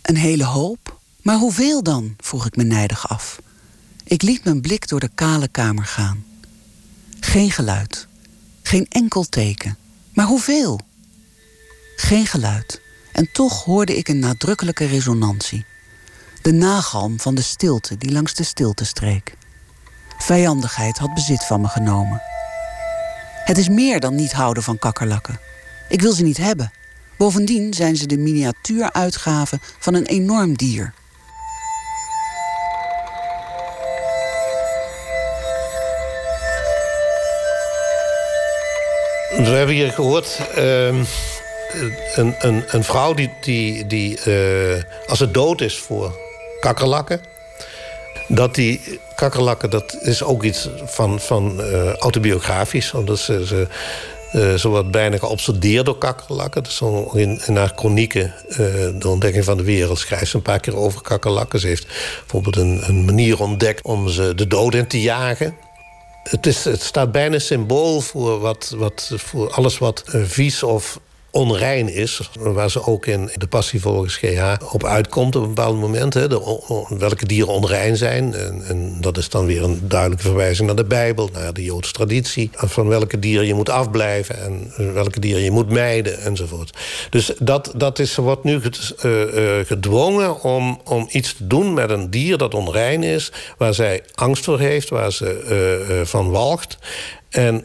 Een 0.02 0.16
hele 0.16 0.44
hoop? 0.44 0.98
Maar 1.22 1.36
hoeveel 1.36 1.82
dan? 1.82 2.14
vroeg 2.18 2.46
ik 2.46 2.56
me 2.56 2.62
nijdig 2.62 3.08
af. 3.08 3.40
Ik 4.04 4.22
liet 4.22 4.44
mijn 4.44 4.60
blik 4.60 4.88
door 4.88 5.00
de 5.00 5.10
kale 5.14 5.48
kamer 5.48 5.84
gaan. 5.84 6.24
Geen 7.20 7.50
geluid. 7.50 8.06
Geen 8.62 8.86
enkel 8.88 9.24
teken. 9.24 9.76
Maar 10.12 10.26
hoeveel? 10.26 10.80
Geen 11.96 12.26
geluid. 12.26 12.82
En 13.14 13.28
toch 13.32 13.64
hoorde 13.64 13.96
ik 13.96 14.08
een 14.08 14.18
nadrukkelijke 14.18 14.86
resonantie. 14.86 15.64
De 16.42 16.52
nagalm 16.52 17.20
van 17.20 17.34
de 17.34 17.42
stilte 17.42 17.98
die 17.98 18.12
langs 18.12 18.34
de 18.34 18.44
stilte 18.44 18.84
streek. 18.84 19.34
Vijandigheid 20.18 20.98
had 20.98 21.14
bezit 21.14 21.44
van 21.44 21.60
me 21.60 21.68
genomen. 21.68 22.22
Het 23.44 23.58
is 23.58 23.68
meer 23.68 24.00
dan 24.00 24.14
niet 24.14 24.32
houden 24.32 24.62
van 24.62 24.78
kakkerlakken. 24.78 25.40
Ik 25.88 26.00
wil 26.00 26.12
ze 26.12 26.22
niet 26.22 26.36
hebben. 26.36 26.72
Bovendien 27.16 27.74
zijn 27.74 27.96
ze 27.96 28.06
de 28.06 28.18
miniatuuruitgave 28.18 29.58
van 29.78 29.94
een 29.94 30.06
enorm 30.06 30.56
dier. 30.56 30.94
We 39.36 39.50
hebben 39.50 39.74
hier 39.74 39.92
gehoord 39.92 40.40
uh, 40.58 41.04
een, 42.14 42.34
een, 42.38 42.64
een, 42.66 42.84
vrouw 42.84 43.14
die, 43.14 43.32
die, 43.40 43.86
die 43.86 44.18
uh, 44.26 44.82
als 45.06 45.18
het 45.18 45.34
dood 45.34 45.60
is 45.60 45.78
voor 45.78 46.18
kakkerlakken... 46.60 47.20
dat 48.28 48.54
die 48.54 49.00
kakkerlakken, 49.14 49.70
dat 49.70 49.98
is 50.00 50.22
ook 50.22 50.42
iets 50.42 50.68
van, 50.84 51.20
van 51.20 51.60
uh, 51.60 51.92
autobiografisch. 51.92 52.92
Omdat 52.92 53.18
ze, 53.18 53.66
uh, 54.34 54.54
ze 54.54 54.68
wordt 54.68 54.90
bijna 54.90 55.18
geobsedeerd 55.18 55.86
door 55.86 55.98
kakkerlakken. 55.98 56.62
Dus 56.62 56.80
in, 57.12 57.40
in 57.46 57.56
haar 57.56 57.72
chronieken, 57.76 58.34
de 58.98 59.08
ontdekking 59.08 59.44
van 59.44 59.56
de 59.56 59.62
wereld... 59.62 59.98
schrijft 59.98 60.30
ze 60.30 60.36
een 60.36 60.42
paar 60.42 60.60
keer 60.60 60.76
over 60.76 61.02
kakkerlakken. 61.02 61.60
Ze 61.60 61.66
heeft 61.66 61.86
bijvoorbeeld 62.18 62.56
een, 62.56 62.82
een 62.86 63.04
manier 63.04 63.40
ontdekt 63.40 63.82
om 63.82 64.08
ze 64.08 64.34
de 64.34 64.46
dood 64.46 64.74
in 64.74 64.86
te 64.86 65.00
jagen 65.00 65.56
het, 66.24 66.46
is, 66.46 66.64
het 66.64 66.82
staat 66.82 67.12
bijna 67.12 67.38
symbool 67.38 68.00
voor, 68.00 68.40
wat, 68.40 68.74
wat, 68.76 69.12
voor 69.16 69.50
alles 69.50 69.78
wat 69.78 70.02
vies 70.06 70.62
of 70.62 71.00
onrein 71.34 71.88
is. 71.88 72.30
Waar 72.38 72.70
ze 72.70 72.86
ook 72.86 73.06
in 73.06 73.30
de 73.36 73.46
passie 73.46 73.80
volgens 73.80 74.16
GH 74.16 74.54
op 74.72 74.84
uitkomt 74.84 75.36
op 75.36 75.42
een 75.42 75.48
bepaald 75.48 75.80
moment. 75.80 76.14
Hè, 76.14 76.28
welke 76.98 77.26
dieren 77.26 77.52
onrein 77.52 77.96
zijn. 77.96 78.34
En, 78.34 78.62
en, 78.66 78.96
dat 79.00 79.16
is 79.16 79.28
dan 79.28 79.46
weer 79.46 79.62
een 79.62 79.88
duidelijke 79.88 80.24
verwijzing 80.24 80.66
naar 80.66 80.76
de 80.76 80.84
Bijbel, 80.84 81.30
naar 81.32 81.52
de 81.52 81.64
Joodse 81.64 81.92
traditie. 81.92 82.50
Van 82.52 82.88
welke 82.88 83.18
dieren 83.18 83.46
je 83.46 83.54
moet 83.54 83.68
afblijven 83.68 84.42
en 84.42 84.94
welke 84.94 85.20
dieren 85.20 85.42
je 85.42 85.50
moet 85.50 85.70
mijden 85.70 86.20
enzovoort. 86.20 86.78
Dus 87.10 87.32
dat, 87.38 87.72
dat 87.76 87.98
is, 87.98 88.16
wordt 88.16 88.44
nu 88.44 88.60
gedwongen 89.66 90.42
om, 90.42 90.80
om 90.84 91.08
iets 91.10 91.34
te 91.34 91.46
doen 91.46 91.74
met 91.74 91.90
een 91.90 92.10
dier 92.10 92.38
dat 92.38 92.54
onrein 92.54 93.02
is. 93.02 93.32
Waar 93.58 93.74
zij 93.74 94.02
angst 94.14 94.44
voor 94.44 94.58
heeft, 94.58 94.88
waar 94.88 95.12
ze 95.12 96.02
van 96.06 96.30
walgt. 96.30 96.78
En 97.30 97.64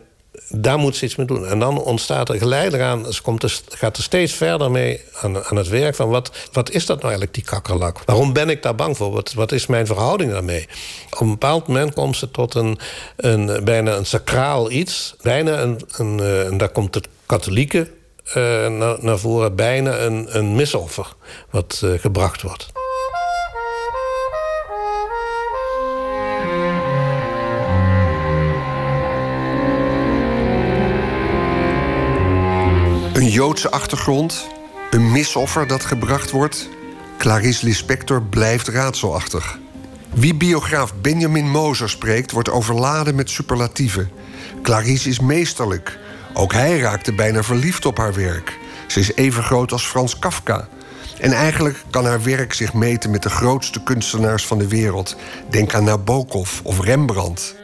daar 0.49 0.77
moet 0.77 0.95
ze 0.95 1.05
iets 1.05 1.15
mee 1.15 1.25
doen. 1.25 1.47
En 1.47 1.59
dan 1.59 1.81
ontstaat 1.81 2.29
er 2.29 2.37
geleidelijk 2.37 2.83
aan, 2.83 3.13
ze 3.13 3.21
komt 3.21 3.63
gaat 3.69 3.97
er 3.97 4.03
steeds 4.03 4.33
verder 4.33 4.71
mee 4.71 5.01
aan, 5.21 5.43
aan 5.43 5.55
het 5.55 5.67
werk 5.67 5.95
van 5.95 6.09
wat, 6.09 6.31
wat 6.51 6.71
is 6.71 6.85
dat 6.85 6.95
nou 6.95 7.07
eigenlijk, 7.07 7.33
die 7.33 7.43
kakkerlak? 7.43 8.01
Waarom 8.05 8.33
ben 8.33 8.49
ik 8.49 8.63
daar 8.63 8.75
bang 8.75 8.97
voor? 8.97 9.11
Wat, 9.11 9.33
wat 9.33 9.51
is 9.51 9.65
mijn 9.65 9.85
verhouding 9.85 10.31
daarmee? 10.31 10.67
Op 11.09 11.19
een 11.19 11.29
bepaald 11.29 11.67
moment 11.67 11.93
komt 11.93 12.17
ze 12.17 12.31
tot 12.31 12.55
een, 12.55 12.79
een 13.15 13.63
bijna 13.63 13.95
een 13.95 14.05
sacraal 14.05 14.71
iets. 14.71 15.15
Bijna 15.21 15.59
een, 15.59 15.81
een, 15.97 16.19
en 16.19 16.57
daar 16.57 16.69
komt 16.69 16.93
de 16.93 17.03
katholieke 17.25 17.87
uh, 18.37 18.67
naar, 18.99 19.19
voren, 19.19 19.55
bijna 19.55 19.97
een, 19.97 20.37
een 20.37 20.55
misoffer 20.55 21.13
wat 21.49 21.81
uh, 21.83 21.99
gebracht 21.99 22.41
wordt. 22.41 22.78
Een 33.19 33.29
Joodse 33.29 33.71
achtergrond, 33.71 34.47
een 34.89 35.11
misoffer 35.11 35.67
dat 35.67 35.85
gebracht 35.85 36.31
wordt. 36.31 36.69
Clarice 37.17 37.65
Lispector 37.65 38.21
blijft 38.21 38.67
raadselachtig. 38.67 39.59
Wie 40.13 40.35
biograaf 40.35 40.93
Benjamin 41.01 41.49
Moser 41.49 41.89
spreekt, 41.89 42.31
wordt 42.31 42.49
overladen 42.49 43.15
met 43.15 43.29
superlatieven. 43.29 44.09
Clarice 44.63 45.09
is 45.09 45.19
meesterlijk. 45.19 45.99
Ook 46.33 46.53
hij 46.53 46.79
raakte 46.79 47.13
bijna 47.13 47.43
verliefd 47.43 47.85
op 47.85 47.97
haar 47.97 48.13
werk. 48.13 48.57
Ze 48.87 48.99
is 48.99 49.13
even 49.13 49.43
groot 49.43 49.71
als 49.71 49.87
Frans 49.87 50.19
Kafka. 50.19 50.67
En 51.19 51.31
eigenlijk 51.31 51.83
kan 51.89 52.05
haar 52.05 52.23
werk 52.23 52.53
zich 52.53 52.73
meten 52.73 53.11
met 53.11 53.23
de 53.23 53.29
grootste 53.29 53.83
kunstenaars 53.83 54.45
van 54.45 54.57
de 54.57 54.67
wereld. 54.67 55.15
Denk 55.49 55.73
aan 55.73 55.83
Nabokov 55.83 56.59
of 56.63 56.81
Rembrandt. 56.81 57.55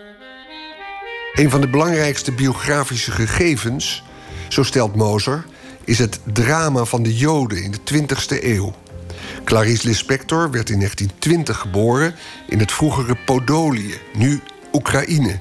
Een 1.34 1.50
van 1.50 1.62
de 1.62 1.70
belangrijkste 1.70 2.32
biografische 2.32 3.12
gegevens, 3.12 4.04
zo 4.48 4.64
stelt 4.64 4.96
Moser, 4.96 5.46
is 5.84 6.00
het 6.00 6.20
drama 6.34 6.86
van 6.86 7.04
de 7.04 7.16
Joden 7.16 7.64
in 7.64 7.72
de 7.72 7.80
20e 7.94 8.44
eeuw. 8.44 8.74
Clarice 9.44 9.88
Lispector 9.88 10.52
werd 10.52 10.70
in 10.70 10.78
1920 10.78 11.58
geboren 11.58 12.16
in 12.48 12.60
het 12.60 12.72
vroegere 12.72 13.16
Podolië, 13.26 13.96
nu 14.14 14.42
Oekraïne. 14.74 15.40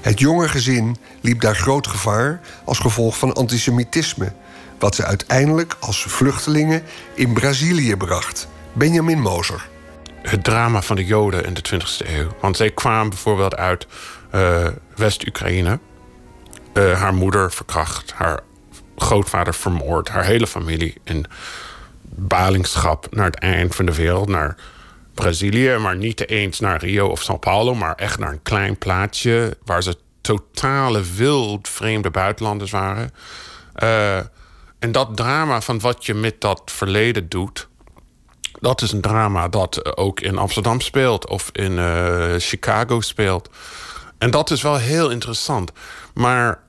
Het 0.00 0.18
jonge 0.18 0.48
gezin 0.48 0.96
liep 1.20 1.40
daar 1.40 1.56
groot 1.56 1.86
gevaar 1.86 2.40
als 2.64 2.78
gevolg 2.78 3.18
van 3.18 3.32
antisemitisme, 3.32 4.32
wat 4.78 4.94
ze 4.94 5.04
uiteindelijk 5.04 5.76
als 5.80 6.02
vluchtelingen 6.02 6.82
in 7.14 7.32
Brazilië 7.32 7.96
bracht. 7.96 8.48
Benjamin 8.72 9.20
Moser. 9.20 9.68
Het 10.22 10.44
drama 10.44 10.82
van 10.82 10.96
de 10.96 11.04
Joden 11.04 11.44
in 11.44 11.54
de 11.54 11.62
20e 11.70 12.08
eeuw. 12.08 12.28
Want 12.40 12.56
zij 12.56 12.70
kwamen 12.70 13.08
bijvoorbeeld 13.08 13.56
uit 13.56 13.86
uh, 14.34 14.68
West-Oekraïne. 14.96 15.78
Uh, 16.74 17.00
haar 17.00 17.14
moeder 17.14 17.52
verkracht, 17.52 18.12
haar 18.12 18.40
grootvader 18.96 19.54
vermoord, 19.54 20.08
haar 20.08 20.24
hele 20.24 20.46
familie 20.46 20.94
in 21.04 21.26
balingschap 22.02 23.06
naar 23.10 23.24
het 23.24 23.38
eind 23.38 23.74
van 23.74 23.86
de 23.86 23.94
wereld, 23.94 24.28
naar 24.28 24.56
Brazilië, 25.14 25.76
maar 25.76 25.96
niet 25.96 26.28
eens 26.28 26.60
naar 26.60 26.84
Rio 26.84 27.08
of 27.08 27.30
São 27.30 27.38
Paulo, 27.40 27.74
maar 27.74 27.94
echt 27.94 28.18
naar 28.18 28.32
een 28.32 28.42
klein 28.42 28.78
plaatsje 28.78 29.56
waar 29.64 29.82
ze 29.82 29.96
totale 30.20 31.02
wild 31.16 31.68
vreemde 31.68 32.10
buitenlanders 32.10 32.70
waren. 32.70 33.10
Uh, 33.82 34.16
en 34.78 34.92
dat 34.92 35.16
drama 35.16 35.60
van 35.60 35.80
wat 35.80 36.06
je 36.06 36.14
met 36.14 36.40
dat 36.40 36.62
verleden 36.64 37.28
doet, 37.28 37.68
dat 38.60 38.82
is 38.82 38.92
een 38.92 39.00
drama 39.00 39.48
dat 39.48 39.96
ook 39.96 40.20
in 40.20 40.38
Amsterdam 40.38 40.80
speelt 40.80 41.28
of 41.28 41.50
in 41.52 41.78
Chicago 42.40 43.00
speelt. 43.00 43.50
En 44.18 44.30
dat 44.30 44.50
is 44.50 44.62
wel 44.62 44.76
heel 44.76 45.10
interessant. 45.10 45.72
Maar 46.14 46.63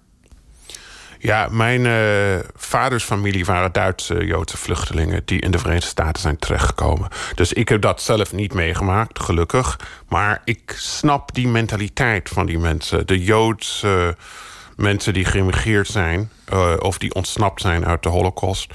ja, 1.25 1.47
mijn 1.51 1.85
uh, 1.85 2.39
vaders 2.55 3.03
familie 3.03 3.45
waren 3.45 3.71
Duitse 3.71 4.25
Joodse 4.25 4.57
vluchtelingen 4.57 5.21
die 5.25 5.39
in 5.39 5.51
de 5.51 5.59
Verenigde 5.59 5.87
Staten 5.87 6.21
zijn 6.21 6.37
terechtgekomen. 6.37 7.09
Dus 7.35 7.53
ik 7.53 7.69
heb 7.69 7.81
dat 7.81 8.01
zelf 8.01 8.33
niet 8.33 8.53
meegemaakt, 8.53 9.19
gelukkig. 9.19 9.79
Maar 10.07 10.41
ik 10.43 10.73
snap 10.77 11.33
die 11.33 11.47
mentaliteit 11.47 12.29
van 12.29 12.45
die 12.45 12.59
mensen. 12.59 13.07
De 13.07 13.23
Joodse 13.23 14.17
mensen 14.75 15.13
die 15.13 15.25
geïmigreerd 15.25 15.87
zijn 15.87 16.29
uh, 16.53 16.73
of 16.79 16.97
die 16.97 17.13
ontsnapt 17.13 17.61
zijn 17.61 17.85
uit 17.85 18.03
de 18.03 18.09
Holocaust. 18.09 18.73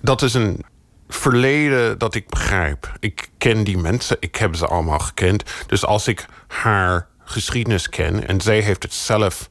Dat 0.00 0.22
is 0.22 0.34
een 0.34 0.64
verleden 1.08 1.98
dat 1.98 2.14
ik 2.14 2.28
begrijp. 2.28 2.92
Ik 3.00 3.28
ken 3.38 3.64
die 3.64 3.78
mensen, 3.78 4.16
ik 4.20 4.36
heb 4.36 4.56
ze 4.56 4.66
allemaal 4.66 4.98
gekend. 4.98 5.42
Dus 5.66 5.84
als 5.84 6.08
ik 6.08 6.26
haar 6.46 7.08
geschiedenis 7.24 7.88
ken 7.88 8.28
en 8.28 8.40
zij 8.40 8.60
heeft 8.60 8.82
het 8.82 8.92
zelf 8.92 9.48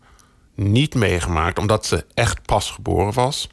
niet 0.55 0.95
meegemaakt, 0.95 1.59
omdat 1.59 1.85
ze 1.85 2.05
echt 2.13 2.41
pas 2.45 2.71
geboren 2.71 3.13
was. 3.13 3.49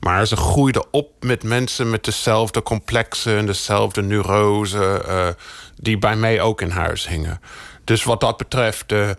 Maar 0.00 0.26
ze 0.26 0.36
groeide 0.36 0.84
op 0.90 1.10
met 1.20 1.42
mensen 1.42 1.90
met 1.90 2.04
dezelfde 2.04 2.62
complexen 2.62 3.36
en 3.36 3.46
dezelfde 3.46 4.02
neurose, 4.02 5.04
uh, 5.08 5.28
die 5.76 5.98
bij 5.98 6.16
mij 6.16 6.40
ook 6.40 6.60
in 6.60 6.70
huis 6.70 7.08
hingen. 7.08 7.40
Dus 7.84 8.04
wat 8.04 8.20
dat 8.20 8.36
betreft. 8.36 8.92
Uh, 8.92 9.10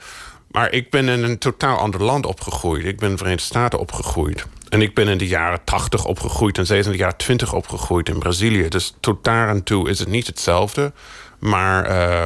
maar 0.51 0.71
ik 0.71 0.89
ben 0.89 1.09
in 1.09 1.23
een 1.23 1.37
totaal 1.37 1.77
ander 1.77 2.03
land 2.03 2.25
opgegroeid. 2.25 2.85
Ik 2.85 2.97
ben 2.97 3.05
in 3.05 3.11
de 3.11 3.17
Verenigde 3.17 3.45
Staten 3.45 3.79
opgegroeid. 3.79 4.45
En 4.69 4.81
ik 4.81 4.95
ben 4.95 5.07
in 5.07 5.17
de 5.17 5.27
jaren 5.27 5.63
80 5.63 6.05
opgegroeid 6.05 6.57
en 6.57 6.63
is 6.63 6.85
in 6.85 6.91
de 6.91 6.97
jaren 6.97 7.17
20 7.17 7.53
opgegroeid 7.53 8.09
in 8.09 8.19
Brazilië. 8.19 8.67
Dus 8.67 8.95
tot 8.99 9.23
daar 9.23 9.49
en 9.49 9.63
toe 9.63 9.89
is 9.89 9.99
het 9.99 10.07
niet 10.07 10.27
hetzelfde. 10.27 10.93
Maar 11.39 11.89
uh, 11.89 12.25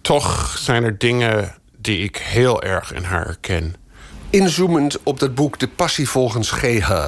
toch 0.00 0.56
zijn 0.58 0.84
er 0.84 0.98
dingen 0.98 1.54
die 1.84 1.98
ik 1.98 2.16
heel 2.16 2.62
erg 2.62 2.92
in 2.92 3.02
haar 3.02 3.24
herken. 3.24 3.74
Inzoomend 4.30 5.02
op 5.02 5.20
dat 5.20 5.34
boek 5.34 5.58
De 5.58 5.68
Passie 5.68 6.08
volgens 6.08 6.50
GH. 6.50 7.06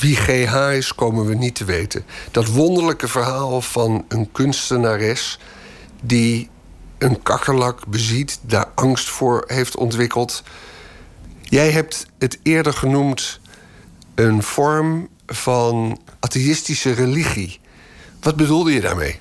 Wie 0.00 0.16
GH 0.16 0.72
is, 0.72 0.94
komen 0.94 1.26
we 1.26 1.34
niet 1.34 1.54
te 1.54 1.64
weten. 1.64 2.04
Dat 2.30 2.46
wonderlijke 2.46 3.08
verhaal 3.08 3.60
van 3.60 4.04
een 4.08 4.32
kunstenares 4.32 5.38
die 6.02 6.50
een 6.98 7.22
kakkerlak 7.22 7.86
beziet, 7.86 8.40
daar 8.42 8.66
angst 8.74 9.08
voor 9.08 9.44
heeft 9.46 9.76
ontwikkeld. 9.76 10.42
Jij 11.42 11.70
hebt 11.70 12.06
het 12.18 12.38
eerder 12.42 12.72
genoemd 12.72 13.40
een 14.14 14.42
vorm 14.42 15.08
van 15.26 16.00
atheïstische 16.20 16.92
religie. 16.92 17.60
Wat 18.20 18.36
bedoelde 18.36 18.72
je 18.72 18.80
daarmee? 18.80 19.20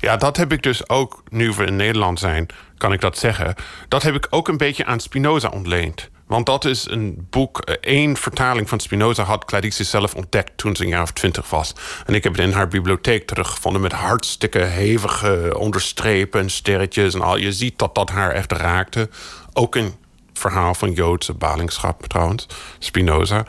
Ja, 0.00 0.16
dat 0.16 0.36
heb 0.36 0.52
ik 0.52 0.62
dus 0.62 0.88
ook, 0.88 1.22
nu 1.28 1.52
we 1.52 1.64
in 1.64 1.76
Nederland 1.76 2.18
zijn, 2.18 2.46
kan 2.80 2.92
ik 2.92 3.00
dat 3.00 3.18
zeggen. 3.18 3.54
Dat 3.88 4.02
heb 4.02 4.14
ik 4.14 4.26
ook 4.30 4.48
een 4.48 4.56
beetje 4.56 4.84
aan 4.84 5.00
Spinoza 5.00 5.48
ontleend. 5.48 6.10
Want 6.26 6.46
dat 6.46 6.64
is 6.64 6.86
een 6.90 7.26
boek, 7.30 7.60
eh, 7.60 7.74
één 7.80 8.16
vertaling 8.16 8.68
van 8.68 8.80
Spinoza 8.80 9.22
had 9.22 9.44
Clarice 9.44 9.84
zelf 9.84 10.14
ontdekt 10.14 10.50
toen 10.56 10.76
ze 10.76 10.82
een 10.82 10.88
jaar 10.88 11.02
of 11.02 11.12
twintig 11.12 11.50
was. 11.50 11.72
En 12.06 12.14
ik 12.14 12.24
heb 12.24 12.32
het 12.32 12.46
in 12.46 12.52
haar 12.52 12.68
bibliotheek 12.68 13.26
teruggevonden 13.26 13.82
met 13.82 13.92
hartstikke 13.92 14.58
hevige 14.58 15.58
onderstrepen 15.58 16.40
en 16.40 16.50
sterretjes 16.50 17.14
en 17.14 17.20
al. 17.20 17.36
Je 17.36 17.52
ziet 17.52 17.78
dat 17.78 17.94
dat 17.94 18.10
haar 18.10 18.30
echt 18.30 18.52
raakte. 18.52 19.08
Ook 19.52 19.74
een 19.74 19.94
verhaal 20.32 20.74
van 20.74 20.92
Joodse 20.92 21.34
balingschap 21.34 22.06
trouwens, 22.06 22.46
Spinoza. 22.78 23.46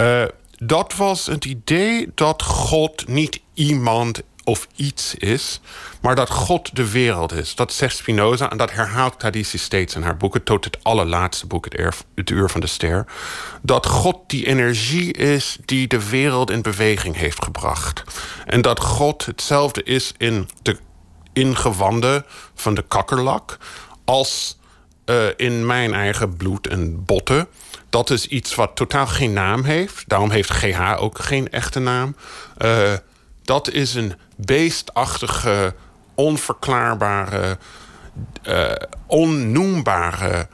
Uh, 0.00 0.22
dat 0.58 0.94
was 0.96 1.26
het 1.26 1.44
idee 1.44 2.10
dat 2.14 2.42
God 2.42 3.08
niet 3.08 3.40
iemand 3.54 4.22
of 4.46 4.68
iets 4.76 5.14
is, 5.14 5.60
maar 6.00 6.14
dat 6.14 6.30
God 6.30 6.76
de 6.76 6.90
wereld 6.90 7.32
is. 7.32 7.54
Dat 7.54 7.72
zegt 7.72 7.96
Spinoza 7.96 8.50
en 8.50 8.56
dat 8.56 8.72
herhaalt 8.72 9.18
Traditie 9.18 9.58
steeds 9.58 9.94
in 9.94 10.02
haar 10.02 10.16
boeken, 10.16 10.42
tot 10.42 10.64
het 10.64 10.78
allerlaatste 10.82 11.46
boek, 11.46 11.64
het, 12.14 12.30
Uur 12.30 12.48
van 12.48 12.60
de 12.60 12.66
Ster. 12.66 13.06
Dat 13.62 13.86
God 13.86 14.16
die 14.26 14.46
energie 14.46 15.12
is 15.12 15.58
die 15.64 15.86
de 15.86 16.08
wereld 16.08 16.50
in 16.50 16.62
beweging 16.62 17.16
heeft 17.16 17.44
gebracht. 17.44 18.02
En 18.44 18.62
dat 18.62 18.80
God 18.80 19.26
hetzelfde 19.26 19.82
is 19.82 20.12
in 20.16 20.48
de 20.62 20.76
ingewanden 21.32 22.24
van 22.54 22.74
de 22.74 22.84
kakkerlak 22.88 23.58
als 24.04 24.58
uh, 25.06 25.24
in 25.36 25.66
mijn 25.66 25.94
eigen 25.94 26.36
bloed 26.36 26.66
en 26.66 27.04
botten. 27.04 27.48
Dat 27.90 28.10
is 28.10 28.26
iets 28.26 28.54
wat 28.54 28.76
totaal 28.76 29.06
geen 29.06 29.32
naam 29.32 29.64
heeft. 29.64 30.08
Daarom 30.08 30.30
heeft 30.30 30.50
GH 30.50 31.02
ook 31.02 31.18
geen 31.18 31.50
echte 31.50 31.78
naam. 31.78 32.16
Uh, 32.58 32.92
dat 33.46 33.70
is 33.70 33.94
een 33.94 34.14
beestachtige, 34.36 35.74
onverklaarbare, 36.14 37.58
uh, 38.48 38.72
onnoembare 39.06 40.48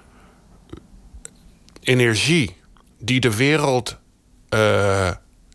energie 1.81 2.57
die 2.99 3.21
de 3.21 3.37
wereld 3.37 3.97
uh, 4.51 5.11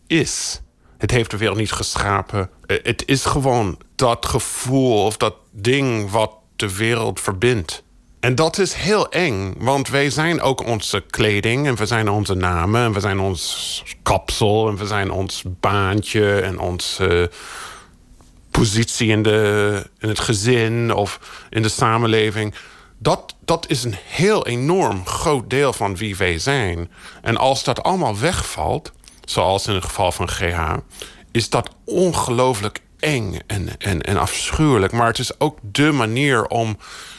is. 0.06 0.60
Het 0.98 1.10
heeft 1.10 1.30
de 1.30 1.36
wereld 1.36 1.58
niet 1.58 1.72
geschapen. 1.72 2.50
Uh, 2.66 2.76
het 2.82 3.02
is 3.06 3.24
gewoon 3.24 3.78
dat 3.94 4.26
gevoel 4.26 5.04
of 5.04 5.16
dat 5.16 5.34
ding 5.50 6.10
wat 6.10 6.32
de 6.56 6.76
wereld 6.76 7.20
verbindt. 7.20 7.82
En 8.20 8.34
dat 8.34 8.58
is 8.58 8.72
heel 8.72 9.10
eng, 9.10 9.54
want 9.58 9.88
wij 9.88 10.10
zijn 10.10 10.40
ook 10.40 10.66
onze 10.66 11.00
kleding 11.10 11.66
en 11.66 11.76
we 11.76 11.86
zijn 11.86 12.08
onze 12.08 12.34
namen 12.34 12.84
en 12.84 12.92
we 12.92 13.00
zijn 13.00 13.20
ons 13.20 13.82
kapsel 14.02 14.68
en 14.68 14.76
we 14.76 14.86
zijn 14.86 15.10
ons 15.10 15.42
baantje 15.46 16.40
en 16.40 16.58
onze 16.58 17.30
positie 18.50 19.08
in, 19.08 19.22
de, 19.22 19.90
in 19.98 20.08
het 20.08 20.18
gezin 20.18 20.94
of 20.94 21.20
in 21.50 21.62
de 21.62 21.68
samenleving. 21.68 22.54
Dat, 22.98 23.34
dat 23.44 23.68
is 23.68 23.84
een 23.84 23.96
heel 24.04 24.46
enorm 24.46 25.06
groot 25.06 25.50
deel 25.50 25.72
van 25.72 25.96
wie 25.96 26.16
wij 26.16 26.38
zijn. 26.38 26.90
En 27.22 27.36
als 27.36 27.64
dat 27.64 27.82
allemaal 27.82 28.18
wegvalt, 28.18 28.92
zoals 29.24 29.66
in 29.66 29.74
het 29.74 29.84
geval 29.84 30.12
van 30.12 30.28
GH, 30.28 30.74
is 31.32 31.50
dat 31.50 31.70
ongelooflijk 31.84 32.80
eng 32.98 33.38
en, 33.46 33.78
en, 33.78 34.00
en 34.00 34.16
afschuwelijk. 34.16 34.92
Maar 34.92 35.06
het 35.06 35.18
is 35.18 35.40
ook 35.40 35.58
de 35.62 35.92
manier 35.92 36.46
om 36.46 36.76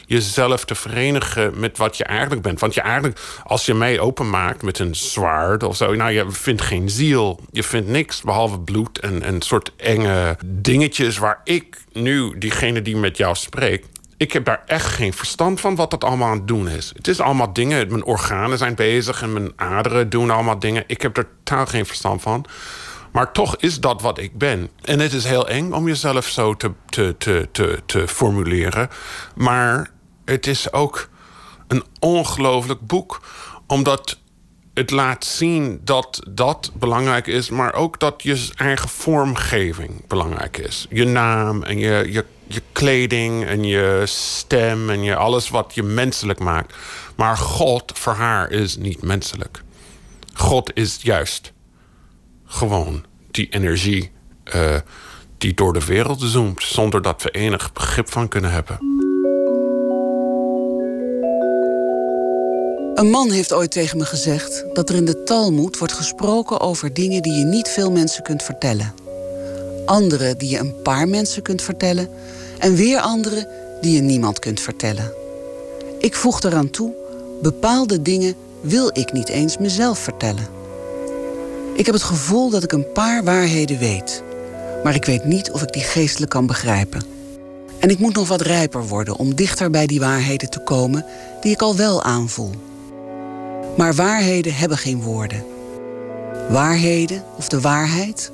jezelf 0.09 0.65
te 0.65 0.75
verenigen 0.75 1.59
met 1.59 1.77
wat 1.77 1.97
je 1.97 2.03
eigenlijk 2.03 2.41
bent. 2.41 2.59
Want 2.59 2.73
je 2.73 2.81
eigenlijk, 2.81 3.19
als 3.43 3.65
je 3.65 3.73
mij 3.73 3.99
openmaakt 3.99 4.61
met 4.61 4.79
een 4.79 4.95
zwaard 4.95 5.63
of 5.63 5.75
zo, 5.75 5.93
nou, 5.95 6.11
je 6.11 6.25
vindt 6.29 6.61
geen 6.61 6.89
ziel. 6.89 7.39
Je 7.51 7.63
vindt 7.63 7.87
niks 7.87 8.21
behalve 8.21 8.59
bloed 8.59 8.99
en 8.99 9.27
een 9.27 9.41
soort 9.41 9.71
enge 9.77 10.37
dingetjes 10.45 11.17
waar 11.17 11.41
ik 11.43 11.77
nu, 11.93 12.37
diegene 12.37 12.81
die 12.81 12.95
met 12.95 13.17
jou 13.17 13.35
spreekt, 13.35 13.87
ik 14.17 14.33
heb 14.33 14.45
daar 14.45 14.63
echt 14.65 14.85
geen 14.85 15.13
verstand 15.13 15.59
van 15.59 15.75
wat 15.75 15.91
dat 15.91 16.03
allemaal 16.03 16.29
aan 16.29 16.37
het 16.37 16.47
doen 16.47 16.69
is. 16.69 16.91
Het 16.95 17.07
is 17.07 17.19
allemaal 17.19 17.53
dingen, 17.53 17.87
mijn 17.89 18.03
organen 18.03 18.57
zijn 18.57 18.75
bezig 18.75 19.21
en 19.21 19.33
mijn 19.33 19.51
aderen 19.55 20.09
doen 20.09 20.29
allemaal 20.29 20.59
dingen. 20.59 20.83
Ik 20.87 21.01
heb 21.01 21.17
er 21.17 21.27
totaal 21.43 21.65
geen 21.65 21.85
verstand 21.85 22.21
van. 22.21 22.45
Maar 23.11 23.31
toch 23.31 23.55
is 23.57 23.79
dat 23.79 24.01
wat 24.01 24.17
ik 24.17 24.37
ben. 24.37 24.69
En 24.81 24.99
het 24.99 25.13
is 25.13 25.23
heel 25.23 25.47
eng 25.47 25.71
om 25.71 25.87
jezelf 25.87 26.25
zo 26.25 26.53
te, 26.53 26.71
te, 26.85 27.15
te, 27.17 27.47
te, 27.51 27.79
te 27.85 28.07
formuleren. 28.07 28.89
Maar 29.35 29.91
het 30.29 30.47
is 30.47 30.73
ook 30.73 31.09
een 31.67 31.83
ongelooflijk 31.99 32.87
boek. 32.87 33.21
Omdat 33.67 34.17
het 34.73 34.91
laat 34.91 35.25
zien 35.25 35.81
dat 35.83 36.21
dat 36.29 36.71
belangrijk 36.73 37.27
is, 37.27 37.49
maar 37.49 37.73
ook 37.73 37.99
dat 37.99 38.23
je 38.23 38.49
eigen 38.55 38.89
vormgeving 38.89 40.07
belangrijk 40.07 40.57
is. 40.57 40.85
Je 40.89 41.05
naam 41.05 41.63
en 41.63 41.77
je, 41.77 42.07
je, 42.11 42.25
je 42.47 42.61
kleding 42.71 43.45
en 43.45 43.63
je 43.63 44.03
stem 44.05 44.89
en 44.89 45.03
je, 45.03 45.15
alles 45.15 45.49
wat 45.49 45.71
je 45.75 45.83
menselijk 45.83 46.39
maakt. 46.39 46.75
Maar 47.15 47.37
God 47.37 47.91
voor 47.95 48.13
haar 48.13 48.51
is 48.51 48.77
niet 48.77 49.01
menselijk. 49.01 49.61
God 50.33 50.71
is 50.73 50.97
juist 51.01 51.53
gewoon 52.45 53.05
die 53.31 53.49
energie 53.49 54.11
uh, 54.55 54.75
die 55.37 55.53
door 55.53 55.73
de 55.73 55.85
wereld 55.85 56.21
zoomt, 56.21 56.63
zonder 56.63 57.01
dat 57.01 57.23
we 57.23 57.29
enig 57.29 57.73
begrip 57.73 58.11
van 58.11 58.27
kunnen 58.27 58.51
hebben. 58.51 58.98
Een 62.99 63.09
man 63.09 63.31
heeft 63.31 63.53
ooit 63.53 63.71
tegen 63.71 63.97
me 63.97 64.05
gezegd 64.05 64.65
dat 64.73 64.89
er 64.89 64.95
in 64.95 65.05
de 65.05 65.23
Talmud 65.23 65.77
wordt 65.77 65.93
gesproken 65.93 66.59
over 66.59 66.93
dingen 66.93 67.21
die 67.21 67.33
je 67.33 67.45
niet 67.45 67.69
veel 67.69 67.91
mensen 67.91 68.23
kunt 68.23 68.43
vertellen. 68.43 68.93
Andere 69.85 70.35
die 70.35 70.49
je 70.49 70.57
een 70.57 70.81
paar 70.81 71.07
mensen 71.07 71.41
kunt 71.41 71.61
vertellen 71.61 72.09
en 72.57 72.75
weer 72.75 72.99
andere 72.99 73.49
die 73.81 73.93
je 73.93 74.01
niemand 74.01 74.39
kunt 74.39 74.59
vertellen. 74.59 75.11
Ik 75.99 76.15
voeg 76.15 76.41
eraan 76.41 76.69
toe, 76.69 76.93
bepaalde 77.41 78.01
dingen 78.01 78.35
wil 78.61 78.89
ik 78.93 79.11
niet 79.11 79.29
eens 79.29 79.57
mezelf 79.57 79.99
vertellen. 79.99 80.47
Ik 81.75 81.85
heb 81.85 81.95
het 81.95 82.03
gevoel 82.03 82.49
dat 82.49 82.63
ik 82.63 82.71
een 82.71 82.91
paar 82.91 83.23
waarheden 83.23 83.79
weet, 83.79 84.23
maar 84.83 84.95
ik 84.95 85.05
weet 85.05 85.25
niet 85.25 85.51
of 85.51 85.61
ik 85.61 85.73
die 85.73 85.83
geestelijk 85.83 86.31
kan 86.31 86.45
begrijpen. 86.45 87.01
En 87.79 87.89
ik 87.89 87.99
moet 87.99 88.15
nog 88.15 88.27
wat 88.27 88.41
rijper 88.41 88.87
worden 88.87 89.17
om 89.17 89.35
dichter 89.35 89.69
bij 89.69 89.85
die 89.85 89.99
waarheden 89.99 90.49
te 90.49 90.59
komen 90.59 91.05
die 91.41 91.51
ik 91.51 91.61
al 91.61 91.75
wel 91.75 92.03
aanvoel. 92.03 92.67
Maar 93.79 93.95
waarheden 93.95 94.53
hebben 94.53 94.77
geen 94.77 95.01
woorden. 95.01 95.45
Waarheden 96.49 97.23
of 97.35 97.47
de 97.47 97.61
waarheid? 97.61 98.31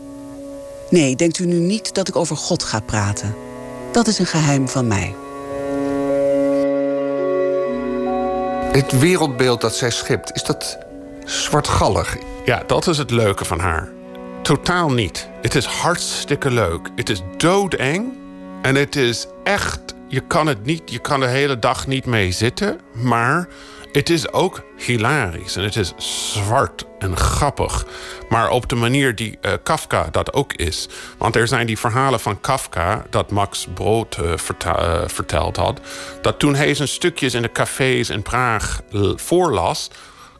Nee, 0.90 1.16
denkt 1.16 1.40
u 1.40 1.46
nu 1.46 1.60
niet 1.60 1.94
dat 1.94 2.08
ik 2.08 2.16
over 2.16 2.38
God 2.38 2.64
ga 2.64 2.80
praten. 2.80 3.36
Dat 3.92 4.08
is 4.08 4.20
een 4.20 4.26
geheim 4.26 4.70
van 4.70 4.88
mij. 4.88 5.16
Het 8.72 9.00
wereldbeeld 9.00 9.62
dat 9.62 9.76
zij 9.76 9.92
schept, 9.92 10.32
is 10.34 10.44
dat 10.44 10.78
zwartgallig? 11.26 12.18
Ja, 12.46 12.64
dat 12.68 12.88
is 12.88 12.98
het 12.98 13.12
leuke 13.12 13.46
van 13.46 13.60
haar. 13.60 13.90
Totaal 14.42 14.92
niet. 14.92 15.30
Het 15.42 15.56
is 15.56 15.66
hartstikke 15.66 16.52
leuk. 16.52 16.90
Het 16.96 17.10
is 17.10 17.22
doodeng. 17.38 18.14
En 18.62 18.76
het 18.76 18.96
is 18.96 19.28
echt... 19.44 19.80
Je 20.08 20.22
kan 20.28 20.48
het 20.48 20.66
niet... 20.66 20.92
Je 20.92 21.00
kan 21.00 21.20
de 21.20 21.28
hele 21.28 21.60
dag 21.60 21.88
niet 21.88 22.06
mee 22.06 22.32
zitten. 22.32 22.80
Maar 22.92 23.48
het 23.96 24.10
is 24.10 24.32
ook 24.32 24.64
hilarisch 24.78 25.56
en 25.56 25.64
het 25.64 25.76
is 25.76 25.94
zwart 26.34 26.86
en 27.00 27.18
grappig. 27.18 27.86
Maar 28.30 28.50
op 28.50 28.70
de 28.70 28.76
manier 28.76 29.16
die 29.16 29.38
uh, 29.42 29.52
Kafka 29.64 30.08
dat 30.12 30.34
ook 30.34 30.54
is. 30.54 30.88
Want 31.18 31.36
er 31.36 31.48
zijn 31.48 31.68
die 31.68 31.80
verhalen 31.80 32.20
van 32.20 32.42
Kafka 32.42 33.06
dat 33.10 33.32
Max 33.32 33.68
Brood 33.74 34.18
uh, 34.18 34.34
verteld 35.06 35.56
had. 35.56 35.80
Dat 36.22 36.40
toen 36.40 36.56
hij 36.56 36.74
zijn 36.74 36.88
stukjes 36.88 37.34
in 37.34 37.42
de 37.42 37.52
cafés 37.52 38.10
in 38.10 38.22
Praag 38.22 38.82
voorlas 39.16 39.90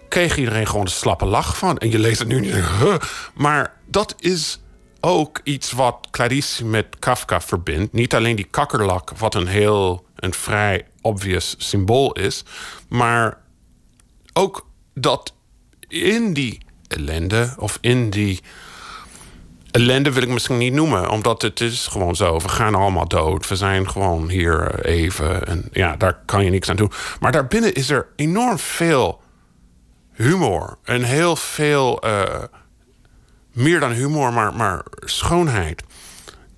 kreeg 0.10 0.38
iedereen 0.38 0.68
gewoon 0.68 0.86
een 0.86 0.92
slappe 0.92 1.26
lach 1.26 1.58
van. 1.58 1.78
En 1.78 1.92
je 1.92 2.00
leest 2.00 2.20
het 2.20 2.28
nu 2.28 2.40
niet. 2.40 2.54
Huh. 2.54 2.96
Maar 3.34 3.74
dat 3.86 4.16
is 4.20 4.60
ook 5.00 5.40
iets 5.44 5.72
wat 5.72 6.08
Clarice 6.12 6.66
met 6.66 6.86
Kafka 7.00 7.42
verbindt. 7.42 7.94
Niet 7.94 8.16
alleen 8.16 8.36
die 8.36 8.48
kakkerlak, 8.52 9.12
wat 9.18 9.36
een 9.36 9.48
heel 9.48 10.06
een 10.16 10.34
vrij 10.34 10.86
obvious 11.02 11.56
symbool 11.58 12.14
is. 12.14 12.44
Maar 12.88 13.44
ook 14.38 14.68
dat 14.94 15.34
in 15.88 16.34
die 16.34 16.58
ellende 16.88 17.54
of 17.58 17.78
in 17.82 18.10
die 18.10 18.42
ellende 19.72 20.12
wil 20.12 20.24
ik 20.24 20.30
misschien 20.30 20.58
niet 20.58 20.74
noemen, 20.74 21.10
omdat 21.10 21.42
het 21.42 21.62
is 21.62 21.88
gewoon 21.88 22.16
zo. 22.16 22.40
We 22.40 22.50
gaan 22.50 22.76
allemaal 22.76 23.08
dood. 23.08 23.48
We 23.48 23.56
zijn 23.56 23.90
gewoon 23.90 24.30
hier 24.30 24.86
even. 24.86 25.48
En 25.48 25.70
ja, 25.72 25.96
daar 25.96 26.20
kan 26.26 26.44
je 26.44 26.50
niks 26.50 26.70
aan 26.70 26.76
doen. 26.76 26.92
Maar 27.20 27.32
daarbinnen 27.32 27.74
is 27.74 27.90
er 27.90 28.08
enorm 28.16 28.58
veel 28.58 29.22
humor. 30.12 30.78
En 30.84 31.04
heel 31.04 31.36
veel, 31.36 32.06
uh, 32.06 32.44
meer 33.52 33.80
dan 33.80 33.92
humor, 33.92 34.34
maar, 34.34 34.56
maar 34.56 34.84
schoonheid. 35.00 35.84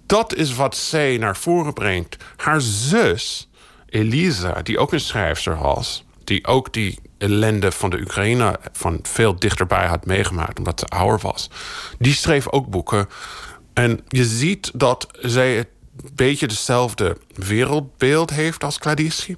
Dat 0.06 0.34
is 0.34 0.56
wat 0.56 0.76
zij 0.76 1.18
naar 1.18 1.38
voren 1.38 1.74
brengt. 1.74 2.18
Haar 2.36 2.62
zus, 2.62 3.50
Elisa, 3.86 4.62
die 4.62 4.80
ook 4.80 4.94
een 4.94 5.00
schrijfster 5.00 5.58
was... 5.58 6.06
die 6.24 6.48
ook 6.48 6.74
die 6.74 7.00
ellende 7.18 7.72
van 7.72 7.90
de 7.90 8.00
Oekraïne 8.00 8.60
van 8.72 9.00
veel 9.04 9.40
dichterbij 9.40 9.88
had 9.88 10.06
meegemaakt... 10.06 10.58
omdat 10.58 10.80
ze 10.80 10.86
ouder 10.86 11.20
was. 11.20 11.50
Die 12.00 12.14
schreef 12.14 12.50
ook 12.50 12.68
boeken. 12.68 13.10
En 13.74 14.00
je 14.08 14.26
ziet 14.26 14.72
dat 14.74 15.08
zij 15.22 15.58
een 15.58 15.66
beetje 16.14 16.48
dezelfde 16.48 17.18
wereldbeeld 17.36 18.30
heeft 18.30 18.64
als 18.64 18.78
Cladici. 18.78 19.38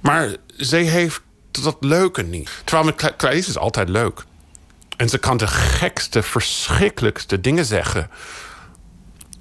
Maar 0.00 0.36
zij 0.56 0.82
heeft 0.82 1.20
dat 1.50 1.76
leuke 1.80 2.22
niet. 2.22 2.50
Terwijl 2.64 2.94
met 2.98 3.34
is 3.34 3.58
altijd 3.58 3.88
leuk. 3.88 4.24
En 4.96 5.08
ze 5.08 5.18
kan 5.18 5.36
de 5.36 5.46
gekste, 5.46 6.22
verschrikkelijkste 6.22 7.40
dingen 7.40 7.64
zeggen. 7.64 8.10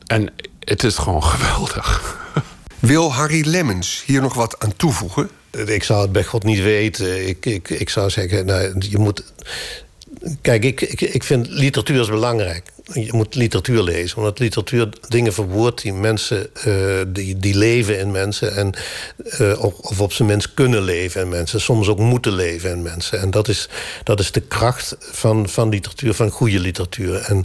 En 0.06 0.34
het 0.60 0.84
is 0.84 0.98
gewoon 0.98 1.24
geweldig. 1.24 2.18
Wil 2.80 3.14
Harry 3.14 3.48
Lemmens 3.48 4.04
hier 4.06 4.22
nog 4.22 4.34
wat 4.34 4.60
aan 4.60 4.76
toevoegen? 4.76 5.30
Ik 5.66 5.84
zou 5.84 6.02
het 6.02 6.12
bij 6.12 6.24
God 6.24 6.44
niet 6.44 6.62
weten. 6.62 7.28
Ik, 7.28 7.46
ik, 7.46 7.70
ik 7.70 7.90
zou 7.90 8.10
zeggen, 8.10 8.46
nou, 8.46 8.76
je 8.80 8.98
moet. 8.98 9.24
Kijk, 10.42 10.64
ik, 10.66 10.82
ik, 10.82 11.02
ik 11.02 11.24
vind 11.24 11.48
literatuur 11.50 12.00
is 12.00 12.08
belangrijk 12.08 12.74
je 12.94 13.14
moet 13.14 13.36
literatuur 13.36 13.84
lezen. 13.84 14.18
Omdat 14.18 14.40
literatuur 14.40 14.90
dingen 15.08 15.34
verwoordt 15.34 15.82
die 15.82 15.94
mensen... 15.94 16.50
Uh, 16.68 17.02
die, 17.08 17.38
die 17.38 17.58
leven 17.58 18.00
in 18.00 18.12
mensen. 18.12 18.56
En, 18.56 18.74
uh, 19.42 19.64
of 19.64 20.02
op 20.02 20.14
zijn 20.14 20.28
minst 20.28 20.54
kunnen 20.54 20.84
leven 20.84 21.22
in 21.22 21.30
mensen. 21.30 21.62
Soms 21.62 21.88
ook 21.88 22.00
moeten 22.00 22.34
leven 22.34 22.72
in 22.72 22.82
mensen. 22.82 23.20
En 23.20 23.32
dat 23.32 23.48
is, 23.48 23.70
dat 24.04 24.20
is 24.20 24.32
de 24.32 24.42
kracht 24.42 24.96
van, 25.00 25.50
van 25.50 25.70
literatuur, 25.70 26.14
van 26.14 26.30
goede 26.30 26.60
literatuur. 26.60 27.16
En 27.16 27.44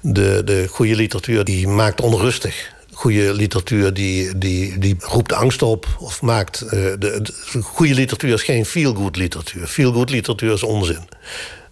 de, 0.00 0.42
de 0.44 0.66
goede 0.68 0.96
literatuur 0.96 1.44
die 1.44 1.68
maakt 1.68 2.00
onrustig 2.00 2.70
goede 3.02 3.34
literatuur 3.34 3.94
die, 3.94 4.38
die, 4.38 4.78
die 4.78 4.96
roept 4.98 5.32
angst 5.32 5.62
op 5.62 5.86
of 5.98 6.22
maakt... 6.22 6.58
De, 6.70 6.96
de, 6.98 7.32
goede 7.62 7.94
literatuur 7.94 8.32
is 8.32 8.42
geen 8.42 8.64
feel-good 8.64 9.16
literatuur. 9.16 9.66
Feel-good 9.66 10.10
literatuur 10.10 10.52
is 10.52 10.62
onzin. 10.62 11.08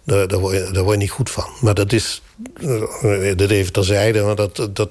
Daar, 0.03 0.27
daar, 0.27 0.39
word 0.39 0.53
je, 0.53 0.71
daar 0.71 0.83
word 0.83 0.95
je 0.95 1.01
niet 1.01 1.11
goed 1.11 1.29
van. 1.29 1.49
Maar 1.61 1.73
dat 1.73 1.93
is, 1.93 2.21
eh, 3.01 3.35
dat 3.35 3.49
even 3.49 3.73
terzijde, 3.73 4.21
maar 4.21 4.35
dat, 4.35 4.69
dat 4.73 4.89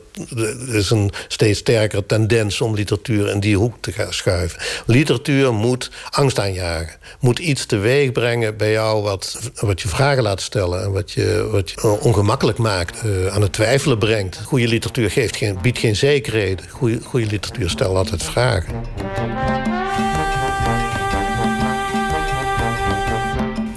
is 0.68 0.90
een 0.90 1.10
steeds 1.28 1.58
sterkere 1.58 2.06
tendens 2.06 2.60
om 2.60 2.74
literatuur 2.74 3.28
in 3.28 3.40
die 3.40 3.56
hoek 3.56 3.74
te 3.80 3.92
gaan 3.92 4.12
schuiven. 4.12 4.60
Literatuur 4.86 5.54
moet 5.54 5.90
angst 6.10 6.38
aanjagen. 6.38 6.98
Moet 7.20 7.38
iets 7.38 7.66
teweeg 7.66 8.12
brengen 8.12 8.56
bij 8.56 8.72
jou 8.72 9.02
wat, 9.02 9.38
wat 9.54 9.80
je 9.80 9.88
vragen 9.88 10.22
laat 10.22 10.40
stellen 10.40 10.82
en 10.82 10.92
wat 10.92 11.10
je, 11.10 11.48
wat 11.50 11.70
je 11.70 11.98
ongemakkelijk 12.00 12.58
maakt, 12.58 13.04
uh, 13.04 13.26
aan 13.26 13.42
het 13.42 13.52
twijfelen 13.52 13.98
brengt. 13.98 14.40
Goede 14.44 14.68
literatuur 14.68 15.10
geeft 15.10 15.36
geen, 15.36 15.58
biedt 15.62 15.78
geen 15.78 15.96
zekerheden. 15.96 16.68
Goede, 16.68 17.00
goede 17.04 17.26
literatuur 17.26 17.70
stelt 17.70 17.96
altijd 17.96 18.22
vragen. 18.22 18.74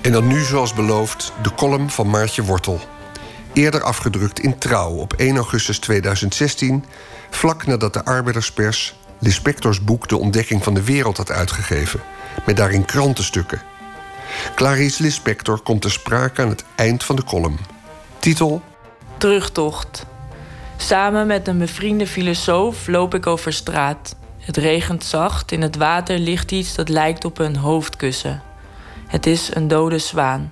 En 0.01 0.11
dan 0.11 0.27
nu, 0.27 0.43
zoals 0.43 0.73
beloofd, 0.73 1.33
de 1.43 1.53
column 1.55 1.89
van 1.89 2.09
Maartje 2.09 2.43
Wortel. 2.43 2.79
Eerder 3.53 3.83
afgedrukt 3.83 4.39
in 4.39 4.57
Trouw 4.57 4.91
op 4.91 5.13
1 5.13 5.35
augustus 5.35 5.79
2016... 5.79 6.85
vlak 7.29 7.65
nadat 7.65 7.93
de 7.93 8.05
arbeiderspers 8.05 8.95
Lispectors 9.19 9.83
boek 9.83 10.07
De 10.07 10.17
Ontdekking 10.17 10.63
van 10.63 10.73
de 10.73 10.83
Wereld 10.83 11.17
had 11.17 11.31
uitgegeven... 11.31 12.01
met 12.45 12.57
daarin 12.57 12.85
krantenstukken. 12.85 13.61
Clarice 14.55 15.03
Lispector 15.03 15.59
komt 15.59 15.81
ter 15.81 15.91
sprake 15.91 16.41
aan 16.41 16.49
het 16.49 16.63
eind 16.75 17.03
van 17.03 17.15
de 17.15 17.23
column. 17.23 17.57
Titel... 18.19 18.61
Terugtocht. 19.17 20.05
Samen 20.77 21.27
met 21.27 21.47
een 21.47 21.57
bevriende 21.57 22.07
filosoof 22.07 22.87
loop 22.87 23.13
ik 23.13 23.27
over 23.27 23.53
straat. 23.53 24.15
Het 24.39 24.57
regent 24.57 25.03
zacht, 25.03 25.51
in 25.51 25.61
het 25.61 25.75
water 25.75 26.19
ligt 26.19 26.51
iets 26.51 26.75
dat 26.75 26.89
lijkt 26.89 27.25
op 27.25 27.39
een 27.39 27.55
hoofdkussen... 27.55 28.43
Het 29.07 29.25
is 29.25 29.55
een 29.55 29.67
dode 29.67 29.99
zwaan. 29.99 30.51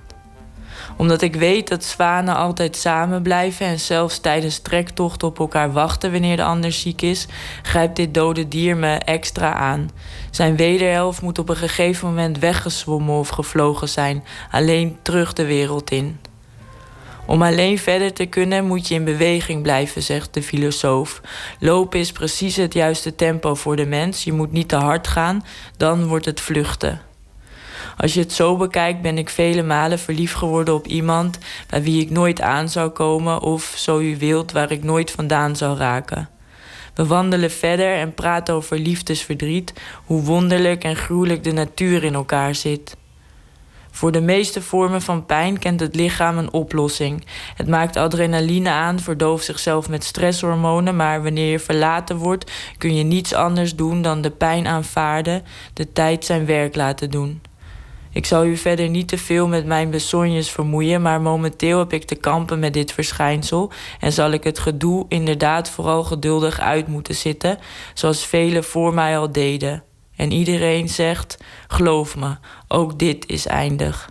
Omdat 0.96 1.22
ik 1.22 1.36
weet 1.36 1.68
dat 1.68 1.84
zwanen 1.84 2.36
altijd 2.36 2.76
samen 2.76 3.22
blijven 3.22 3.66
en 3.66 3.80
zelfs 3.80 4.18
tijdens 4.18 4.58
trektochten 4.58 5.28
op 5.28 5.38
elkaar 5.38 5.72
wachten 5.72 6.12
wanneer 6.12 6.36
de 6.36 6.44
ander 6.44 6.72
ziek 6.72 7.02
is, 7.02 7.26
grijpt 7.62 7.96
dit 7.96 8.14
dode 8.14 8.48
dier 8.48 8.76
me 8.76 8.94
extra 8.94 9.54
aan. 9.54 9.90
Zijn 10.30 10.56
wederhelft 10.56 11.22
moet 11.22 11.38
op 11.38 11.48
een 11.48 11.56
gegeven 11.56 12.08
moment 12.08 12.38
weggezwommen 12.38 13.14
of 13.14 13.28
gevlogen 13.28 13.88
zijn, 13.88 14.24
alleen 14.50 14.98
terug 15.02 15.32
de 15.32 15.44
wereld 15.44 15.90
in. 15.90 16.18
Om 17.26 17.42
alleen 17.42 17.78
verder 17.78 18.12
te 18.12 18.26
kunnen 18.26 18.66
moet 18.66 18.88
je 18.88 18.94
in 18.94 19.04
beweging 19.04 19.62
blijven, 19.62 20.02
zegt 20.02 20.34
de 20.34 20.42
filosoof. 20.42 21.20
Lopen 21.58 22.00
is 22.00 22.12
precies 22.12 22.56
het 22.56 22.74
juiste 22.74 23.14
tempo 23.14 23.54
voor 23.54 23.76
de 23.76 23.86
mens. 23.86 24.24
Je 24.24 24.32
moet 24.32 24.52
niet 24.52 24.68
te 24.68 24.76
hard 24.76 25.08
gaan, 25.08 25.44
dan 25.76 26.06
wordt 26.06 26.24
het 26.24 26.40
vluchten. 26.40 27.00
Als 27.96 28.14
je 28.14 28.20
het 28.20 28.32
zo 28.32 28.56
bekijkt, 28.56 29.02
ben 29.02 29.18
ik 29.18 29.28
vele 29.28 29.62
malen 29.62 29.98
verliefd 29.98 30.34
geworden 30.34 30.74
op 30.74 30.86
iemand 30.86 31.38
bij 31.68 31.82
wie 31.82 32.00
ik 32.00 32.10
nooit 32.10 32.40
aan 32.40 32.68
zou 32.68 32.90
komen 32.90 33.40
of, 33.40 33.74
zo 33.76 33.98
u 33.98 34.16
wilt, 34.18 34.52
waar 34.52 34.70
ik 34.70 34.82
nooit 34.82 35.10
vandaan 35.10 35.56
zou 35.56 35.76
raken. 35.78 36.28
We 36.94 37.06
wandelen 37.06 37.50
verder 37.50 37.94
en 37.94 38.14
praten 38.14 38.54
over 38.54 38.78
liefdesverdriet, 38.78 39.72
hoe 40.04 40.22
wonderlijk 40.22 40.84
en 40.84 40.96
gruwelijk 40.96 41.44
de 41.44 41.52
natuur 41.52 42.04
in 42.04 42.14
elkaar 42.14 42.54
zit. 42.54 42.96
Voor 43.94 44.12
de 44.12 44.20
meeste 44.20 44.62
vormen 44.62 45.02
van 45.02 45.26
pijn 45.26 45.58
kent 45.58 45.80
het 45.80 45.94
lichaam 45.94 46.38
een 46.38 46.52
oplossing. 46.52 47.26
Het 47.54 47.68
maakt 47.68 47.96
adrenaline 47.96 48.70
aan, 48.70 49.00
verdooft 49.00 49.44
zichzelf 49.44 49.88
met 49.88 50.04
stresshormonen, 50.04 50.96
maar 50.96 51.22
wanneer 51.22 51.50
je 51.50 51.58
verlaten 51.58 52.16
wordt, 52.16 52.52
kun 52.78 52.94
je 52.94 53.02
niets 53.02 53.34
anders 53.34 53.76
doen 53.76 54.02
dan 54.02 54.20
de 54.20 54.30
pijn 54.30 54.66
aanvaarden, 54.66 55.42
de 55.72 55.92
tijd 55.92 56.24
zijn 56.24 56.46
werk 56.46 56.76
laten 56.76 57.10
doen. 57.10 57.40
Ik 58.12 58.26
zal 58.26 58.44
u 58.44 58.56
verder 58.56 58.88
niet 58.88 59.08
te 59.08 59.18
veel 59.18 59.48
met 59.48 59.66
mijn 59.66 59.90
besonjes 59.90 60.50
vermoeien, 60.50 61.02
maar 61.02 61.20
momenteel 61.20 61.78
heb 61.78 61.92
ik 61.92 62.04
te 62.04 62.14
kampen 62.14 62.58
met 62.58 62.72
dit 62.72 62.92
verschijnsel 62.92 63.72
en 64.00 64.12
zal 64.12 64.30
ik 64.30 64.44
het 64.44 64.58
gedoe 64.58 65.04
inderdaad 65.08 65.70
vooral 65.70 66.04
geduldig 66.04 66.60
uit 66.60 66.86
moeten 66.86 67.14
zitten, 67.14 67.58
zoals 67.94 68.26
velen 68.26 68.64
voor 68.64 68.94
mij 68.94 69.18
al 69.18 69.32
deden. 69.32 69.82
En 70.16 70.32
iedereen 70.32 70.88
zegt: 70.88 71.38
geloof 71.68 72.16
me, 72.16 72.36
ook 72.68 72.98
dit 72.98 73.26
is 73.28 73.46
eindig. 73.46 74.10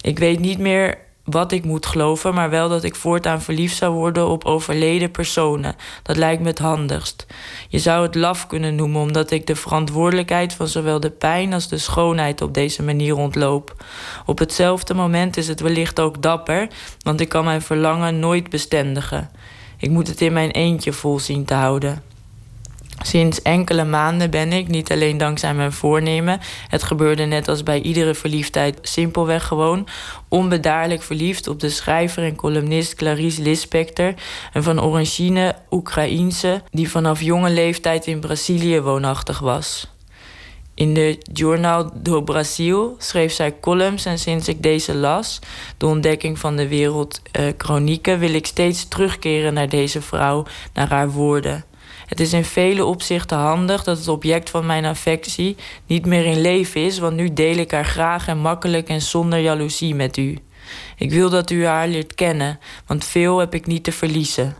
Ik 0.00 0.18
weet 0.18 0.38
niet 0.38 0.58
meer 0.58 0.98
wat 1.24 1.52
ik 1.52 1.64
moet 1.64 1.86
geloven, 1.86 2.34
maar 2.34 2.50
wel 2.50 2.68
dat 2.68 2.84
ik 2.84 2.94
voortaan 2.94 3.42
verliefd 3.42 3.76
zou 3.76 3.94
worden 3.94 4.28
op 4.28 4.44
overleden 4.44 5.10
personen. 5.10 5.76
Dat 6.02 6.16
lijkt 6.16 6.42
me 6.42 6.48
het 6.48 6.58
handigst. 6.58 7.26
Je 7.68 7.78
zou 7.78 8.02
het 8.02 8.14
laf 8.14 8.46
kunnen 8.46 8.74
noemen, 8.74 9.00
omdat 9.00 9.30
ik 9.30 9.46
de 9.46 9.56
verantwoordelijkheid 9.56 10.52
van 10.52 10.68
zowel 10.68 11.00
de 11.00 11.10
pijn 11.10 11.52
als 11.52 11.68
de 11.68 11.78
schoonheid 11.78 12.40
op 12.40 12.54
deze 12.54 12.82
manier 12.82 13.16
ontloop. 13.16 13.84
Op 14.26 14.38
hetzelfde 14.38 14.94
moment 14.94 15.36
is 15.36 15.48
het 15.48 15.60
wellicht 15.60 16.00
ook 16.00 16.22
dapper, 16.22 16.68
want 17.02 17.20
ik 17.20 17.28
kan 17.28 17.44
mijn 17.44 17.62
verlangen 17.62 18.18
nooit 18.18 18.50
bestendigen. 18.50 19.30
Ik 19.78 19.90
moet 19.90 20.08
het 20.08 20.20
in 20.20 20.32
mijn 20.32 20.50
eentje 20.50 20.92
vol 20.92 21.18
zien 21.18 21.44
te 21.44 21.54
houden. 21.54 22.13
Sinds 23.02 23.42
enkele 23.42 23.84
maanden 23.84 24.30
ben 24.30 24.52
ik, 24.52 24.68
niet 24.68 24.92
alleen 24.92 25.18
dankzij 25.18 25.54
mijn 25.54 25.72
voornemen, 25.72 26.40
het 26.68 26.82
gebeurde 26.82 27.24
net 27.24 27.48
als 27.48 27.62
bij 27.62 27.80
iedere 27.80 28.14
verliefdheid 28.14 28.78
simpelweg 28.82 29.46
gewoon, 29.46 29.88
onbedaarlijk 30.28 31.02
verliefd 31.02 31.48
op 31.48 31.60
de 31.60 31.70
schrijver 31.70 32.22
en 32.22 32.36
columnist 32.36 32.94
Clarice 32.94 33.42
Lispector, 33.42 34.14
een 34.52 34.62
van 34.62 34.82
origine 34.82 35.54
Oekraïense, 35.70 36.62
die 36.70 36.90
vanaf 36.90 37.20
jonge 37.20 37.50
leeftijd 37.50 38.06
in 38.06 38.20
Brazilië 38.20 38.80
woonachtig 38.80 39.38
was. 39.38 39.92
In 40.74 40.94
de 40.94 41.18
Jornal 41.32 41.90
do 41.94 42.22
Brasil 42.22 42.94
schreef 42.98 43.32
zij 43.32 43.60
columns 43.60 44.04
en 44.04 44.18
sinds 44.18 44.48
ik 44.48 44.62
deze 44.62 44.94
las, 44.94 45.38
de 45.76 45.86
ontdekking 45.86 46.38
van 46.38 46.56
de 46.56 46.68
wereld 46.68 47.22
chronieken, 47.58 48.18
wil 48.18 48.34
ik 48.34 48.46
steeds 48.46 48.88
terugkeren 48.88 49.54
naar 49.54 49.68
deze 49.68 50.02
vrouw, 50.02 50.44
naar 50.72 50.88
haar 50.88 51.10
woorden. 51.10 51.64
Het 52.06 52.20
is 52.20 52.32
in 52.32 52.44
vele 52.44 52.84
opzichten 52.84 53.38
handig 53.38 53.84
dat 53.84 53.98
het 53.98 54.08
object 54.08 54.50
van 54.50 54.66
mijn 54.66 54.84
affectie 54.84 55.56
niet 55.86 56.06
meer 56.06 56.26
in 56.26 56.40
leven 56.40 56.84
is, 56.84 56.98
want 56.98 57.16
nu 57.16 57.32
deel 57.32 57.56
ik 57.56 57.70
haar 57.70 57.84
graag 57.84 58.28
en 58.28 58.38
makkelijk 58.38 58.88
en 58.88 59.02
zonder 59.02 59.38
jaloezie 59.38 59.94
met 59.94 60.16
u. 60.16 60.38
Ik 60.96 61.10
wil 61.10 61.30
dat 61.30 61.50
u 61.50 61.66
haar 61.66 61.88
leert 61.88 62.14
kennen, 62.14 62.58
want 62.86 63.04
veel 63.04 63.38
heb 63.38 63.54
ik 63.54 63.66
niet 63.66 63.84
te 63.84 63.92
verliezen. 63.92 64.56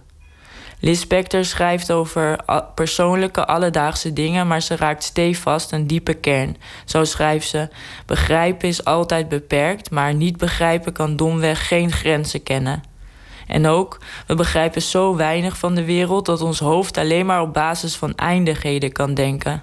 Liz 0.80 1.00
Spector 1.00 1.44
schrijft 1.44 1.92
over 1.92 2.38
persoonlijke 2.74 3.46
alledaagse 3.46 4.12
dingen, 4.12 4.46
maar 4.46 4.62
ze 4.62 4.76
raakt 4.76 5.02
stevast 5.02 5.72
een 5.72 5.86
diepe 5.86 6.14
kern. 6.14 6.56
Zo 6.84 7.04
schrijft 7.04 7.48
ze: 7.48 7.68
Begrijpen 8.06 8.68
is 8.68 8.84
altijd 8.84 9.28
beperkt, 9.28 9.90
maar 9.90 10.14
niet 10.14 10.36
begrijpen 10.36 10.92
kan 10.92 11.16
domweg 11.16 11.68
geen 11.68 11.92
grenzen 11.92 12.42
kennen. 12.42 12.82
En 13.46 13.66
ook, 13.66 13.98
we 14.26 14.34
begrijpen 14.34 14.82
zo 14.82 15.16
weinig 15.16 15.58
van 15.58 15.74
de 15.74 15.84
wereld 15.84 16.26
dat 16.26 16.40
ons 16.40 16.58
hoofd 16.58 16.98
alleen 16.98 17.26
maar 17.26 17.42
op 17.42 17.52
basis 17.52 17.96
van 17.96 18.14
eindigheden 18.14 18.92
kan 18.92 19.14
denken. 19.14 19.62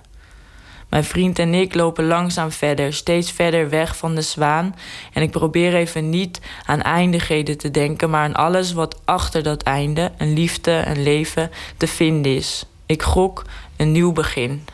Mijn 0.91 1.03
vriend 1.03 1.40
en 1.40 1.53
ik 1.53 1.76
lopen 1.76 2.06
langzaam 2.06 2.52
verder, 2.52 2.94
steeds 2.94 3.32
verder 3.32 3.70
weg 3.70 3.98
van 3.98 4.16
de 4.16 4.22
zwaan. 4.22 4.76
En 5.14 5.22
ik 5.22 5.32
probeer 5.32 5.76
even 5.76 6.10
niet 6.10 6.41
aan 6.66 6.82
eindigheden 6.82 7.58
te 7.58 7.72
denken, 7.72 8.10
maar 8.10 8.24
aan 8.24 8.36
alles 8.36 8.74
wat 8.74 9.02
achter 9.06 9.44
dat 9.44 9.64
einde, 9.64 10.12
een 10.18 10.34
liefde, 10.34 10.84
een 10.86 11.03
leven, 11.03 11.52
te 11.78 11.88
vinden 11.88 12.36
is. 12.36 12.66
Ik 12.86 13.02
gok 13.02 13.45
een 13.78 13.91
nieuw 13.91 14.12
begin. 14.12 14.66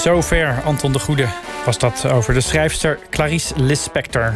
Zover, 0.00 0.62
Anton 0.64 0.92
de 0.92 0.98
Goede, 0.98 1.26
was 1.64 1.78
dat 1.78 2.06
over 2.10 2.34
de 2.34 2.40
schrijfster 2.40 2.98
Clarice 3.10 3.54
Lispector. 3.56 4.34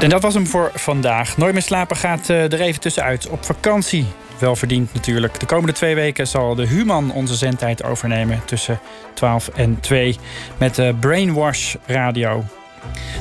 En 0.00 0.08
dat 0.08 0.22
was 0.22 0.34
hem 0.34 0.46
voor 0.46 0.70
vandaag. 0.74 1.36
Nooit 1.36 1.52
meer 1.52 1.62
slapen 1.62 1.96
gaat 1.96 2.28
eh, 2.28 2.52
er 2.52 2.60
even 2.60 2.80
tussenuit. 2.80 3.28
Op 3.28 3.44
vakantie. 3.44 4.06
Wel 4.38 4.56
verdiend 4.56 4.94
natuurlijk. 4.94 5.40
De 5.40 5.46
komende 5.46 5.72
twee 5.72 5.94
weken 5.94 6.26
zal 6.26 6.54
de 6.54 6.66
Human 6.66 7.12
onze 7.12 7.34
zendtijd 7.34 7.82
overnemen. 7.82 8.44
Tussen 8.44 8.80
12 9.14 9.48
en 9.48 9.80
2. 9.80 10.16
Met 10.58 10.74
de 10.74 10.94
Brainwash 11.00 11.74
Radio. 11.86 12.44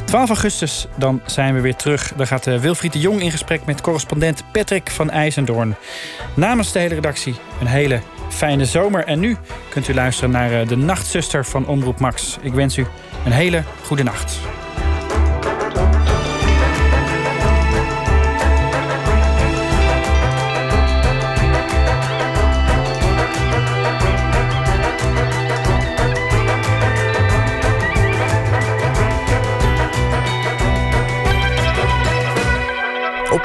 12 0.06 0.30
augustus, 0.30 0.88
dan 0.96 1.22
zijn 1.26 1.54
we 1.54 1.62
weer 1.62 1.76
terug. 1.76 2.14
Dan 2.16 2.28
gaat 2.28 2.48
uh, 2.48 2.60
Wilfried 2.60 2.94
de 2.94 3.00
Jong 3.00 3.22
in 3.22 3.32
gesprek 3.32 3.66
met 3.66 3.82
correspondent 3.82 4.44
Patrick 4.52 4.90
van 4.90 5.10
IJsendoorn. 5.10 5.76
Namens 6.34 6.72
de 6.72 6.80
hele 6.80 6.96
redactie 6.96 7.36
een 7.60 7.68
hele 7.68 8.02
fijne 8.30 8.66
zomer. 8.66 9.06
En 9.06 9.20
nu 9.20 9.38
kunt 9.70 9.88
u 9.88 9.94
luisteren 9.94 10.32
naar 10.32 10.52
uh, 10.52 10.68
de 10.68 10.78
Nachtzuster 10.78 11.46
van 11.46 11.68
Omroep 11.68 12.00
Max. 12.00 12.38
Ik 12.42 12.54
wens 12.54 12.78
u 12.78 12.86
een 13.26 13.32
hele 13.32 13.64
goede 13.86 14.04
nacht. 14.04 14.40